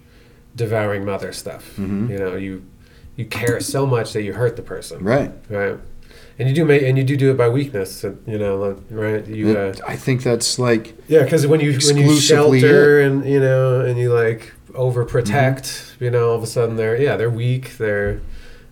devouring 0.56 1.04
mother 1.06 1.32
stuff. 1.34 1.76
Mhm. 1.78 2.10
You 2.10 2.18
know, 2.18 2.36
you 2.36 2.64
you 3.16 3.26
care 3.26 3.60
so 3.60 3.86
much 3.86 4.14
that 4.14 4.24
you 4.24 4.34
hurt 4.34 4.56
the 4.56 4.62
person. 4.62 5.04
right, 5.04 5.32
Right. 5.50 5.78
And 6.38 6.50
you 6.50 6.56
do 6.56 6.66
make, 6.66 6.82
and 6.82 6.98
you 6.98 7.04
do 7.06 7.16
do 7.16 7.32
it 7.32 7.38
by 7.38 7.48
weakness, 7.48 8.04
you 8.28 8.38
know, 8.38 8.78
right? 8.90 9.26
You, 9.26 9.58
uh, 9.58 9.74
I 9.88 9.96
think 9.96 10.22
that's 10.22 10.60
like 10.60 10.94
yeah, 11.08 11.24
because 11.24 11.48
when 11.48 11.62
you 11.62 11.78
when 11.88 11.96
you 11.98 12.14
shelter 12.20 13.00
and 13.00 13.24
you 13.26 13.40
know 13.40 13.80
and 13.80 13.98
you 13.98 14.12
like 14.14 14.52
overprotect, 14.74 15.62
Mm-hmm. 15.64 16.04
you 16.04 16.12
know, 16.12 16.30
all 16.32 16.36
of 16.36 16.44
a 16.44 16.48
sudden 16.48 16.76
they're 16.76 17.02
yeah 17.02 17.16
they're 17.16 17.30
weak, 17.30 17.78
they're 17.78 18.20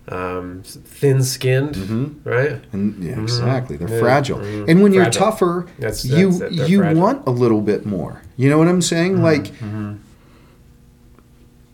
um, 0.08 0.60
thin 0.64 1.22
skinned, 1.22 1.74
Mhm. 1.76 2.14
right? 2.24 2.60
And 2.72 3.02
yeah, 3.02 3.14
Mhm. 3.14 3.22
exactly. 3.22 3.76
They're 3.78 3.88
Yeah. 3.88 4.00
fragile. 4.00 4.38
Mhm. 4.38 4.68
And 4.68 4.82
when 4.82 4.92
you're 4.92 5.08
tougher, 5.10 5.64
That's, 5.78 6.04
you 6.04 6.30
that's. 6.32 6.52
You 6.68 6.78
fragile. 6.80 7.00
want 7.02 7.22
a 7.26 7.30
little 7.30 7.62
bit 7.62 7.86
more. 7.86 8.20
You 8.36 8.50
know 8.50 8.58
what 8.58 8.68
I'm 8.68 8.82
saying? 8.82 9.22
Like 9.22 9.52
Mhm. 9.62 9.96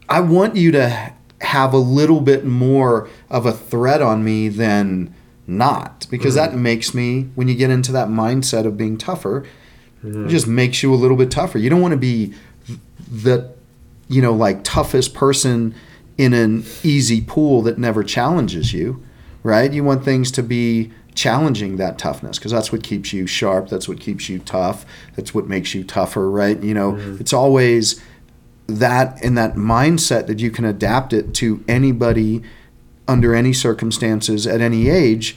I 0.09 0.21
want 0.21 0.57
you 0.57 0.71
to 0.73 1.13
have 1.41 1.73
a 1.73 1.79
little 1.79 2.21
bit 2.21 2.45
more 2.45 3.09
of 3.31 3.47
a 3.47 3.53
threat 3.53 4.03
on 4.03 4.23
me 4.23 4.49
than 4.49 5.13
not 5.47 6.07
because 6.11 6.35
that 6.35 6.55
makes 6.57 6.95
me 6.95 7.29
when 7.35 7.49
you 7.49 7.55
get 7.55 7.71
into 7.71 7.91
that 7.93 8.09
mindset 8.09 8.65
of 8.67 8.77
being 8.77 8.97
tougher 8.97 9.43
it 10.05 10.29
just 10.29 10.47
makes 10.47 10.83
you 10.83 10.95
a 10.95 10.97
little 10.97 11.17
bit 11.17 11.31
tougher 11.31 11.59
you 11.59 11.69
don't 11.69 11.81
want 11.81 11.91
to 11.93 11.99
be 11.99 12.33
the 13.11 13.49
you 14.09 14.23
know 14.23 14.33
like 14.33 14.61
toughest 14.63 15.13
person 15.15 15.75
in 16.21 16.33
an 16.33 16.65
easy 16.83 17.21
pool 17.21 17.63
that 17.63 17.79
never 17.79 18.03
challenges 18.05 18.73
you 18.73 19.03
right 19.43 19.73
you 19.73 19.83
want 19.83 20.05
things 20.05 20.31
to 20.31 20.43
be 20.43 20.91
challenging 21.15 21.77
that 21.77 21.99
toughness 21.99 22.39
because 22.39 22.53
that's 22.53 22.71
what 22.71 22.83
keeps 22.83 23.13
you 23.13 23.27
sharp 23.27 23.69
that's 23.69 23.89
what 23.89 23.99
keeps 23.99 24.29
you 24.29 24.39
tough 24.41 24.85
that's 25.17 25.35
what 25.35 25.47
makes 25.47 25.75
you 25.75 25.83
tougher 25.83 26.31
right 26.31 26.63
you 26.63 26.75
know 26.75 26.93
mm-hmm. 26.93 27.17
it's 27.21 27.33
always 27.33 28.01
that 28.79 29.23
in 29.23 29.35
that 29.35 29.55
mindset 29.55 30.27
that 30.27 30.39
you 30.39 30.51
can 30.51 30.65
adapt 30.65 31.13
it 31.13 31.35
to 31.35 31.65
anybody 31.67 32.43
under 33.09 33.35
any 33.35 33.53
circumstances 33.53 34.47
at 34.47 34.61
any 34.61 34.89
age, 34.89 35.37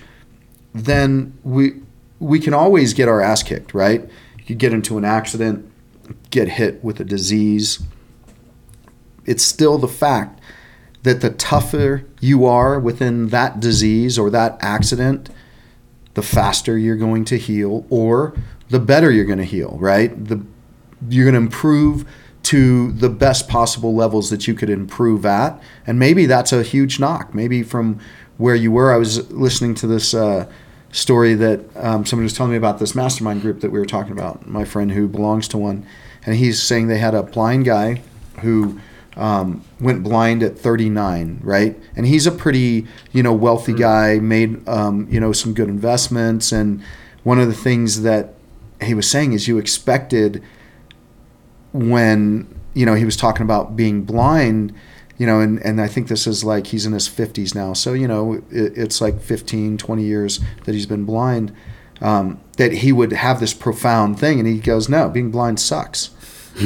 then 0.73 1.37
we 1.43 1.81
we 2.19 2.39
can 2.39 2.53
always 2.53 2.93
get 2.93 3.09
our 3.09 3.21
ass 3.21 3.43
kicked, 3.43 3.73
right? 3.73 4.07
You 4.45 4.55
get 4.55 4.71
into 4.71 4.97
an 4.97 5.03
accident, 5.03 5.69
get 6.29 6.47
hit 6.49 6.83
with 6.83 6.99
a 6.99 7.03
disease. 7.03 7.81
It's 9.25 9.43
still 9.43 9.77
the 9.77 9.87
fact 9.87 10.39
that 11.03 11.21
the 11.21 11.29
tougher 11.29 12.05
you 12.19 12.45
are 12.45 12.79
within 12.79 13.29
that 13.29 13.59
disease 13.59 14.17
or 14.17 14.29
that 14.29 14.57
accident, 14.61 15.29
the 16.13 16.21
faster 16.21 16.77
you're 16.77 16.95
going 16.95 17.25
to 17.25 17.37
heal 17.37 17.85
or 17.89 18.33
the 18.69 18.79
better 18.79 19.11
you're 19.11 19.25
going 19.25 19.37
to 19.37 19.43
heal, 19.43 19.77
right? 19.79 20.27
The 20.27 20.43
you're 21.09 21.25
going 21.25 21.33
to 21.33 21.41
improve 21.41 22.05
to 22.43 22.91
the 22.93 23.09
best 23.09 23.47
possible 23.47 23.95
levels 23.95 24.29
that 24.29 24.47
you 24.47 24.53
could 24.53 24.69
improve 24.69 25.25
at. 25.25 25.61
And 25.87 25.97
maybe 25.97 26.25
that's 26.25 26.51
a 26.51 26.63
huge 26.63 26.99
knock. 26.99 27.33
Maybe 27.33 27.63
from 27.63 27.99
where 28.37 28.55
you 28.55 28.71
were, 28.71 28.91
I 28.93 28.97
was 28.97 29.31
listening 29.31 29.75
to 29.75 29.87
this 29.87 30.13
uh, 30.13 30.49
story 30.91 31.33
that 31.35 31.61
um, 31.75 32.05
somebody 32.05 32.23
was 32.23 32.33
telling 32.33 32.51
me 32.51 32.57
about 32.57 32.79
this 32.79 32.95
mastermind 32.95 33.41
group 33.41 33.61
that 33.61 33.71
we 33.71 33.79
were 33.79 33.85
talking 33.85 34.11
about, 34.11 34.47
my 34.47 34.65
friend 34.65 34.91
who 34.91 35.07
belongs 35.07 35.47
to 35.49 35.57
one. 35.57 35.85
And 36.25 36.35
he's 36.35 36.61
saying 36.61 36.87
they 36.87 36.99
had 36.99 37.13
a 37.13 37.23
blind 37.23 37.65
guy 37.65 38.01
who 38.41 38.79
um, 39.15 39.63
went 39.79 40.03
blind 40.03 40.43
at 40.43 40.57
39, 40.57 41.39
right? 41.43 41.79
And 41.95 42.05
he's 42.05 42.25
a 42.25 42.31
pretty, 42.31 42.87
you 43.11 43.23
know, 43.23 43.33
wealthy 43.33 43.73
guy, 43.73 44.19
made, 44.19 44.67
um, 44.67 45.07
you 45.09 45.19
know, 45.19 45.31
some 45.31 45.53
good 45.53 45.69
investments. 45.69 46.51
And 46.51 46.81
one 47.23 47.39
of 47.39 47.47
the 47.47 47.53
things 47.53 48.01
that 48.01 48.33
he 48.81 48.93
was 48.93 49.09
saying 49.09 49.33
is 49.33 49.47
you 49.47 49.57
expected 49.57 50.43
when 51.71 52.47
you 52.73 52.85
know 52.85 52.93
he 52.93 53.05
was 53.05 53.17
talking 53.17 53.43
about 53.43 53.75
being 53.75 54.03
blind 54.03 54.73
you 55.17 55.25
know 55.25 55.39
and, 55.39 55.59
and 55.59 55.81
i 55.81 55.87
think 55.87 56.07
this 56.07 56.27
is 56.27 56.43
like 56.43 56.67
he's 56.67 56.85
in 56.85 56.93
his 56.93 57.09
50s 57.09 57.55
now 57.55 57.73
so 57.73 57.93
you 57.93 58.07
know 58.07 58.33
it, 58.51 58.77
it's 58.77 59.01
like 59.01 59.19
15 59.19 59.77
20 59.77 60.03
years 60.03 60.39
that 60.65 60.73
he's 60.73 60.85
been 60.85 61.05
blind 61.05 61.55
um, 62.01 62.41
that 62.57 62.73
he 62.73 62.91
would 62.91 63.13
have 63.13 63.39
this 63.39 63.53
profound 63.53 64.19
thing 64.19 64.39
and 64.39 64.47
he 64.47 64.59
goes 64.59 64.87
no 64.87 65.09
being 65.09 65.31
blind 65.31 65.59
sucks 65.59 66.09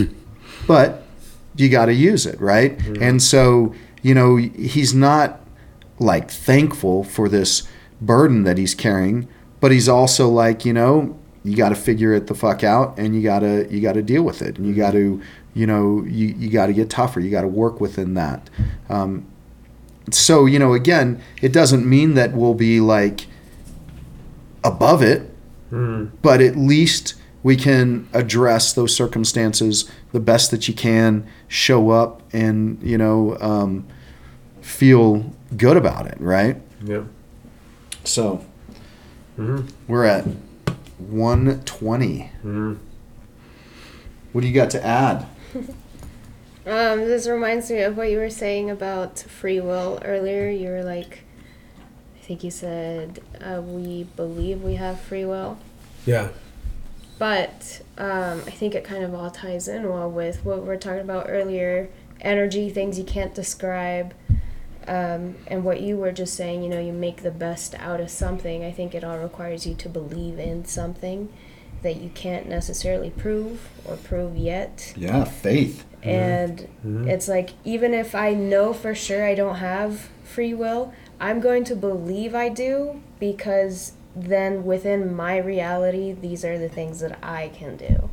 but 0.67 1.03
you 1.57 1.69
got 1.69 1.85
to 1.88 1.93
use 1.93 2.25
it 2.25 2.39
right 2.39 2.79
and 3.01 3.21
so 3.21 3.73
you 4.01 4.13
know 4.13 4.35
he's 4.38 4.93
not 4.93 5.39
like 5.99 6.29
thankful 6.31 7.03
for 7.03 7.27
this 7.27 7.67
burden 7.99 8.43
that 8.43 8.57
he's 8.57 8.75
carrying 8.75 9.27
but 9.59 9.71
he's 9.71 9.89
also 9.89 10.29
like 10.29 10.63
you 10.65 10.73
know 10.73 11.17
you 11.43 11.55
got 11.55 11.69
to 11.69 11.75
figure 11.75 12.13
it 12.13 12.27
the 12.27 12.35
fuck 12.35 12.61
out, 12.61 12.99
and 12.99 13.15
you 13.15 13.21
gotta 13.23 13.65
you 13.71 13.79
gotta 13.79 14.01
deal 14.01 14.21
with 14.23 14.41
it, 14.41 14.57
and 14.57 14.67
you 14.67 14.73
got 14.75 14.91
to 14.91 15.21
you 15.53 15.65
know 15.65 16.03
you 16.03 16.27
you 16.38 16.49
got 16.49 16.65
to 16.65 16.73
get 16.73 16.89
tougher. 16.89 17.21
You 17.21 17.31
got 17.31 17.43
to 17.43 17.47
work 17.47 17.79
within 17.79 18.15
that. 18.15 18.49
Um, 18.89 19.25
so 20.11 20.45
you 20.45 20.59
know, 20.59 20.73
again, 20.73 21.21
it 21.41 21.53
doesn't 21.53 21.85
mean 21.88 22.15
that 22.15 22.34
we'll 22.34 22.53
be 22.53 22.81
like 22.81 23.27
above 24.63 25.01
it, 25.01 25.29
Mm. 25.71 26.11
but 26.21 26.41
at 26.41 26.55
least 26.57 27.13
we 27.47 27.55
can 27.55 28.05
address 28.11 28.73
those 28.73 28.93
circumstances 28.93 29.89
the 30.11 30.19
best 30.19 30.51
that 30.51 30.67
you 30.67 30.73
can, 30.73 31.25
show 31.47 31.91
up, 31.91 32.21
and 32.33 32.77
you 32.83 32.97
know, 32.97 33.37
um, 33.39 33.85
feel 34.59 35.31
good 35.55 35.77
about 35.77 36.05
it, 36.07 36.17
right? 36.19 36.57
Yep. 36.83 37.05
So 38.03 38.41
Mhm. 39.39 39.69
we're 39.87 40.03
at 40.03 40.25
120. 40.97 42.31
Mhm. 42.43 42.77
What 44.33 44.41
do 44.41 44.47
you 44.47 44.53
got 44.53 44.69
to 44.71 44.85
add? 44.85 45.25
Um, 46.69 46.99
this 47.05 47.29
reminds 47.29 47.71
me 47.71 47.79
of 47.81 47.95
what 47.95 48.11
you 48.11 48.17
were 48.17 48.29
saying 48.29 48.69
about 48.69 49.19
free 49.19 49.61
will 49.61 50.01
earlier. 50.03 50.49
You 50.49 50.67
were 50.67 50.83
like, 50.83 51.23
I 52.19 52.25
think 52.25 52.43
you 52.43 52.51
said 52.51 53.21
uh, 53.39 53.61
we 53.61 54.03
believe 54.17 54.61
we 54.61 54.75
have 54.75 54.99
free 54.99 55.23
will, 55.23 55.57
Yeah. 56.05 56.27
But 57.19 57.81
um, 57.98 58.41
I 58.45 58.52
think 58.52 58.76
it 58.76 58.84
kind 58.84 59.03
of 59.03 59.14
all 59.14 59.30
ties 59.31 59.68
in 59.68 59.88
well 59.89 60.10
with 60.10 60.45
what 60.45 60.61
we 60.61 60.68
were 60.68 60.77
talking 60.77 61.02
about 61.02 61.26
earlier: 61.30 61.89
energy, 62.22 62.69
things 62.69 62.98
you 62.98 63.06
can't 63.06 63.34
describe, 63.34 64.14
um, 64.88 65.35
and 65.48 65.64
what 65.64 65.81
you 65.81 65.98
were 65.98 66.11
just 66.11 66.35
saying. 66.35 66.64
You 66.64 66.69
know, 66.69 66.80
you 66.80 66.94
make 66.94 67.23
the 67.23 67.31
best 67.31 67.76
out 67.76 67.99
of 67.99 68.10
something. 68.10 68.64
I 68.64 68.72
think 68.72 68.94
it 68.95 69.03
all 69.03 69.18
requires 69.18 69.65
you 69.65 69.73
to 69.76 69.89
believe 69.89 70.39
in 70.39 70.65
something 70.65 71.30
that 71.84 71.98
you 71.98 72.10
can't 72.15 72.48
necessarily 72.49 73.10
prove 73.11 73.69
or 73.85 73.95
prove 73.98 74.35
yet. 74.35 74.94
Yeah, 74.98 75.23
faith. 75.26 75.85
And 76.03 76.68
Mhm. 76.85 77.07
it's 77.07 77.27
like, 77.27 77.52
even 77.65 77.94
if 77.94 78.15
I 78.15 78.34
know 78.34 78.73
for 78.73 78.95
sure 78.95 79.26
I 79.26 79.35
don't 79.35 79.56
have 79.56 80.10
free 80.23 80.53
will, 80.53 80.94
I'm 81.19 81.39
going 81.39 81.64
to 81.65 81.76
believe 81.76 82.34
I 82.34 82.49
do 82.49 83.02
because 83.19 83.94
then 84.23 84.65
within 84.65 85.14
my 85.15 85.38
reality, 85.38 86.11
these 86.14 86.44
are 86.44 86.57
the 86.57 86.69
things 86.69 86.99
that 87.02 87.18
I 87.23 87.49
can 87.49 87.77
do. 87.77 88.10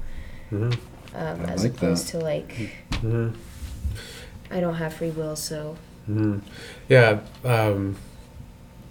Mhm. 0.52 0.74
Um, 1.14 1.40
I 1.46 1.52
as 1.52 1.62
like 1.64 1.72
opposed 1.74 2.06
that. 2.08 2.18
to 2.18 2.24
like, 2.24 2.70
Mhm. 2.90 3.34
I 4.50 4.60
don't 4.60 4.74
have 4.74 4.94
free 4.94 5.10
will, 5.10 5.36
so. 5.36 5.76
Mhm. 6.08 6.42
Yeah. 6.88 7.20
Um, 7.44 7.96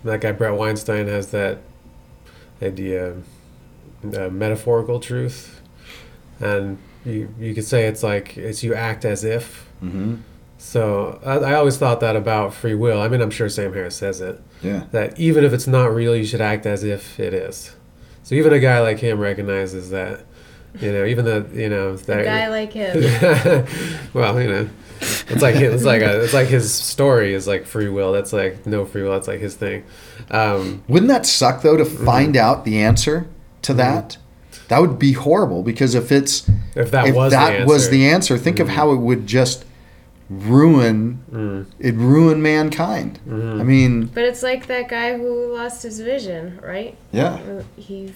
that 0.04 0.22
guy 0.22 0.32
Bret 0.32 0.56
Weinstein 0.56 1.08
has 1.08 1.28
that 1.28 1.60
idea, 2.62 3.14
uh, 4.18 4.30
metaphorical 4.30 5.00
truth, 5.00 5.62
and 6.40 6.78
you 7.06 7.30
you 7.40 7.54
could 7.54 7.66
say 7.66 7.86
it's 7.88 8.04
like 8.04 8.38
it's 8.38 8.64
you 8.64 8.74
act 8.74 9.06
as 9.06 9.24
if. 9.24 9.70
Mm-hmm. 9.84 10.16
So 10.66 11.20
I, 11.26 11.34
I 11.40 11.54
always 11.56 11.78
thought 11.78 12.00
that 12.00 12.16
about 12.16 12.54
free 12.54 12.74
will. 12.74 13.02
I 13.02 13.10
mean, 13.10 13.20
I'm 13.22 13.30
sure 13.32 13.50
Sam 13.50 13.74
Harris 13.74 13.98
says 13.98 14.22
it 14.22 14.42
Yeah. 14.62 14.86
that 14.92 15.20
even 15.20 15.44
if 15.44 15.52
it's 15.52 15.68
not 15.68 15.94
real, 15.94 16.16
you 16.16 16.26
should 16.26 16.40
act 16.42 16.66
as 16.66 16.86
if 16.86 17.20
it 17.20 17.34
is. 17.34 17.76
So 18.24 18.34
even 18.36 18.54
a 18.54 18.60
guy 18.60 18.80
like 18.80 19.00
him 19.00 19.20
recognizes 19.20 19.90
that. 19.90 20.22
You 20.80 20.92
know, 20.92 21.06
even 21.06 21.26
the 21.26 21.46
you 21.54 21.70
know 21.70 21.90
A 22.08 22.24
guy 22.24 22.48
like 22.50 22.74
him. 22.74 22.96
well, 24.14 24.42
you 24.42 24.48
know, 24.50 24.70
it's 25.02 25.42
like 25.44 25.56
it's 25.56 25.84
like 25.84 26.02
a, 26.02 26.24
it's 26.24 26.34
like 26.34 26.48
his 26.48 26.74
story 26.74 27.36
is 27.36 27.46
like 27.46 27.66
free 27.68 27.90
will. 27.90 28.12
That's 28.12 28.34
like 28.34 28.66
no 28.66 28.84
free 28.86 29.04
will. 29.04 29.12
That's 29.12 29.28
like 29.28 29.40
his 29.40 29.54
thing. 29.54 29.84
Um, 30.32 30.84
Wouldn't 30.88 31.10
that 31.10 31.28
suck 31.28 31.62
though 31.62 31.78
to 31.78 31.84
Mm-hmm. 31.84 32.06
find 32.06 32.36
out 32.38 32.66
the 32.66 32.82
answer 32.82 33.28
to 33.64 33.74
that? 33.76 34.18
That 34.70 34.80
would 34.80 34.98
be 34.98 35.12
horrible 35.12 35.62
because 35.62 35.94
if 35.94 36.12
it's 36.12 36.50
if 36.76 36.90
that 36.90 37.10
if 37.10 37.16
was 37.16 37.34
that 37.34 37.60
the 37.60 37.66
was 37.66 37.92
the 37.92 38.08
answer, 38.10 38.36
think 38.40 38.60
of 38.60 38.70
how 38.70 38.94
it 38.94 38.98
would 38.98 39.28
just 39.28 39.66
ruin 40.42 41.20
Mm, 41.32 41.66
it 41.80 41.96
ruin 41.96 42.42
mankind. 42.42 43.20
mhm. 43.28 43.60
I 43.60 43.64
mean, 43.64 44.06
But 44.06 44.24
it's 44.26 44.44
like 44.44 44.68
that 44.68 44.88
guy 44.90 45.18
who 45.18 45.54
lost 45.54 45.84
his 45.84 46.00
vision, 46.00 46.60
right? 46.64 46.96
yeah. 47.12 47.62
He, 47.76 48.14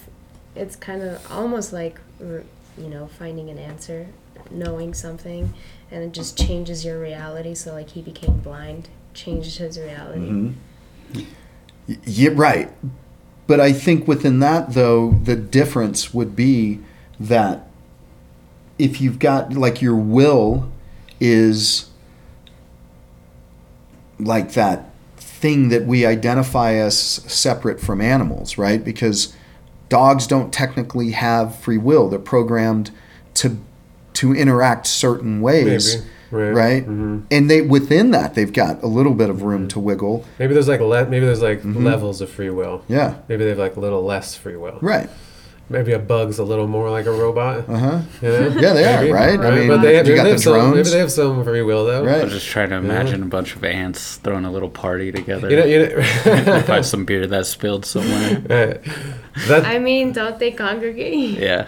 it's 0.56 0.76
kind 0.76 1.02
of 1.02 1.20
almost 1.30 1.72
like, 1.72 1.98
you 2.20 2.88
know, 2.88 3.06
finding 3.18 3.48
an 3.50 3.58
answer, 3.58 4.06
knowing 4.50 4.94
something, 4.94 5.52
and 5.90 6.02
it 6.04 6.12
just 6.12 6.36
changes 6.38 6.84
your 6.84 6.98
reality. 7.00 7.54
So, 7.54 7.72
like, 7.72 7.90
he 7.90 8.02
became 8.02 8.38
blind, 8.38 8.88
changed 9.14 9.58
his 9.58 9.78
reality. 9.78 10.28
Mhm. 10.30 10.54
Yeah, 12.04 12.30
right. 12.34 12.70
But 13.46 13.60
I 13.60 13.72
think 13.72 14.06
within 14.06 14.40
that, 14.40 14.74
though, 14.74 15.12
the 15.24 15.34
difference 15.36 16.12
would 16.12 16.36
be 16.36 16.80
that 17.18 17.66
if 18.78 19.00
you've 19.00 19.18
got, 19.18 19.54
like, 19.54 19.80
your 19.80 19.96
will 19.96 20.70
is 21.20 21.87
like 24.18 24.52
that 24.52 24.90
thing 25.16 25.68
that 25.68 25.86
we 25.86 26.04
identify 26.04 26.72
as 26.72 26.98
separate 26.98 27.80
from 27.80 28.00
animals, 28.00 28.58
right? 28.58 28.84
Because 28.84 29.34
dogs 29.88 30.26
don't 30.26 30.52
technically 30.52 31.12
have 31.12 31.54
free 31.56 31.78
will. 31.78 32.08
They're 32.08 32.18
programmed 32.18 32.90
to 33.34 33.58
to 34.14 34.34
interact 34.34 34.86
certain 34.88 35.40
ways, 35.40 35.96
maybe 35.96 36.08
right, 36.32 36.50
right? 36.50 36.84
hmm 36.84 37.20
And 37.30 37.48
they 37.48 37.60
within 37.62 38.10
that 38.10 38.34
they've 38.34 38.52
got 38.52 38.82
a 38.82 38.88
little 38.88 39.14
bit 39.14 39.30
of 39.30 39.42
room 39.42 39.68
to 39.68 39.78
wiggle. 39.78 40.24
Maybe 40.40 40.54
there's 40.54 40.66
like 40.68 40.80
le- 40.80 41.06
maybe 41.06 41.24
there's 41.24 41.42
like 41.42 41.62
Mhm. 41.62 41.84
levels 41.84 42.20
of 42.20 42.28
free 42.28 42.50
will. 42.50 42.82
Yeah. 42.88 43.14
Maybe 43.28 43.44
they 43.44 43.50
have 43.50 43.58
like 43.58 43.76
a 43.76 43.80
little 43.80 44.02
less 44.04 44.34
free 44.34 44.56
will. 44.56 44.78
Right. 44.82 45.08
Maybe 45.70 45.92
a 45.92 45.98
bug's 45.98 46.38
a 46.38 46.44
little 46.44 46.66
more 46.66 46.88
like 46.88 47.04
a 47.04 47.10
robot. 47.10 47.68
Uh 47.68 47.76
huh. 47.76 48.00
You 48.22 48.28
know? 48.28 48.48
Yeah, 48.58 48.72
they 48.72 48.84
are, 48.84 49.00
Maybe. 49.02 49.12
right? 49.12 49.38
I 49.38 49.54
mean, 49.54 49.68
but 49.68 49.82
they 49.82 49.96
have, 49.96 50.06
you 50.08 50.14
got 50.16 50.22
they 50.24 50.30
the 50.30 50.34
have 50.36 50.40
some, 50.40 50.70
maybe 50.74 50.88
they 50.88 50.98
have 50.98 51.12
some 51.12 51.44
free 51.44 51.60
will 51.60 51.84
though. 51.84 52.04
Right. 52.06 52.22
I'm 52.22 52.30
just 52.30 52.46
trying 52.46 52.70
to 52.70 52.76
imagine 52.76 53.22
a 53.22 53.26
bunch 53.26 53.54
of 53.54 53.62
ants 53.64 54.16
throwing 54.16 54.46
a 54.46 54.50
little 54.50 54.70
party 54.70 55.12
together. 55.12 55.50
You 55.50 55.56
know, 55.58 55.64
you 55.66 55.88
know, 55.88 56.60
Find 56.66 56.86
some 56.86 57.04
beer 57.04 57.26
that 57.26 57.46
spilled 57.46 57.84
somewhere. 57.84 58.42
Right. 58.48 58.82
that 59.48 59.66
I 59.66 59.78
mean, 59.78 60.12
don't 60.12 60.38
they 60.38 60.52
congregate? 60.52 61.38
Yeah. 61.38 61.66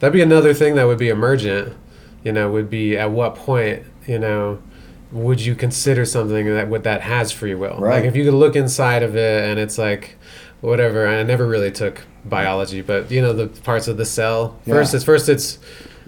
That'd 0.00 0.12
be 0.12 0.20
another 0.22 0.52
thing 0.52 0.74
that 0.74 0.84
would 0.84 0.98
be 0.98 1.08
emergent. 1.08 1.76
You 2.24 2.32
know, 2.32 2.50
would 2.50 2.68
be 2.70 2.96
at 2.96 3.10
what 3.12 3.36
point, 3.36 3.84
you 4.06 4.18
know, 4.18 4.60
would 5.12 5.40
you 5.40 5.54
consider 5.54 6.04
something 6.04 6.46
that 6.46 6.68
would 6.68 6.82
that 6.84 7.02
has 7.02 7.30
free 7.30 7.54
will? 7.54 7.76
Right. 7.78 7.96
Like 8.00 8.04
if 8.04 8.16
you 8.16 8.24
could 8.24 8.34
look 8.34 8.56
inside 8.56 9.02
of 9.04 9.14
it 9.16 9.44
and 9.48 9.60
it's 9.60 9.78
like 9.78 10.16
whatever. 10.60 11.06
I 11.06 11.22
never 11.22 11.46
really 11.46 11.70
took 11.70 12.02
biology, 12.24 12.80
but 12.82 13.10
you 13.10 13.20
know 13.22 13.32
the 13.32 13.46
parts 13.62 13.88
of 13.88 13.96
the 13.96 14.04
cell. 14.04 14.56
First, 14.66 14.92
Yeah. 14.92 14.96
it's 14.96 15.04
first 15.04 15.28
it's 15.28 15.58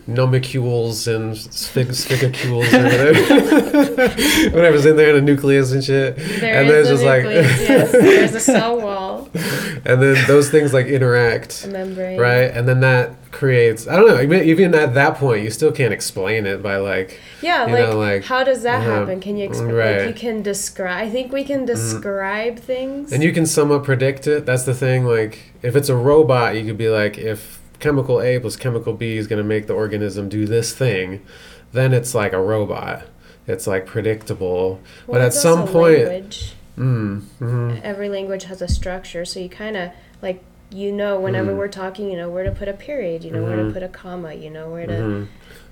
nomicules 0.07 1.09
and 1.09 1.35
sphic- 1.35 1.95
spicules 1.95 2.73
or 2.75 2.83
whatever, 2.83 3.15
whatever's 4.55 4.85
in 4.87 4.97
there, 4.97 5.11
in 5.11 5.15
the 5.17 5.21
nucleus 5.23 5.73
and 5.73 5.83
shit. 5.83 6.17
There 6.17 6.55
and 6.61 6.69
is 6.69 6.73
there's 6.73 6.89
a 6.89 6.93
just 6.93 7.05
like, 7.05 7.25
yes. 7.25 7.93
There's 7.93 8.35
a 8.35 8.41
cell 8.41 8.81
wall, 8.81 9.29
and 9.35 10.03
then 10.03 10.17
those 10.27 10.51
things 10.51 10.73
like 10.75 10.87
interact 10.87 11.65
a 11.65 11.69
membrane. 11.69 12.21
right? 12.21 12.51
And 12.51 12.69
then 12.69 12.81
that 12.81 13.15
creates 13.35 13.89
I 13.89 13.97
don't 13.97 14.07
know. 14.07 14.37
Even, 14.43 14.75
at 14.75 14.95
that 14.95 15.17
point, 15.17 15.43
you 15.43 15.51
still 15.51 15.73
can't 15.73 15.93
explain 15.93 16.47
it 16.47 16.63
by 16.63 16.77
like 16.77 17.21
Yeah, 17.43 17.67
you 17.67 17.73
like, 17.75 17.89
know, 17.89 17.99
like, 17.99 18.25
how 18.25 18.45
does 18.45 18.63
that 18.63 18.81
uh-huh. 18.81 19.01
happen? 19.01 19.21
Can 19.21 19.37
you 19.37 19.45
explain? 19.45 19.73
Right. 19.73 19.87
Mm-hmm. 19.87 20.07
Like 20.07 20.15
you 20.15 20.21
can 20.21 20.43
describe. 20.43 21.07
I 21.07 21.11
think 21.11 21.33
we 21.33 21.45
can 21.45 21.67
describe 21.67 22.59
things. 22.61 23.13
and 23.13 23.23
you 23.23 23.33
can 23.33 23.45
somewhat 23.45 23.85
predict 23.85 24.27
it. 24.27 24.47
That's 24.47 24.63
the 24.65 24.75
thing. 24.75 25.05
Like 25.05 25.53
if 25.63 25.75
it's 25.77 25.89
a 25.89 25.97
robot, 25.97 26.55
you 26.55 26.65
could 26.65 26.79
be 26.79 26.89
like 26.89 27.19
if 27.19 27.61
chemical 27.81 28.23
A 28.23 28.39
plus 28.39 28.57
chemical 28.57 28.95
B 28.95 29.17
is 29.17 29.27
going 29.27 29.43
to 29.43 29.49
make 29.49 29.67
the 29.67 29.75
organism 29.75 30.29
do 30.29 30.47
this 30.47 30.75
thing, 30.75 31.25
then 31.73 31.93
it's 31.93 32.15
like 32.15 32.33
a 32.33 32.41
robot. 32.41 33.03
It's 33.47 33.67
like 33.67 33.85
predictable. 33.85 34.81
Well, 35.07 35.19
but 35.19 35.21
at 35.21 35.35
some 35.35 35.67
point, 35.67 36.55
mm, 36.79 37.21
hmm 37.21 37.77
every 37.83 38.09
language 38.09 38.45
has 38.45 38.63
a 38.63 38.69
structure, 38.69 39.25
so 39.25 39.41
you 39.41 39.51
kind 39.51 39.77
of 39.77 39.91
like 40.23 40.43
you 40.75 40.91
know 40.91 41.21
whenever 41.21 41.53
Mm. 41.53 41.57
we're 41.59 41.69
talking, 41.69 42.11
you 42.11 42.17
know 42.17 42.29
where 42.29 42.43
to 42.45 42.51
put 42.51 42.67
a 42.67 42.73
period, 42.73 43.23
you 43.23 43.31
know 43.31 43.45
where 43.45 43.55
to 43.57 43.63
Mhm. 43.63 43.73
put 43.73 43.83
a 43.85 43.89
comma, 43.89 44.35
you 44.35 44.51
know 44.51 44.69
where 44.71 44.87
to. 44.87 44.97
hmm 44.97 45.23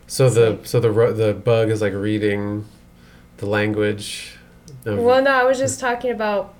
So 0.06 0.28
the 0.30 0.50
like- 0.50 0.66
so 0.66 0.78
the 0.78 0.90
ro- 0.90 1.12
the 1.12 1.32
bug 1.34 1.70
is 1.70 1.80
like 1.82 1.92
reading 1.94 2.64
the 3.38 3.46
language. 3.46 4.36
Of, 4.86 4.98
Well, 4.98 5.20
no, 5.22 5.30
I 5.30 5.44
was 5.44 5.58
just 5.58 5.80
talking 5.80 6.10
about 6.12 6.54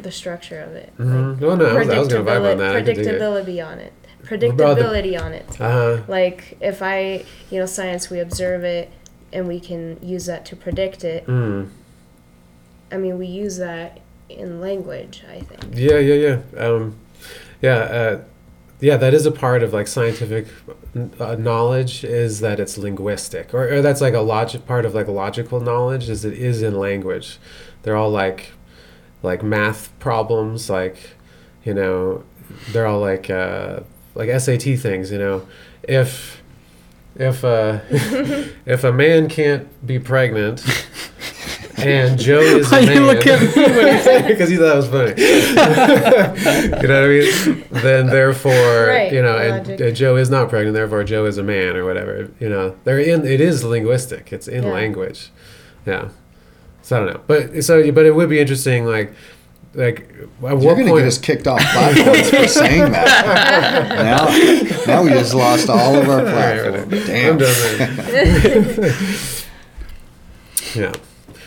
the 0.00 0.10
structure 0.10 0.60
of 0.60 0.72
it. 0.74 0.90
Mhm. 0.98 1.40
Well, 1.40 1.56
no, 1.56 1.66
I 1.66 1.72
was, 1.74 1.88
was 1.88 2.08
gonna 2.08 2.24
vibe 2.24 2.50
on 2.52 2.58
that. 2.58 2.74
I 2.76 2.82
could 2.82 2.96
dig 2.96 3.06
it. 3.06 3.20
Predictability 3.20 3.66
on 3.66 3.78
it. 3.78 3.92
About 4.22 4.40
the- 4.40 4.46
Predictability 4.46 5.20
on 5.20 5.32
it. 5.32 5.44
Uh-huh. 5.60 5.98
Like 6.08 6.56
if 6.60 6.82
I, 6.82 7.24
you 7.50 7.58
know, 7.60 7.66
science, 7.66 8.08
we 8.08 8.18
observe 8.20 8.64
it 8.64 8.88
and 9.32 9.46
we 9.46 9.60
can 9.60 9.98
use 10.00 10.24
that 10.26 10.46
to 10.46 10.56
predict 10.56 11.04
it. 11.04 11.26
Mm. 11.26 11.68
I 12.90 12.96
mean, 12.96 13.18
we 13.18 13.26
use 13.26 13.58
that 13.58 14.00
in 14.30 14.60
language. 14.60 15.24
I 15.30 15.40
think. 15.40 15.74
Yeah, 15.74 15.98
yeah, 15.98 16.38
yeah. 16.54 16.64
Um, 16.66 16.94
yeah, 17.62 17.76
uh, 17.76 18.24
yeah. 18.80 18.96
That 18.96 19.14
is 19.14 19.24
a 19.24 19.30
part 19.30 19.62
of 19.62 19.72
like 19.72 19.86
scientific 19.86 20.46
uh, 21.18 21.36
knowledge 21.36 22.04
is 22.04 22.40
that 22.40 22.60
it's 22.60 22.76
linguistic, 22.76 23.54
or, 23.54 23.72
or 23.72 23.82
that's 23.82 24.00
like 24.00 24.14
a 24.14 24.20
logic 24.20 24.66
part 24.66 24.84
of 24.84 24.94
like 24.94 25.08
logical 25.08 25.60
knowledge 25.60 26.08
is 26.08 26.24
it 26.24 26.34
is 26.34 26.62
in 26.62 26.76
language. 26.78 27.38
They're 27.82 27.96
all 27.96 28.10
like 28.10 28.52
like 29.22 29.42
math 29.42 29.96
problems, 30.00 30.68
like 30.68 31.16
you 31.64 31.74
know, 31.74 32.24
they're 32.72 32.86
all 32.86 33.00
like 33.00 33.30
uh, 33.30 33.80
like 34.14 34.28
SAT 34.40 34.78
things. 34.78 35.10
You 35.12 35.18
know, 35.18 35.48
if 35.84 36.42
if 37.14 37.44
uh, 37.44 37.80
if 37.90 38.84
a 38.84 38.92
man 38.92 39.28
can't 39.28 39.86
be 39.86 39.98
pregnant. 39.98 40.64
And 41.78 42.18
Joe 42.18 42.40
is 42.40 42.70
a 42.70 42.82
man. 42.82 42.92
you 42.96 43.00
look 43.06 43.26
at 43.26 43.40
me 43.40 44.28
Because 44.28 44.48
he 44.50 44.56
thought 44.56 44.74
it 44.74 44.76
was 44.76 44.88
funny. 44.88 45.14
you 46.82 46.88
know 46.88 47.00
what 47.00 47.04
I 47.04 47.08
mean? 47.08 47.64
Then 47.70 48.06
therefore, 48.06 48.86
Right, 48.88 49.12
you 49.12 49.22
know, 49.22 49.36
and 49.38 49.66
logic. 49.68 49.80
uh, 49.80 49.90
Joe 49.90 50.16
is 50.16 50.30
not 50.30 50.48
pregnant. 50.48 50.74
Therefore, 50.74 51.02
Joe 51.04 51.24
is 51.24 51.38
a 51.38 51.42
man 51.42 51.74
or 51.76 51.84
whatever. 51.84 52.30
You 52.40 52.48
know, 52.50 52.76
they're 52.84 53.00
in. 53.00 53.24
It 53.26 53.40
is 53.40 53.64
linguistic. 53.64 54.32
It's 54.32 54.46
in 54.48 54.64
Yeah. 54.64 54.70
language. 54.72 55.30
Yeah. 55.86 56.08
So 56.82 56.96
I 56.96 56.98
don't 57.04 57.14
know, 57.14 57.20
but 57.26 57.62
so 57.64 57.90
but 57.92 58.04
it 58.06 58.14
would 58.14 58.28
be 58.28 58.38
interesting, 58.40 58.84
like. 58.86 59.12
Like 59.74 60.00
at 60.00 60.08
You're 60.42 60.54
what 60.56 60.60
gonna 60.76 60.90
point? 60.90 60.98
get 60.98 61.06
us 61.08 61.16
kicked 61.16 61.46
off 61.46 61.62
five 61.62 61.96
points 61.96 62.28
for 62.28 62.46
saying 62.46 62.92
that. 62.92 63.88
now, 64.86 64.94
now 64.96 65.02
we 65.02 65.08
just 65.08 65.32
lost 65.32 65.70
all 65.70 65.94
of 65.96 66.06
our 66.10 66.18
All 66.18 66.24
right, 66.26 66.30
platform. 66.60 66.90
whatever. 66.90 67.06
Damn. 67.06 67.32
I'm 67.32 67.38
done 67.38 68.76
then. 68.76 68.94
yeah. 70.74 70.92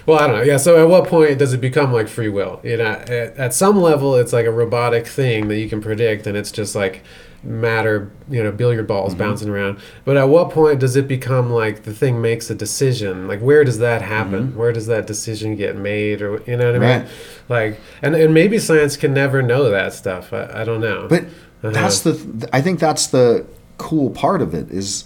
Well, 0.06 0.20
I 0.20 0.28
don't 0.28 0.38
know. 0.38 0.44
Yeah. 0.44 0.58
So 0.58 0.82
at 0.82 0.88
what 0.88 1.08
point 1.08 1.40
does 1.40 1.54
it 1.54 1.62
become 1.62 1.92
like 1.92 2.08
free 2.08 2.30
will? 2.30 2.60
You 2.64 2.78
know, 2.78 2.86
at, 2.86 3.10
at 3.38 3.54
some 3.54 3.82
level, 3.82 4.16
it's 4.16 4.34
like 4.34 4.46
a 4.46 4.52
robotic 4.52 5.08
thing 5.08 5.48
that 5.48 5.58
you 5.58 5.68
can 5.70 5.82
predict, 5.82 6.28
and 6.28 6.38
it's 6.38 6.52
just 6.52 6.76
like 6.76 7.02
matter, 7.44 8.12
you 8.30 8.44
know, 8.44 8.52
billiard 8.52 8.88
balls 8.88 9.12
Mm-hmm. 9.14 9.20
bouncing 9.24 9.50
around. 9.50 9.78
But 10.04 10.18
at 10.18 10.26
what 10.30 10.50
point 10.52 10.80
does 10.80 10.96
it 10.96 11.08
become 11.08 11.52
like 11.52 11.84
the 11.84 11.94
thing 11.94 12.22
makes 12.22 12.50
a 12.50 12.56
decision? 12.56 13.28
Like, 13.28 13.40
where 13.40 13.64
does 13.64 13.78
that 13.80 14.02
happen? 14.02 14.56
Where 14.56 14.72
does 14.74 14.88
that 14.88 15.06
decision 15.08 15.56
get 15.56 15.76
made? 15.76 16.22
Or 16.22 16.42
you 16.48 16.58
know 16.58 16.72
what 16.72 16.76
I 16.76 16.80
mean? 16.80 17.08
Mm-hmm. 17.08 17.54
Right. 17.54 17.72
Like, 17.72 17.80
and 18.02 18.16
and 18.16 18.34
maybe 18.34 18.58
science 18.60 18.98
can 18.98 19.14
never 19.14 19.42
know 19.42 19.70
that 19.70 19.94
stuff. 19.94 20.34
I, 20.34 20.62
I 20.62 20.64
don't 20.64 20.82
know. 20.82 21.08
But 21.10 21.24
Uh-huh. 21.24 21.72
that's 21.72 22.00
the. 22.02 22.14
th- 22.14 22.50
I 22.54 22.62
think 22.62 22.80
that's 22.80 23.08
the 23.08 23.46
cool 23.78 24.10
part 24.12 24.42
of 24.42 24.54
it 24.54 24.70
is, 24.72 25.04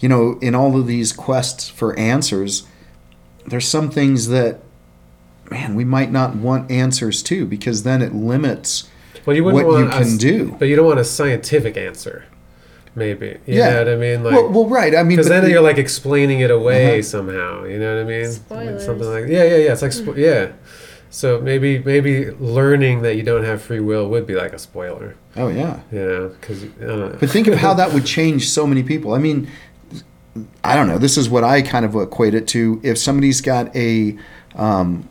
you 0.00 0.08
know, 0.08 0.38
in 0.40 0.54
all 0.54 0.78
of 0.78 0.86
these 0.86 1.12
quests 1.12 1.68
for 1.68 1.98
answers, 1.98 2.66
there's 3.50 3.66
some 3.68 3.90
things 3.90 4.28
that, 4.28 4.60
man, 5.50 5.74
we 5.74 5.84
might 5.84 6.10
not 6.12 6.36
want 6.36 6.70
answers 6.70 7.22
to 7.24 7.46
because 7.46 7.82
then 7.82 8.02
it 8.02 8.14
limits 8.14 8.88
well, 9.26 9.36
you 9.36 9.44
wouldn't 9.44 9.66
what 9.66 9.78
you 9.78 9.84
want 9.86 9.92
can 9.94 10.14
a, 10.14 10.18
do. 10.18 10.56
But 10.58 10.66
you 10.68 10.76
don't 10.76 10.86
want 10.86 11.00
a 11.00 11.04
scientific 11.04 11.76
answer. 11.76 12.24
Maybe. 12.94 13.38
You 13.46 13.58
Yeah. 13.58 13.70
know 13.70 13.78
what 13.84 13.88
I 13.88 13.96
mean? 13.96 14.24
Like, 14.24 14.32
well, 14.34 14.48
well, 14.48 14.66
right. 14.66 14.94
I 14.94 15.02
mean, 15.02 15.16
because 15.18 15.28
then 15.28 15.44
the- 15.44 15.50
you're 15.50 15.60
like 15.60 15.78
explaining 15.78 16.40
it 16.40 16.50
away 16.50 16.94
Uh-huh. 16.94 17.02
somehow. 17.02 17.64
You 17.64 17.78
know 17.78 17.94
what 17.96 18.00
I 18.02 18.08
mean? 18.08 18.30
Spoilers. 18.32 18.84
something 18.84 19.06
like 19.08 19.26
yeah, 19.28 19.44
yeah, 19.44 19.56
yeah. 19.56 19.72
It's 19.72 19.82
like 19.82 19.92
spo- 19.92 20.16
yeah. 20.16 20.48
So 21.10 21.40
maybe 21.40 21.78
maybe 21.78 22.30
learning 22.32 23.02
that 23.02 23.14
you 23.16 23.22
don't 23.22 23.44
have 23.44 23.62
free 23.62 23.80
will 23.80 24.08
would 24.10 24.26
be 24.26 24.34
like 24.34 24.52
a 24.52 24.58
spoiler. 24.58 25.14
oh 25.36 25.48
yeah. 25.48 25.80
You 25.92 25.98
know? 26.06 26.28
Because 26.40 26.64
I 26.64 26.84
don't 26.86 26.98
know. 27.00 27.16
But 27.20 27.30
think 27.30 27.46
of 27.46 27.54
how 27.54 27.72
that 27.80 27.92
would 27.92 28.04
change 28.04 28.48
so 28.48 28.66
many 28.66 28.82
people. 28.82 29.14
I 29.14 29.18
mean, 29.18 29.48
I 30.64 30.74
don't 30.74 30.88
know. 30.88 30.98
This 30.98 31.16
is 31.16 31.28
what 31.28 31.44
I 31.44 31.62
kind 31.62 31.84
of 31.84 31.94
equate 31.94 32.34
it 32.34 32.48
to. 32.48 32.80
If 32.82 32.98
somebody's 32.98 33.40
got 33.40 33.74
a, 33.74 34.16
um, 34.54 35.08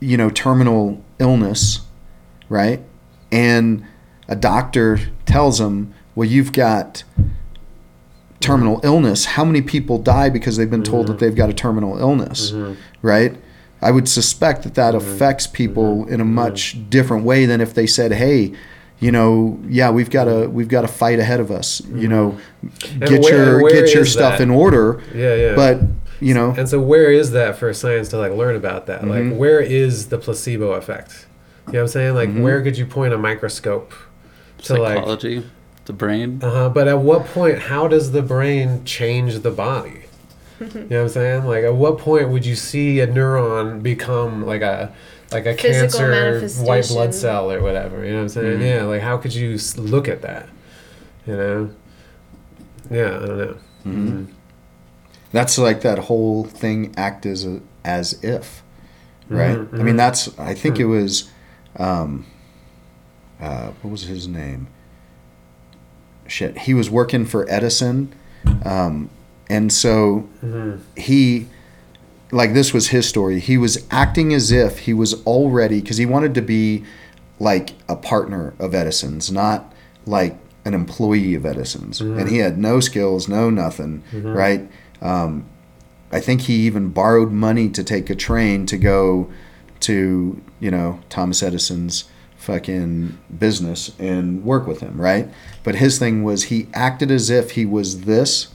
you 0.00 0.16
know, 0.16 0.30
terminal 0.30 1.04
illness, 1.18 1.80
right? 2.48 2.80
And 3.32 3.84
a 4.28 4.36
doctor 4.36 4.98
tells 5.24 5.58
them, 5.58 5.94
well, 6.14 6.28
you've 6.28 6.52
got 6.52 7.04
terminal 8.40 8.80
illness. 8.84 9.24
How 9.24 9.44
many 9.44 9.62
people 9.62 9.98
die 9.98 10.28
because 10.30 10.56
they've 10.56 10.70
been 10.70 10.82
told 10.82 11.06
that 11.06 11.14
mm-hmm. 11.14 11.24
they've 11.24 11.34
got 11.36 11.50
a 11.50 11.54
terminal 11.54 11.98
illness, 11.98 12.52
mm-hmm. 12.52 12.74
right? 13.02 13.36
I 13.82 13.90
would 13.90 14.08
suspect 14.08 14.62
that 14.62 14.74
that 14.74 14.94
mm-hmm. 14.94 15.08
affects 15.08 15.46
people 15.46 16.06
in 16.06 16.20
a 16.20 16.24
much 16.24 16.88
different 16.88 17.24
way 17.24 17.46
than 17.46 17.60
if 17.60 17.74
they 17.74 17.86
said, 17.86 18.12
"Hey, 18.12 18.52
you 18.98 19.12
know, 19.12 19.58
yeah, 19.68 19.90
we've 19.90 20.10
got 20.10 20.26
a 20.28 20.48
we've 20.48 20.68
got 20.68 20.84
a 20.84 20.88
fight 20.88 21.18
ahead 21.18 21.40
of 21.40 21.50
us. 21.50 21.80
You 21.92 22.08
know, 22.08 22.38
get 23.00 23.22
where- 23.22 23.44
your 23.44 23.62
where 23.62 23.72
get 23.72 23.94
your 23.94 24.04
stuff 24.04 24.38
that? 24.38 24.42
in 24.42 24.50
order." 24.50 25.02
yeah, 25.14 25.34
yeah. 25.34 25.54
But 25.54 25.80
you 26.20 26.32
know, 26.34 26.54
and 26.56 26.68
so 26.68 26.80
where 26.80 27.10
is 27.10 27.32
that 27.32 27.56
for 27.58 27.72
science 27.74 28.08
to 28.10 28.18
like 28.18 28.32
learn 28.32 28.56
about 28.56 28.86
that? 28.86 29.02
Mm-hmm. 29.02 29.30
Like 29.30 29.38
where 29.38 29.60
is 29.60 30.08
the 30.08 30.18
placebo 30.18 30.72
effect? 30.72 31.26
You 31.66 31.74
know 31.74 31.78
what 31.80 31.82
I'm 31.82 31.88
saying? 31.88 32.14
Like 32.14 32.28
Mm-hmm. 32.30 32.42
where 32.42 32.62
could 32.62 32.78
you 32.78 32.86
point 32.86 33.12
a 33.12 33.18
microscope 33.18 33.92
to 34.62 34.76
like 34.80 35.04
the 35.84 35.92
brain. 35.92 36.40
Uh-huh. 36.42 36.68
But 36.70 36.88
at 36.88 36.98
what 36.98 37.26
point, 37.26 37.58
how 37.58 37.86
does 37.88 38.12
the 38.12 38.22
brain 38.22 38.84
change 38.84 39.38
the 39.40 39.50
body? 39.50 40.02
You 40.58 40.66
know 40.72 40.80
what 40.80 40.92
I'm 41.02 41.08
saying? 41.10 41.44
Like, 41.44 41.64
at 41.64 41.74
what 41.74 41.98
point 41.98 42.30
would 42.30 42.46
you 42.46 42.56
see 42.56 43.00
a 43.00 43.06
neuron 43.06 43.82
become 43.82 44.46
like 44.46 44.62
a 44.62 44.90
like 45.32 45.46
a 45.46 45.54
Physical 45.54 45.98
cancer 46.08 46.62
white 46.64 46.86
blood 46.88 47.14
cell 47.14 47.50
or 47.50 47.60
whatever? 47.60 48.04
You 48.04 48.12
know 48.12 48.16
what 48.18 48.22
I'm 48.22 48.28
saying? 48.28 48.62
Yeah. 48.62 48.84
Like, 48.84 49.02
how 49.02 49.16
could 49.16 49.34
you 49.34 49.58
look 49.76 50.08
at 50.08 50.22
that? 50.22 50.48
You 51.26 51.36
know? 51.36 51.70
Yeah, 52.90 53.16
I 53.16 53.26
don't 53.26 53.38
know. 53.38 53.56
Mm-hmm. 53.84 54.24
that's 55.30 55.58
like 55.58 55.82
that 55.82 55.98
whole 55.98 56.42
thing 56.44 56.92
act 56.96 57.24
as 57.24 57.44
a, 57.44 57.60
as 57.84 58.22
if, 58.24 58.64
right? 59.28 59.56
Mhm, 59.58 59.74
I 59.74 59.82
mean, 59.82 59.94
mhm. 59.94 59.98
that's 59.98 60.36
I 60.40 60.54
think 60.54 60.80
it 60.80 60.86
was, 60.86 61.30
um, 61.76 62.26
uh, 63.40 63.68
what 63.82 63.90
was 63.92 64.02
his 64.04 64.26
name? 64.26 64.66
Shit, 66.26 66.58
he 66.58 66.74
was 66.74 66.90
working 66.90 67.26
for 67.26 67.48
Edison, 67.48 68.12
um, 68.64 69.08
and 69.48 69.72
so 69.72 70.28
he 70.96 71.46
like 72.30 72.54
this 72.54 72.72
was 72.72 72.88
his 72.88 73.08
story. 73.08 73.38
He 73.40 73.56
was 73.58 73.86
acting 73.90 74.32
as 74.34 74.50
if 74.52 74.80
he 74.80 74.92
was 74.94 75.24
already 75.24 75.80
because 75.80 75.96
he 75.96 76.06
wanted 76.06 76.34
to 76.34 76.42
be 76.42 76.84
like 77.38 77.70
a 77.88 77.94
partner 77.96 78.54
of 78.58 78.74
edison's 78.74 79.30
not 79.30 79.72
like 80.06 80.36
an 80.64 80.74
employee 80.74 81.34
of 81.34 81.44
edison's. 81.44 82.00
And 82.20 82.28
he 82.30 82.38
had 82.38 82.56
no 82.58 82.80
skills 82.80 83.28
no 83.28 83.50
nothing 83.50 84.02
right? 84.12 84.68
Um, 85.02 85.44
i 86.12 86.20
think 86.20 86.42
he 86.42 86.54
even 86.66 86.88
borrowed 86.90 87.30
money 87.32 87.68
to 87.68 87.84
take 87.84 88.08
a 88.08 88.14
train 88.14 88.64
to 88.66 88.78
go 88.78 89.30
to 89.80 90.40
you 90.60 90.70
know 90.70 91.00
thomas 91.10 91.42
edison's 91.42 92.04
fucking 92.38 93.18
business 93.38 93.90
and 93.98 94.44
work 94.44 94.66
with 94.66 94.80
him 94.80 95.00
right? 95.00 95.28
But 95.64 95.76
his 95.76 95.98
thing 95.98 96.22
was 96.22 96.44
he 96.44 96.68
acted 96.72 97.10
as 97.10 97.28
if 97.28 97.52
he 97.52 97.66
was 97.66 98.02
this 98.02 98.48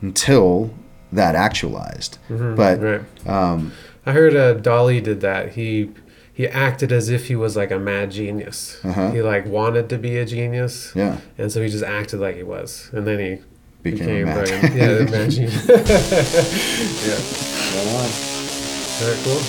until 0.00 0.74
that 1.16 1.34
actualized. 1.34 2.18
But 2.28 2.80
Right. 2.80 3.02
um, 3.26 3.72
I 4.06 4.12
heard 4.12 4.34
uh, 4.36 4.54
Dalí 4.54 5.02
did 5.02 5.20
that. 5.22 5.52
He 5.58 5.90
he 6.32 6.46
acted 6.46 6.92
as 6.92 7.08
if 7.08 7.26
he 7.28 7.34
was 7.36 7.56
like 7.56 7.70
a 7.70 7.78
mad 7.78 8.10
genius. 8.12 8.78
Uh-huh. 8.84 9.10
He 9.10 9.22
like 9.22 9.46
wanted 9.46 9.88
to 9.88 9.98
be 9.98 10.18
a 10.18 10.26
genius. 10.26 10.92
yeah, 10.94 11.16
And 11.38 11.50
so 11.50 11.62
he 11.62 11.68
just 11.68 11.82
acted 11.84 12.20
like 12.20 12.36
he 12.36 12.42
was. 12.44 12.90
And 12.92 13.06
then 13.06 13.18
he 13.18 13.38
Became 13.82 14.28
a 14.28 14.34
mad- 14.34 14.48
fucking- 14.48 14.76
yeah, 14.78 14.92
the 15.00 15.04
mad 15.10 15.30
genius. 15.30 15.66
yeah. 17.08 17.20
right 17.74 17.88
on. 18.02 18.10
Very 19.00 19.16
cool. 19.24 19.40